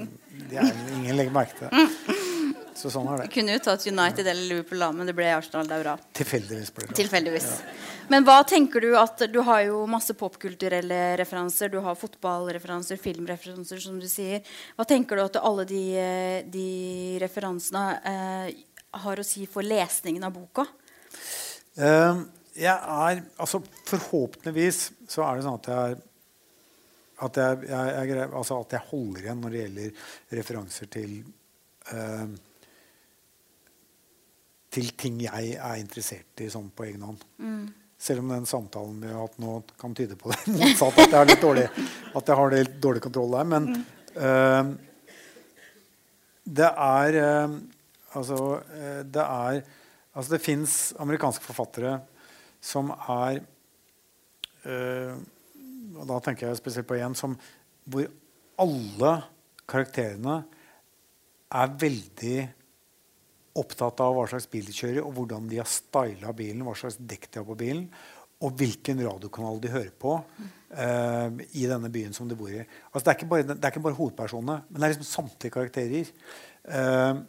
de 0.46 0.62
er, 0.62 0.72
Ingen 0.96 1.20
legger 1.20 1.36
merke 1.36 1.58
til 1.58 1.68
det. 1.70 2.24
Så 2.76 2.90
sånn 2.92 3.06
er 3.08 3.22
det. 3.22 3.30
Kunne 3.32 3.54
jo 3.56 3.60
tatt 3.64 3.86
United 3.88 4.26
eller 4.26 4.50
Liverpool, 4.50 4.82
da, 4.84 4.90
men 4.92 5.08
det 5.08 5.14
ble 5.16 5.30
Arsenal. 5.32 5.68
Det 5.68 5.78
er 5.78 5.84
bra. 5.86 5.94
Tilfeldigvis 6.18 6.72
ble 6.76 6.88
det 6.90 6.96
Tilfeldigvis. 6.98 7.46
Ja. 7.48 7.76
Men 8.12 8.26
hva 8.28 8.36
tenker 8.46 8.84
du 8.84 8.90
at 9.00 9.24
Du 9.32 9.40
har 9.48 9.62
jo 9.66 9.80
masse 9.90 10.14
popkulturelle 10.18 11.00
referanser. 11.18 11.72
Du 11.72 11.78
har 11.84 11.96
fotballreferanser, 11.98 13.00
filmreferanser, 13.00 13.80
som 13.82 13.96
du 14.00 14.06
sier. 14.10 14.44
Hva 14.76 14.84
tenker 14.88 15.16
du 15.16 15.24
at 15.24 15.40
alle 15.40 15.64
de, 15.68 15.84
de 16.52 16.68
referansene 17.22 17.86
eh, 18.12 18.50
har 19.06 19.20
å 19.20 19.26
si 19.26 19.46
for 19.50 19.64
lesningen 19.66 20.28
av 20.28 20.36
boka? 20.36 20.66
Uh, 21.76 22.26
jeg 22.56 22.72
er 22.72 23.24
Altså, 23.40 23.62
forhåpentligvis 23.88 24.90
så 25.08 25.24
er 25.24 25.36
det 25.36 25.48
sånn 25.48 25.58
at 25.62 25.72
jeg 25.72 26.04
at 27.24 27.38
jeg, 27.40 27.68
jeg, 27.70 28.08
jeg, 28.10 28.24
altså 28.28 28.58
at 28.60 28.74
jeg 28.76 28.88
holder 28.90 29.22
igjen 29.22 29.38
når 29.40 29.54
det 29.54 29.60
gjelder 29.62 30.08
referanser 30.36 30.90
til 30.92 31.14
uh, 31.88 32.28
til 34.72 34.90
ting 34.98 35.20
jeg 35.24 35.56
er 35.56 35.80
interessert 35.80 36.42
i 36.42 36.48
sånn 36.52 36.68
på 36.74 36.86
egen 36.88 37.04
hånd. 37.06 37.22
Mm. 37.38 37.66
Selv 37.96 38.24
om 38.24 38.32
den 38.34 38.48
samtalen 38.48 38.98
vi 39.00 39.12
har 39.12 39.22
hatt 39.22 39.38
nå, 39.40 39.60
kan 39.80 39.94
tyde 39.96 40.18
på 40.20 40.32
det 40.32 40.40
motsatt. 40.58 40.98
At 41.00 41.14
jeg 41.14 41.18
har 41.18 41.30
litt 41.30 41.44
dårlig, 41.44 41.64
at 42.12 42.28
jeg 42.28 42.40
har 42.40 42.52
litt 42.52 42.76
dårlig 42.82 43.04
kontroll 43.06 43.38
der. 43.38 43.48
Men 43.54 43.70
uh, 44.18 44.74
det 46.44 46.70
er 46.70 47.22
uh, 47.22 47.56
Altså, 48.16 48.36
uh, 48.64 49.00
det 49.04 49.22
er 49.22 49.58
Altså, 50.16 50.30
det 50.32 50.40
fins 50.40 50.94
amerikanske 51.02 51.44
forfattere 51.44 51.98
som 52.64 52.88
er 52.90 53.42
Og 54.66 56.00
da 56.08 56.16
tenker 56.24 56.48
jeg 56.48 56.58
spesielt 56.58 56.88
på 56.88 56.96
én 56.96 57.12
som 57.14 57.36
hvor 57.86 58.08
alle 58.58 59.10
karakterene 59.68 60.38
er 61.54 61.74
veldig 61.78 62.38
opptatt 63.60 64.00
av 64.04 64.14
hva 64.16 64.26
slags 64.30 64.48
bil 64.50 64.66
de 64.66 64.74
kjører, 64.74 65.02
og 65.04 65.14
hvordan 65.16 65.48
de 65.50 65.60
har 65.60 65.70
styla 65.70 66.32
bilen, 66.36 66.64
hva 66.66 66.74
slags 66.78 66.98
dekk 67.00 67.28
de 67.30 67.40
har 67.40 67.48
på 67.48 67.58
bilen, 67.58 67.88
og 68.44 68.58
hvilken 68.60 69.00
radiokanal 69.00 69.60
de 69.62 69.70
hører 69.72 69.92
på 69.96 70.16
uh, 70.18 71.28
i 71.56 71.64
denne 71.68 71.88
byen 71.92 72.12
som 72.16 72.28
de 72.28 72.36
bor 72.36 72.52
i. 72.52 72.60
Altså, 72.60 73.04
det, 73.06 73.12
er 73.12 73.16
ikke 73.16 73.30
bare, 73.30 73.46
det 73.48 73.56
er 73.56 73.72
ikke 73.72 73.86
bare 73.86 73.96
hovedpersonene, 73.96 74.58
men 74.68 74.76
det 74.76 74.84
er 74.84 74.92
liksom 74.92 75.08
samtlige 75.08 75.54
karakterer. 75.54 76.10
Uh, 76.68 77.22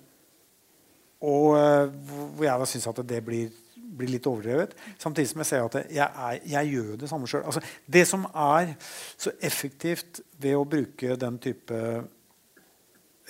og 1.23 1.55
uh, 1.55 1.87
hvor 2.35 2.43
jeg 2.45 2.61
da 2.61 2.67
syns 2.69 2.89
at 2.91 2.99
det 3.07 3.21
blir, 3.25 3.55
blir, 3.73 4.11
litt 4.11 4.27
overdrevet. 4.27 4.75
Samtidig 4.99 5.31
som 5.31 5.45
jeg 5.45 5.51
ser 5.53 5.63
at 5.69 5.79
jeg, 5.95 6.03
er, 6.27 6.41
jeg 6.57 6.73
gjør 6.75 6.99
det 6.99 7.11
samme 7.13 7.31
sjøl. 7.31 7.47
Altså, 7.47 7.63
det 7.87 8.03
som 8.09 8.27
er 8.33 8.75
så 9.15 9.33
effektivt 9.39 10.21
ved 10.43 10.59
å 10.59 10.67
bruke 10.67 11.15
den 11.23 11.39
type 11.41 11.81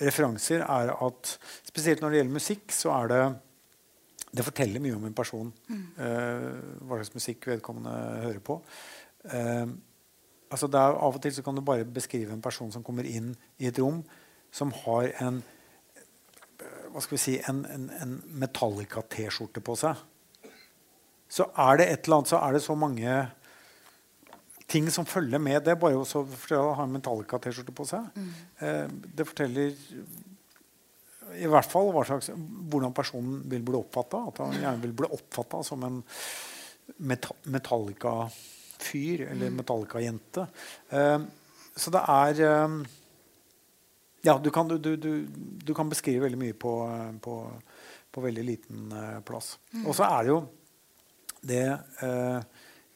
referanser, 0.00 0.62
er 0.62 0.92
at 0.94 1.34
spesielt 1.66 2.02
når 2.02 2.10
det 2.10 2.20
gjelder 2.20 2.38
musikk, 2.38 2.72
så 2.74 2.94
er 2.94 3.12
det 3.12 3.22
det 4.28 4.44
forteller 4.44 4.82
mye 4.84 4.96
om 4.96 5.06
en 5.08 5.16
person. 5.16 5.52
Mm. 5.68 5.84
Uh, 5.96 6.82
hva 6.84 6.98
slags 6.98 7.14
musikk 7.16 7.46
vedkommende 7.48 7.92
hører 8.26 8.40
på. 8.44 8.58
Uh, 9.24 9.70
altså 10.50 10.68
er, 10.68 10.96
av 10.96 11.16
og 11.16 11.22
til 11.24 11.34
så 11.34 11.44
kan 11.44 11.56
du 11.56 11.64
bare 11.64 11.88
beskrive 11.88 12.34
en 12.34 12.44
person 12.44 12.72
som 12.72 12.84
kommer 12.84 13.08
inn 13.08 13.32
i 13.58 13.70
et 13.70 13.80
rom 13.80 14.02
som 14.54 14.72
har 14.84 15.12
en 15.24 15.42
hva 16.88 17.02
skal 17.04 17.18
vi 17.18 17.20
si, 17.20 17.34
en, 17.50 17.60
en, 17.68 17.88
en 18.00 18.14
Metallica-T-skjorte 18.40 19.60
på 19.62 19.74
seg, 19.78 19.98
så 21.28 21.44
er 21.60 21.78
det 21.78 21.86
et 21.92 22.06
eller 22.06 22.16
annet, 22.18 22.30
så 22.32 22.40
er 22.40 22.56
det 22.56 22.62
så 22.64 22.74
mange 22.78 23.16
ting 24.68 24.90
som 24.92 25.06
følger 25.08 25.40
med 25.42 25.64
det. 25.64 25.76
Bare 25.80 25.98
å 25.98 26.74
ha 26.76 26.84
en 26.84 26.96
Metallica-T-skjorte 26.96 27.74
på 27.74 27.86
seg. 27.88 28.08
Mm. 28.16 28.32
Eh, 28.64 28.86
det 29.16 29.26
forteller 29.28 29.72
i 31.38 31.48
hvert 31.48 31.68
fall 31.68 31.90
slags, 32.08 32.30
hvordan 32.72 32.94
personen 32.96 33.42
vil 33.48 33.64
bli 33.64 33.76
oppfatta. 33.80 34.18
At 34.30 34.42
han 34.44 34.58
gjerne 34.58 34.84
vil 34.84 34.94
bli 35.00 35.10
oppfatta 35.16 35.62
som 35.66 35.84
en 35.88 35.98
Metallica-fyr 37.52 39.26
eller 39.28 39.48
mm. 39.48 39.58
Metallica-jente. 39.62 40.46
Eh, 40.90 41.18
så 41.78 41.94
det 41.94 42.04
er 42.18 42.44
eh, 42.52 42.78
Ja, 44.26 44.34
du 44.42 44.50
kan, 44.50 44.68
du, 44.68 44.76
du, 44.82 45.12
du 45.64 45.74
kan, 45.74 45.88
beskrive 45.88 46.26
veldig 46.26 46.40
mye 46.40 46.54
på, 46.58 46.72
på, 47.22 47.34
på 48.10 48.20
veldig 48.20 48.44
liten 48.44 48.94
plass. 49.24 49.54
Mm. 49.72 49.84
Og 49.86 49.94
så 49.96 50.08
er 50.10 50.24
det 50.26 50.32
jo 50.32 50.40
det 51.48 51.78
uh, 52.02 52.42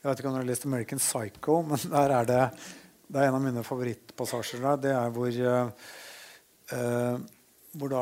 Jeg 0.03 0.11
vet 0.11 0.19
ikke 0.19 0.31
om 0.33 0.35
du 0.35 0.41
har 0.41 0.47
lest 0.49 0.65
American 0.67 0.99
Psycho, 0.99 1.61
men 1.63 1.79
der 1.95 2.11
er 2.11 2.25
det, 2.27 2.39
det 3.07 3.21
er 3.21 3.29
en 3.29 3.37
av 3.37 3.43
mine 3.45 3.63
favorittpassasjer 3.63 4.65
der. 4.65 4.81
Det 4.83 4.95
er 4.99 5.13
hvor, 5.15 5.37
uh, 6.73 7.13
hvor 7.79 7.93
da 7.93 8.01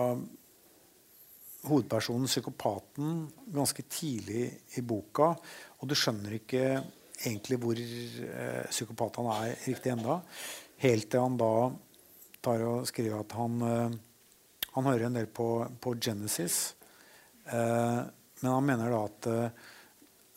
hovedpersonen, 1.69 2.31
psykopaten, 2.31 3.19
ganske 3.53 3.85
tidlig 3.93 4.47
i 4.81 4.81
boka 4.81 5.27
Og 5.83 5.91
du 5.91 5.93
skjønner 5.93 6.39
ikke 6.39 6.63
egentlig 7.21 7.59
hvor 7.61 7.83
psykopat 8.71 9.19
han 9.21 9.29
er 9.35 9.67
riktig 9.67 9.93
enda. 9.93 10.17
Helt 10.81 11.11
til 11.13 11.21
han 11.21 11.37
da 11.37 11.51
tar 12.41 12.65
og 12.65 12.89
skriver 12.89 13.21
at 13.21 13.35
han, 13.37 13.59
uh, 13.61 14.65
han 14.73 14.89
hører 14.89 15.11
en 15.11 15.21
del 15.21 15.29
på, 15.29 15.51
på 15.77 15.93
Genesis. 16.01 16.63
Uh, 17.45 18.09
men 18.41 18.51
han 18.55 18.67
mener 18.73 18.89
da 18.89 19.03
at 19.05 19.29
uh, 19.29 19.69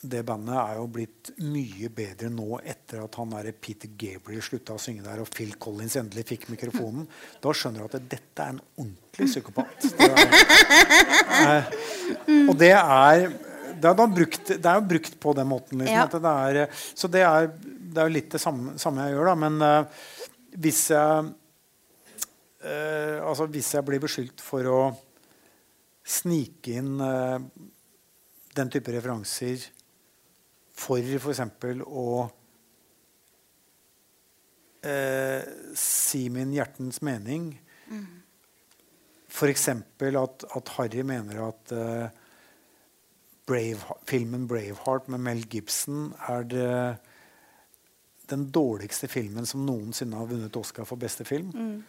det 0.04 0.24
bandet 0.28 0.58
er 0.60 0.78
jo 0.80 0.88
blitt 0.91 1.32
mye 1.45 1.89
bedre 1.95 2.30
nå 2.32 2.60
etter 2.60 3.04
at 3.06 3.16
han 3.20 3.32
der 3.34 3.54
Peter 3.56 3.91
Gabriel 3.99 4.43
slutta 4.43 4.76
å 4.76 4.82
synge 4.82 5.06
der, 5.06 5.22
og 5.24 5.32
Phil 5.32 5.56
Collins 5.62 5.95
endelig 5.99 6.26
fikk 6.34 6.49
mikrofonen. 6.51 7.08
Da 7.43 7.54
skjønner 7.56 7.84
du 7.84 7.97
at 7.97 8.10
dette 8.12 8.43
er 8.43 8.54
en 8.54 8.62
ordentlig 8.78 9.30
psykopat. 9.32 9.88
Det 11.34 11.49
er, 11.49 11.66
og 12.47 12.54
det 12.60 12.70
er 12.78 13.24
det 13.84 13.89
er, 13.89 14.12
brukt, 14.16 14.47
det 14.47 14.70
er, 14.70 14.78
jo 14.78 14.84
brukt 14.88 15.16
på 15.20 15.34
den 15.36 15.47
måten. 15.49 15.82
Liksom, 15.82 15.95
ja. 15.97 16.06
det 16.08 16.62
er, 16.62 16.84
så 16.95 17.10
det 17.12 17.24
er, 17.26 17.49
det 17.51 17.99
er, 17.99 18.08
jo 18.08 18.14
litt 18.16 18.30
det 18.32 18.39
samme, 18.39 18.78
samme 18.80 19.08
jeg 19.08 19.18
gjør. 19.18 19.32
Da. 19.32 19.34
Men 19.41 19.58
uh, 19.60 20.06
hvis 20.64 20.86
jeg 20.93 21.32
eh, 22.64 23.18
altså 23.20 23.47
Hvis 23.51 23.74
jeg 23.76 23.86
blir 23.88 23.99
beskyldt 24.04 24.43
for 24.43 24.70
å 24.72 24.80
snike 26.04 26.78
inn 26.80 26.99
eh, 27.04 27.39
den 28.56 28.72
type 28.72 28.93
referanser 28.93 29.66
for 30.74 30.98
f.eks. 30.98 31.42
å 31.86 32.08
eh, 34.84 35.46
si 35.78 36.26
min 36.34 36.54
hjertens 36.56 37.02
mening 37.06 37.52
mm. 37.92 38.10
F.eks. 39.34 39.70
At, 39.70 40.46
at 40.58 40.76
Harry 40.78 41.02
mener 41.08 41.40
at 41.48 41.72
eh, 41.74 42.20
Brave, 43.50 43.96
filmen 44.06 44.46
'Braveheart' 44.48 45.10
med 45.10 45.20
Mel 45.20 45.42
Gibson 45.50 46.14
er 46.30 46.44
det, 46.48 46.98
den 48.30 48.46
dårligste 48.52 49.10
filmen 49.12 49.46
som 49.46 49.66
noensinne 49.66 50.16
har 50.16 50.30
vunnet 50.30 50.56
Oscar 50.56 50.86
for 50.88 51.02
beste 51.02 51.26
film. 51.26 51.50
Mm. 51.52 51.84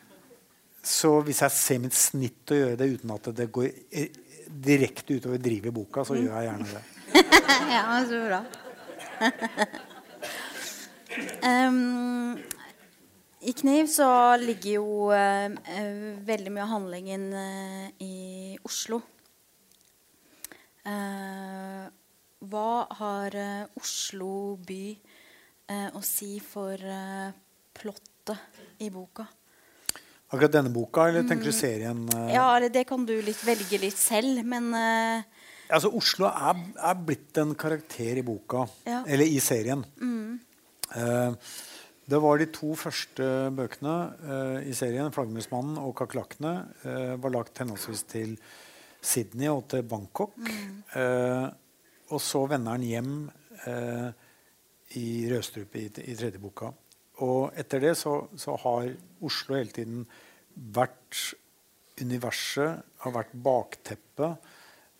Så 0.82 1.20
hvis 1.24 1.42
jeg 1.44 1.54
ser 1.54 1.84
mitt 1.84 1.94
snitt 1.96 2.50
å 2.50 2.58
gjøre 2.58 2.80
det 2.80 2.90
uten 2.96 3.12
at 3.14 3.30
det 3.36 3.46
går 3.52 3.70
direkte 4.48 5.16
utover 5.20 5.38
drivet 5.40 5.70
i 5.70 5.76
boka, 5.76 6.04
så 6.04 6.16
mm. 6.16 6.24
gjør 6.24 6.34
jeg 6.34 6.48
gjerne 6.48 6.72
det. 6.72 6.82
ja, 7.76 7.84
så 8.08 8.24
bra. 8.26 8.42
um, 11.50 12.38
I 13.40 13.52
Kniv 13.52 13.86
så 13.92 14.36
ligger 14.40 14.70
jo 14.78 15.10
uh, 15.12 15.50
veldig 16.26 16.52
mye 16.52 16.64
av 16.64 16.68
handlingen 16.74 17.32
uh, 17.32 17.88
i 18.04 18.56
Oslo. 18.64 19.00
Uh, 20.84 21.84
hva 22.44 22.86
har 23.00 23.30
Oslo 23.80 24.56
by 24.60 25.00
å 25.96 26.00
si 26.04 26.36
for 26.44 26.76
plottet 27.72 28.36
i 28.84 28.92
boka? 28.92 29.24
Akkurat 30.28 30.52
denne 30.52 30.68
boka, 30.68 31.08
eller 31.08 31.24
tenker 31.24 31.48
du 31.48 31.54
mm. 31.54 31.56
serien? 31.56 32.04
Ja, 32.28 32.60
det 32.60 32.84
kan 32.90 33.08
du 33.08 33.16
litt, 33.24 33.40
velge 33.48 33.80
litt 33.80 33.96
selv, 33.96 34.44
men. 34.44 34.68
Altså, 35.74 35.90
Oslo 35.98 36.28
er, 36.30 36.60
er, 36.78 36.98
blitt 37.06 37.38
en 37.42 37.54
karakter 37.58 38.20
i 38.20 38.24
boka. 38.26 38.64
Ja. 38.86 39.02
Eller 39.06 39.26
i 39.26 39.40
serien. 39.42 39.84
Mm. 39.98 40.38
Uh, 40.94 41.34
det 42.04 42.20
var 42.20 42.38
de 42.38 42.46
to 42.52 42.74
første 42.76 43.26
bøkene 43.56 43.94
i 44.68 44.74
serien, 44.76 45.08
'Flaggermusmannen' 45.08 45.78
og 45.80 45.94
'Kakerlakkene', 45.96 46.52
var 47.16 47.32
lagt 47.32 47.62
henholdsvis 47.62 48.02
til 48.12 48.34
Sydney 49.00 49.48
og 49.48 49.62
til 49.72 49.86
Bangkok. 49.88 50.36
Mm. 50.36 50.82
og 52.12 52.20
så 52.20 52.44
vender 52.44 52.76
han 52.76 52.84
hjem 52.84 53.30
i 55.00 55.06
Rødstrupe 55.32 55.80
i, 55.80 55.86
i 56.04 56.16
tredje 56.16 56.42
boka. 56.42 56.74
Og 57.22 57.54
etter 57.58 57.82
det 57.82 57.94
så, 57.98 58.16
så, 58.36 58.56
har 58.64 58.90
Oslo 59.24 59.56
hele 59.56 59.70
tiden 59.74 60.04
vært 60.54 61.34
universet, 62.00 62.82
har 63.04 63.14
vært 63.14 63.34
bakteppet. 63.44 64.50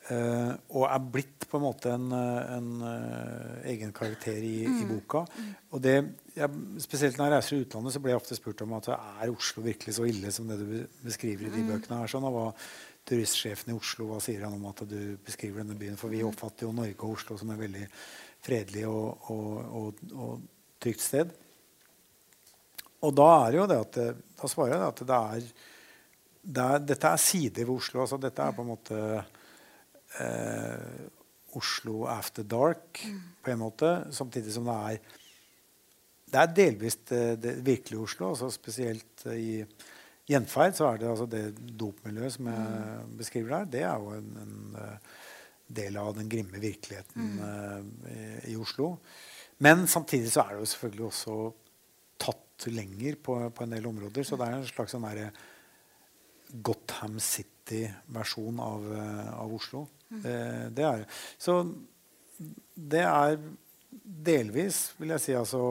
Uh, 0.05 0.53
og 0.77 0.83
er 0.85 1.05
blitt 1.15 1.47
på 1.49 1.57
en 1.57 1.63
måte 1.65 1.89
en, 1.95 2.11
en 2.13 2.67
uh, 2.85 3.61
egen 3.71 3.93
karakter 3.97 4.37
i, 4.37 4.67
mm. 4.69 4.81
i 4.83 4.89
boka. 4.91 5.23
Og 5.73 5.81
det, 5.81 5.95
jeg, 6.37 6.65
spesielt 6.85 7.17
når 7.17 7.31
jeg 7.31 7.33
reiser 7.33 7.57
i 7.57 7.61
utlandet, 7.63 7.95
så 7.95 8.03
blir 8.05 8.13
jeg 8.13 8.21
ofte 8.21 8.37
spurt 8.37 8.61
om 8.67 8.75
at 8.77 8.91
er 8.93 9.33
Oslo 9.33 9.63
virkelig 9.65 9.95
så 9.97 10.05
ille 10.09 10.33
som 10.35 10.51
det 10.51 10.59
du 10.61 10.75
beskriver 11.07 11.47
i 11.49 11.53
de 11.55 11.63
mm. 11.63 11.71
bøkene. 11.73 12.03
her 12.03 12.13
sånn, 12.13 12.27
og 12.29 12.37
hva 12.37 12.51
Turistsjefen 13.09 13.73
i 13.73 13.77
Oslo 13.79 14.11
hva 14.11 14.19
sier 14.25 14.45
han 14.45 14.57
om 14.59 14.67
at 14.69 14.83
du 14.89 15.17
beskriver 15.25 15.63
denne 15.63 15.77
byen? 15.81 15.97
For 16.01 16.13
vi 16.13 16.21
mm. 16.21 16.29
oppfatter 16.29 16.69
jo 16.69 16.75
Norge 16.77 17.01
og 17.01 17.17
Oslo 17.17 17.37
som 17.41 17.53
et 17.55 17.63
veldig 17.63 17.85
fredelig 18.45 18.85
og, 18.91 19.31
og, 19.33 19.55
og, 19.81 20.03
og 20.13 20.83
trygt 20.85 21.05
sted. 21.05 21.33
Og 23.05 23.15
da 23.17 23.31
er 23.47 23.57
jo 23.57 23.65
det 23.73 23.81
at 23.87 23.99
da 24.37 24.51
svarer 24.53 24.77
jeg 24.77 24.85
at 24.91 25.01
det 25.09 25.23
er, 25.23 25.49
det 26.45 26.67
er 26.75 26.85
Dette 26.93 27.15
er 27.15 27.25
sider 27.25 27.65
ved 27.65 27.73
Oslo. 27.79 28.03
altså 28.05 28.21
Dette 28.21 28.45
er 28.45 28.57
på 28.57 28.65
en 28.65 28.71
måte 28.75 29.01
eh, 30.23 31.05
Oslo 31.55 32.05
after 32.11 32.47
dark 32.47 33.03
på 33.43 33.53
en 33.53 33.61
måte. 33.61 33.91
Samtidig 34.15 34.55
som 34.55 34.71
det 34.71 34.79
er 34.95 35.21
det 36.35 36.41
er 36.41 36.55
delvis 36.57 36.97
det, 37.07 37.25
det 37.39 37.53
virkelige 37.63 38.03
Oslo. 38.03 38.33
altså 38.33 38.49
Spesielt 38.51 39.23
i 39.31 39.63
Gjenferd 40.27 40.75
så 40.75 40.89
er 40.89 40.99
det 40.99 41.11
altså 41.11 41.27
det 41.31 41.43
dopmiljøet 41.79 42.35
som 42.35 42.49
jeg 42.51 43.05
beskriver 43.21 43.53
der. 43.59 43.69
Det 43.71 43.83
er 43.87 44.03
jo 44.03 44.15
en, 44.17 44.31
en 44.43 44.79
eh, 44.81 45.13
del 45.79 45.99
av 46.01 46.15
den 46.17 46.31
grimme 46.33 46.61
virkeligheten 46.61 47.37
mm. 47.37 47.91
i, 48.11 48.25
i, 48.53 48.57
Oslo. 48.57 48.97
Men 49.65 49.87
samtidig 49.87 50.33
så 50.33 50.43
er 50.43 50.55
det 50.55 50.65
jo 50.65 50.71
selvfølgelig 50.73 51.07
også 51.07 51.37
tatt 52.25 52.67
lenger 52.73 53.19
på, 53.23 53.37
på, 53.55 53.65
en 53.65 53.77
del 53.77 53.87
områder. 53.87 54.27
Så 54.27 54.41
det 54.41 54.49
er 54.49 54.59
en 54.59 54.67
slags 54.69 54.97
sånn 54.97 55.07
der 55.07 55.29
Gotham 56.65 57.19
City-versjon 57.23 58.61
av, 58.63 58.89
eh, 58.97 59.31
av, 59.35 59.55
Oslo. 59.55 59.87
Mm. 60.15 60.75
Det, 60.75 60.89
er 60.89 61.05
Så 61.39 61.59
det 62.75 63.05
er 63.05 63.39
delvis, 64.03 64.91
vil 64.99 65.15
jeg 65.15 65.25
si, 65.25 65.37
altså 65.39 65.63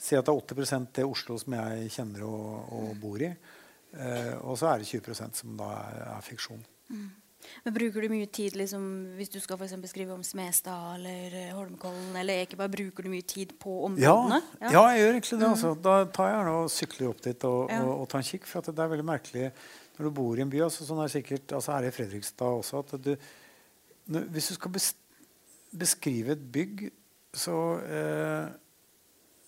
Si 0.00 0.16
at 0.16 0.24
det 0.24 0.32
er 0.32 0.64
80 0.64 0.86
det 0.96 1.04
Oslo 1.04 1.34
som 1.36 1.54
jeg 1.58 1.90
kjenner 1.92 2.22
og, 2.24 2.70
og 2.72 2.92
bor 3.02 3.20
i. 3.20 3.28
Eh, 3.28 4.36
og 4.48 4.54
så 4.56 4.70
er 4.70 4.80
det 4.80 4.88
20% 4.88 5.42
som 5.42 5.58
da 5.58 5.66
er, 5.76 5.98
er 6.14 6.22
fiksjon. 6.24 6.62
Mm. 6.88 7.10
Men 7.64 7.74
Bruker 7.74 8.04
du 8.04 8.12
mye 8.12 8.28
tid 8.32 8.56
liksom, 8.58 8.84
hvis 9.18 9.32
du 9.32 9.38
skal 9.42 9.58
for 9.60 9.88
skrive 9.90 10.14
om 10.14 10.22
Smestad 10.24 10.94
eller 10.98 11.36
eh, 11.36 11.52
Holmenkollen? 11.56 12.14
eller 12.20 12.44
Ekeberg, 12.44 12.72
Bruker 12.76 13.06
du 13.06 13.12
mye 13.12 13.26
tid 13.26 13.54
på 13.60 13.76
områdene? 13.88 14.40
Ja, 14.60 14.70
ja. 14.70 14.84
jeg 14.90 15.02
gjør 15.02 15.12
egentlig 15.14 15.40
det. 15.40 15.50
Altså. 15.50 15.74
Da 15.88 15.94
tar 16.06 16.30
jeg 16.30 16.36
gjerne 16.36 16.56
og 16.60 16.72
sykler 16.72 17.10
opp 17.10 17.22
dit 17.26 17.46
og, 17.48 17.60
ja. 17.72 17.82
og, 17.84 17.92
og 17.96 18.10
tar 18.10 18.22
en 18.22 18.30
kikk. 18.30 18.48
For 18.48 18.70
det 18.70 18.84
er 18.84 18.92
veldig 18.94 19.08
merkelig 19.08 19.46
når 19.96 20.06
du 20.08 20.14
bor 20.20 20.38
i 20.38 20.44
en 20.44 20.52
by. 20.52 20.64
Altså, 20.68 20.86
sånn 20.88 21.04
er 21.04 21.12
sikkert, 21.12 21.56
altså 21.58 21.76
her 21.76 21.88
i 21.88 21.94
Fredrikstad 21.94 22.60
også 22.60 22.84
at 22.84 22.96
du, 23.04 23.12
Hvis 24.10 24.50
du 24.50 24.56
skal 24.56 24.74
beskrive 25.80 26.34
et 26.34 26.46
bygg, 26.52 26.88
så, 27.36 27.56
eh, 27.86 28.48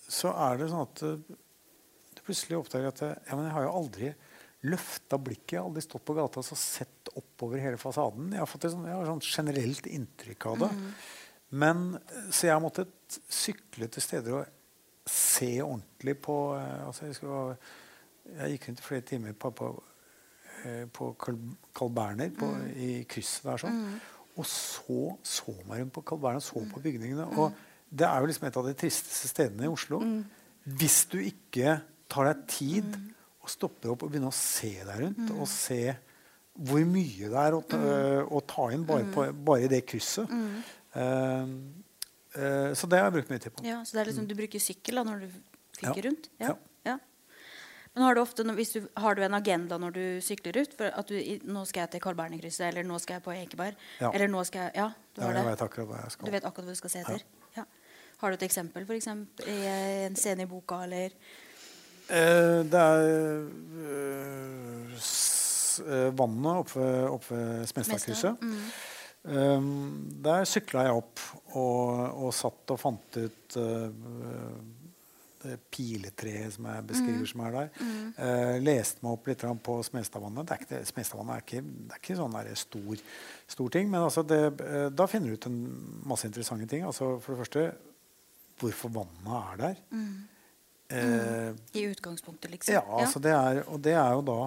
så 0.07 0.31
er 0.45 0.61
det 0.61 0.69
sånn 0.71 0.85
at 0.85 1.03
du, 1.03 1.35
du 2.15 2.21
plutselig 2.23 2.61
oppdager 2.61 2.93
at 2.93 3.03
ja, 3.03 3.35
men 3.35 3.49
jeg 3.49 3.55
har 3.57 3.67
jo 3.67 3.75
aldri 3.81 4.13
løfta 4.63 5.19
blikket. 5.19 5.57
Jeg 5.57 5.61
har 5.61 5.67
aldri 5.67 5.83
stått 5.83 6.05
på 6.07 6.15
gata 6.15 6.39
og 6.39 6.59
sett 6.59 7.11
oppover 7.19 7.59
hele 7.59 7.79
fasaden. 7.81 8.31
Jeg 8.31 8.39
har 8.39 8.49
fått 8.49 8.69
et 8.69 8.73
sånt, 8.73 8.87
har 8.87 9.09
sånt 9.09 9.27
generelt 9.27 9.89
inntrykk 9.91 10.47
av 10.53 10.61
det. 10.63 10.71
Mm. 10.79 10.91
Men, 11.63 11.81
så 12.31 12.47
jeg 12.47 12.55
har 12.55 12.63
måttet 12.63 13.19
sykle 13.27 13.89
til 13.91 14.05
steder 14.05 14.37
og 14.39 15.09
se 15.09 15.57
ordentlig 15.61 16.15
på 16.23 16.37
eh, 16.55 16.85
altså 16.87 17.09
jeg, 17.09 17.17
skulle, 17.17 17.57
jeg, 18.31 18.53
gikk 18.53 18.69
rundt 18.69 18.79
i 18.79 18.85
flere 18.87 19.05
timer 19.09 19.35
på, 19.35 19.51
på 19.51 19.69
eh, 20.63 20.85
på 20.87 21.09
Carl, 21.19 21.91
Berner 21.91 22.31
på, 22.37 22.49
i 22.79 22.91
krysset 23.09 23.49
der 23.49 23.59
sånn. 23.65 23.81
Og 24.37 24.45
så 24.49 25.17
så 25.23 25.53
man 25.67 25.83
rundt 25.83 25.93
på 25.93 26.01
Carl 26.01 26.25
og 26.35 26.41
så 26.41 26.63
på 26.71 26.81
bygningene. 26.83 27.27
Og 27.37 27.53
det 27.93 28.07
er 28.07 28.23
jo 28.23 28.29
liksom 28.31 28.47
et 28.47 28.57
av 28.57 28.65
de 28.65 28.73
tristeste 28.77 29.29
stedene 29.29 29.67
i 29.67 29.71
Oslo. 29.71 30.01
Hvis 30.63 31.03
du 31.11 31.19
ikke 31.21 31.77
tar 32.09 32.31
deg 32.31 32.47
tid 32.49 32.97
og 33.43 33.51
stopper 33.51 33.93
opp 33.93 34.05
og 34.05 34.11
begynner 34.13 34.31
å 34.31 34.37
se 34.37 34.73
deg 34.87 35.03
rundt 35.03 35.31
og 35.35 35.47
se 35.51 35.81
hvor 36.53 36.83
mye 36.85 37.29
det 37.31 37.39
er 37.47 37.55
å 37.57 37.61
ta, 37.65 37.79
å 38.29 38.41
ta 38.45 38.67
inn 38.75 38.83
bare, 38.85 39.07
på, 39.09 39.25
bare 39.45 39.65
i 39.65 39.71
det 39.71 39.81
krysset. 39.89 40.29
Eh, 40.93 41.47
uh, 42.37 42.69
så 42.77 42.89
det 42.89 42.99
har 43.01 43.09
jeg 43.09 43.15
brukt 43.17 43.31
mye 43.33 43.41
tid 43.41 43.55
på. 43.55 43.65
Ja, 43.65 43.79
så 43.81 43.97
det 43.97 44.03
er 44.03 44.11
liksom, 44.11 44.27
du 44.29 44.35
bruker 44.37 44.61
sykkel 44.61 45.01
da, 45.01 45.05
når 45.07 45.25
du 45.25 45.31
fikker 45.79 45.97
Ja. 45.97 46.05
rundt? 46.09 46.29
Ja. 46.37 46.51
ja. 46.53 46.55
Men 47.93 48.03
har 48.07 48.15
du, 48.15 48.21
ofte, 48.23 48.43
hvis 48.57 48.71
du, 48.73 48.79
har 48.97 49.15
du 49.15 49.21
en 49.21 49.33
agenda 49.37 49.77
når 49.77 49.93
du 49.93 50.03
sykler 50.25 50.57
ut? 50.63 50.71
For 50.79 50.89
at 50.89 51.11
du, 51.11 51.17
nå 51.45 51.61
skal 51.69 51.83
jeg 51.83 51.91
til 51.93 52.01
Carl 52.01 52.17
Berner-krysset, 52.17 52.65
eller 52.71 52.87
nå 52.89 52.97
skal 53.03 53.19
jeg 53.19 53.25
på 53.27 53.35
Ekeberg. 53.35 53.77
Ja. 54.01 54.09
Eller 54.09 54.31
nå 54.33 54.41
skal 54.49 54.67
jeg 54.67 54.75
Ja, 54.81 54.87
du 55.13 55.21
Ja, 55.21 55.27
har 55.27 55.33
jeg 55.33 55.43
det. 55.43 55.51
vet 55.51 55.61
akkurat 55.67 55.87
hva 55.91 56.01
jeg 56.01 56.15
skal. 56.15 56.25
Du 56.25 56.31
vet 56.33 56.47
akkurat 56.49 56.65
hva 56.65 56.73
du 56.73 56.81
skal 56.81 56.93
se 56.95 57.03
etter? 57.05 57.25
Ja. 57.57 57.65
Har 58.23 58.29
du 58.33 58.39
et 58.39 58.45
eksempel, 58.49 58.85
for 58.89 58.97
eksempel, 58.97 59.49
i 59.51 59.59
en 60.07 60.15
scene 60.17 60.47
i 60.47 60.49
boka, 60.49 60.83
eller 60.87 61.13
Eh, 62.11 62.59
det 62.67 62.79
er 62.79 63.45
øh, 63.79 64.97
s, 64.99 65.79
eh, 65.79 66.09
vannet 66.11 66.57
oppe 66.59 66.75
ved, 66.81 66.97
opp 67.07 67.29
ved 67.31 67.65
Smestadkrysset. 67.71 68.41
Mm. 68.41 68.65
Um, 69.23 70.09
der 70.19 70.43
sykla 70.43 70.83
jeg 70.83 70.97
opp 70.99 71.21
og, 71.55 72.25
og 72.25 72.33
satt 72.35 72.73
og 72.75 72.79
fant 72.81 73.15
ut 73.21 73.55
eh, 73.55 73.85
det 75.43 75.57
piletreet 75.73 76.55
som 76.55 76.67
jeg 76.69 76.85
beskriver 76.89 77.29
som 77.29 77.43
er 77.45 77.55
der. 77.57 77.71
Eh, 78.17 78.55
leste 78.63 79.03
meg 79.03 79.15
opp 79.15 79.29
litt 79.29 79.45
på 79.67 79.77
Smestadvannet. 79.87 80.47
Det 80.49 80.55
er 80.55 80.65
ikke, 80.65 80.81
Smestadvannet 80.89 81.35
er 81.35 81.45
ikke, 81.45 81.63
det 81.63 81.95
er 81.97 82.03
ikke 82.03 82.19
sånn 82.19 82.37
der 82.37 82.51
stor, 82.59 83.07
stor 83.55 83.73
ting, 83.77 83.89
men 83.91 84.05
altså 84.07 84.25
det, 84.27 84.41
eh, 84.65 84.89
da 84.91 85.07
finner 85.11 85.31
du 85.31 85.39
ut 85.39 85.49
en 85.49 85.59
masse 86.11 86.29
interessante 86.29 86.69
ting. 86.71 86.85
Altså 86.87 87.15
for 87.23 87.33
det 87.33 87.43
første 87.45 87.65
hvorfor 88.61 88.93
vannet 88.95 89.33
er 89.39 89.63
der. 89.63 89.81
Eh, 90.93 91.49
i 91.79 91.87
utgangspunktet, 91.89 92.51
liksom? 92.51 92.75
ja, 92.75 92.83
altså 92.99 93.19
det 93.23 93.31
er, 93.33 93.63
og 93.67 93.81
det 93.83 93.95
er 93.97 94.11
jo 94.13 94.25
da 94.27 94.39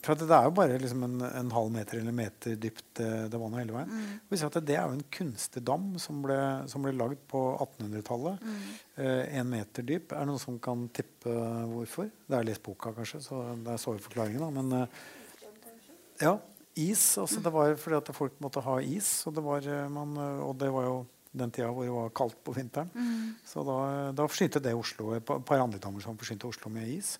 For 0.00 0.14
at 0.16 0.22
det 0.24 0.32
er 0.32 0.46
jo 0.48 0.52
bare 0.56 0.78
liksom 0.80 1.02
en, 1.04 1.16
en 1.28 1.50
halv 1.52 1.70
meter 1.74 1.98
eller 2.00 2.14
meter 2.16 2.54
dypt 2.56 3.00
eh, 3.04 3.26
det 3.28 3.36
vannet 3.40 3.60
hele 3.60 3.74
veien. 3.74 3.90
Mm. 3.92 4.14
vi 4.30 4.38
ser 4.40 4.48
at 4.48 4.56
det 4.64 4.76
er 4.78 4.86
jo 4.88 4.96
en 4.96 5.02
kunstig 5.12 5.60
dam 5.68 5.90
som 6.00 6.22
ble, 6.24 6.38
som 6.72 6.86
ble 6.86 6.94
lagd 6.96 7.20
på 7.28 7.42
1800-tallet. 7.60 8.46
Eh, 8.96 9.24
en 9.40 9.50
meter 9.52 9.84
dyp. 9.84 10.14
Er 10.16 10.24
det 10.24 10.30
noen 10.32 10.40
som 10.40 10.56
kan 10.62 10.86
tippe 10.96 11.34
hvorfor? 11.74 12.08
Det 12.24 12.38
er 12.38 12.48
lest 12.48 12.64
boka, 12.64 12.94
kanskje, 12.96 13.20
så 13.26 13.42
der 13.66 13.76
så 13.82 13.92
vi 13.92 14.00
forklaringen. 14.06 14.40
Da. 14.40 14.50
Men 14.56 14.72
eh, 14.80 15.00
ja, 16.24 16.34
is. 16.80 17.04
Altså 17.20 17.40
det 17.44 17.52
var 17.52 17.76
fordi 17.80 18.00
at 18.00 18.12
folk 18.16 18.40
måtte 18.44 18.64
ha 18.64 18.78
is. 18.80 19.12
Og 19.28 19.36
det 19.36 19.44
var, 19.44 19.68
eh, 19.68 19.88
man, 19.92 20.16
eh, 20.16 20.42
og 20.48 20.56
det 20.64 20.72
var 20.72 20.88
jo 20.88 20.98
den 21.30 21.52
tida 21.54 21.68
hvor 21.70 21.84
det 21.86 21.92
var 21.94 22.08
kaldt 22.18 22.40
på 22.42 22.56
vinteren. 22.56 22.88
Så 23.46 23.62
da, 23.68 23.76
da 24.16 24.24
forsynte 24.26 24.58
det 24.64 24.72
Oslo 24.74 25.12
et 25.14 25.22
par- 25.28 25.60
andre 25.62 25.78
damer 25.78 26.02
som 26.02 26.16
forsynte 26.18 26.48
Oslo 26.48 26.72
med 26.74 26.88
is. 26.90 27.12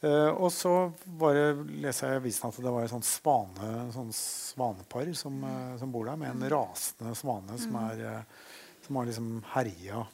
Eh, 0.00 0.28
og 0.30 0.52
så 0.54 0.72
bare 1.18 1.56
leser 1.66 2.06
jeg 2.06 2.18
i 2.18 2.20
avisen 2.20 2.52
at 2.52 2.58
det 2.62 2.70
var 2.70 2.84
et 2.84 2.92
sånt 2.92 3.06
svane, 3.06 3.70
sånn 3.90 4.12
svanepar 4.14 5.10
som, 5.18 5.40
uh, 5.42 5.74
som 5.80 5.90
bor 5.90 6.06
der, 6.06 6.20
med 6.20 6.36
en 6.36 6.52
rasende 6.52 7.16
svane 7.18 7.58
som, 7.58 7.74
er, 7.80 8.04
uh, 8.06 8.60
som 8.84 9.00
har 9.00 9.10
liksom 9.10 9.32
herja 9.56 10.06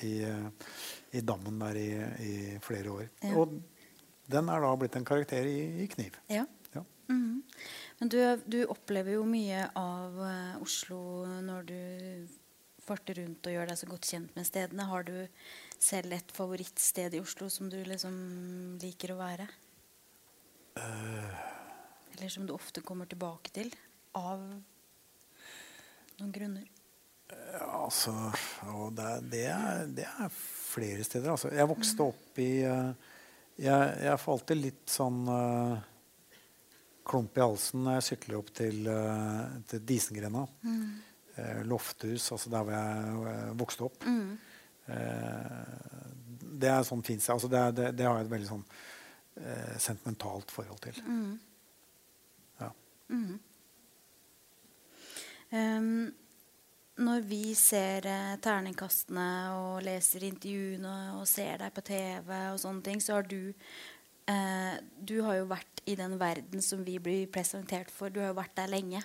i, 0.00 0.24
i 1.12 1.20
dammen 1.20 1.58
der 1.60 1.76
i, 1.76 1.88
i 2.24 2.34
flere 2.64 2.94
år. 2.94 3.02
Ja. 3.20 3.34
Og 3.36 3.58
den 4.32 4.46
er 4.48 4.62
da 4.64 4.70
blitt 4.80 4.94
en 4.96 5.04
karakter 5.04 5.44
i, 5.44 5.82
i 5.84 5.88
Kniv. 5.92 6.16
Ja. 6.32 6.46
Ja. 6.72 6.80
Mhm. 7.12 7.42
Men 7.98 8.08
du, 8.08 8.16
du 8.48 8.56
opplever 8.72 9.18
jo 9.18 9.26
mye 9.28 9.66
av 9.76 10.16
Oslo 10.64 11.02
når 11.44 11.68
du 11.68 11.76
farter 12.86 13.20
rundt 13.20 13.44
og 13.50 13.52
gjør 13.52 13.68
deg 13.68 13.82
så 13.82 13.90
godt 13.90 14.08
kjent 14.08 14.32
med 14.38 14.48
stedene. 14.48 14.88
Har 14.88 15.04
du 15.04 15.14
selv 15.80 16.14
et 16.14 16.32
favorittsted 16.34 17.16
i 17.16 17.22
Oslo 17.22 17.48
som 17.52 17.70
du 17.72 17.78
liksom 17.86 18.14
liker 18.82 19.14
å 19.14 19.20
være? 19.20 19.46
Eller 20.80 22.32
som 22.32 22.46
du 22.46 22.54
ofte 22.54 22.84
kommer 22.84 23.08
tilbake 23.10 23.52
til 23.54 23.72
av 24.18 24.42
noen 26.20 26.34
grunner? 26.34 26.66
Ja, 27.30 27.66
altså, 27.84 28.12
og 28.74 28.92
det, 28.98 29.10
det, 29.32 29.44
er, 29.52 29.84
det 29.94 30.06
er 30.08 30.32
flere 30.34 31.04
steder. 31.06 31.30
Altså, 31.32 31.52
jeg 31.54 31.70
vokste 31.70 32.08
opp 32.10 32.40
i 32.42 32.50
uh, 32.66 32.90
Jeg, 33.60 33.92
jeg 34.02 34.18
får 34.22 34.34
alltid 34.34 34.58
litt 34.58 34.88
sånn 34.88 35.18
eh, 35.28 35.86
klump 37.04 37.36
i 37.36 37.42
halsen 37.44 37.82
når 37.84 37.98
jeg 37.98 38.06
sykler 38.06 38.38
opp 38.38 38.52
til, 38.56 38.78
uh, 38.88 39.58
til 39.68 39.82
Disengrenda. 39.84 40.46
Eh, 41.40 41.64
Lofthus, 41.64 42.32
altså 42.32 42.50
der 42.50 42.64
hvor 42.64 43.28
jeg 43.28 43.58
vokste 43.60 43.86
opp. 43.86 44.06
Eh, 44.06 44.49
det 46.60 46.70
er 46.70 46.86
sånn 46.86 47.04
fint 47.06 47.22
sted. 47.22 47.36
Altså, 47.36 47.50
det, 47.52 47.62
det, 47.78 47.92
det 47.98 48.08
har 48.08 48.18
jeg 48.18 48.28
et 48.28 48.34
veldig 48.34 48.48
sånn 48.50 48.64
eh, 49.40 49.76
sentimentalt 49.80 50.52
forhold 50.54 50.82
til. 50.84 50.98
Ja. 52.60 52.72
Ehm, 55.56 56.10
når 57.00 57.24
vi 57.28 57.54
ser 57.58 58.06
eh, 58.08 58.34
terningkastene 58.44 59.28
og 59.56 59.80
leser 59.86 60.26
intervjuene 60.28 60.96
og 61.18 61.24
ser 61.30 61.62
deg 61.62 61.72
på 61.76 61.86
TV, 61.86 62.34
og 62.52 62.60
sånne 62.62 62.84
ting, 62.86 63.00
så 63.02 63.18
har 63.18 63.30
du 63.30 63.54
eh, 64.28 64.74
Du 65.00 65.20
har 65.26 65.40
jo 65.40 65.48
vært 65.50 65.80
i 65.88 65.96
den 65.98 66.18
verden 66.20 66.62
som 66.62 66.84
vi 66.84 66.98
blir 67.02 67.30
presentert 67.32 67.90
for. 67.90 68.12
Du 68.12 68.20
har 68.20 68.34
jo 68.34 68.40
vært 68.42 68.58
der 68.60 68.70
lenge. 68.70 69.02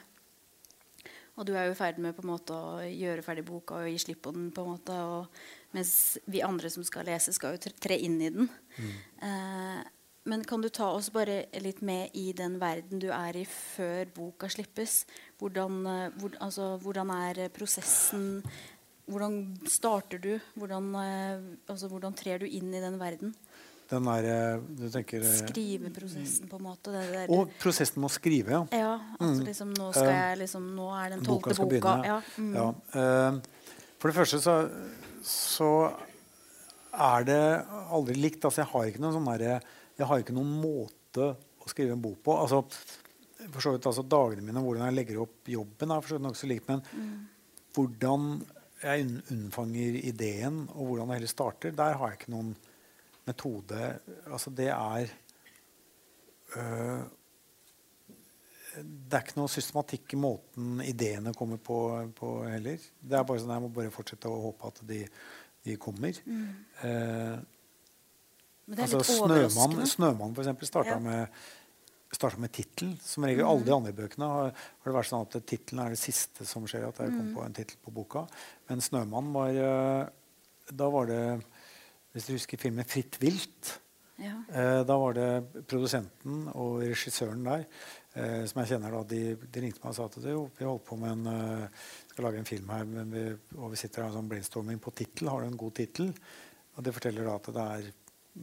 Og 1.35 1.45
du 1.47 1.51
er 1.55 1.67
jo 1.67 1.73
i 1.75 1.77
ferd 1.77 1.97
med 1.99 2.15
på 2.15 2.23
en 2.23 2.31
måte 2.31 2.55
å 2.55 2.79
gjøre 2.87 3.23
ferdig 3.25 3.43
boka 3.47 3.81
og 3.81 3.89
gi 3.91 3.97
slipp 3.99 4.21
på 4.23 4.31
den. 4.35 4.51
på 4.55 4.63
en 4.63 4.71
måte, 4.77 4.95
og, 5.03 5.27
Mens 5.75 6.17
vi 6.31 6.39
andre 6.39 6.69
som 6.71 6.85
skal 6.87 7.03
lese, 7.03 7.33
skal 7.35 7.57
jo 7.57 7.71
tre- 7.83 7.99
inn 7.99 8.21
i 8.21 8.29
den. 8.31 8.49
Eh, 9.21 9.81
men 10.25 10.43
kan 10.47 10.61
du 10.61 10.69
ta 10.69 10.87
oss 10.95 11.09
bare 11.09 11.45
litt 11.59 11.81
med 11.81 12.11
i 12.13 12.31
den 12.31 12.57
verden 12.59 12.99
du 12.99 13.09
er 13.11 13.35
i 13.35 13.43
før 13.43 14.05
boka 14.15 14.47
slippes? 14.47 15.05
Hvordan, 15.37 15.85
eh, 15.85 16.11
hvor, 16.17 16.31
altså, 16.39 16.79
hvordan 16.79 17.11
er 17.11 17.49
prosessen? 17.49 18.41
Hvordan 19.05 19.67
starter 19.67 20.17
du? 20.17 20.39
Hvordan, 20.55 20.95
eh, 20.95 21.41
altså, 21.67 21.89
hvordan 21.89 22.15
trer 22.15 22.39
du 22.39 22.45
inn 22.47 22.73
i 22.73 22.79
den 22.79 22.97
verden? 22.97 23.35
Den 23.89 24.07
der, 24.09 24.25
eh, 24.25 24.61
du 24.79 24.87
tenker 24.89 25.21
eh, 25.21 25.35
Skriveprosessen, 25.43 26.49
på 26.49 26.57
en 26.57 26.65
måte. 26.65 26.93
Der, 26.95 27.29
Og 27.29 27.51
prosessen 27.61 28.01
med 28.01 28.09
å 28.09 28.15
skrive, 28.15 28.55
ja. 28.55 28.63
ja, 28.73 28.95
altså 29.19 29.45
liksom 29.45 29.75
nå 29.77 29.91
skal 29.93 30.09
jeg 30.09 30.39
liksom 30.41 30.65
Nå 30.73 30.89
er 30.97 31.13
den 31.13 31.25
tolvte 31.27 31.53
boka. 31.59 31.69
boka. 31.75 31.95
Ja, 32.09 32.17
mm. 32.41 32.51
Ja, 32.57 32.67
eh, 32.97 33.85
for 34.01 34.09
det 34.09 34.17
første 34.17 34.41
så, 34.41 34.57
så 35.21 35.71
er 36.95 37.29
det 37.29 37.39
aldri 37.93 38.17
likt. 38.17 38.41
Altså, 38.41 38.63
jeg 38.63 38.71
har 38.73 38.89
ikke 38.89 39.05
noen 39.05 39.17
sånn 39.19 39.29
derre 39.29 39.59
Jeg 39.95 40.09
har 40.09 40.21
ikke 40.23 40.35
noen 40.35 40.57
måte 40.63 41.31
å 41.35 41.69
skrive 41.71 41.93
en 41.95 42.01
bok 42.01 42.19
på. 42.25 42.35
Altså, 42.41 42.63
for 43.45 43.61
så 43.61 43.75
vidt 43.75 43.85
altså 43.85 44.03
Dagene 44.05 44.43
mine, 44.45 44.65
hvordan 44.65 44.89
jeg 44.89 44.97
legger 44.97 45.23
opp 45.23 45.49
jobben, 45.49 45.91
er 45.93 46.01
for 46.01 46.09
så 46.09 46.17
vidt 46.17 46.25
nokså 46.25 46.49
likt. 46.49 46.71
Men 46.71 46.81
hvordan 47.75 48.29
jeg 48.85 49.05
unnfanger 49.33 49.99
ideen, 50.01 50.63
og 50.73 50.89
hvordan 50.89 51.11
det 51.11 51.19
hele 51.19 51.29
starter, 51.31 51.73
der 51.75 51.97
har 51.99 52.11
jeg 52.11 52.19
ikke 52.19 52.33
noen 52.33 52.55
metode. 53.27 53.99
Altså, 54.29 54.53
det 54.53 54.69
er 54.73 55.11
øh, 56.55 57.03
det 58.75 59.15
er 59.15 59.23
ikke 59.23 59.37
noe 59.39 59.51
systematikk 59.51 60.13
i 60.15 60.19
måten 60.19 60.81
ideene 60.83 61.31
kommer 61.37 61.59
på, 61.63 61.77
på 62.17 62.31
heller. 62.49 62.81
Det 62.99 63.15
er 63.15 63.27
bare 63.27 63.39
sånn 63.39 63.53
Jeg 63.55 63.63
må 63.63 63.69
bare 63.75 63.93
fortsette 63.93 64.27
å 64.31 64.41
håpe 64.49 64.71
at 64.71 64.81
de, 64.89 64.97
de 65.63 65.75
kommer. 65.79 66.17
Eh, 66.19 67.37
det 68.65 68.81
er 68.81 68.97
altså, 68.97 69.21
Snømann. 69.21 69.85
Snømann 69.87 70.35
for 70.35 70.43
eksempel, 70.43 70.67
starta 70.67 70.97
Ja. 70.97 70.99
med 70.99 71.39
starta 72.15 72.39
med 72.39 72.51
tittelen. 72.55 72.93
Som 73.03 73.25
regel 73.27 73.43
alle 73.47 73.65
de 73.67 73.73
andre 73.75 73.91
bøkene 73.95 74.27
har, 74.31 74.51
har 74.55 74.89
det 74.89 74.95
vært 74.95 75.09
sånn 75.09 75.25
at 75.25 75.35
tittelen 75.47 75.81
er 75.83 75.95
det 75.95 75.99
siste 75.99 76.47
som 76.47 76.67
skjer. 76.67 76.87
at 76.87 77.01
jeg 77.03 77.11
kom 77.11 77.33
på 77.35 77.43
en 77.43 77.55
titel 77.55 77.79
på 77.83 77.91
boka. 77.95 78.25
Men 78.69 78.79
'Snømann' 78.83 79.33
var 79.35 79.49
eh, 79.49 80.07
Da 80.71 80.89
var 80.89 81.05
det 81.05 81.23
Hvis 82.15 82.29
du 82.29 82.37
husker 82.37 82.61
filmen 82.61 82.87
'Fritt 82.87 83.19
vilt', 83.19 83.79
Ja. 84.15 84.31
Eh, 84.47 84.81
da 84.87 84.95
var 84.95 85.13
det 85.13 85.65
produsenten 85.67 86.45
og 86.55 86.77
regissøren 86.79 87.43
der 87.43 87.65
eh, 88.15 88.45
som 88.47 88.61
jeg 88.61 88.69
kjenner 88.69 88.95
da, 88.95 89.01
de, 89.03 89.35
de 89.35 89.63
ringte 89.63 89.81
meg 89.83 89.89
og 89.91 89.97
sa 89.97 90.05
at 90.07 90.15
vi 90.23 90.35
holder 90.63 90.85
på 90.87 90.95
med 91.01 91.11
en 91.11 91.27
eh, 91.33 91.81
skal 92.13 92.23
lage 92.29 92.39
en 92.39 92.47
film 92.47 92.71
her, 92.71 92.85
men 92.87 93.11
vi, 93.11 93.25
og 93.57 93.73
vi 93.73 93.81
sitter 93.81 94.05
her 94.05 94.15
sånn 94.15 94.29
brainstorming 94.31 94.79
på 94.79 94.93
tittel. 94.95 95.27
Har 95.27 95.43
du 95.43 95.49
en 95.49 95.59
god 95.59 95.75
tittel? 95.75 96.13
Og 96.77 96.87
det 96.87 96.93
forteller 96.95 97.27
da 97.27 97.35
at 97.35 97.51
det 97.57 97.65
er 97.75 97.89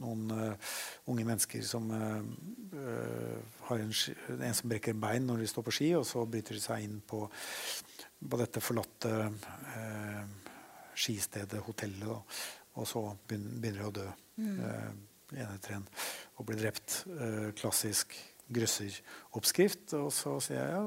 noen 0.03 0.29
uh, 0.33 0.77
unge 1.09 1.25
mennesker 1.25 1.65
som 1.65 1.89
uh, 1.89 2.21
har 3.67 3.81
en, 3.81 3.91
en 4.37 4.55
som 4.57 4.69
brekker 4.69 4.97
bein 4.97 5.25
når 5.25 5.43
de 5.43 5.49
står 5.49 5.65
på 5.67 5.73
ski, 5.77 5.89
og 5.97 6.05
så 6.09 6.23
bryter 6.29 6.57
de 6.57 6.61
seg 6.63 6.85
inn 6.85 6.99
på, 7.05 7.19
på 8.29 8.39
dette 8.41 8.61
forlatte 8.61 9.11
uh, 9.29 10.23
skistedet, 10.93 11.61
hotellet, 11.65 12.05
da. 12.09 12.19
Og 12.73 12.87
så 12.89 13.03
begynner, 13.27 13.79
de 13.79 13.87
å 13.87 13.93
dø. 13.93 14.05
Eh, 14.43 14.91
en 15.33 15.55
etter 15.55 15.77
en 15.77 15.87
og 16.37 16.47
blir 16.47 16.59
drept. 16.61 17.03
Eh, 17.09 17.49
klassisk 17.57 18.15
grøsseroppskrift. 18.53 19.93
Og 19.99 20.11
så 20.13 20.37
sier 20.43 20.59
jeg 20.59 20.77
ja, 20.77 20.85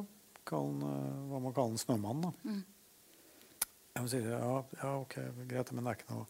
kall 0.48 0.72
eh, 0.86 1.20
hva 1.30 1.42
man 1.42 1.54
kaller 1.54 1.76
den 1.76 1.82
snømann. 1.82 2.24
da. 2.26 2.32
Mm. 2.46 2.64
Ja, 3.96 4.06
sier 4.12 4.26
ja, 4.28 4.56
ja, 4.82 4.90
ok, 5.00 5.14
greit, 5.48 5.72
men 5.72 5.86
det 5.86 5.94
er 5.94 6.00
ikke 6.00 6.12
noe, 6.12 6.26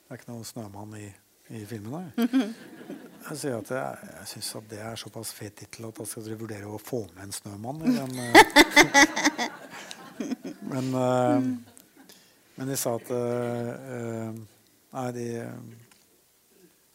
det 0.00 0.14
er 0.14 0.20
ikke 0.22 0.30
noe 0.32 0.46
snømann 0.48 0.94
i, 0.96 1.08
i 1.52 1.64
filmen. 1.68 2.08
Da. 2.16 2.38
Jeg 3.20 3.36
sier 3.36 3.58
at 3.58 3.68
jeg, 3.68 4.12
jeg 4.16 4.28
syns 4.30 4.46
at 4.56 4.68
det 4.70 4.78
er 4.80 4.94
såpass 4.96 5.30
fet 5.36 5.52
tittel 5.60 5.90
at 5.90 5.98
da 6.00 6.06
skal 6.08 6.24
dere 6.24 6.38
vurdere 6.40 6.70
å 6.72 6.78
få 6.80 7.02
med 7.12 7.26
en 7.26 7.34
snømann 7.36 7.82
i 7.84 7.90
den. 7.92 8.14
eh. 8.24 8.32
men, 10.72 10.88
eh, 10.96 11.50
men 12.56 12.72
de 12.72 12.78
sa 12.80 12.94
at 12.96 13.12
eh, 13.12 14.40
Nei, 14.90 15.10
de 15.16 15.26
eh, 15.40 15.58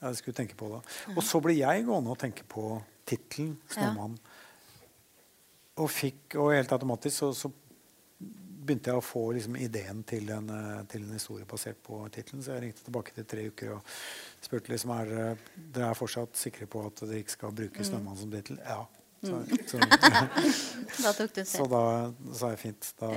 Jeg 0.06 0.20
skulle 0.20 0.38
tenke 0.38 0.58
på 0.60 0.70
det. 0.74 0.82
Og 1.16 1.22
så 1.26 1.40
ble 1.42 1.56
jeg 1.58 1.86
gående 1.88 2.12
og 2.14 2.20
tenke 2.22 2.44
på 2.48 2.82
tittelen 3.08 3.56
'Snømann'. 3.70 4.18
Og 5.82 5.90
fikk, 5.92 6.36
og 6.40 6.54
helt 6.56 6.72
automatisk 6.72 7.18
så, 7.18 7.32
så 7.34 7.52
begynte 8.66 8.92
jeg 8.92 9.00
å 9.00 9.04
få 9.04 9.24
liksom, 9.36 9.58
ideen 9.62 10.04
til 10.08 10.30
en, 10.34 10.50
eh, 10.50 10.84
til 10.92 11.04
en 11.06 11.16
historie 11.16 11.48
basert 11.50 11.82
på 11.84 12.02
tittelen. 12.14 12.44
Så 12.44 12.54
jeg 12.56 12.66
ringte 12.66 12.86
tilbake 12.86 13.16
til 13.16 13.26
tre 13.30 13.48
uker 13.50 13.74
og 13.78 13.96
spurte 14.42 14.74
liksom, 14.74 14.94
er 14.96 15.12
dere, 15.74 15.90
er 15.90 15.98
fortsatt 15.98 16.38
sikre 16.40 16.68
på 16.70 16.86
at 16.88 17.04
dere 17.06 17.24
ikke 17.24 17.38
skal 17.38 17.56
bruke 17.56 17.84
'Snømann' 17.84 18.20
som 18.20 18.32
tittel. 18.32 18.60
Ja. 18.64 18.86
Så, 19.26 19.46
så, 19.68 19.78
Da 21.04 21.12
tok 21.14 21.34
du 21.34 21.42
så 21.46 21.66
da 21.70 21.82
sa 22.38 22.52
jeg 22.54 22.62
fint. 22.62 22.92
Da, 23.00 23.10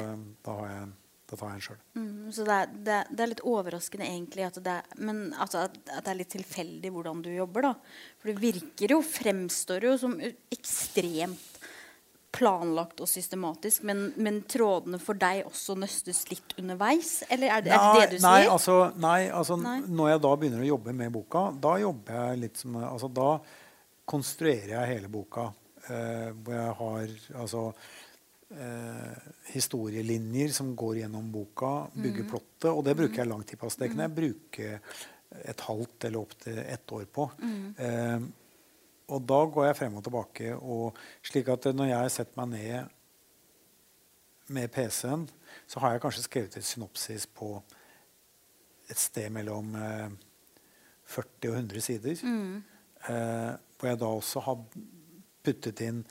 da, 0.44 0.54
har 0.60 0.70
jeg, 0.72 0.88
da 1.28 1.36
tar 1.36 1.50
jeg 1.52 1.58
en 1.58 1.64
sjøl. 1.66 1.80
Mm, 1.98 2.28
så 2.32 2.44
det 2.48 2.54
er, 2.54 2.70
det, 2.72 2.94
er, 2.94 3.10
det 3.12 3.24
er 3.24 3.30
litt 3.34 3.44
overraskende, 3.44 4.06
egentlig, 4.08 4.46
at 4.48 4.60
det 4.64 4.76
er, 4.78 4.94
men 5.04 5.26
altså, 5.36 5.66
at, 5.68 5.76
at 5.92 6.06
det 6.06 6.12
er 6.14 6.20
litt 6.22 6.32
tilfeldig 6.32 6.92
hvordan 6.94 7.20
du 7.24 7.28
jobber. 7.34 7.68
da. 7.68 7.74
For 8.20 8.32
det 8.32 8.40
virker 8.40 8.96
jo, 8.96 9.02
fremstår 9.04 9.88
jo 9.90 9.98
som 10.00 10.16
ekstremt 10.24 11.58
planlagt 12.34 13.00
og 13.02 13.08
systematisk. 13.08 13.84
Men, 13.88 14.08
men 14.20 14.42
trådene 14.48 15.00
for 15.02 15.18
deg 15.18 15.46
også 15.48 15.76
nøstes 15.80 16.24
litt 16.32 16.56
underveis? 16.60 17.22
Eller 17.28 17.54
er 17.56 17.64
det, 17.64 17.72
er 17.76 17.84
det 17.84 18.02
det 18.02 18.18
du 18.18 18.26
nei, 18.26 18.34
sier? 18.42 18.52
altså, 18.56 18.80
nei, 19.00 19.20
altså 19.28 19.60
Nei. 19.60 19.78
når 19.86 20.12
jeg 20.12 20.24
da 20.26 20.34
begynner 20.40 20.64
å 20.64 20.72
jobbe 20.72 20.96
med 20.96 21.14
boka, 21.14 21.46
da 21.68 21.76
jobber 21.82 22.20
jeg 22.20 22.42
litt 22.44 22.60
som 22.60 22.76
altså, 22.82 23.12
Da 23.12 23.30
konstruerer 24.08 24.74
jeg 24.76 24.92
hele 24.94 25.12
boka. 25.12 25.50
Eh, 25.88 26.28
hvor 26.44 26.54
jeg 26.56 26.76
har 26.78 27.16
altså 27.42 27.62
eh, 28.50 29.30
historielinjer 29.52 30.52
som 30.56 30.74
går 30.76 31.02
gjennom 31.02 31.30
boka, 31.32 31.72
bygger 31.94 32.24
mm. 32.26 32.30
plottet. 32.30 32.70
Og 32.72 32.82
det 32.86 32.96
bruker 32.98 33.22
jeg 33.22 33.30
lang 33.30 33.44
tid 33.46 33.60
på. 33.60 33.68
Altså, 33.68 33.82
det 33.82 33.90
kan 33.92 34.04
jeg 34.04 34.16
bruke 34.18 34.74
et 35.44 35.64
halvt 35.68 36.08
eller 36.08 36.20
opptil 36.20 36.58
ett 36.62 36.92
år 36.92 37.08
på. 37.12 37.30
Mm. 37.42 37.74
Eh, 37.78 38.20
og 39.08 39.24
da 39.24 39.40
går 39.48 39.68
jeg 39.68 39.78
frem 39.78 39.98
og 39.98 40.04
tilbake. 40.04 40.54
Og 40.56 40.96
slik 41.24 41.48
at 41.52 41.70
når 41.74 41.92
jeg 41.92 42.14
setter 42.18 42.40
meg 42.42 42.48
ned 42.54 42.94
med 44.52 44.70
PC-en, 44.72 45.28
så 45.68 45.80
har 45.80 45.94
jeg 45.94 46.04
kanskje 46.04 46.24
skrevet 46.24 46.56
et 46.56 46.64
synopsis 46.64 47.26
på 47.26 47.54
et 48.88 49.00
sted 49.00 49.28
mellom 49.32 49.74
eh, 49.76 50.08
40 51.08 51.50
og 51.50 51.56
100 51.56 51.84
sider. 51.84 52.24
Mm. 52.24 52.62
Eh, 53.08 53.52
hvor 53.78 53.88
jeg 53.88 54.00
da 54.00 54.12
også 54.12 54.42
har 54.44 54.64
puttet 55.44 55.80
inn 55.84 56.02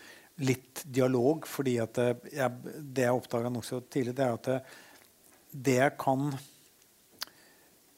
litt 0.43 0.83
dialog. 0.85 1.47
fordi 1.49 1.77
at 1.81 1.97
jeg, 1.97 2.75
det 2.77 3.07
jeg 3.07 3.17
oppdaga 3.17 3.51
nokså 3.53 3.81
tidlig, 3.89 4.15
det 4.17 4.25
er 4.25 4.38
at 4.38 4.49
det, 5.51 5.77
jeg 5.79 5.97
kan 5.99 6.31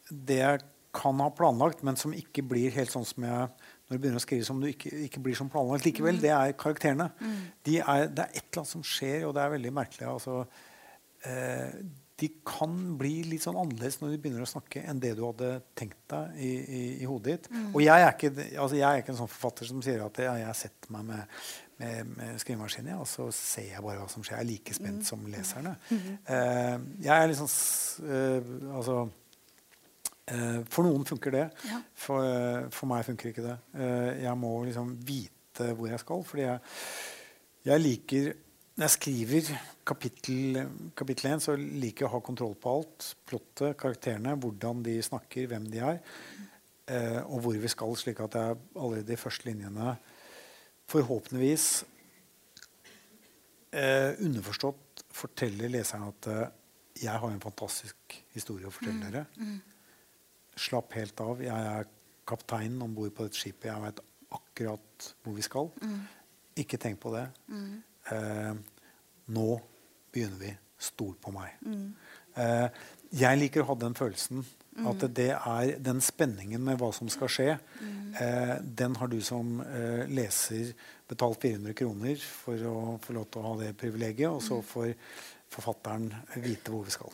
Det 0.10 0.38
jeg 0.40 0.62
kan 0.94 1.20
ha 1.22 1.30
planlagt, 1.30 1.84
men 1.84 1.96
som 1.96 2.14
ikke 2.14 2.42
blir 2.42 2.74
helt 2.74 2.92
sånn 2.92 3.06
som 3.06 3.24
jeg 3.24 3.50
når 3.90 3.98
du 3.98 4.02
begynner 4.04 4.22
å 4.22 4.22
skrive 4.22 4.46
som 4.46 4.60
du 4.62 4.68
ikke, 4.70 4.90
ikke 5.08 5.22
blir 5.26 5.38
som 5.38 5.50
planlagt 5.50 5.86
likevel, 5.86 6.20
det 6.22 6.30
er 6.30 6.52
karakterene. 6.54 7.08
De 7.66 7.80
er, 7.82 8.04
det 8.14 8.22
er 8.22 8.36
et 8.36 8.44
eller 8.44 8.62
annet 8.62 8.70
som 8.70 8.84
skjer, 8.86 9.24
og 9.26 9.34
det 9.34 9.42
er 9.42 9.56
veldig 9.56 9.72
merkelig. 9.74 10.06
altså 10.06 10.44
eh, 11.26 11.80
de 12.20 12.28
kan 12.46 12.76
bli 13.00 13.24
litt 13.32 13.46
sånn 13.46 13.58
annerledes 13.58 13.98
når 14.02 14.12
de 14.14 14.20
begynner 14.22 14.44
å 14.44 14.50
snakke, 14.50 14.84
enn 14.86 15.00
det 15.02 15.16
du 15.18 15.24
hadde 15.24 15.54
tenkt 15.80 16.02
deg 16.12 16.38
i, 16.38 16.52
i, 16.52 16.82
i 17.00 17.08
hodet 17.10 17.38
ditt. 17.38 17.50
Og 17.72 17.82
jeg 17.82 18.06
er, 18.06 18.12
ikke, 18.12 18.32
altså 18.60 18.78
jeg 18.78 18.88
er 18.90 19.02
ikke 19.02 19.14
en 19.16 19.22
sånn 19.22 19.32
forfatter 19.32 19.70
som 19.72 19.82
sier 19.86 20.04
at 20.06 20.20
jeg, 20.22 20.44
jeg 20.44 20.58
setter 20.60 20.94
meg 20.94 21.08
med, 21.10 21.40
med, 21.80 22.12
med 22.18 22.42
skrivemaskinen, 22.42 23.00
og 23.00 23.08
så 23.08 23.30
ser 23.36 23.72
jeg 23.74 23.86
bare 23.86 24.02
hva 24.02 24.10
som 24.12 24.26
skjer. 24.26 24.40
Jeg 24.40 24.46
er 24.46 24.50
like 24.50 24.76
spent 24.78 25.08
som 25.08 25.24
leserne. 25.32 25.76
Eh, 25.90 26.76
jeg 27.06 27.14
er 27.16 27.32
litt 27.32 27.40
sånn 27.40 28.10
eh, 28.10 28.52
Altså 28.76 28.98
eh, 30.30 30.60
For 30.70 30.88
noen 30.88 31.08
funker 31.08 31.36
det. 31.36 31.48
For, 31.96 32.68
for 32.76 32.92
meg 32.92 33.08
funker 33.08 33.32
ikke 33.32 33.48
det. 33.48 33.58
Jeg 34.26 34.36
må 34.40 34.54
liksom 34.68 34.94
vite 35.08 35.72
hvor 35.76 35.90
jeg 35.92 36.00
skal, 36.00 36.22
fordi 36.28 36.46
jeg, 36.46 36.76
jeg 37.68 37.84
liker 37.84 38.30
når 38.80 38.86
jeg 38.86 38.92
skriver 38.94 39.48
kapittel, 39.90 40.60
kapittel 40.96 41.34
1, 41.34 41.42
så 41.44 41.56
liker 41.60 42.06
jeg 42.06 42.08
å 42.08 42.14
ha 42.14 42.20
kontroll 42.24 42.54
på 42.56 42.76
alt. 42.78 43.08
Plottet, 43.28 43.74
karakterene, 43.76 44.38
hvordan 44.40 44.86
de 44.86 44.94
snakker, 45.04 45.50
hvem 45.52 45.66
de 45.68 45.82
er. 45.84 46.00
Eh, 46.88 47.20
og 47.28 47.44
hvor 47.44 47.58
vi 47.60 47.70
skal, 47.70 47.92
slik 48.00 48.22
at 48.24 48.38
jeg 48.40 48.56
allerede 48.80 49.14
i 49.14 49.20
første 49.20 49.50
linjene 49.50 49.98
forhåpentligvis 50.90 51.66
eh, 53.72 54.16
underforstått 54.26 55.04
forteller 55.14 55.72
leseren 55.72 56.10
at 56.10 56.30
eh, 56.32 56.46
jeg 57.00 57.22
har 57.22 57.32
en 57.32 57.44
fantastisk 57.44 58.18
historie 58.36 58.68
å 58.68 58.74
fortelle 58.74 59.08
dere. 59.08 59.26
Slapp 60.60 60.96
helt 60.98 61.22
av. 61.24 61.40
Jeg 61.44 61.68
er 61.80 61.88
kapteinen 62.28 62.82
om 62.84 62.96
bord 62.98 63.14
på 63.16 63.28
dette 63.28 63.40
skipet. 63.40 63.70
Jeg 63.70 63.84
vet 63.86 64.02
akkurat 64.36 65.08
hvor 65.24 65.38
vi 65.38 65.46
skal. 65.46 65.70
Ikke 66.60 66.78
tenk 66.82 67.00
på 67.00 67.14
det. 67.16 67.24
Eh, 68.12 68.54
nå 69.32 69.48
begynner 70.12 70.42
vi. 70.42 70.52
Stol 70.80 71.16
på 71.20 71.32
meg. 71.36 71.56
Eh, 72.40 72.68
jeg 73.20 73.40
liker 73.40 73.64
å 73.64 73.70
ha 73.72 73.76
den 73.80 73.96
følelsen. 73.96 74.44
At 74.90 75.04
det 75.16 75.32
er 75.36 75.72
den 75.84 76.00
spenningen 76.04 76.62
med 76.64 76.78
hva 76.80 76.92
som 76.96 77.10
skal 77.12 77.32
skje, 77.32 77.50
eh, 78.22 78.54
den 78.64 78.96
har 78.96 79.10
du 79.12 79.18
som 79.26 79.60
eh, 79.66 80.06
leser 80.08 80.74
betalt 81.10 81.42
400 81.42 81.74
kroner 81.74 82.22
for 82.22 82.70
å 82.70 82.78
få 83.04 83.18
lov 83.18 83.28
til 83.28 83.42
å 83.42 83.48
ha 83.48 83.56
det 83.64 83.74
privilegiet, 83.80 84.30
og 84.30 84.44
så 84.46 84.62
får 84.64 84.94
forfatteren 85.50 86.12
vite 86.38 86.72
hvor 86.72 86.86
vi 86.86 86.94
skal. 86.94 87.12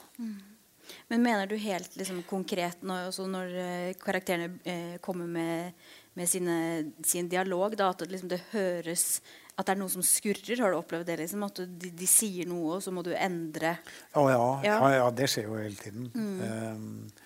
Men 1.08 1.24
mener 1.24 1.48
du 1.48 1.56
helt 1.58 1.96
liksom, 1.98 2.22
konkret 2.30 2.84
når, 2.86 3.10
når 3.32 3.56
eh, 3.62 3.94
karakterene 3.98 4.60
eh, 4.64 4.98
kommer 5.02 5.30
med, 5.30 5.88
med 6.14 6.30
sine, 6.30 6.58
sin 7.06 7.30
dialog, 7.32 7.74
da, 7.80 7.90
at 7.96 8.06
liksom, 8.10 8.30
det 8.30 8.44
høres 8.52 9.24
at 9.56 9.70
det 9.70 9.76
er 9.76 9.80
noe 9.80 9.92
som 9.92 10.04
skurrer? 10.04 10.60
Har 10.60 10.74
du 10.74 10.80
opplevd 10.82 11.08
det? 11.08 11.20
Liksom, 11.24 11.46
at 11.48 11.62
de, 11.64 11.92
de 11.96 12.08
sier 12.10 12.48
noe, 12.50 12.78
og 12.78 12.84
så 12.84 12.92
må 12.92 13.06
du 13.06 13.14
endre 13.16 13.78
Å 14.12 14.26
ja, 14.28 14.48
ja. 14.68 14.74
Ja. 14.74 14.90
ja, 14.98 15.06
det 15.16 15.30
skjer 15.32 15.48
jo 15.48 15.60
hele 15.62 15.80
tiden. 15.80 16.10
Eh, 16.44 17.24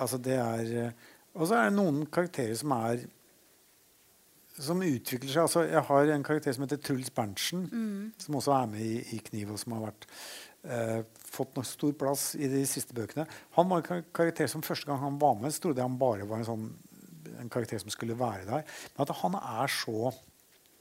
altså 0.00 0.20
det 0.22 0.36
er 0.40 0.76
eh, 0.84 1.08
Og 1.34 1.46
så 1.46 1.56
er 1.56 1.68
det 1.68 1.78
noen 1.78 2.04
karakterer 2.10 2.56
som 2.58 2.72
er 2.74 3.04
som 4.60 4.82
utvikler 4.82 5.30
seg. 5.30 5.44
Altså, 5.46 5.62
jeg 5.64 5.82
har 5.88 6.10
en 6.12 6.24
karakter 6.26 6.52
som 6.52 6.64
heter 6.66 6.80
Truls 6.84 7.10
Berntsen, 7.14 7.62
som 8.20 8.36
også 8.36 8.52
er 8.52 8.66
med 8.68 8.82
i, 8.84 8.98
i 9.16 9.20
Kniv, 9.24 9.54
og 9.54 9.60
som 9.62 9.72
har 9.76 9.86
vært, 9.86 10.06
eh, 10.64 10.98
fått 11.30 11.56
nok 11.56 11.68
stor 11.68 11.94
plass 11.96 12.24
i 12.36 12.50
de 12.50 12.64
siste 12.68 12.96
bøkene. 12.96 13.24
Han 13.56 13.70
var 13.70 13.80
en 13.80 14.04
karakter 14.12 14.50
som 14.50 14.64
første 14.66 14.90
gang 14.90 15.00
han 15.00 15.20
var 15.22 15.38
med, 15.40 15.54
så 15.54 15.64
trodde 15.64 15.80
jeg 15.80 15.88
han 15.88 16.00
bare 16.02 16.28
var 16.28 16.42
en, 16.42 16.48
sånn, 16.50 16.66
en 17.40 17.52
karakter 17.52 17.80
som 17.80 17.94
skulle 17.94 18.18
være 18.18 18.44
der. 18.50 18.66
Men 18.96 19.06
at 19.06 19.16
han 19.22 19.38
er 19.40 19.78
så 19.78 20.12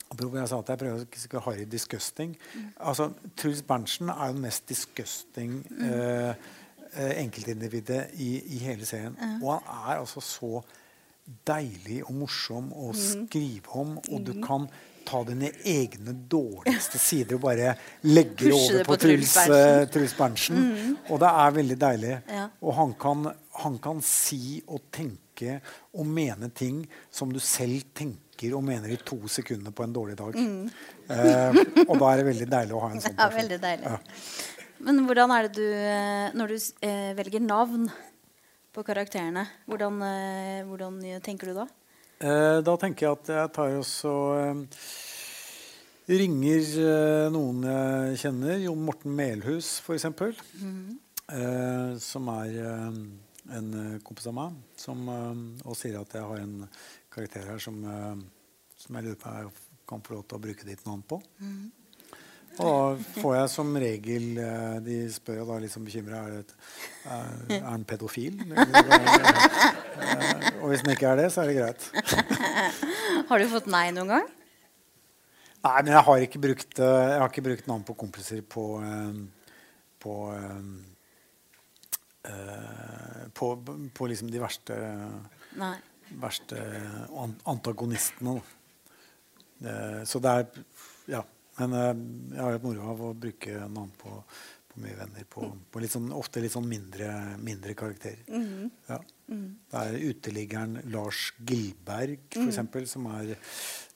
jeg 0.09 0.47
sa 0.49 0.57
at 0.57 0.69
jeg 0.71 0.79
prøver 0.81 1.03
å 1.03 1.05
være 1.05 1.41
harry 1.45 1.65
disgusting. 1.69 2.31
Altså, 2.81 3.11
Truls 3.37 3.61
Berntsen 3.61 4.09
er 4.09 4.31
jo 4.31 4.33
den 4.33 4.41
mest 4.41 4.65
disgusting 4.69 5.59
eh, 5.85 6.31
eh, 6.31 6.47
enkeltindividet 6.97 8.07
i, 8.17 8.29
i 8.55 8.61
hele 8.65 8.85
serien. 8.85 9.15
Og 9.41 9.55
han 9.57 9.89
er 9.93 9.99
altså 10.01 10.23
så 10.23 10.61
deilig 11.45 12.01
og 12.07 12.15
morsom 12.23 12.71
å 12.73 12.91
skrive 12.97 13.69
om, 13.77 13.97
og 13.99 14.23
du 14.25 14.33
kan 14.41 14.65
ta 15.09 15.21
dine 15.25 15.49
egne 15.65 16.13
dårligste 16.29 16.99
sider 17.01 17.37
og 17.39 17.43
bare 17.47 17.71
legge 18.05 18.49
det 18.49 18.53
over 18.53 18.83
på, 18.83 18.93
på 18.93 18.97
Truls 19.01 19.33
Truls, 19.93 20.13
Berntsen. 20.17 20.59
Mm. 20.59 20.91
Og 21.09 21.21
det 21.23 21.31
er 21.43 21.55
veldig 21.55 21.77
deilig. 21.81 22.11
Ja. 22.29 22.43
Og 22.61 22.75
han 22.77 22.93
kan, 23.01 23.29
han 23.63 23.79
kan 23.81 24.03
si 24.05 24.59
og 24.67 24.83
tenke 24.93 25.59
og 25.95 26.05
mene 26.05 26.49
ting 26.53 26.83
som 27.13 27.31
du 27.33 27.39
selv 27.41 27.87
tenker 27.97 28.53
og 28.55 28.63
mener 28.63 28.91
i 28.93 28.99
to 29.03 29.17
sekunder 29.31 29.73
på 29.75 29.83
en 29.85 29.95
dårlig 29.95 30.17
dag. 30.19 30.37
Eh, 31.09 31.59
og 31.87 31.95
da 31.99 32.11
er 32.11 32.21
det 32.21 32.27
veldig 32.29 32.47
deilig 32.53 32.75
å 32.77 32.83
ha 32.85 32.91
en 32.93 33.01
sånn 33.05 33.15
Ja, 33.15 33.25
person. 33.25 33.39
veldig 33.41 33.59
deilig. 33.65 33.93
Ja. 33.95 34.57
Men 34.85 35.01
hvordan 35.03 35.31
er 35.35 35.47
det 35.47 35.57
du 35.59 35.65
eh, 35.65 36.31
Når 36.37 36.53
du 36.53 36.57
eh, 36.87 37.11
velger 37.17 37.43
navn 37.43 37.89
på 38.69 38.83
karakterene, 38.85 39.47
hvordan, 39.67 39.95
eh, 40.05 40.59
hvordan 40.67 40.99
tenker 41.25 41.49
du 41.49 41.57
da? 41.57 41.65
Eh, 42.21 42.59
da 42.63 42.75
tenker 42.79 43.07
jeg 43.07 43.17
at 43.17 43.31
jeg 43.33 43.51
tar 43.55 43.77
også 43.79 44.11
ringer 46.09 47.31
noen 47.33 47.65
jeg 47.65 48.19
kjenner. 48.23 48.61
Jon 48.61 48.85
Morten 48.85 49.15
Melhus, 49.17 49.79
f.eks. 49.81 50.05
Eh, 50.05 51.97
som 52.01 52.29
er 52.33 52.59
en 52.69 53.71
kompis 54.05 54.29
av 54.29 54.37
meg. 54.37 54.61
Som, 54.77 55.09
og 55.09 55.77
sier 55.77 55.99
at 55.99 56.13
jeg 56.17 56.29
har 56.29 56.45
en 56.45 56.55
karakter 57.13 57.49
her 57.51 57.61
som, 57.61 57.81
som 58.77 58.99
jeg 58.99 59.09
lurer 59.09 59.19
på 59.21 59.33
er 59.33 59.51
kan 59.89 60.05
få 60.05 60.19
lov 60.19 60.25
til 60.29 60.37
å 60.37 60.43
bruke 60.43 60.67
ditt 60.67 60.85
navn 60.85 61.01
på. 61.09 61.17
Og 62.57 62.97
da 62.99 63.21
får 63.21 63.35
jeg 63.37 63.49
som 63.53 63.69
regel 63.79 64.25
eh, 64.41 64.79
De 64.83 64.95
spør 65.13 65.37
jo 65.39 65.45
da 65.47 65.59
litt 65.63 65.71
sånn 65.71 65.85
bekymra 65.87 66.17
er, 66.25 66.41
det- 66.41 66.55
er, 67.59 67.61
han 67.69 67.85
pedofil. 67.87 68.41
Eh, 69.99 70.59
og 70.59 70.65
hvis 70.71 70.81
han 70.83 70.91
ikke 70.95 71.07
er 71.13 71.21
det, 71.21 71.27
så 71.33 71.43
er 71.43 71.47
det 71.51 71.57
greit. 71.59 71.81
Har 73.29 73.39
du 73.39 73.47
fått 73.51 73.69
nei 73.71 73.85
noen 73.95 74.11
gang? 74.15 74.27
Nei, 75.59 75.75
men 75.83 75.91
jeg 75.93 76.03
har 76.07 76.17
ikke 76.25 76.39
brukt, 76.43 76.79
eh, 76.79 77.07
jeg 77.13 77.19
har 77.21 77.29
ikke 77.31 77.45
brukt 77.49 77.67
navn 77.67 77.83
på 77.87 77.95
kompiser 77.99 78.41
på 78.47 78.65
eh, 78.83 79.17
på, 79.99 80.13
eh, 80.31 80.61
eh, 82.31 83.23
på, 83.35 83.49
på 83.93 84.07
liksom 84.11 84.29
de 84.31 84.39
verste, 84.39 84.77
verste 86.21 86.61
antagonistene. 87.51 88.37
Eh, 89.63 90.01
så 90.07 90.21
det 90.23 90.31
er. 90.39 90.63
Men 91.59 91.75
eh, 91.79 91.91
jeg 92.35 92.45
har 92.45 92.57
et 92.57 92.65
moro 92.65 92.87
av 92.93 93.03
å 93.09 93.11
bruke 93.25 93.59
navn 93.67 93.91
på, 93.99 94.15
på 94.71 94.83
mye 94.83 94.97
venner. 94.97 95.27
På, 95.29 95.49
på 95.71 95.83
litt 95.83 95.93
sånn, 95.95 96.09
ofte 96.15 96.43
litt 96.43 96.55
sånn 96.55 96.69
mindre, 96.69 97.11
mindre 97.43 97.75
karakterer. 97.77 98.25
Ja. 98.89 99.01
Det 99.29 99.83
er 99.83 99.99
uteliggeren 100.09 100.79
Lars 100.89 101.29
Gilberg, 101.37 102.31
for 102.33 102.49
eksempel, 102.49 102.89
som 102.89 103.05
er 103.13 103.35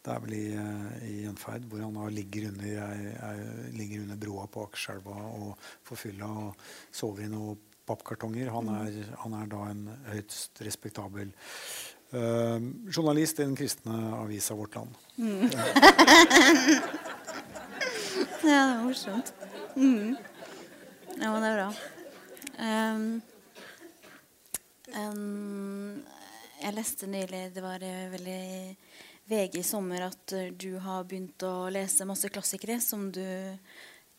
det 0.04 0.12
er 0.12 0.20
vel 0.20 0.34
i, 0.36 0.48
eh, 0.60 1.04
i 1.08 1.14
Gjenferd, 1.24 1.68
hvor 1.72 1.80
han 1.80 1.96
ligger 2.12 2.50
under, 2.50 2.68
jeg, 2.68 3.14
jeg, 3.14 3.70
ligger 3.78 4.02
under 4.04 4.18
broa 4.20 4.48
på 4.52 4.66
Akerselva 4.68 5.16
og 5.30 5.54
forfylla 5.88 6.28
og 6.42 6.66
sover 6.92 7.24
i 7.24 7.32
noen 7.32 7.62
pappkartonger. 7.88 8.52
Han 8.52 8.72
er, 8.76 9.00
han 9.24 9.38
er 9.40 9.48
da 9.52 9.64
en 9.72 9.86
høyst 10.10 10.60
respektabel 10.64 11.32
uh, 12.16 12.60
journalist 12.88 13.40
i 13.40 13.48
den 13.48 13.56
kristne 13.60 13.98
avisa 14.20 14.56
Vårt 14.60 14.76
Land. 14.80 14.96
Ja, 18.54 18.66
det 18.68 18.76
var 18.76 18.84
morsomt. 18.84 19.34
Mm. 19.76 20.16
Ja, 21.22 21.32
men 21.32 21.42
det 21.42 21.50
er 21.50 21.60
bra. 21.60 21.70
Um, 22.60 23.22
um, 24.98 26.02
jeg 26.60 26.76
leste 26.76 27.08
nylig, 27.08 27.40
det 27.56 27.64
var 27.64 27.86
eh, 27.88 28.12
veldig 28.12 28.44
VG 29.32 29.56
i 29.62 29.64
sommer, 29.64 30.10
at 30.10 30.36
eh, 30.36 30.52
du 30.52 30.76
har 30.84 31.08
begynt 31.08 31.46
å 31.48 31.70
lese 31.72 32.08
masse 32.10 32.28
klassikere 32.36 32.82
som 32.84 33.08
du 33.16 33.24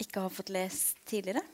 ikke 0.00 0.24
har 0.24 0.32
fått 0.32 0.54
lest 0.56 1.04
tidligere. 1.04 1.44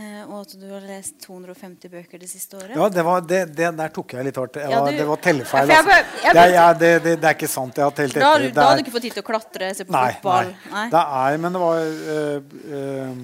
Eh, 0.00 0.20
og 0.30 0.36
at 0.46 0.52
du 0.56 0.64
har 0.70 0.84
lest 0.86 1.18
250 1.26 1.90
bøker 1.92 2.20
det 2.22 2.28
siste 2.30 2.56
året. 2.56 2.72
Ja, 2.78 2.86
det 2.94 3.02
var, 3.04 3.20
det, 3.26 3.40
det, 3.58 3.66
der 3.76 3.90
tok 3.92 4.14
jeg 4.16 4.24
litt 4.30 4.38
hardt. 4.40 4.54
Jeg 4.56 4.70
Ja, 4.72 4.78
du- 4.86 4.96
det 4.96 5.06
var 5.10 5.18
tellefeil. 5.26 5.68
Ja, 5.68 5.74
jeg 5.74 5.84
altså. 5.84 5.96
jeg 6.24 6.34
det, 6.34 6.44
bare- 6.54 6.78
det, 6.80 6.90
det, 7.04 7.12
det 7.20 7.28
er 7.30 7.34
ikke 7.36 7.48
sant. 7.52 7.76
Jeg 7.76 7.84
har 7.84 7.96
telt 7.98 8.14
da, 8.14 8.20
etter. 8.20 8.38
du, 8.40 8.46
Det 8.46 8.54
da 8.54 8.62
hadde 8.64 8.72
er- 8.72 8.80
du 8.80 8.84
ikke 8.86 8.94
fått 8.96 9.06
tid 9.08 9.16
til 9.18 9.22
å 9.22 9.28
klatre, 9.28 9.68
se 9.76 9.84
på 9.84 9.92
Nei, 9.96 10.12
fotball? 10.14 10.54
nei. 10.72 10.86
Det 10.94 11.02
er, 11.20 11.36
men 11.44 11.52
det 11.58 11.60
var 11.60 11.76
øh, 12.16 12.40
øh, 12.80 13.20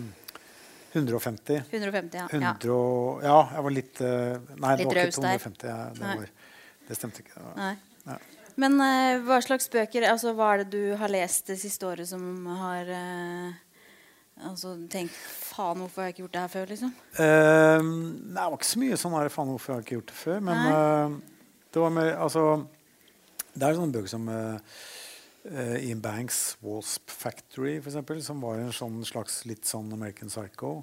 150. 0.96 1.62
150, 1.70 2.14
ja. 2.16 2.26
ja. 2.32 2.52
100 2.52 2.70
og, 2.72 3.22
ja, 3.22 3.38
jeg 3.56 3.62
var 3.66 3.70
litt 3.70 4.00
øh, 4.00 4.38
Nei, 4.56 4.76
Litt 4.76 4.78
det 4.78 4.86
var 4.86 5.02
ikke 5.02 5.16
250. 5.20 5.68
Jeg, 5.68 5.98
det, 5.98 6.00
var, 6.06 6.30
det 6.88 6.96
stemte 7.00 7.22
ikke. 7.24 7.36
Var, 7.40 7.54
Nei. 7.60 7.74
ja. 8.10 8.18
Men 8.56 8.78
eh, 8.80 9.18
hva 9.26 9.40
slags 9.44 9.68
bøker 9.68 10.06
altså, 10.08 10.32
Hva 10.32 10.54
er 10.54 10.62
det 10.64 10.70
du 10.72 10.96
har 10.96 11.08
lest 11.12 11.46
det 11.52 11.58
siste 11.60 11.84
året 11.88 12.08
som 12.08 12.22
har 12.60 12.88
altså, 14.45 14.74
tenk 14.93 15.12
Faen, 15.12 15.80
hvorfor 15.80 16.03
har 16.03 16.09
jeg 16.11 16.16
ikke 16.16 16.24
gjort 16.24 16.34
det 16.34 16.43
her 16.43 16.53
før? 16.53 16.66
liksom? 16.72 16.93
Uh, 17.16 17.80
nei, 17.87 18.43
det 18.43 18.51
var 18.51 18.59
ikke 18.59 18.68
så 18.72 18.82
mye 18.82 19.01
sånn 19.01 19.16
her, 19.16 19.32
faen 19.32 19.53
hvorfor 19.55 19.72
har 19.72 19.80
jeg 19.80 19.87
ikke 19.87 19.99
gjort 19.99 20.12
det 20.12 20.18
før. 20.20 20.45
Men 20.51 20.62
eh, 20.72 21.16
det 21.72 21.82
var 21.82 21.93
mer 21.93 22.11
Altså 22.16 22.43
Det 23.53 23.64
er 23.64 23.78
sånne 23.78 23.95
bøker 23.95 24.12
som 24.12 24.28
eh, 24.28 24.76
eh, 25.51 25.88
Ian 25.88 26.01
Banks' 26.03 26.57
'Wasp 26.62 27.11
Factory', 27.11 27.80
for 27.80 27.90
eksempel, 27.90 28.22
som 28.22 28.40
var 28.42 28.59
en 28.59 28.72
sånn 28.72 29.05
slags 29.05 29.44
litt 29.47 29.64
sånn 29.66 29.92
American 29.92 30.28
Psycho-bok 30.28 30.82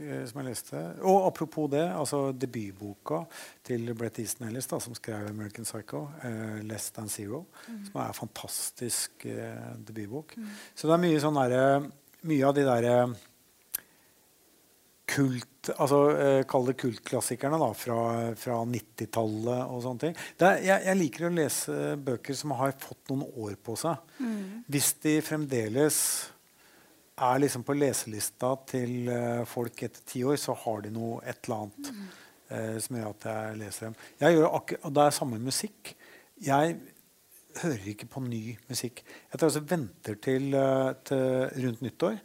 eh, 0.00 0.24
som 0.26 0.40
jeg 0.40 0.48
leste. 0.48 0.76
Og 1.02 1.26
apropos 1.28 1.70
det, 1.70 1.86
altså 1.92 2.32
debutboka 2.32 3.26
til 3.64 3.94
Brett 3.94 4.18
Easton 4.22 4.48
Ellis, 4.48 4.66
da, 4.66 4.78
som 4.80 4.94
skrev 4.94 5.28
'American 5.28 5.64
Psycho', 5.64 6.08
eh, 6.22 6.62
'Less 6.62 6.90
Than 6.90 7.08
Zero', 7.08 7.44
som 7.66 8.00
er 8.00 8.06
en 8.06 8.14
fantastisk 8.14 9.10
eh, 9.26 9.74
debutbok. 9.78 10.34
Så 10.74 10.88
det 10.88 10.94
er 10.94 11.06
mye 11.06 11.20
sånn 11.20 11.34
derre 11.34 11.90
Mye 12.26 12.42
av 12.42 12.54
de 12.54 12.64
derre 12.66 13.14
kult 15.08 15.70
altså 15.76 15.98
eh, 16.14 16.40
Kall 16.48 16.70
det 16.70 16.76
kultklassikerne 16.80 17.58
da, 17.60 17.68
fra, 17.76 17.98
fra 18.38 18.62
90-tallet 18.68 19.62
og 19.66 19.82
sånne 19.84 20.04
ting. 20.04 20.16
Er, 20.40 20.62
jeg, 20.64 20.84
jeg 20.86 21.00
liker 21.02 21.28
å 21.28 21.34
lese 21.34 21.76
bøker 22.04 22.38
som 22.38 22.54
har 22.58 22.74
fått 22.80 23.12
noen 23.12 23.26
år 23.44 23.56
på 23.64 23.76
seg. 23.78 24.00
Hvis 24.70 24.94
de 25.04 25.18
fremdeles 25.24 25.98
er 27.18 27.40
liksom 27.42 27.64
på 27.66 27.76
leselista 27.76 28.54
til 28.68 29.10
eh, 29.12 29.42
folk 29.48 29.82
etter 29.88 30.04
ti 30.06 30.22
år, 30.26 30.38
så 30.40 30.54
har 30.64 30.84
de 30.84 30.92
noe 30.94 31.18
et 31.24 31.40
eller 31.44 31.64
annet 31.64 31.90
eh, 32.54 32.76
som 32.84 32.98
gjør 32.98 33.10
at 33.10 33.28
jeg 33.30 33.58
leser 33.64 33.88
dem. 33.88 33.98
Jeg 34.22 34.38
gjør 34.38 34.54
akkur 34.60 34.84
og 34.84 34.94
det 34.98 35.04
er 35.06 35.18
samme 35.18 35.42
musikk. 35.42 35.94
Jeg 36.46 36.78
hører 37.62 37.88
ikke 37.92 38.08
på 38.10 38.22
ny 38.24 38.40
musikk. 38.68 39.02
Jeg 39.04 39.38
tar 39.38 39.48
altså 39.48 39.62
venter 39.68 40.18
til, 40.22 40.48
eh, 40.54 40.92
til 41.08 41.64
rundt 41.64 41.82
nyttår. 41.84 42.18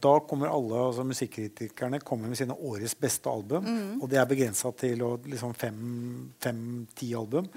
Da 0.00 0.14
kommer 0.28 0.52
alle 0.52 0.80
altså 0.86 1.04
musikkritikerne 1.06 2.00
kommer 2.00 2.28
med 2.28 2.40
sine 2.40 2.54
årets 2.54 2.94
beste 2.98 3.30
album. 3.30 3.66
Og 4.02 4.08
det 4.10 4.18
er 4.18 4.26
begrensa 4.30 4.72
til 4.76 4.98
liksom 5.26 5.54
fem-ti 5.54 7.12
album. 7.14 7.48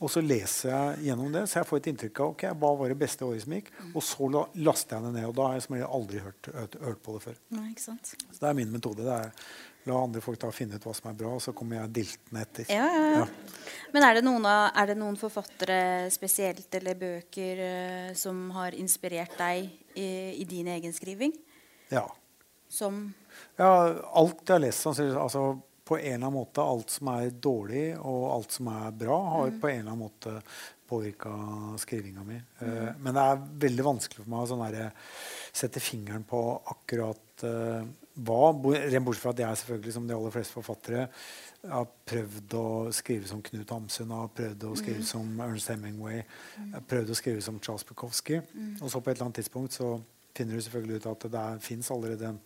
Og 0.00 0.10
så 0.10 0.22
leser 0.24 0.70
jeg 0.70 1.10
gjennom 1.10 1.32
det, 1.32 1.46
så 1.48 1.60
jeg 1.60 1.68
får 1.68 1.76
et 1.82 1.90
inntrykk 1.92 2.20
av 2.20 2.34
ok, 2.34 2.44
hva 2.60 2.74
var 2.78 2.88
det 2.88 3.00
beste 3.00 3.26
året 3.26 3.42
som 3.44 3.52
gikk. 3.52 3.72
Og 3.94 4.02
så 4.02 4.30
la, 4.32 4.44
laster 4.68 4.96
jeg 4.96 5.04
det 5.04 5.14
ned. 5.18 5.26
Og 5.28 5.34
da 5.36 5.48
har 5.48 5.58
jeg 5.58 5.66
som 5.66 5.76
regel 5.76 5.96
aldri 6.00 6.22
hørt, 6.24 6.54
hørt, 6.54 6.78
hørt 6.80 7.02
på 7.04 7.16
det 7.16 7.24
før. 7.26 7.42
Nei? 7.58 7.74
Så 7.76 8.38
det 8.40 8.48
er 8.48 8.56
min 8.56 8.72
metode. 8.72 9.04
det 9.04 9.18
er 9.18 9.34
La 9.88 9.96
andre 9.96 10.20
folk 10.20 10.40
da 10.42 10.50
finne 10.52 10.76
ut 10.76 10.84
hva 10.84 10.92
som 10.96 11.08
er 11.08 11.16
bra, 11.16 11.30
og 11.38 11.40
så 11.40 11.54
kommer 11.56 11.78
jeg 11.78 11.92
diltende 12.00 12.42
etter. 12.44 12.66
Ja, 12.68 12.84
ja, 12.92 13.04
ja. 13.14 13.22
Men 13.94 14.06
er 14.06 14.18
det, 14.18 14.24
noen 14.26 14.46
er 14.46 14.90
det 14.90 14.98
noen 14.98 15.16
forfattere 15.18 16.10
spesielt 16.14 16.74
eller 16.78 16.98
bøker 16.98 17.62
eh, 17.64 18.10
som 18.18 18.48
har 18.54 18.76
inspirert 18.78 19.36
deg 19.38 19.66
i, 19.94 20.10
i 20.40 20.46
din 20.48 20.70
egen 20.70 20.94
skriving? 20.96 21.34
Ja. 21.90 22.06
Som 22.70 23.08
Ja, 23.58 23.70
alt 24.14 24.44
jeg 24.46 24.54
har 24.54 24.62
lest, 24.62 24.86
altså 24.86 25.58
på 25.90 25.98
en 25.98 26.04
eller 26.06 26.14
annen 26.20 26.36
måte 26.36 26.62
alt 26.62 26.92
som 26.94 27.08
er 27.10 27.32
dårlig 27.34 27.86
og 27.98 28.26
alt 28.30 28.52
som 28.54 28.68
er 28.70 28.92
bra, 28.94 29.16
har 29.34 29.56
på 29.58 29.70
en 29.72 29.80
eller 29.80 29.90
annen 29.90 30.04
måte 30.04 30.36
påvirka 30.90 31.32
skrivinga 31.82 32.22
mi. 32.26 32.36
Eh, 32.58 32.92
men 32.98 33.16
det 33.16 33.24
er 33.24 33.42
veldig 33.64 33.86
vanskelig 33.86 34.22
for 34.22 34.30
meg 34.30 34.44
å 34.44 34.50
sånn 34.52 34.62
derre 34.62 34.90
sette 35.50 35.82
fingeren 35.82 36.22
på 36.30 36.40
akkurat 36.74 37.44
eh, 37.46 37.90
hva. 38.26 38.50
Rent 38.52 39.06
bortsett 39.06 39.24
fra 39.24 39.32
at 39.34 39.42
jeg 39.42 39.60
selvfølgelig, 39.62 39.94
som 39.96 40.06
de 40.08 40.16
aller 40.16 40.34
fleste 40.34 40.56
forfattere, 40.56 41.08
har 41.60 41.88
prøvd 42.08 42.56
å 42.56 42.66
skrive 42.96 43.28
som 43.28 43.42
Knut 43.44 43.74
Hamsun, 43.74 44.14
har 44.16 44.30
prøvd 44.36 44.64
å 44.68 44.76
skrive 44.80 45.04
som 45.06 45.42
Ernst 45.44 45.72
Hemingway, 45.72 46.22
har 46.72 46.86
prøvd 46.88 47.12
å 47.12 47.18
skrive 47.18 47.44
som 47.44 47.60
Charles 47.60 47.84
Bukowski. 47.88 48.40
Og 48.80 48.88
så 48.88 49.00
på 49.00 49.10
et 49.10 49.16
eller 49.16 49.28
annet 49.28 49.42
tidspunkt 49.42 49.76
så 49.76 49.92
finner 50.36 50.56
du 50.56 50.64
selvfølgelig 50.64 51.02
ut 51.02 51.10
at 51.10 51.28
det 51.34 51.46
fins 51.66 51.90
allerede 51.92 52.32
en, 52.32 52.40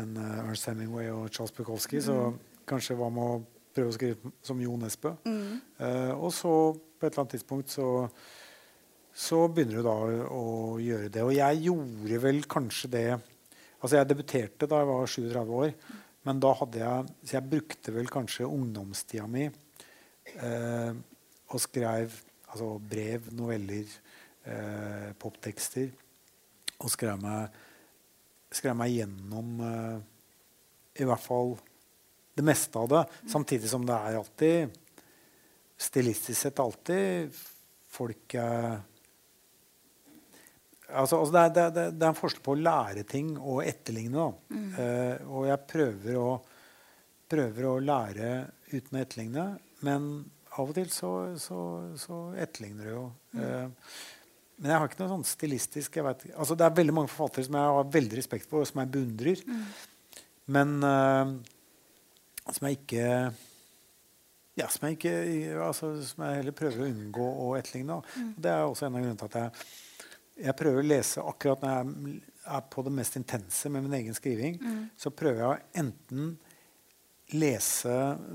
en 0.00 0.16
eh, 0.16 0.44
Ernst 0.48 0.66
Hemingway 0.70 1.10
og 1.14 1.30
Charles 1.30 1.54
Bukowski, 1.54 2.02
så 2.02 2.32
kanskje 2.66 2.98
hva 2.98 3.10
med 3.12 3.22
å 3.22 3.40
prøve 3.74 3.92
å 3.92 3.96
skrive 3.96 4.34
som 4.42 4.60
Jo 4.62 4.76
Nesbø? 4.80 5.14
Uh, 5.78 6.12
og 6.16 6.32
så 6.34 6.54
på 6.74 7.06
et 7.06 7.12
eller 7.12 7.22
annet 7.22 7.36
tidspunkt 7.38 7.70
så 7.72 7.90
så 9.20 9.40
begynner 9.50 9.80
du 9.80 9.84
da 9.84 9.94
å 10.30 10.78
gjøre 10.80 11.10
det. 11.12 11.22
Og 11.26 11.34
jeg 11.34 11.64
gjorde 11.66 12.18
vel 12.22 12.44
kanskje 12.50 12.90
det 12.92 13.08
Altså 13.80 13.96
jeg 13.96 14.08
debuterte 14.10 14.68
da 14.68 14.80
jeg 14.80 14.88
var 14.90 15.08
37 15.08 15.54
år, 15.56 15.74
men 16.28 16.40
da 16.42 16.52
hadde 16.52 16.82
jeg 16.82 17.12
Så 17.24 17.36
jeg 17.38 17.48
brukte 17.48 17.94
vel 17.94 18.10
kanskje 18.12 18.48
ungdomstida 18.48 19.26
mi 19.26 19.46
eh, 19.48 20.92
og 21.50 21.60
skrev 21.60 22.12
altså 22.50 22.68
brev, 22.78 23.30
noveller, 23.34 23.88
eh, 24.44 25.10
poptekster. 25.18 25.88
Og 26.80 26.90
skrev 26.92 27.18
meg, 27.22 27.56
skrev 28.52 28.76
meg 28.78 28.92
gjennom 28.94 29.64
eh, 29.66 29.96
i 31.00 31.08
hvert 31.08 31.24
fall 31.24 31.56
det 32.36 32.44
meste 32.46 32.78
av 32.78 32.88
det. 32.90 33.02
Samtidig 33.30 33.70
som 33.70 33.86
det 33.86 33.96
er 33.96 34.20
alltid 34.20 34.78
stilistisk 35.80 36.36
sett 36.38 36.60
alltid 36.60 37.34
folk 37.90 38.36
jeg 38.36 38.78
altså, 40.92 41.20
altså 41.20 41.34
det, 41.34 41.42
er, 41.42 41.52
det, 41.54 41.64
er, 41.84 41.94
det 41.96 42.06
er 42.06 42.12
en 42.12 42.18
forskjell 42.18 42.44
på 42.46 42.54
å 42.56 42.60
lære 42.60 43.04
ting 43.08 43.32
og 43.38 43.62
etterligne. 43.64 44.26
Da. 44.26 44.60
Uh, 44.76 45.30
og 45.38 45.48
jeg 45.50 45.66
prøver 45.70 46.20
å, 46.20 46.28
prøver 47.30 47.68
å 47.70 47.74
lære 47.84 48.30
uten 48.70 48.96
å 48.98 49.02
etterligne, 49.02 49.46
men 49.86 50.10
av 50.58 50.70
og 50.70 50.76
til 50.76 50.88
så, 50.92 51.10
så, 51.40 51.60
så 51.98 52.16
etterligner 52.40 52.88
du 52.88 52.90
jo. 52.90 53.04
Eh, 53.38 53.92
men 54.60 54.72
jeg 54.72 54.82
har 54.82 54.90
ikke 54.90 54.98
noe 55.00 55.12
sånn 55.12 55.28
stilistisk 55.28 55.94
jeg 55.96 56.04
vet, 56.04 56.24
altså 56.34 56.56
Det 56.58 56.66
er 56.66 56.74
veldig 56.76 56.94
mange 56.96 57.12
forfattere 57.12 57.46
som 57.46 57.56
jeg 57.56 57.76
har 57.76 57.92
veldig 57.94 58.18
respekt 58.18 58.48
for, 58.50 58.64
og 58.64 58.68
som 58.68 58.82
jeg 58.82 58.90
beundrer. 58.92 59.44
Men 60.50 60.74
uh, 60.82 61.30
som 62.50 62.66
jeg 62.66 62.80
ikke 62.80 63.06
ja, 64.58 64.66
som, 64.66 64.88
jeg 64.88 64.98
ikke, 64.98 65.14
altså, 65.62 65.92
som 66.04 66.26
jeg 66.26 66.40
heller 66.40 66.56
prøver 66.56 66.82
å 66.82 66.90
unngå 66.90 67.28
å 67.46 67.46
etterligne. 67.56 68.00
Mm. 68.18 68.34
Det 68.36 68.50
er 68.52 68.64
også 68.66 68.88
en 68.88 68.98
av 68.98 69.04
grunnene 69.04 69.20
til 69.22 69.30
at 69.30 69.38
jeg, 69.38 69.68
jeg 70.40 70.56
prøver 70.58 70.82
å 70.82 70.86
lese 70.86 71.24
akkurat 71.24 71.64
når 71.64 71.74
jeg 71.74 72.20
er 72.50 72.62
på 72.72 72.84
det 72.86 72.92
mest 72.96 73.18
intense 73.20 73.72
med 73.72 73.84
min 73.86 73.98
egen 74.00 74.16
skriving. 74.16 74.56
Mm. 74.62 74.80
Så 74.98 75.12
prøver 75.14 75.42
jeg 75.42 75.50
å 75.50 75.82
enten 75.84 76.38
lese 77.30 77.92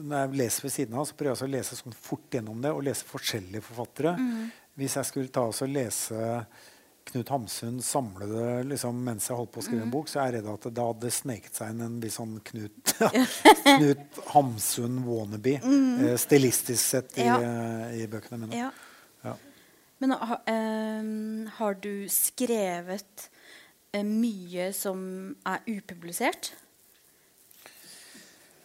Når 0.08 0.22
jeg 0.22 0.38
leser 0.40 0.64
ved 0.64 0.72
siden 0.72 0.94
av, 0.96 1.04
så 1.04 1.18
prøver 1.20 1.42
jeg 1.42 1.50
å 1.50 1.52
lese 1.52 1.76
sånn 1.76 1.98
fort 2.00 2.38
gjennom 2.38 2.62
det 2.64 2.72
og 2.72 2.86
lese 2.88 3.08
forskjellige 3.10 3.66
forfattere. 3.66 4.14
Mm. 4.16 4.46
Hvis 4.80 4.96
jeg 4.96 5.10
skulle 5.10 5.34
ta 5.36 5.44
og 5.50 5.72
lese 5.72 6.22
Knut 7.06 7.30
Hamsun 7.30 7.82
samlede 7.86 8.64
liksom, 8.64 8.98
mens 9.06 9.28
jeg 9.30 9.38
holdt 9.38 9.52
på 9.54 9.62
å 9.62 9.66
skrive 9.66 9.84
en 9.84 9.92
mm. 9.92 9.94
bok, 9.94 10.08
så 10.10 10.22
er 10.24 10.30
jeg 10.30 10.40
redd 10.40 10.48
at 10.56 10.66
det 10.74 10.86
hadde 10.88 11.12
sneket 11.14 11.60
seg 11.60 11.74
inn 11.74 11.84
en 11.86 12.00
viss 12.02 12.18
sånn 12.18 12.40
Knut, 12.48 12.96
Knut 13.68 14.20
Hamsun 14.32 14.98
wannabe, 15.06 15.60
mm. 15.62 16.02
eh, 16.08 16.16
stilistisk 16.22 16.82
sett, 16.82 17.14
i, 17.20 17.28
ja. 17.28 17.38
uh, 17.38 17.94
i 17.94 18.08
bøkene 18.10 18.42
mine. 18.42 18.64
Ja. 18.66 18.72
Men 20.04 20.12
uh, 20.16 21.52
har 21.58 21.78
du 21.82 22.08
skrevet 22.12 23.28
uh, 23.96 24.04
mye 24.04 24.70
som 24.76 25.00
er 25.48 25.66
upublisert? 25.72 26.54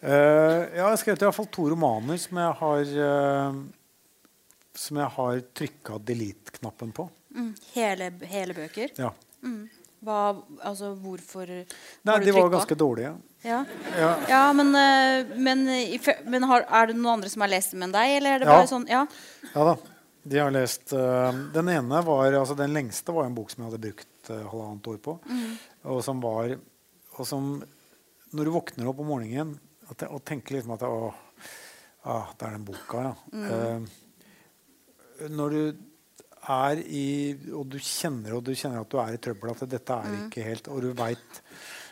ja, 0.01 0.63
jeg 0.73 0.81
har 0.81 0.95
skrevet 0.97 1.21
i 1.21 1.25
hvert 1.27 1.35
fall 1.37 1.47
to 1.53 1.67
romaner 1.69 2.17
som 2.17 2.39
jeg 2.41 2.53
har 2.57 2.87
som 4.73 4.97
jeg 4.97 5.13
har 5.17 5.41
trykka 5.53 5.99
delete-knappen 6.07 6.89
på. 6.95 7.05
Mm. 7.35 7.51
Hele, 7.75 8.09
hele, 8.31 8.55
bøker? 8.57 8.91
Ja. 8.97 9.11
Mm. 9.43 9.69
Hva, 10.01 10.21
altså, 10.65 10.95
hvorfor 10.97 11.45
Nei, 11.45 12.15
De 12.25 12.33
var 12.33 12.49
ganske 12.49 12.75
dårlige. 12.75 13.13
Ja, 13.45 13.59
ja. 13.97 14.09
ja 14.29 14.41
men, 14.53 14.73
eh, 14.77 15.35
men, 15.37 15.65
men 16.29 16.45
har, 16.49 16.65
er 16.65 16.89
det 16.89 16.95
noen 16.97 17.19
andre 17.19 17.29
som 17.29 17.45
har 17.45 17.51
lest 17.53 17.75
dem 17.75 17.85
enn 17.85 17.93
deg? 17.93 18.17
Eller 18.17 18.35
er 18.37 18.43
det 18.43 18.49
bare 18.49 18.69
sånn, 18.69 18.87
ja. 18.89 19.03
ja 19.53 19.67
da. 19.71 19.75
De 20.23 20.37
har 20.37 20.51
lest 20.53 20.93
uh, 20.93 21.33
Den 21.53 21.69
ene 21.73 22.01
var 22.05 22.33
altså 22.37 22.55
Den 22.57 22.73
lengste 22.75 23.13
var 23.15 23.25
en 23.25 23.35
bok 23.37 23.51
som 23.51 23.63
jeg 23.63 23.71
hadde 23.71 23.85
brukt 23.87 24.29
uh, 24.29 24.43
halvannet 24.51 24.89
år 24.93 24.99
på. 25.01 25.17
Mm. 25.25 25.53
Og 25.93 26.01
som 26.05 26.21
var 26.23 26.55
og 27.11 27.27
som, 27.27 27.53
Når 28.31 28.47
du 28.47 28.53
våkner 28.53 28.89
opp 28.89 29.01
om 29.03 29.11
morgenen 29.11 29.55
og, 29.89 30.03
og 30.07 30.19
tenker 30.27 30.57
liksom 30.57 30.75
at 30.77 30.85
Å, 30.87 31.11
ah, 32.07 32.33
det 32.37 32.47
er 32.47 32.55
den 32.55 32.67
boka, 32.67 33.07
ja. 33.09 33.15
Mm. 33.33 33.47
Uh, 33.49 35.29
når 35.31 35.53
du 35.53 35.63
er 36.51 36.79
i 36.81 37.07
Og 37.53 37.67
du 37.69 37.77
kjenner, 37.77 38.37
og 38.37 38.45
du 38.45 38.53
kjenner 38.57 38.81
at 38.81 38.93
du 38.93 38.97
er 39.01 39.17
i 39.17 39.21
trøbbel, 39.21 39.53
at 39.53 39.65
dette 39.69 39.97
er 39.97 40.13
mm. 40.13 40.21
ikke 40.27 40.45
helt 40.45 40.69
Og 40.73 40.85
du 40.85 40.91
veit 40.97 41.41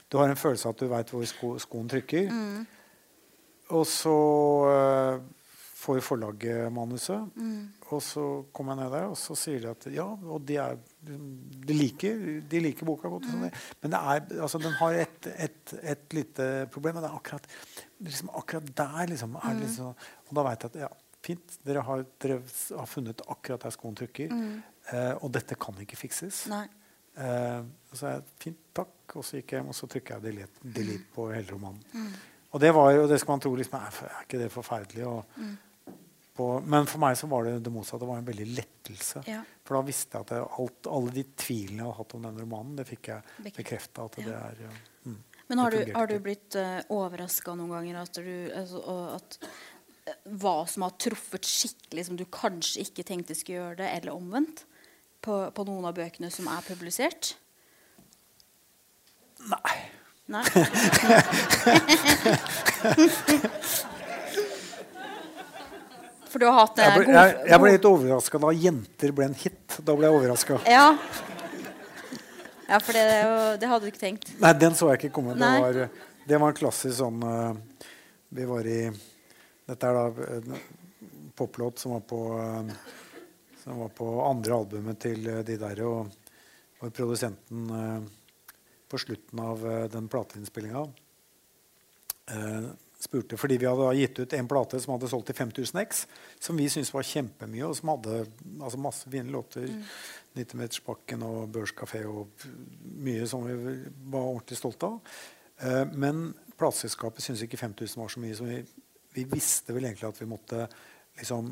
Du 0.10 0.18
har 0.22 0.30
en 0.30 0.40
følelse 0.40 0.70
av 0.70 0.78
at 0.78 0.86
du 0.86 0.90
veit 0.90 1.14
hvor 1.14 1.26
sko, 1.30 1.52
skoen 1.62 1.90
trykker. 1.90 2.32
Mm. 2.34 2.64
Og 3.78 3.84
så 3.86 4.16
får 5.78 6.00
forlaget 6.02 6.72
manuset. 6.74 7.30
Mm. 7.90 7.96
Og 7.96 8.02
så 8.06 8.24
kommer 8.54 8.76
jeg 8.76 8.84
ned 8.84 8.94
der, 8.94 9.10
og 9.10 9.18
så 9.18 9.36
sier 9.40 9.64
de 9.64 9.70
at 9.72 9.88
ja, 9.94 10.06
og 10.06 10.44
de, 10.46 10.58
er, 10.62 10.78
de, 11.10 11.74
liker, 11.74 12.20
de 12.50 12.62
liker, 12.62 12.86
boka 12.86 13.10
godt. 13.10 13.26
Mm. 13.34 13.48
Men 13.82 13.96
er, 13.98 14.26
altså, 14.38 14.62
den 14.62 14.76
har 14.78 14.98
et, 15.06 15.30
et, 15.34 15.76
et, 15.82 16.04
lite 16.14 16.50
problem. 16.74 17.00
Og 17.00 17.06
det 17.06 17.10
er 17.10 17.18
akkurat, 17.18 17.48
liksom, 18.06 18.30
akkurat 18.38 18.74
der 18.78 19.14
liksom, 19.14 19.38
er 19.42 19.48
det 19.50 19.56
mm. 19.56 19.64
liksom, 19.66 20.10
Og 20.30 20.36
da 20.38 20.46
veit 20.46 20.66
jeg 20.66 20.76
at 20.76 20.82
ja, 20.86 20.92
Fint, 21.20 21.58
dere 21.68 21.82
har, 21.84 22.06
dere 22.24 22.38
har, 22.40 22.86
funnet 22.88 23.22
akkurat 23.28 23.66
der 23.66 23.74
skoen 23.76 23.98
trykker. 24.00 24.32
Mm. 24.32 24.54
Eh, 24.94 25.16
og 25.20 25.34
dette 25.36 25.58
kan 25.60 25.76
ikke 25.84 25.98
fikses. 26.00 26.46
Eh, 26.48 27.66
så 27.92 28.14
jeg, 28.14 28.22
fint, 28.40 28.62
takk. 28.78 28.96
Og 29.18 29.26
så 29.26 29.40
gikk 29.40 29.52
jeg 29.52 29.60
hjem 29.60 29.74
og 29.74 29.76
så 29.76 29.90
trykka 29.90 30.16
jeg 30.16 30.28
delete, 30.30 30.70
delete 30.78 31.10
på 31.16 31.26
hele 31.34 31.50
romanen. 31.52 31.82
Mm. 31.92 32.14
Og 32.54 32.62
det 32.64 32.70
var 32.74 32.92
jo, 32.94 33.04
det 33.10 33.18
skal 33.20 33.36
man 33.36 33.44
tro 33.44 33.52
liksom, 33.58 33.82
er, 33.82 33.98
er 34.08 34.24
ikke 34.24 34.40
det 34.40 34.52
forferdelig? 34.54 35.04
Og, 35.10 35.36
mm. 35.42 35.58
På, 36.40 36.46
men 36.72 36.86
for 36.88 37.02
meg 37.04 37.18
så 37.20 37.28
var 37.28 37.44
det 37.48 37.58
det 37.66 37.72
motsatte. 37.74 38.00
Det 38.04 38.10
var 38.10 38.20
en 38.22 38.30
veldig 38.30 38.46
lettelse. 38.56 39.24
Ja. 39.28 39.40
For 39.68 39.76
da 39.76 39.82
visste 39.88 40.16
jeg 40.16 40.22
at 40.28 40.32
jeg, 40.38 40.46
alt, 40.64 40.90
alle 40.96 41.12
de 41.18 41.24
tvilene 41.44 41.82
jeg 41.82 41.88
hadde 41.90 41.98
hatt 41.98 42.16
om 42.16 42.24
den 42.28 42.40
romanen, 42.44 42.78
det 42.80 42.86
fikk 42.88 43.04
jeg 43.12 43.20
bekrefta 43.58 44.06
at 44.08 44.16
det 44.22 44.36
er 44.38 44.54
mm, 45.04 45.20
Men 45.52 45.58
har 45.64 45.70
du, 45.76 45.80
har 45.98 46.06
du, 46.12 46.16
blitt 46.24 46.52
uh, 46.56 46.62
eh, 46.80 46.88
overraska 46.96 47.50
noen 47.60 47.74
ganger 47.76 47.96
at, 48.06 48.14
du, 48.24 48.36
altså, 48.56 48.80
at 49.18 49.30
hva 50.40 50.58
som 50.72 50.82
har 50.88 50.94
truffet 51.02 51.46
skikkelig 51.46 52.04
som 52.08 52.16
du 52.20 52.26
kanskje 52.32 52.82
ikke 52.88 53.08
tenkte 53.12 53.38
skulle 53.38 53.60
gjøre 53.60 53.80
det, 53.84 53.90
eller 54.00 54.12
omvendt, 54.16 54.60
på, 55.20 55.34
på 55.52 55.62
noen 55.68 55.86
av 55.90 55.94
bøkene 56.00 56.30
som 56.32 56.48
er 56.48 56.64
publisert? 56.64 57.36
Nei. 59.52 59.78
Nei? 60.32 60.48
For 66.30 66.42
du 66.42 66.46
har 66.46 66.60
hatt 66.60 66.78
jeg 66.78 66.94
ble, 66.94 67.14
jeg, 67.16 67.38
jeg 67.50 67.62
ble 67.64 67.72
litt 67.74 67.86
overraska 67.90 68.42
da 68.44 68.52
'Jenter' 68.54 69.14
ble 69.18 69.30
en 69.32 69.38
hit. 69.38 69.78
Da 69.82 69.96
ble 69.98 70.06
jeg 70.06 70.18
overraska. 70.20 70.60
Ja. 70.70 70.86
ja, 72.68 72.78
for 72.78 72.94
det, 72.94 73.06
det, 73.62 73.70
hadde 73.72 73.82
du 73.86 73.90
ikke 73.90 74.04
tenkt? 74.04 74.30
Nei, 74.42 74.54
den 74.62 74.78
så 74.78 74.92
jeg 74.92 75.02
ikke 75.02 75.16
komme. 75.18 75.34
Det 75.40 75.50
var, 75.66 75.80
det 76.30 76.38
var, 76.38 76.54
en 76.54 76.60
klassisk 76.60 77.00
sånn 77.00 77.24
uh, 77.26 77.58
Vi 78.30 78.46
var 78.46 78.70
i 78.70 78.82
dette 79.70 79.90
er 79.90 79.98
da 79.98 80.30
en 80.38 80.62
poplåt 81.38 81.82
som 81.82 81.96
var 81.98 82.06
på 82.10 82.22
uh, 82.38 82.78
som 83.64 83.82
var 83.82 83.90
på 83.98 84.10
andre 84.26 84.62
albumet 84.62 85.02
til 85.02 85.26
uh, 85.26 85.42
de 85.46 85.58
der. 85.62 85.82
Og, 85.86 86.30
og 86.80 86.94
produsenten 86.96 87.66
eh, 87.76 88.04
på 88.88 88.98
slutten 89.04 89.42
av 89.44 89.66
den 89.92 90.06
plateinnspillinga 90.08 90.86
spurte 93.00 93.38
Fordi 93.40 93.56
vi 93.58 93.68
hadde 93.70 93.94
gitt 93.96 94.20
ut 94.20 94.34
en 94.36 94.48
plate 94.52 94.80
som 94.84 94.92
hadde 94.92 95.08
solgt 95.08 95.30
til 95.32 95.38
5000 95.38 95.80
X, 95.86 96.02
som 96.40 96.58
vi 96.60 96.68
syntes 96.70 96.92
var 96.92 97.08
kjempemye, 97.08 97.64
og 97.64 97.78
som 97.78 97.94
hadde 97.94 98.26
altså 98.60 98.80
masse 98.82 99.12
fine 99.12 99.32
låter. 99.32 99.70
Mm. 99.72 99.86
90-metersbakken 100.36 101.24
og 101.24 101.48
Børskafé 101.56 102.04
og 102.06 102.44
mye 103.00 103.24
som 103.28 103.48
vi 103.48 103.56
var 104.12 104.28
ordentlig 104.28 104.60
stolte 104.60 104.92
av. 104.92 105.16
men 105.96 106.30
plateselskapet 106.60 107.24
syntes 107.24 107.42
ikke 107.48 107.58
5000 107.58 108.02
var 108.02 108.12
så 108.14 108.22
mye, 108.22 108.36
så 108.36 108.46
vi 108.46 108.60
vi 109.14 109.24
visste 109.24 109.74
vel 109.74 109.88
egentlig 109.90 110.10
at 110.10 110.22
vi 110.22 110.28
måtte 110.30 110.66
liksom, 111.20 111.50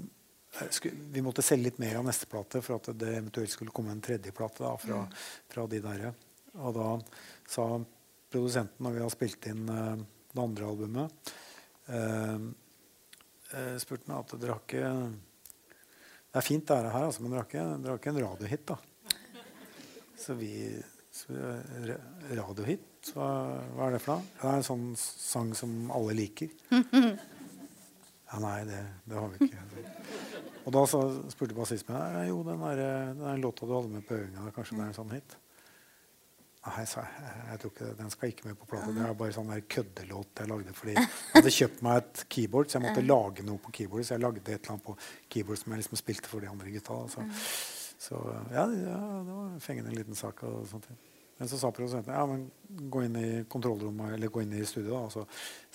eh, 0.59 0.91
vi 1.13 1.23
måtte 1.25 1.45
selge 1.45 1.69
litt 1.69 1.81
mer 1.81 1.99
av 1.99 2.07
neste 2.07 2.29
plate 2.29 2.61
for 2.65 2.77
at 2.77 2.91
det 2.97 3.15
eventuelt 3.15 3.53
skulle 3.53 3.73
komme 3.75 3.93
en 3.95 4.03
tredje 4.03 4.33
plate 4.35 4.63
da, 4.63 4.75
fra, 4.81 5.01
mm. 5.05 5.15
fra, 5.53 5.65
de 5.71 5.81
der. 5.83 6.05
Og 6.57 6.75
da 6.77 6.91
sa 7.49 7.67
produsenten, 8.31 8.83
når 8.83 8.97
vi 8.97 9.03
har 9.03 9.13
spilt 9.13 9.49
inn 9.49 9.67
uh, 9.71 9.97
det 10.37 10.43
andre 10.43 10.67
albumet 10.69 11.31
uh, 11.91 12.37
uh, 13.53 13.75
spurte 13.81 14.09
meg 14.09 14.19
at 14.19 14.35
dere 14.37 14.57
har 14.57 14.61
ikke 14.63 14.91
Det 16.27 16.41
er 16.41 16.45
fint, 16.45 16.67
det 16.67 16.93
her, 16.93 17.07
altså, 17.07 17.23
men 17.23 17.33
dere 17.33 17.43
har 17.43 17.49
ikke, 17.49 17.65
dere 17.81 17.95
har 17.95 18.01
ikke 18.01 18.13
en 18.13 18.21
radiohit. 18.25 18.67
da. 18.69 18.77
Så 20.17 20.37
vi 20.37 20.51
Radiohit? 22.37 23.09
Hva, 23.15 23.27
hva, 23.73 23.87
er 23.87 23.95
det 23.95 24.01
for 24.03 24.17
noe? 24.17 24.27
Det 24.37 24.45
er 24.45 24.59
en 24.59 24.67
sånn 24.67 24.85
sang 24.99 25.53
som 25.57 25.89
alle 25.95 26.17
liker. 26.17 26.53
Ja, 28.27 28.41
nei, 28.43 28.57
det, 28.67 28.81
det, 29.07 29.15
har 29.15 29.29
vi 29.31 29.45
ikke. 29.47 29.91
Og 30.67 30.73
da 30.75 30.81
så 30.91 30.99
spurte 31.31 31.55
bassisten 31.55 31.95
meg 31.95 32.27
jo, 32.27 32.41
den, 32.43 32.59
der, 32.59 33.13
den 33.15 33.39
låta 33.39 33.63
du 33.63 33.71
hadde 33.71 33.91
med 33.93 34.03
på 34.03 34.17
øvinga, 34.17 34.49
kanskje 34.51 34.75
det 34.75 34.83
er 34.83 34.89
en 34.89 34.97
sånn 34.97 35.13
hit? 35.15 35.37
Nei, 36.67 36.83
sa 36.89 37.03
jeg. 37.05 37.33
jeg 37.47 37.59
tror 37.61 37.71
ikke 37.73 37.89
Den 37.97 38.09
skal 38.11 38.31
ikke 38.33 38.47
med 38.49 38.57
på 38.59 38.67
plata. 38.69 38.91
Det 38.91 39.03
er 39.05 39.17
bare 39.17 39.35
sånn 39.35 39.51
køddelåt 39.71 40.41
jeg 40.41 40.51
lagde 40.51 40.75
fordi 40.75 40.95
jeg 40.97 41.09
hadde 41.33 41.53
kjøpt 41.57 41.83
meg 41.85 41.99
et 42.01 42.23
keyboard, 42.35 42.69
så 42.69 42.77
jeg 42.77 42.85
måtte 42.87 43.05
lage 43.05 43.45
noe 43.47 43.61
på 43.63 43.73
keyboard. 43.79 44.07
Så 44.07 44.17
jeg 44.17 44.25
lagde 44.25 44.43
et 44.43 44.53
eller 44.55 44.75
annet 44.75 44.85
på 44.87 44.97
keyboard 45.33 45.61
som 45.61 45.73
jeg 45.73 45.83
liksom 45.83 46.01
spilte 46.01 46.31
for 46.31 46.43
de 46.43 46.49
andre 46.51 46.73
gutta. 46.73 46.97
Så, 47.13 47.27
så 48.09 48.23
ja, 48.51 48.65
ja, 48.65 48.97
det 49.27 49.37
var 49.37 49.61
fengende 49.63 49.93
en 49.93 50.01
liten 50.01 50.19
sak. 50.19 50.43
og 50.43 50.67
sånt. 50.71 50.89
Men 51.37 51.51
så 51.51 51.59
sa 51.61 51.71
produsenten 51.71 52.13
ja, 52.13 52.25
men 52.25 52.47
gå 52.89 53.03
inn 53.05 53.17
i 53.19 53.27
kontrollrommet 53.49 54.15
eller 54.15 54.33
gå 54.33 54.41
inn 54.41 54.55
i 54.57 54.65
studio 54.65 54.95
da, 54.95 55.01
og 55.05 55.13
så 55.13 55.25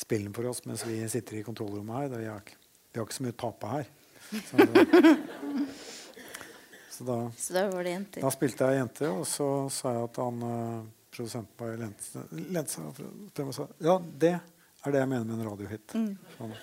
spill 0.05 0.27
den 0.27 0.35
for 0.35 0.51
oss 0.51 0.65
mens 0.67 0.83
vi 0.89 0.99
sitter 1.11 1.39
i 1.39 1.45
kontrollrommet 1.47 2.01
her. 2.01 2.17
Vi 2.19 2.31
har, 2.31 2.55
vi 2.91 2.99
har 3.01 3.07
ikke 3.07 3.19
så 3.21 3.27
mye 3.29 3.37
å 3.37 3.43
tape 3.45 3.75
her. 3.77 3.91
Så, 4.33 4.67
så, 6.93 7.05
da, 7.09 7.19
så 7.39 7.55
da, 7.57 7.67
var 7.73 7.87
det 7.87 7.95
jenter. 7.95 8.25
Da 8.25 8.31
spilte 8.35 8.69
jeg 8.69 8.83
jente, 8.83 9.09
og 9.09 9.23
så 9.29 9.47
sa 9.73 9.95
jeg 9.97 10.09
at 10.11 10.19
han 10.21 10.43
uh, 10.45 10.83
produsenten 11.13 11.57
bare 11.61 11.79
lente 11.81 12.73
seg 12.73 12.99
frem 13.33 13.49
og 13.49 13.57
sa 13.57 13.69
ja, 13.81 13.97
det 13.97 14.35
er 14.37 14.95
det 14.95 15.01
jeg 15.01 15.09
mener 15.09 15.25
med 15.29 15.39
en 15.39 15.49
radiohit. 15.49 15.95
Mm. 15.97 16.13
Sånn. 16.37 16.55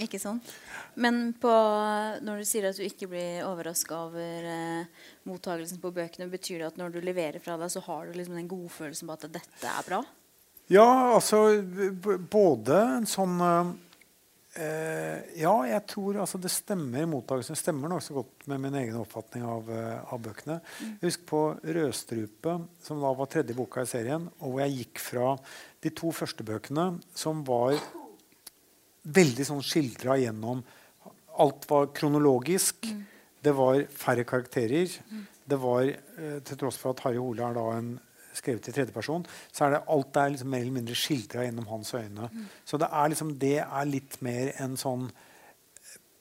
Ikke 0.00 0.20
sånn? 0.22 0.40
Men 1.00 1.20
på, 1.38 1.50
når 2.24 2.40
du 2.40 2.48
sier 2.48 2.66
at 2.70 2.78
du 2.78 2.84
ikke 2.86 3.10
blir 3.10 3.44
overraska 3.46 3.98
over 4.08 4.48
eh, 4.50 5.04
mottagelsen 5.28 5.80
på 5.82 5.92
bøkene, 5.94 6.30
betyr 6.32 6.62
det 6.62 6.70
at 6.72 6.80
når 6.80 6.96
du 6.96 6.98
leverer 7.04 7.42
fra 7.42 7.58
deg, 7.60 7.70
så 7.72 7.82
har 7.86 8.08
du 8.08 8.16
liksom 8.16 8.38
den 8.38 8.48
godfølelsen 8.50 9.10
på 9.10 9.18
at 9.18 9.28
dette 9.36 9.70
er 9.70 9.86
bra? 9.86 10.00
Ja, 10.70 10.88
altså 11.16 11.44
både 12.30 12.80
en 12.96 13.08
sånn 13.10 13.38
eh, 13.44 13.72
Ja, 14.50 15.52
jeg 15.62 15.82
tror 15.86 16.16
altså 16.18 16.38
det 16.42 16.50
stemmer 16.50 17.06
mottakelsen 17.06 17.58
stemmer 17.58 17.92
nokså 17.92 18.16
godt 18.16 18.48
med 18.50 18.58
min 18.64 18.74
egen 18.80 18.96
oppfatning 18.98 19.44
av, 19.46 19.70
eh, 19.70 20.12
av 20.12 20.18
bøkene. 20.24 20.58
Mm. 20.80 20.96
Husk 21.04 21.22
på 21.26 21.42
'Rødstrupe', 21.62 22.56
som 22.82 23.00
da 23.00 23.12
var 23.14 23.26
tredje 23.30 23.54
boka 23.54 23.82
i 23.82 23.86
serien, 23.86 24.28
og 24.40 24.50
hvor 24.50 24.60
jeg 24.60 24.76
gikk 24.78 24.98
fra 24.98 25.38
de 25.80 25.90
to 25.90 26.10
første 26.10 26.42
bøkene, 26.42 27.00
som 27.14 27.44
var 27.44 27.78
veldig 29.06 29.46
sånn 29.46 29.62
skildra 29.62 30.18
gjennom 30.18 30.64
Alt 31.40 31.64
var 31.70 31.86
kronologisk. 31.94 32.84
Det 33.40 33.52
var 33.54 33.86
færre 33.86 34.24
karakterer. 34.24 34.90
Det 35.48 35.58
var, 35.58 35.82
eh, 35.84 36.40
Til 36.44 36.56
tross 36.56 36.76
for 36.76 36.90
at 36.90 37.00
Harry 37.00 37.16
Hole 37.16 37.40
er 37.40 37.54
da 37.54 37.70
en 37.78 38.00
skrevet 38.36 38.68
i 38.70 38.74
tredjeperson, 38.74 39.26
så 39.52 39.66
er 39.66 39.74
det 39.74 39.82
alt 39.94 40.20
er 40.20 40.34
liksom 40.34 40.52
mer 40.52 40.62
eller 40.64 40.76
mindre 40.78 40.98
skildra 40.98 41.46
gjennom 41.46 41.66
hans 41.70 41.94
øyne. 41.94 42.30
Så 42.64 42.78
det 42.80 42.88
er, 42.90 43.10
liksom, 43.12 43.34
det 43.42 43.58
er 43.64 43.90
litt 43.90 44.20
mer 44.24 44.52
en 44.62 44.78
sånn 44.80 45.10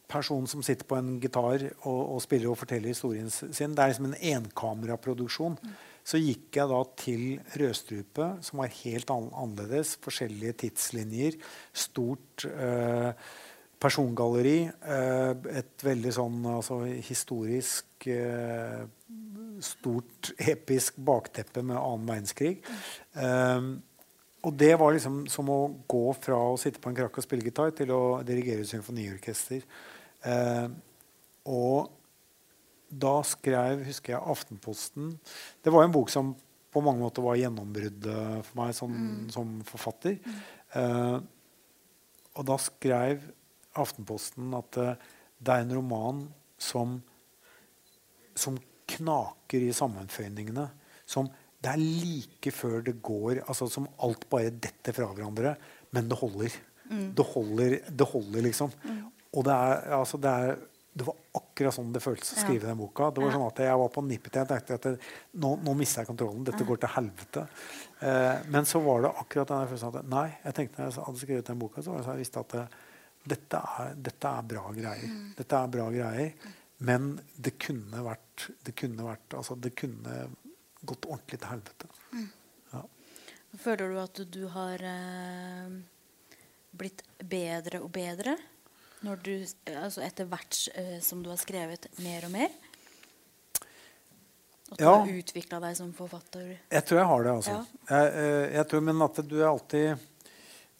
person 0.10 0.47
som 0.49 0.64
sitter 0.66 0.88
på 0.89 0.97
en 0.97 1.18
gitar 1.22 1.68
og, 1.86 1.99
og 2.16 2.22
spiller 2.24 2.49
og 2.49 2.57
forteller 2.57 2.89
historien 2.89 3.30
sin. 3.30 3.76
Det 3.76 3.84
er 3.84 3.91
liksom 3.91 4.10
en 4.10 4.18
enkameraproduksjon. 4.34 5.60
Så 6.10 6.18
gikk 6.18 6.57
jeg 6.57 6.72
da 6.72 6.80
til 6.97 7.24
Rødstrupe, 7.62 8.30
som 8.45 8.64
var 8.64 8.74
helt 8.80 9.12
annerledes. 9.14 9.93
Forskjellige 10.01 10.55
tidslinjer. 10.64 11.38
Stort 11.76 12.47
eh, 12.49 13.12
persongalleri. 13.80 14.64
Eh, 14.66 15.49
et 15.62 15.86
veldig 15.86 16.16
sånn 16.16 16.39
altså, 16.55 16.82
historisk 17.05 18.10
eh, 18.10 18.88
Stort 19.64 20.32
episk 20.39 20.97
bakteppe 21.05 21.64
med 21.66 21.78
annen 21.78 22.07
verdenskrig. 22.10 22.57
Um, 23.14 23.78
og 24.47 24.55
det 24.55 24.72
var 24.80 24.95
liksom 24.95 25.26
som 25.32 25.49
å 25.51 25.60
gå 25.89 26.03
fra 26.16 26.38
å 26.53 26.57
sitte 26.60 26.80
på 26.80 26.91
en 26.91 26.97
krakk 26.97 27.20
og 27.20 27.26
spille 27.26 27.43
gitar 27.43 27.74
til 27.76 27.91
å 27.91 28.03
dirigere 28.28 28.68
symfoniorkester. 28.68 29.66
Uh, 30.24 30.70
og 31.49 31.89
da 32.89 33.20
skrev 33.28 33.84
husker 33.86 34.16
jeg 34.16 34.32
Aftenposten 34.34 35.12
Det 35.64 35.72
var 35.72 35.86
en 35.86 35.93
bok 35.93 36.10
som 36.10 36.34
på 36.70 36.82
mange 36.86 37.01
måter 37.01 37.26
var 37.26 37.38
gjennombruddet 37.39 38.45
for 38.45 38.60
meg 38.60 38.74
som, 38.78 38.93
mm. 38.93 39.30
som 39.34 39.53
forfatter. 39.66 40.20
Eh, 40.78 41.16
og 42.38 42.45
da 42.45 42.57
skrev 42.62 43.24
Aftenposten 43.80 44.53
at 44.57 44.78
uh, 44.82 44.93
det 45.39 45.53
er 45.53 45.64
en 45.64 45.74
roman 45.78 46.22
som, 46.62 46.97
som 48.38 48.57
knaker 48.96 49.66
i 49.66 49.76
sammenføyningene. 49.76 50.66
Som 51.10 51.30
det 51.60 51.74
er 51.74 51.82
like 51.82 52.54
før 52.56 52.80
det 52.86 52.94
går 53.04 53.42
altså 53.42 53.66
Som 53.68 53.90
alt 54.06 54.22
bare 54.32 54.54
detter 54.54 54.96
fra 54.96 55.10
hverandre. 55.12 55.56
Men 55.96 56.10
det 56.10 56.20
holder. 56.20 56.58
Mm. 56.90 57.08
Det, 57.18 57.26
holder 57.34 57.78
det 57.90 58.10
holder, 58.14 58.44
liksom. 58.46 58.72
Mm. 58.84 59.02
Og 59.38 59.46
det 59.46 59.56
er, 59.56 59.82
altså, 60.00 60.18
det 60.22 60.30
er 60.30 60.60
det 61.00 61.06
var 61.06 61.16
akkurat 61.38 61.76
sånn 61.76 61.92
det 61.94 62.02
føltes 62.04 62.34
å 62.34 62.42
skrive 62.42 62.66
ja. 62.66 62.72
den 62.72 62.80
boka. 62.82 63.10
Det 63.14 63.22
var 63.24 63.32
sånn 63.32 63.46
at 63.46 63.62
Jeg 63.64 63.80
var 63.80 63.92
på 63.94 64.02
nippet 64.04 64.34
til 64.34 64.42
jeg 64.42 64.50
tenkte 64.50 64.78
at 64.80 64.88
det, 64.88 65.10
nå, 65.44 65.52
nå 65.64 65.76
mister 65.78 66.02
jeg 66.02 66.10
kontrollen. 66.10 66.42
Dette 66.48 66.66
går 66.68 66.82
til 66.82 66.92
helvete. 66.96 67.44
Eh, 68.04 68.48
men 68.52 68.68
så 68.68 68.82
var 68.84 69.06
det 69.06 69.12
akkurat 69.22 69.52
den 69.54 69.70
følelsen 69.70 70.00
at 70.02 70.10
nei, 70.12 70.26
jeg 70.44 70.58
tenkte 70.58 70.82
når 70.82 70.90
jeg 70.90 71.06
hadde 71.06 71.22
skrevet 71.24 71.52
den 71.52 71.62
boka, 71.62 71.84
så 71.86 71.94
var 71.94 72.02
det 72.02 72.08
så 72.08 72.16
jeg 72.16 72.24
visste 72.24 72.44
at 72.44 72.56
det, 72.56 72.66
dette, 73.36 73.62
er, 73.62 73.94
dette, 74.10 74.34
er, 74.34 74.50
bra 74.56 74.66
greier. 74.76 75.14
Mm. 75.14 75.30
Dette 75.38 75.62
er 75.62 75.72
bra 75.78 75.86
greier. 75.94 76.50
Men 76.80 77.18
det 77.36 77.58
kunne 77.60 78.04
vært 78.06 78.50
Det 78.64 78.72
kunne, 78.80 79.04
vært, 79.04 79.34
altså, 79.36 79.56
det 79.60 79.74
kunne 79.76 80.30
gått 80.80 81.06
ordentlig 81.10 81.42
til 81.42 81.50
helvete. 81.52 81.90
Mm. 82.16 82.28
Ja. 82.72 82.84
Føler 83.60 83.92
du 83.92 83.98
at 84.00 84.22
du 84.32 84.44
har 84.54 84.84
eh, 84.88 85.74
blitt 86.80 87.04
bedre 87.20 87.82
og 87.84 87.92
bedre? 87.92 88.38
Du, 89.00 89.34
altså 89.76 90.04
etter 90.04 90.28
hvert 90.28 90.60
eh, 90.76 90.98
som 91.04 91.24
du 91.24 91.30
har 91.32 91.40
skrevet 91.40 91.88
mer 92.04 92.28
og 92.28 92.34
mer? 92.36 92.56
At 94.70 94.78
du 94.78 94.84
ja. 94.84 94.96
har 95.02 95.14
utvikla 95.20 95.60
deg 95.64 95.78
som 95.80 95.94
forfatter? 95.98 96.50
Jeg 96.70 96.86
tror 96.86 97.02
jeg 97.02 97.10
har 97.12 97.24
det. 97.26 97.36
altså. 97.40 97.56
Ja. 97.56 97.62
Jeg, 97.90 98.12
uh, 98.14 98.44
jeg, 98.54 98.68
tror, 98.70 98.84
Men 98.86 99.06
at 99.08 99.22
du 99.26 99.40
er 99.40 99.48
alltid 99.50 99.88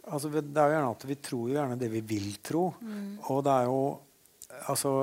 altså, 0.04 0.30
Det 0.30 0.44
er 0.44 0.68
jo 0.68 0.76
gjerne 0.76 0.92
at 0.92 1.08
vi 1.10 1.18
tror 1.30 1.48
jo 1.48 1.56
gjerne 1.56 1.80
det 1.80 1.90
vi 1.96 2.04
vil 2.12 2.30
tro. 2.46 2.68
Mm. 2.82 3.18
Og 3.34 3.42
det 3.48 3.56
er 3.56 3.72
jo 3.72 3.82
altså, 4.68 4.94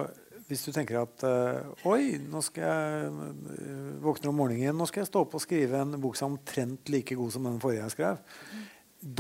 Hvis 0.47 0.63
du 0.63 0.71
tenker 0.71 1.01
at 1.01 1.25
uh, 1.27 1.89
Oi, 1.91 2.21
nå 2.23 2.41
skal 2.45 2.69
jeg 2.69 3.97
våkne 4.03 4.31
om 4.31 4.39
morgenen, 4.39 4.77
nå 4.79 4.87
skal 4.87 5.03
jeg 5.03 5.11
stå 5.11 5.25
opp 5.25 5.35
og 5.35 5.43
skrive 5.43 5.81
en 5.83 5.97
bok 6.03 6.19
som 6.19 6.31
er 6.31 6.37
omtrent 6.37 6.93
like 6.93 7.17
god 7.19 7.35
som 7.35 7.49
den 7.49 7.59
forrige 7.63 7.83
jeg 7.83 7.95
skrev. 7.97 8.21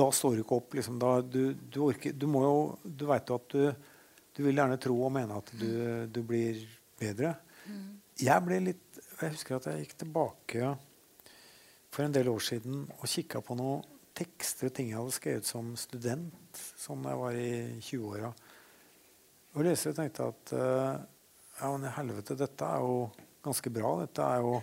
Da 0.01 0.07
står 0.15 0.37
du 0.37 0.45
ikke 0.45 0.61
opp. 0.61 0.77
Liksom, 0.79 1.01
da, 1.03 1.17
du, 1.23 1.41
du, 1.59 1.81
orker, 1.89 2.15
du, 2.15 2.29
må 2.31 2.45
jo, 2.45 2.61
du 2.87 3.07
vet 3.11 3.33
jo 3.33 3.41
at 3.41 3.57
du, 3.57 3.91
du 4.39 4.45
vil 4.47 4.63
gjerne 4.63 4.79
tro 4.83 5.01
og 5.03 5.13
mene 5.19 5.41
at 5.43 5.51
du, 5.59 5.71
du 6.13 6.23
blir 6.27 6.63
bedre. 7.01 7.35
Jeg 8.17 8.45
ble 8.47 8.63
litt 8.71 9.01
Jeg 9.19 9.35
husker 9.35 9.59
at 9.59 9.67
jeg 9.71 9.83
gikk 9.83 9.99
tilbake 10.05 10.71
for 11.93 12.05
en 12.05 12.15
del 12.15 12.29
år 12.31 12.43
siden 12.45 12.85
og 12.87 13.09
kikka 13.09 13.41
på 13.45 13.57
noen 13.59 13.83
tekster 14.17 14.69
og 14.69 14.77
ting 14.77 14.91
jeg 14.93 14.99
hadde 15.01 15.17
skrevet 15.17 15.49
som 15.49 15.75
student, 15.81 16.61
som 16.79 17.03
jeg 17.05 17.21
var 17.21 17.37
i 17.37 17.51
20-åra. 17.85 18.31
Og 19.57 19.65
leste 19.65 19.93
og 19.93 19.99
tenkte 19.99 20.29
at 20.31 20.53
uh, 20.57 21.16
ja, 21.61 21.71
men 21.73 21.87
i 21.89 21.93
helvete, 21.97 22.37
dette 22.39 22.71
er 22.71 22.83
jo 22.85 23.07
ganske 23.47 23.73
bra. 23.73 23.93
Dette 24.03 24.25
er 24.25 24.43
jo 24.45 24.59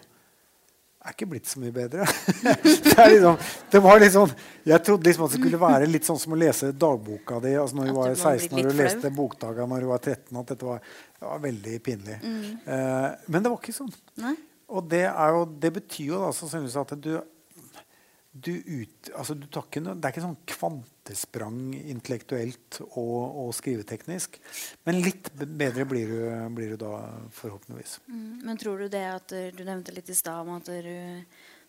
er 1.03 1.15
ikke 1.17 1.27
blitt 1.33 1.49
så 1.51 1.59
mye 1.59 1.73
bedre. 1.75 2.05
det, 2.43 2.93
liksom, 3.11 3.35
det, 3.71 3.81
var 3.83 3.99
litt 3.99 4.13
sånn, 4.13 4.31
Jeg 4.63 4.83
trodde 4.87 5.09
liksom 5.09 5.25
at 5.25 5.33
det 5.33 5.39
skulle 5.41 5.59
være 5.59 5.89
litt 5.89 6.07
sånn 6.07 6.19
som 6.21 6.35
å 6.35 6.39
lese 6.39 6.71
dagboka 6.71 7.41
di 7.43 7.51
altså 7.59 7.79
når 7.79 7.89
du 7.89 7.97
var 7.97 8.13
16 8.15 8.55
når 8.55 8.69
du 8.69 8.79
leste 8.79 9.11
bokdaga 9.11 9.67
når 9.67 9.83
du 9.83 9.89
var 9.91 9.99
13. 9.99 10.39
At 10.39 10.53
dette 10.53 10.69
var, 10.69 10.79
det 11.19 11.27
var 11.27 11.43
veldig 11.43 11.75
pinlig. 11.83 12.17
Mm. 12.23 12.47
Eh, 12.63 13.09
men 13.27 13.43
det 13.43 13.51
var 13.51 13.59
ikke 13.59 13.75
sånn. 13.75 13.91
Nei. 14.23 14.35
Og 14.73 14.87
det, 14.89 15.03
jo, 15.05 15.43
det, 15.65 15.73
betyr 15.75 16.13
jo 16.13 16.21
da 16.23 16.31
sannsynligvis 16.33 16.79
at 16.81 16.95
du 17.03 17.11
du 18.33 18.53
ut, 18.65 19.09
altså 19.13 19.35
du 19.37 19.45
ikke 19.45 19.81
Det 19.83 19.93
er 19.93 20.09
ikke 20.09 20.23
sånn 20.23 20.39
kvantesprang 20.49 21.57
intellektuelt 21.77 22.79
og, 22.87 23.19
og 23.43 23.51
skriveteknisk. 23.53 24.39
Men 24.89 25.03
litt 25.05 25.29
bedre 25.37 25.85
blir 25.85 26.09
du, 26.09 26.21
blir 26.57 26.73
du 26.73 26.79
da 26.81 26.93
forhåpentligvis. 27.37 27.99
Mm, 28.09 28.41
men 28.47 28.57
tror 28.57 28.81
du 28.81 28.87
det 28.89 29.03
at 29.05 29.35
Du 29.53 29.61
nevnte 29.61 29.93
litt 29.93 30.09
i 30.09 30.17
stad 30.17 30.47
om 30.47 30.55
at 30.55 30.65
du, 30.65 30.95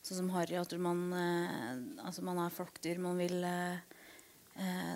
sånn 0.01 0.23
som 0.23 0.33
Harry, 0.39 0.57
at 0.57 0.73
man, 0.81 1.05
eh, 1.13 1.69
altså 2.07 2.25
man 2.25 2.41
er 2.47 2.57
flokkdyr. 2.57 3.03
Man 3.05 3.21
vil 3.21 3.45
eh, 3.45 3.77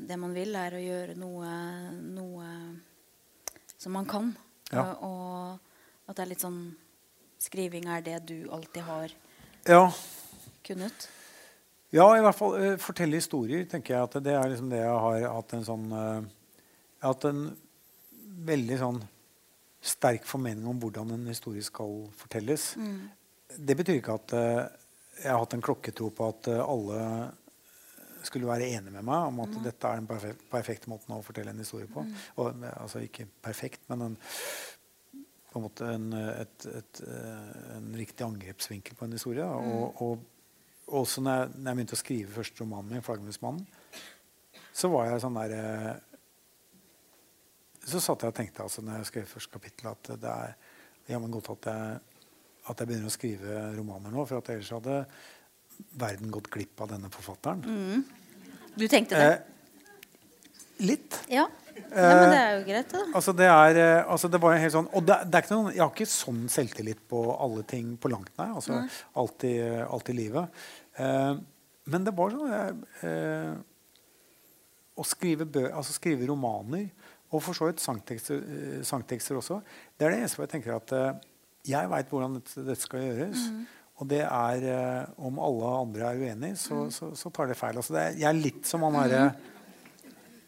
Det 0.09 0.17
man 0.17 0.33
vil, 0.33 0.57
er 0.57 0.79
å 0.79 0.83
gjøre 0.83 1.19
noe, 1.21 1.53
noe 2.01 2.49
som 3.77 3.93
man 3.93 4.09
kan. 4.09 4.33
Ja. 4.73 4.89
Og, 5.05 5.05
og 5.05 6.09
at 6.09 6.17
det 6.17 6.25
er 6.25 6.33
litt 6.33 6.45
sånn 6.45 6.63
Skriving 7.39 7.85
er 7.87 8.01
det 8.03 8.17
du 8.27 8.49
alltid 8.51 8.83
har 8.83 9.13
ja. 9.69 9.85
kunnet? 10.67 11.05
Ja, 11.95 12.05
i 12.13 12.21
hvert 12.25 12.37
fall 12.37 12.57
uh, 12.61 12.75
fortelle 12.81 13.21
historier. 13.21 13.65
tenker 13.71 13.95
jeg 13.95 14.09
at 14.09 14.19
Det 14.25 14.35
er 14.37 14.51
liksom 14.51 14.69
det 14.73 14.83
jeg 14.83 15.01
har 15.05 15.29
hatt 15.39 15.55
en 15.57 15.65
sånn 15.65 15.87
uh, 15.93 16.21
Jeg 16.21 17.05
har 17.07 17.15
hatt 17.15 17.29
en 17.31 17.47
veldig 18.49 18.79
sånn 18.81 19.01
sterk 19.89 20.27
formening 20.27 20.67
om 20.69 20.79
hvordan 20.83 21.15
en 21.15 21.27
historie 21.31 21.63
skal 21.65 22.09
fortelles. 22.19 22.73
Mm. 22.77 23.09
Det 23.71 23.77
betyr 23.79 24.01
ikke 24.01 24.17
at 24.19 24.35
uh, 24.37 24.63
jeg 25.19 25.31
har 25.33 25.41
hatt 25.41 25.55
en 25.57 25.65
klokketro 25.65 26.11
på 26.15 26.29
at 26.31 26.49
alle 26.63 26.99
skulle 28.27 28.47
være 28.47 28.69
enige 28.69 28.93
med 28.93 29.07
meg 29.07 29.31
om 29.31 29.41
at 29.43 29.55
mm. 29.55 29.63
dette 29.65 29.89
er 29.89 29.99
den 29.99 30.07
perfek 30.07 30.43
perfekte 30.51 30.91
måten 30.91 31.15
å 31.15 31.23
fortelle 31.27 31.55
en 31.55 31.63
historie 31.63 31.89
på. 31.91 32.05
Mm. 32.05 32.13
Og, 32.43 32.65
altså 32.69 33.03
ikke 33.03 33.27
perfekt, 33.43 33.81
men 33.91 34.05
en, 34.05 34.17
på 35.49 35.59
en 35.59 35.65
måte 35.65 35.91
en, 35.91 36.07
et, 36.13 36.69
et, 36.71 37.03
en 37.75 37.89
riktig 37.99 38.27
angrepsvinkel 38.27 38.99
på 38.99 39.07
en 39.09 39.17
historie. 39.17 39.47
Mm. 39.47 39.73
Og, 39.75 40.03
og 40.05 40.38
også 40.89 41.23
når 41.25 41.39
jeg, 41.39 41.49
når 41.55 41.71
jeg, 41.71 41.79
begynte 41.79 41.97
å 41.97 42.01
skrive 42.03 42.35
første 42.35 42.63
romanen 42.63 42.93
min, 42.93 43.03
'Flaggermusmannen', 43.05 43.67
så 44.73 44.91
var 44.93 45.09
jeg 45.09 45.23
sånn 45.25 45.41
der 45.41 45.55
eh, 45.57 45.97
Så 47.89 48.01
satt 48.05 48.23
jeg 48.23 48.33
og 48.33 48.37
tenkte 48.37 48.63
altså, 48.63 48.83
når 48.85 48.99
jeg 48.99 49.09
skrev 49.09 49.31
første 49.31 49.53
kapittel, 49.53 49.87
at 49.89 50.11
det 50.21 50.29
er 50.29 50.57
jammen 51.09 51.33
godt 51.33 51.49
at 51.55 51.69
jeg, 51.71 52.01
at 52.69 52.81
jeg 52.81 52.89
begynner 52.91 53.09
å 53.09 53.15
skrive 53.15 53.61
romaner 53.79 54.13
nå. 54.13 54.27
For 54.29 54.43
at 54.43 54.51
ellers 54.53 54.73
hadde 54.77 54.99
verden 55.97 56.35
gått 56.35 56.51
glipp 56.53 56.83
av 56.85 56.91
denne 56.93 57.09
forfatteren. 57.09 57.63
Mm. 57.65 58.03
Du 58.77 58.85
tenkte 58.93 59.17
det? 59.17 59.31
Eh, 59.33 59.58
litt. 60.83 61.19
Ja. 61.33 61.47
Nei, 61.89 62.15
men 62.19 62.33
det 62.33 62.39
er 62.39 62.51
jo 62.53 62.65
greit, 62.67 62.91
da. 62.93 63.03
Altså, 63.17 63.33
det 63.37 63.47
er, 63.49 63.79
eh, 63.81 64.11
altså, 64.11 64.29
det 64.33 64.41
var 64.43 64.59
helt 64.61 64.75
sånn, 64.75 64.89
og 64.93 65.05
det, 65.07 65.19
det 65.29 65.39
er 65.39 65.47
ikke 65.47 65.55
noen, 65.55 65.71
Jeg 65.75 65.83
har 65.85 65.93
ikke 65.95 66.11
sånn 66.11 66.43
selvtillit 66.53 67.01
på 67.11 67.23
alle 67.35 67.65
ting 67.69 67.95
på 68.01 68.11
langt 68.13 68.33
nær. 68.41 68.57
Altså, 68.59 68.83
alt, 69.23 69.47
i, 69.49 69.55
alt 69.87 70.11
i 70.13 70.17
livet. 70.17 70.61
Eh, 70.99 71.33
men 71.89 72.05
det 72.05 72.15
var 72.17 72.35
sånn 72.35 72.85
eh, 73.07 73.55
Å 74.99 75.07
skrive, 75.07 75.47
bø, 75.49 75.65
altså, 75.71 75.97
skrive 75.97 76.29
romaner, 76.29 76.91
og 77.29 77.43
for 77.45 77.57
så 77.57 77.69
vidt 77.69 77.83
sangtekster, 77.85 78.41
eh, 78.43 78.79
sangtekster, 78.87 79.39
også, 79.41 79.61
det 79.97 80.07
er 80.07 80.15
det 80.15 80.23
eneste 80.23 80.45
jeg 80.45 80.55
tenker 80.57 80.79
at 80.79 80.95
eh, 80.97 81.11
jeg 81.69 81.91
veit 81.93 82.11
hvordan 82.13 82.39
dette, 82.39 82.65
dette, 82.65 82.85
skal 82.85 83.05
gjøres. 83.05 83.51
Mm. 83.53 83.67
Og 83.99 84.07
det 84.07 84.21
er 84.23 84.65
Om 85.27 85.41
alle 85.43 85.71
andre 85.75 86.11
er 86.13 86.21
uenig, 86.23 86.53
så, 86.61 86.85
mm. 86.87 86.91
så, 86.95 87.09
så 87.19 87.33
tar 87.35 87.49
det 87.51 87.57
feil. 87.59 87.77
Altså, 87.81 87.97
det 87.97 88.03
er, 88.05 88.19
jeg 88.23 88.29
er 88.31 88.45
litt 88.45 88.69
som 88.69 88.85
han 88.87 88.99
derre 89.03 89.23
mm 89.29 89.55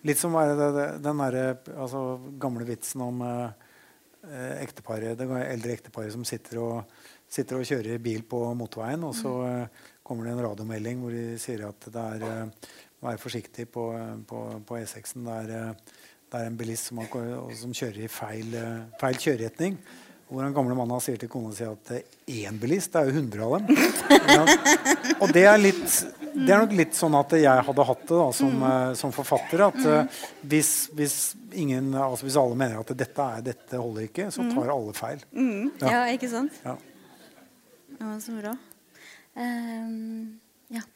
Litt 0.09 0.21
som 0.21 0.37
den 0.37 1.23
der, 1.23 1.41
altså, 1.77 2.03
gamle 2.41 2.65
vitsen 2.69 3.03
om 3.05 3.25
eh, 3.27 4.61
ekteparet, 4.63 5.19
det 5.19 5.29
eldre 5.45 5.75
ekteparet 5.77 6.15
som 6.15 6.25
sitter 6.29 6.63
og, 6.63 7.01
sitter 7.29 7.61
og, 7.61 7.67
kjører 7.69 8.01
bil 8.03 8.25
på 8.29 8.43
motorveien, 8.57 9.05
og 9.05 9.17
så 9.19 9.35
eh, 9.49 9.89
kommer 10.03 10.27
det 10.27 10.37
en 10.37 10.47
radiomelding 10.49 11.03
hvor 11.03 11.15
de 11.15 11.27
sier 11.41 11.67
at 11.69 11.91
det 11.93 12.07
er 12.17 12.25
eh, 12.29 12.71
være 13.01 13.19
forsiktig 13.19 13.69
på, 13.73 13.87
på, 14.29 14.45
på 14.67 14.79
E6-en. 14.79 15.27
Det, 15.27 15.57
eh, 15.57 15.99
det 16.31 16.41
er 16.41 16.47
en 16.47 16.57
bilist 16.57 16.91
som, 16.91 17.01
har, 17.03 17.51
som 17.59 17.75
kjører 17.75 18.05
i 18.05 18.13
feil, 18.13 18.55
eh, 18.55 18.87
feil 19.01 19.21
kjøreretning. 19.25 19.79
Hvor 20.31 20.45
den 20.45 20.53
gamle 20.55 20.77
mannen 20.79 21.03
sier 21.03 21.19
til 21.19 21.27
kona 21.31 21.51
si 21.51 21.65
at 21.67 21.89
én 22.31 22.59
bilist, 22.63 22.93
det 22.95 23.01
er 23.01 23.09
jo 23.09 23.17
100 23.19 23.47
av 23.47 23.55
dem. 23.57 23.81
Ja. 24.31 24.45
Og 25.25 25.33
det 25.35 25.43
er, 25.43 25.57
litt, 25.59 25.97
det 26.37 26.53
er 26.55 26.63
nok 26.63 26.75
litt 26.79 26.95
sånn 26.95 27.17
at 27.19 27.35
jeg 27.35 27.65
hadde 27.67 27.87
hatt 27.89 28.05
det 28.07 28.19
da, 28.21 28.29
som, 28.39 28.55
mm. 28.63 28.95
som 29.01 29.15
forfatter. 29.15 29.65
At 29.67 29.81
uh, 29.83 30.23
hvis, 30.53 30.71
hvis, 30.95 31.17
ingen, 31.51 31.91
altså 31.99 32.29
hvis, 32.29 32.39
alle 32.39 32.61
mener 32.63 32.79
at 32.79 32.95
dette, 32.95 33.27
er, 33.27 33.43
dette 33.51 33.83
holder 33.83 34.07
ikke, 34.07 34.29
så 34.31 34.47
tar 34.47 34.71
mm. 34.71 34.73
alle 34.77 34.95
feil. 35.01 35.27
Mm. 35.35 35.67
Ja. 35.83 35.91
ja. 35.97 36.01
ikke 36.15 36.31
sant? 36.31 36.63
Ja. 36.63 36.77
ja 37.99 38.15
så 38.23 38.39
bra. 38.39 38.55
Um, 39.35 40.41
ja. 40.71 40.87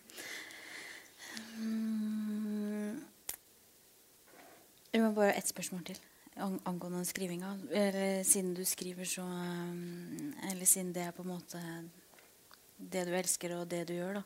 Um, 1.59 3.03
det 4.95 5.03
var 5.03 5.15
bare 5.19 5.35
ett 5.35 5.51
spørsmål 5.51 5.89
til 5.91 5.99
angående 6.37 7.05
skrivinga. 7.07 7.55
Eller 7.71 8.23
siden 8.27 8.55
du 8.55 8.65
skriver 8.67 9.07
så 9.09 9.23
um, 9.23 10.35
Eller 10.51 10.67
siden 10.67 10.93
det 10.93 11.07
er 11.07 11.15
på 11.15 11.23
en 11.23 11.33
måte 11.35 11.63
det 12.77 13.05
du 13.07 13.15
elsker, 13.15 13.55
og 13.57 13.69
det 13.71 13.85
du 13.89 13.95
gjør. 13.95 14.21
da 14.21 14.23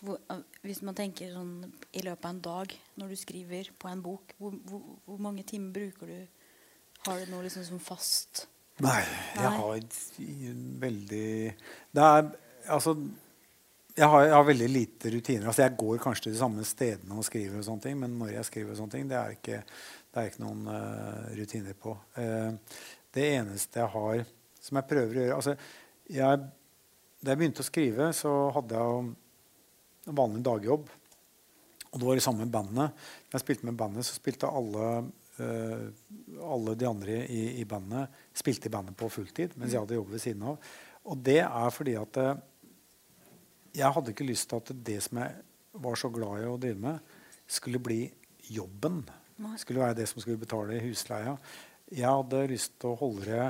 hvor, 0.00 0.20
Hvis 0.62 0.82
man 0.84 0.96
tenker 0.96 1.32
sånn 1.32 1.72
i 1.92 2.04
løpet 2.04 2.24
av 2.24 2.34
en 2.34 2.42
dag 2.44 2.74
når 3.00 3.12
du 3.12 3.16
skriver 3.16 3.70
på 3.78 3.88
en 3.88 4.02
bok, 4.04 4.34
hvor, 4.38 4.58
hvor, 4.68 4.82
hvor 5.06 5.22
mange 5.22 5.46
timer 5.48 5.72
bruker 5.72 6.12
du? 6.12 6.18
Har 7.06 7.20
du 7.22 7.32
noe 7.32 7.46
liksom 7.46 7.64
som 7.64 7.80
fast? 7.80 8.46
Nei, 8.84 9.00
jeg 9.38 9.52
har 9.56 9.78
veldig 10.82 11.28
Det 11.96 12.02
er 12.04 12.26
altså 12.68 12.96
jeg 13.96 14.08
har, 14.12 14.26
jeg 14.26 14.34
har, 14.34 14.42
veldig 14.44 14.66
lite 14.68 15.10
rutiner. 15.14 15.46
Altså, 15.48 15.62
jeg 15.62 15.76
går 15.80 16.00
kanskje 16.04 16.26
til 16.26 16.34
de 16.34 16.38
samme 16.38 16.64
stedene 16.68 17.16
og 17.16 17.24
skriver, 17.24 17.54
og 17.56 17.64
sånne 17.64 17.84
ting, 17.86 17.94
men 17.96 18.18
når 18.20 18.34
jeg 18.34 18.48
skriver, 18.50 18.74
og 18.74 18.80
sånne 18.82 18.92
ting, 18.92 19.06
det 19.08 19.16
er 19.16 19.32
ikke, 19.32 19.60
det 20.16 20.22
er 20.22 20.30
ikke 20.30 20.46
noen 20.46 20.68
uh, 20.72 21.26
rutiner 21.36 21.76
på. 21.76 21.92
Uh, 22.16 22.56
det 23.12 23.26
eneste 23.36 23.82
jeg 23.82 23.92
har 23.92 24.22
som 24.64 24.78
jeg 24.80 24.88
prøver 24.88 25.18
å 25.18 25.24
gjøre 25.26 25.36
altså, 25.36 25.52
jeg, 26.10 26.46
Da 27.20 27.32
jeg 27.32 27.40
begynte 27.40 27.62
å 27.62 27.66
skrive, 27.66 28.06
så 28.16 28.32
hadde 28.54 28.80
jeg 28.80 29.02
en 30.06 30.16
vanlig 30.16 30.40
dagjobb. 30.46 30.88
Og 31.90 32.00
det 32.00 32.08
var 32.08 32.18
det 32.18 32.24
samme 32.24 32.46
bandet. 32.50 33.04
Når 33.26 33.36
jeg 33.36 33.44
spilte 33.44 33.68
med 33.68 33.78
bandet, 33.78 34.08
så 34.08 34.16
spilte 34.16 34.48
alle, 34.48 34.88
uh, 35.40 35.84
alle 36.48 36.76
de 36.80 36.88
andre 36.88 37.18
i, 37.28 37.42
i, 37.60 37.66
bandet 37.68 38.16
spilte 38.36 38.70
i 38.70 38.74
bandet 38.74 38.96
på 38.98 39.10
fulltid 39.12 39.56
mens 39.60 39.74
jeg 39.74 39.82
hadde 39.82 40.00
jobb 40.00 40.14
ved 40.14 40.24
siden 40.24 40.48
av. 40.48 40.72
Og 41.06 41.20
det 41.28 41.42
er 41.44 41.74
fordi 41.74 41.98
at 42.00 42.22
jeg 43.76 43.92
hadde 43.94 44.16
ikke 44.16 44.26
lyst 44.26 44.48
til 44.50 44.62
at 44.62 44.72
det 44.88 44.96
som 45.04 45.20
jeg 45.20 45.36
var 45.84 46.00
så 46.00 46.08
glad 46.10 46.40
i 46.40 46.48
å 46.48 46.56
drive 46.60 46.80
med, 46.80 47.14
skulle 47.46 47.82
bli 47.84 48.00
jobben. 48.48 49.04
Skulle 49.60 49.84
være 49.84 49.98
det 50.00 50.08
som 50.10 50.22
skulle 50.22 50.40
betale 50.40 50.80
husleia. 50.84 51.36
Jeg 51.92 52.08
hadde 52.08 52.46
lyst 52.50 52.78
til 52.80 52.92
å 52.92 52.98
holde 52.98 53.26
det 53.28 53.48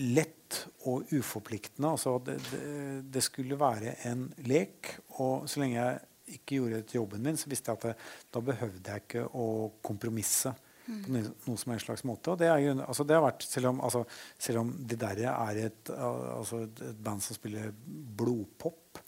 lett 0.00 0.60
og 0.88 1.10
uforpliktende. 1.12 1.90
Altså 1.90 2.16
det, 2.24 2.38
det, 2.50 2.64
det, 3.12 3.22
skulle 3.24 3.58
være 3.60 3.96
en 4.08 4.26
lek. 4.48 4.94
Og 5.20 5.48
så 5.50 5.62
lenge 5.62 5.78
jeg 5.78 6.38
ikke 6.38 6.58
gjorde 6.58 6.78
det 6.78 6.88
til 6.88 7.00
jobben 7.02 7.24
min, 7.26 7.38
så 7.38 7.50
visste 7.50 7.72
jeg 7.72 7.80
at 7.80 7.88
det, 7.90 8.12
da 8.32 8.44
behøvde 8.44 8.94
jeg 8.94 9.04
ikke 9.04 9.24
å 9.36 9.48
kompromisse 9.84 10.54
på 10.82 11.12
noen 11.12 11.58
som 11.60 11.72
helst 11.72 11.86
slags 11.86 12.04
måte. 12.08 12.32
Og 12.32 12.40
det, 12.40 12.48
er, 12.50 12.82
altså 12.82 13.04
det 13.06 13.16
har 13.16 13.24
vært, 13.24 13.44
selv 13.46 13.70
om, 13.72 13.82
altså, 13.86 14.02
selv 14.40 14.62
om 14.64 14.72
det 14.78 14.98
der 15.00 15.24
er 15.30 15.60
et, 15.68 15.92
altså 15.92 16.64
et, 16.66 16.82
band 17.02 17.22
som 17.24 17.38
spiller 17.38 17.70
blodpop, 18.18 19.02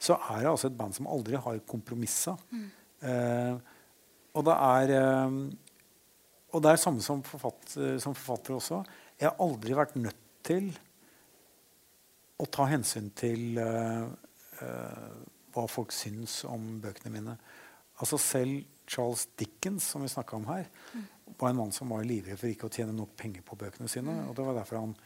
så 0.00 0.16
er 0.32 0.42
det 0.42 0.50
altså 0.50 0.70
et 0.70 0.78
band 0.78 0.96
som 0.96 1.08
aldri 1.12 1.38
har 1.38 1.60
kompromissa. 1.68 2.34
Mm. 2.50 2.66
Eh, 3.10 3.76
og 4.34 4.46
det 4.46 4.54
er 4.54 4.94
eh, 4.98 5.36
og 6.50 6.62
det 6.64 6.72
er 6.72 6.80
samme 6.82 7.02
som 7.04 7.22
forfatter, 7.22 7.98
som 8.02 8.14
forfatter 8.16 8.56
også. 8.56 8.80
Jeg 9.20 9.28
har 9.28 9.42
aldri 9.42 9.76
vært 9.78 9.98
nødt 10.00 10.22
til 10.46 10.70
å 12.40 12.46
ta 12.50 12.66
hensyn 12.70 13.10
til 13.16 13.60
uh, 13.60 14.08
uh, 14.62 15.20
hva 15.54 15.66
folk 15.70 15.94
syns 15.94 16.40
om 16.48 16.80
bøkene 16.82 17.12
mine. 17.14 17.36
Altså 18.00 18.18
Selv 18.18 18.64
Charles 18.90 19.28
Dickens, 19.38 19.86
som 19.92 20.02
vi 20.02 20.10
snakka 20.10 20.38
om 20.38 20.48
her, 20.48 20.66
var 21.38 21.52
en 21.52 21.60
mann 21.60 21.74
som 21.74 21.92
var 21.92 22.02
livredd 22.08 22.40
for 22.40 22.50
ikke 22.50 22.66
å 22.66 22.74
tjene 22.74 22.96
nok 22.96 23.12
penger 23.18 23.44
på 23.46 23.58
bøkene 23.60 23.90
sine. 23.92 24.16
og 24.26 24.34
Det 24.34 24.46
var 24.48 24.58
derfor 24.58 24.80
han 24.80 24.96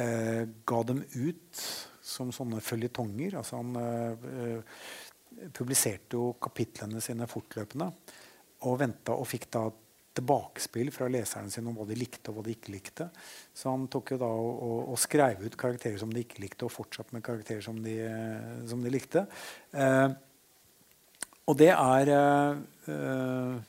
uh, 0.00 0.42
ga 0.66 0.82
dem 0.88 1.04
ut 1.14 1.62
som 2.02 2.34
sånne 2.34 2.64
følgetonger. 2.64 3.38
Altså 3.38 3.60
han 3.60 3.76
publiserte 5.56 6.18
jo 6.18 6.34
kapitlene 6.42 7.00
sine 7.04 7.28
fortløpende 7.30 7.86
og 8.68 8.80
venta 8.80 9.14
og 9.16 9.28
fikk 9.28 9.46
da 9.54 9.68
tilbakespill 10.20 10.90
fra 10.92 11.06
leserne 11.10 11.52
sine 11.52 11.70
om 11.70 11.76
hva 11.78 11.86
de 11.88 11.96
likte 11.98 12.30
og 12.30 12.38
hva 12.38 12.44
de 12.46 12.54
ikke 12.56 12.74
likte. 12.74 13.06
Så 13.54 13.70
han 13.70 13.86
tok 13.92 14.14
jo 14.14 14.18
da 14.20 14.28
og, 14.28 14.50
og, 14.66 14.78
og 14.92 15.00
skrev 15.00 15.44
ut 15.44 15.56
karakterer 15.58 16.00
som 16.02 16.12
de 16.12 16.24
ikke 16.24 16.42
likte, 16.42 16.66
og 16.66 16.74
fortsatt 16.74 17.14
med 17.14 17.24
karakterer 17.24 17.62
som 17.64 17.78
de, 17.84 17.96
som 18.68 18.82
de 18.82 18.92
likte. 18.92 19.24
Eh, 19.70 20.08
og 21.46 21.58
det 21.58 21.72
er 21.74 22.14
eh, 22.14 23.60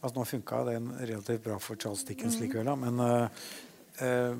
Altså, 0.00 0.16
nå 0.16 0.22
funka 0.24 0.62
det 0.64 0.78
relativt 1.10 1.42
bra 1.44 1.58
for 1.60 1.76
Charles 1.76 2.06
Dickens 2.08 2.38
mm. 2.38 2.40
likevel, 2.40 2.70
da, 2.70 2.76
men 2.80 3.02
eh, 3.04 3.42
uh, 4.00 4.38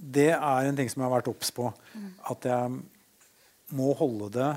det 0.00 0.32
er 0.32 0.66
en 0.66 0.80
ting 0.80 0.88
som 0.90 0.98
jeg 0.98 1.06
har 1.06 1.12
vært 1.12 1.28
obs 1.30 1.52
på. 1.54 1.68
Mm. 1.94 2.08
At 2.32 2.48
jeg 2.50 2.72
må 3.78 3.92
holde 3.94 4.32
det 4.34 4.48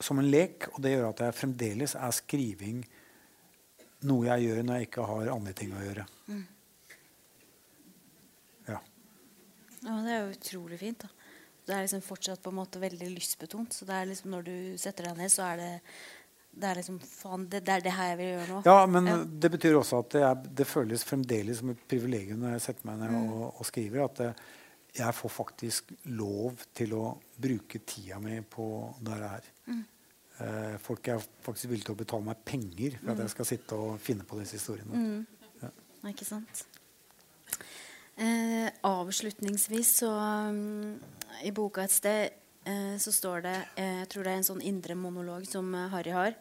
som 0.00 0.20
en 0.20 0.30
lek, 0.30 0.68
og 0.72 0.82
det 0.84 0.94
gjør 0.94 1.08
at 1.10 1.24
jeg 1.26 1.36
fremdeles 1.36 1.96
er 1.98 2.14
skriving 2.14 2.82
noe 4.06 4.28
jeg 4.28 4.46
gjør 4.46 4.60
når 4.62 4.78
jeg 4.78 4.88
ikke 4.88 5.06
har 5.10 5.32
andre 5.32 5.54
ting 5.58 5.72
å 5.74 5.82
gjøre. 5.82 6.04
Mm. 6.28 6.44
Ja. 8.68 8.78
ja. 9.82 9.96
Det 10.04 10.12
er 10.14 10.20
jo 10.20 10.36
utrolig 10.36 10.78
fint. 10.82 11.02
da. 11.02 11.10
Det 11.68 11.74
er 11.74 11.84
liksom 11.84 12.04
fortsatt 12.04 12.40
på 12.44 12.52
en 12.52 12.60
måte 12.60 12.80
veldig 12.80 13.10
lystbetont. 13.16 13.74
Så 13.74 13.88
det 13.88 13.96
er 13.96 14.08
liksom 14.12 14.30
når 14.32 14.46
du 14.46 14.54
setter 14.80 15.10
deg 15.10 15.18
ned, 15.18 15.34
så 15.34 15.50
er 15.50 15.60
det 15.62 15.72
det 16.58 16.66
er 16.66 16.78
liksom 16.80 16.96
faen, 16.98 17.44
det, 17.46 17.60
det, 17.66 17.74
er 17.74 17.82
det 17.84 17.92
her 17.94 18.08
jeg 18.12 18.18
vil 18.18 18.30
gjøre 18.32 18.46
nå. 18.50 18.60
Ja, 18.66 18.78
men 18.90 19.06
ja. 19.06 19.16
det 19.44 19.50
betyr 19.52 19.76
også 19.78 20.00
at 20.02 20.08
det, 20.14 20.22
er, 20.26 20.46
det, 20.58 20.66
føles 20.66 21.04
fremdeles 21.06 21.60
som 21.60 21.70
et 21.70 21.84
privilegium 21.90 22.40
når 22.42 22.56
jeg 22.56 22.64
setter 22.64 22.88
meg 22.88 22.98
ned 23.02 23.12
mm. 23.14 23.28
og, 23.28 23.44
og, 23.52 23.68
skriver, 23.68 24.06
at 24.08 24.16
det, 24.18 24.30
jeg 24.96 25.14
får 25.14 25.30
faktisk 25.32 25.92
lov 26.16 26.64
til 26.76 26.94
å 26.96 27.04
bruke 27.36 27.80
tida 27.86 28.18
mi 28.22 28.40
på 28.42 28.66
det 29.04 29.18
her. 29.20 29.52
Mm. 29.68 29.84
Eh, 30.38 30.74
folk 30.82 31.08
er 31.10 31.22
faktisk 31.44 31.70
villige 31.70 31.90
til 31.90 31.96
å 31.96 32.00
betale 32.02 32.26
meg 32.30 32.42
penger 32.46 32.98
for 33.00 33.12
at 33.12 33.22
jeg 33.22 33.28
mm. 33.28 33.34
skal 33.34 33.48
sitte 33.48 33.78
og 33.78 34.02
finne 34.02 34.26
på 34.26 34.38
disse 34.40 34.58
historiene. 34.58 35.04
Mm. 35.04 35.54
Ja. 35.62 35.70
Ikke 36.10 36.26
sant. 36.28 36.64
Eh, 38.18 38.68
avslutningsvis 38.82 39.90
så 40.00 40.10
um, 40.50 40.96
I 41.46 41.52
boka 41.54 41.84
et 41.86 41.94
sted 41.94 42.32
eh, 42.66 42.96
så 42.98 43.12
står 43.14 43.44
det 43.44 43.54
eh, 43.78 44.00
Jeg 44.00 44.08
tror 44.10 44.26
det 44.26 44.32
er 44.32 44.40
en 44.40 44.48
sånn 44.48 44.64
indre 44.66 44.96
monolog 44.98 45.46
som 45.46 45.70
eh, 45.78 45.86
Harry 45.92 46.14
har. 46.16 46.34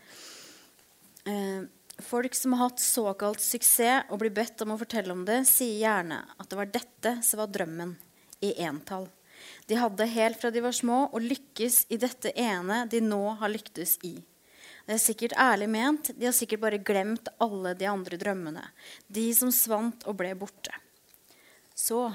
Eh, 1.29 1.67
folk 2.01 2.33
som 2.37 2.55
har 2.55 2.71
hatt 2.71 2.81
såkalt 2.81 3.45
suksess 3.45 4.09
og 4.09 4.21
blir 4.23 4.33
bedt 4.33 4.61
om 4.65 4.73
å 4.73 4.79
fortelle 4.81 5.13
om 5.13 5.21
det, 5.27 5.43
sier 5.49 5.77
gjerne 5.83 6.23
at 6.37 6.49
det 6.49 6.59
var 6.59 6.73
dette 6.73 7.13
som 7.25 7.41
var 7.43 7.53
drømmen, 7.53 7.93
i 8.43 8.53
entall. 8.63 9.07
De 9.67 9.77
hadde 9.77 10.07
helt 10.09 10.39
fra 10.41 10.51
de 10.51 10.63
var 10.63 10.75
små, 10.75 11.05
og 11.11 11.21
lykkes 11.23 11.85
i 11.93 11.99
dette 12.01 12.33
ene 12.39 12.85
de 12.89 13.01
nå 13.03 13.21
har 13.39 13.53
lyktes 13.53 13.97
i. 14.07 14.15
Det 14.87 14.95
er 14.95 15.03
sikkert 15.03 15.35
ærlig 15.35 15.67
ment. 15.67 16.11
De 16.15 16.29
har 16.29 16.35
sikkert 16.35 16.63
bare 16.63 16.79
glemt 16.79 17.27
alle 17.43 17.73
de 17.75 17.89
andre 17.91 18.19
drømmene. 18.19 18.63
De 19.11 19.25
som 19.35 19.51
svant 19.51 20.05
og 20.07 20.15
ble 20.21 20.31
borte. 20.39 20.71
Så 21.75 22.05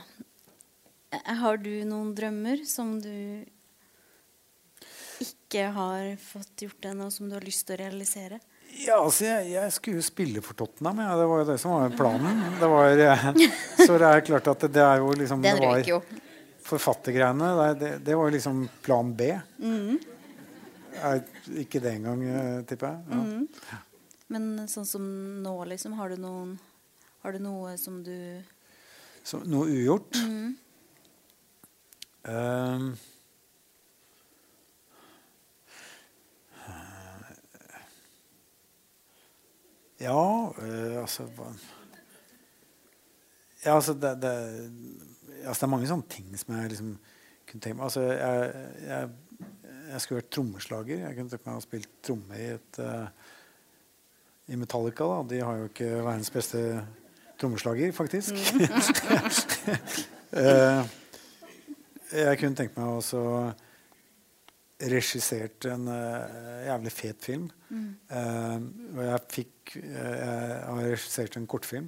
eh, 1.12 1.34
har 1.42 1.60
du 1.60 1.72
noen 1.84 2.14
drømmer 2.16 2.64
som 2.66 2.96
du 3.02 3.44
ikke 5.22 5.68
har 5.76 6.16
fått 6.18 6.64
gjort 6.64 6.88
ennå, 6.88 7.10
som 7.12 7.28
du 7.28 7.36
har 7.36 7.44
lyst 7.44 7.68
til 7.68 7.76
å 7.76 7.82
realisere? 7.84 8.40
Ja, 8.72 8.96
altså, 9.02 9.26
jeg, 9.26 9.50
jeg, 9.52 9.72
skulle 9.74 10.00
jo 10.00 10.06
spille 10.06 10.42
for 10.44 10.56
Tottenham. 10.56 11.02
Ja. 11.04 11.16
Det 11.20 11.26
var 11.28 11.42
jo 11.42 11.48
det 11.50 11.58
som 11.60 11.74
var 11.76 11.92
planen. 11.96 12.40
Det 12.60 12.70
var, 12.72 13.02
eh, 13.06 13.26
så 13.86 13.98
det 14.00 14.08
er 14.08 14.24
klart 14.26 14.48
at 14.54 14.64
det, 14.64 14.72
det 14.78 14.84
er 14.86 15.02
jo 15.02 15.12
liksom 15.20 15.44
Den 15.44 15.60
røyk 15.60 15.90
jo. 15.92 16.00
Forfattergreiene, 16.62 17.52
det, 17.76 17.90
det, 18.06 18.16
var 18.16 18.30
jo 18.30 18.36
liksom 18.36 18.64
plan 18.84 19.12
B. 19.18 19.28
Mm. 19.60 19.98
Er 21.02 21.22
ikke 21.60 21.82
det 21.82 21.96
engang, 21.98 22.22
eh, 22.24 22.58
tipper 22.68 22.94
jeg. 22.94 23.04
Ja. 23.10 23.20
Mm. 23.20 23.82
Men 24.32 24.50
sånn 24.70 24.88
som 24.88 25.04
nå, 25.44 25.52
liksom, 25.68 25.98
har 25.98 26.14
du, 26.14 26.20
noen, 26.22 26.56
har 27.24 27.36
du 27.36 27.42
noe 27.44 27.76
som 27.80 28.00
du 28.06 28.16
som, 29.22 29.42
Noe 29.46 29.68
ugjort? 29.70 30.16
Mm. 30.18 30.54
Um, 32.22 32.86
Ja, 40.02 40.52
øh, 40.58 41.00
altså 41.00 41.28
Ja, 43.64 43.74
altså 43.74 43.94
det, 43.94 44.22
det, 44.22 44.32
altså 45.44 45.60
det, 45.60 45.62
er 45.62 45.70
mange 45.70 45.86
sånne 45.86 46.08
ting 46.10 46.38
som 46.38 46.54
jeg 46.56 46.72
liksom 46.72 46.96
kunne 47.46 47.60
tenke 47.62 47.76
meg. 47.76 47.84
Altså, 47.84 48.00
jeg, 48.00 48.54
jeg, 48.82 49.10
jeg 49.92 50.00
skulle 50.00 50.18
vært 50.18 50.32
trommeslager. 50.34 51.04
Jeg 51.04 51.14
kunne 51.16 51.30
tenkt 51.30 51.46
meg 51.46 51.60
å 51.60 51.62
spille 51.62 51.92
tromme 52.02 52.40
i 52.40 52.48
et 52.56 52.80
uh, 52.82 53.06
i 54.50 54.58
Metallica. 54.58 55.06
da. 55.06 55.20
De 55.30 55.40
har 55.46 55.60
jo 55.60 55.68
ikke 55.70 55.90
verdens 55.92 56.32
beste 56.34 56.64
trommeslager, 57.38 57.92
faktisk. 57.94 58.34
uh, 60.34 60.82
jeg 62.24 62.38
kunne 62.42 62.58
tenkt 62.58 62.76
meg 62.80 62.98
også 62.98 63.22
regissert 64.90 65.66
en 65.70 65.88
uh, 65.90 66.64
jævlig 66.66 66.92
fet 66.94 67.20
film. 67.22 67.50
Mm. 67.72 67.92
og 68.92 69.02
jeg 69.06 69.20
fikk 69.32 69.70
Jeg 69.80 70.64
har 70.66 70.80
regissert 70.82 71.36
en 71.38 71.46
kortfilm. 71.48 71.86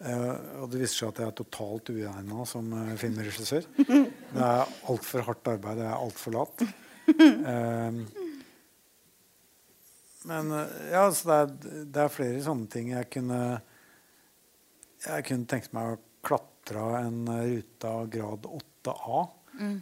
og 0.00 0.70
det 0.72 0.80
viser 0.80 0.96
seg 0.96 1.10
at 1.10 1.18
jeg 1.20 1.28
er 1.28 1.34
totalt 1.36 1.90
uegna 1.92 2.46
som 2.48 2.70
filmregissør. 2.96 3.66
Det 4.32 4.46
er 4.46 4.72
altfor 4.88 5.26
hardt 5.26 5.50
arbeid. 5.52 5.82
Jeg 5.82 5.90
er 5.90 5.98
altfor 6.06 6.32
lat. 6.38 6.64
Men 10.32 10.54
ja, 10.88 11.04
så 11.12 11.28
det 11.28 11.36
er, 11.36 11.46
det 11.84 12.00
er, 12.04 12.14
flere 12.14 12.42
sånne 12.46 12.68
ting 12.70 12.92
jeg 12.94 13.08
kunne 13.10 13.42
Jeg 15.02 15.26
kunne 15.26 15.50
tenkt 15.50 15.72
meg 15.76 15.96
å 15.96 16.00
klatre 16.22 16.82
en 17.02 17.26
rute 17.26 17.90
av 17.90 18.06
grad 18.16 18.46
8A. 18.46 19.22
Mm. 19.52 19.80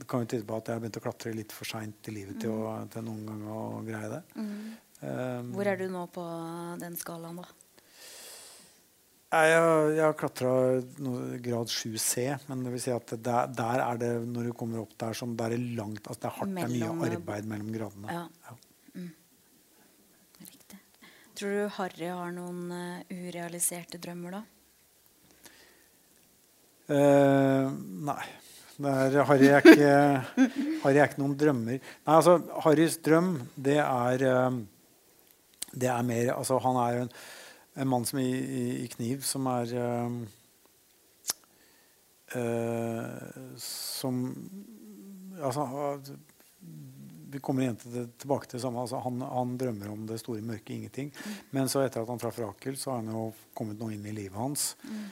Det 0.00 0.06
kan 0.10 0.24
jo 0.24 0.30
tyde 0.32 0.46
på 0.48 0.56
at 0.58 0.68
jeg 0.68 0.76
har 0.76 0.82
begynt 0.82 0.98
å 0.98 1.04
klatre 1.04 1.34
litt 1.36 1.52
for 1.54 1.68
seint 1.68 2.10
i 2.10 2.14
livet 2.16 2.40
til, 2.42 2.50
å, 2.50 2.72
mm. 2.82 2.88
til 2.94 3.04
noen 3.06 3.28
gang 3.28 3.44
å 3.54 3.60
greie 3.86 4.10
det. 4.10 4.22
Mm. 4.34 4.56
Um, 5.04 5.52
Hvor 5.52 5.68
er 5.68 5.78
du 5.78 5.86
nå 5.92 6.06
på 6.12 6.24
den 6.80 6.96
skalaen, 6.96 7.38
da? 7.42 7.46
Jeg, 9.34 9.62
jeg 9.96 10.04
har 10.04 10.14
klatra 10.14 10.50
grad 11.42 11.72
7C, 11.72 12.26
men 12.46 12.62
det 12.62 12.72
vil 12.76 12.82
si 12.84 12.92
at 12.94 13.16
der, 13.18 13.50
der, 13.50 13.82
er 13.82 13.98
det 13.98 14.10
når 14.30 14.50
du 14.50 14.52
kommer 14.54 14.84
opp 14.84 14.94
der 15.00 15.16
som 15.18 15.32
det 15.34 15.48
er 15.48 15.64
langt 15.74 16.06
altså 16.06 16.20
Det 16.22 16.28
er 16.28 16.36
hardt, 16.38 16.54
det 16.54 16.62
er 16.62 16.74
mye 16.74 17.08
arbeid 17.16 17.50
mellom 17.50 17.72
gradene. 17.74 18.14
Ja. 18.14 18.24
Ja. 18.46 18.54
Mm. 18.94 19.10
Riktig. 20.44 20.78
Tror 21.34 21.56
du 21.56 21.64
Harry 21.80 22.10
har 22.12 22.34
noen 22.36 22.62
uh, 22.70 23.02
urealiserte 23.10 23.98
drømmer, 24.02 24.38
da? 24.38 24.44
Uh, 26.84 27.74
nei. 28.06 28.22
Er, 28.74 29.20
har 29.28 29.42
jeg 29.42 29.62
ikke, 29.62 29.90
har 30.82 30.96
jeg 30.96 31.10
ikke 31.10 31.20
noen 31.22 31.36
drømmer. 31.38 31.78
Nei, 31.78 32.14
altså, 32.16 32.40
Harrys 32.64 32.96
drøm, 32.98 33.36
det 33.54 33.78
er 33.78 34.24
uh, 34.26 34.56
Det 35.70 35.90
er 35.90 36.06
mer 36.06 36.32
Altså, 36.34 36.58
han 36.62 36.78
er 36.82 37.02
en 37.04 37.12
en 37.74 37.88
mann 37.88 38.04
som 38.06 38.18
i, 38.18 38.30
i, 38.30 38.84
i 38.84 38.88
kniv, 38.88 39.24
som 39.26 39.46
er 39.50 39.72
uh, 39.74 40.12
Som 43.58 44.20
Altså 45.42 45.66
Vi 47.34 47.40
kommer 47.42 47.64
igjen 47.64 47.80
til 47.80 47.96
det, 47.96 48.04
tilbake 48.22 48.46
til 48.46 48.60
det 48.60 48.62
samme. 48.62 48.84
Altså, 48.84 49.00
han, 49.02 49.18
han, 49.26 49.56
drømmer 49.58 49.90
om 49.90 50.04
det 50.06 50.20
store 50.22 50.44
mørke 50.46 50.70
ingenting. 50.76 51.10
Mm. 51.10 51.38
Men 51.56 51.70
så 51.70 51.82
etter 51.82 52.04
at 52.04 52.12
han 52.12 52.20
traff 52.22 52.38
Rakel, 52.38 52.76
så 52.78 52.92
har 52.92 53.00
han 53.02 53.10
jo 53.10 53.24
kommet 53.58 53.80
noe 53.80 53.90
inn 53.96 54.06
i 54.06 54.14
livet 54.14 54.38
hans 54.38 54.76
mm. 54.86 55.02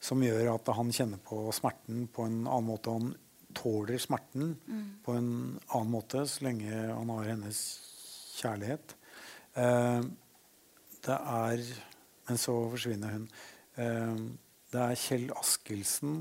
Som 0.00 0.22
gjør 0.24 0.54
at 0.54 0.70
han 0.76 0.92
kjenner 0.94 1.20
på 1.24 1.42
smerten 1.54 2.06
på 2.12 2.24
en 2.28 2.40
annen 2.46 2.70
måte. 2.70 2.94
Han 2.96 3.12
tåler 3.56 4.00
smerten 4.00 4.54
mm. 4.64 4.88
på 5.04 5.18
en 5.18 5.30
annen 5.74 5.92
måte 5.92 6.24
så 6.30 6.46
lenge 6.46 6.72
han 6.72 7.12
har 7.16 7.30
hennes 7.34 7.60
kjærlighet. 8.40 8.96
Eh, 9.60 10.02
det 11.04 11.16
er 11.16 11.64
men 12.30 12.38
så 12.38 12.54
forsvinner 12.70 13.10
hun. 13.16 13.24
Eh, 13.74 14.18
det 14.70 14.82
er 14.84 14.98
Kjell 15.02 15.32
Askildsen 15.34 16.20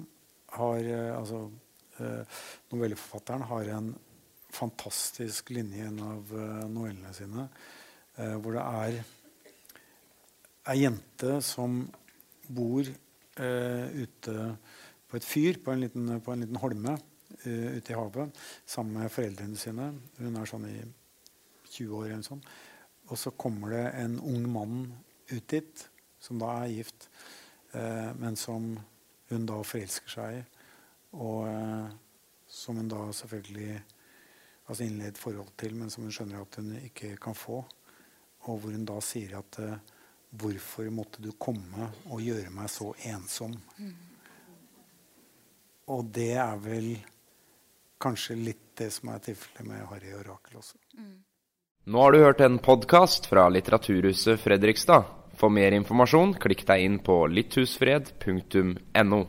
har 0.55 0.79
eh, 0.81 1.11
altså 1.13 1.43
eh, 2.01 2.39
Novelleforfatteren 2.71 3.45
har 3.51 3.69
en 3.75 3.91
fantastisk 4.49 5.51
linje 5.53 5.77
i 5.77 5.85
en 5.85 5.99
av 6.01 6.31
novellene 6.73 7.11
sine 7.13 7.43
hvor 8.41 8.55
det 8.55 8.63
er 8.65 8.95
ei 10.73 10.79
jente 10.79 11.35
som 11.45 11.75
bor 12.49 12.89
ute 13.39 14.33
på 15.09 15.17
et 15.17 15.25
fyr 15.25 15.59
på 15.63 15.71
en 15.71 15.83
liten, 15.83 16.09
på 16.21 16.33
en 16.33 16.43
liten 16.43 16.59
holme 16.59 16.97
ute 17.45 17.93
i 17.93 17.95
havet 17.95 18.35
sammen 18.67 18.99
med 18.99 19.13
foreldrene 19.13 19.57
sine. 19.57 19.93
Hun 20.19 20.35
er 20.37 20.49
sånn 20.49 20.67
i 20.67 20.77
20 21.69 21.95
år. 21.95 22.09
eller 22.11 22.25
sånn. 22.25 22.43
Og 23.09 23.17
så 23.17 23.31
kommer 23.31 23.73
det 23.73 23.85
en 24.03 24.19
ung 24.19 24.45
mann 24.51 24.81
ut 25.31 25.47
dit 25.49 25.85
som 26.21 26.39
da 26.41 26.51
er 26.63 26.73
gift, 26.73 27.09
eh, 27.73 28.11
men 28.19 28.35
som 28.35 28.73
hun 29.29 29.45
da 29.49 29.61
forelsker 29.63 30.13
seg 30.13 30.39
i. 30.39 30.43
Og 31.17 31.47
eh, 31.49 31.89
som 32.49 32.77
hun 32.77 32.89
da 32.91 33.07
selvfølgelig 33.13 33.79
altså 34.69 34.85
innleder 34.85 35.15
et 35.15 35.21
forhold 35.21 35.53
til, 35.57 35.75
men 35.75 35.89
som 35.89 36.05
hun 36.05 36.13
skjønner 36.13 36.43
at 36.43 36.59
hun 36.59 36.75
ikke 36.83 37.15
kan 37.21 37.37
få. 37.37 37.63
Og 38.49 38.59
hvor 38.59 38.73
hun 38.73 38.85
da 38.85 38.99
sier 39.01 39.39
at 39.39 39.61
eh, 39.63 39.79
Hvorfor 40.29 40.89
måtte 40.93 41.23
du 41.25 41.31
komme 41.41 41.89
og 42.11 42.21
gjøre 42.21 42.51
meg 42.53 42.69
så 42.69 42.91
ensom? 43.09 43.55
Og 45.89 46.11
det 46.13 46.35
er 46.37 46.59
vel 46.61 46.91
kanskje 47.99 48.37
litt 48.37 48.65
det 48.79 48.91
som 48.93 49.09
er 49.11 49.23
tilfellet 49.25 49.65
med 49.67 49.87
Harry 49.89 50.13
og 50.13 50.27
Rakel 50.27 50.61
også. 50.61 50.77
Nå 51.89 52.03
har 52.03 52.13
du 52.13 52.19
hørt 52.21 52.43
en 52.45 52.59
podkast 52.61 53.25
fra 53.31 53.47
Litteraturhuset 53.49 54.39
Fredrikstad. 54.39 55.09
For 55.39 55.49
mer 55.49 55.73
informasjon, 55.73 56.35
klikk 56.37 56.65
deg 56.67 56.83
inn 56.85 56.97
på 57.01 57.23
litthusfred.no. 57.31 59.21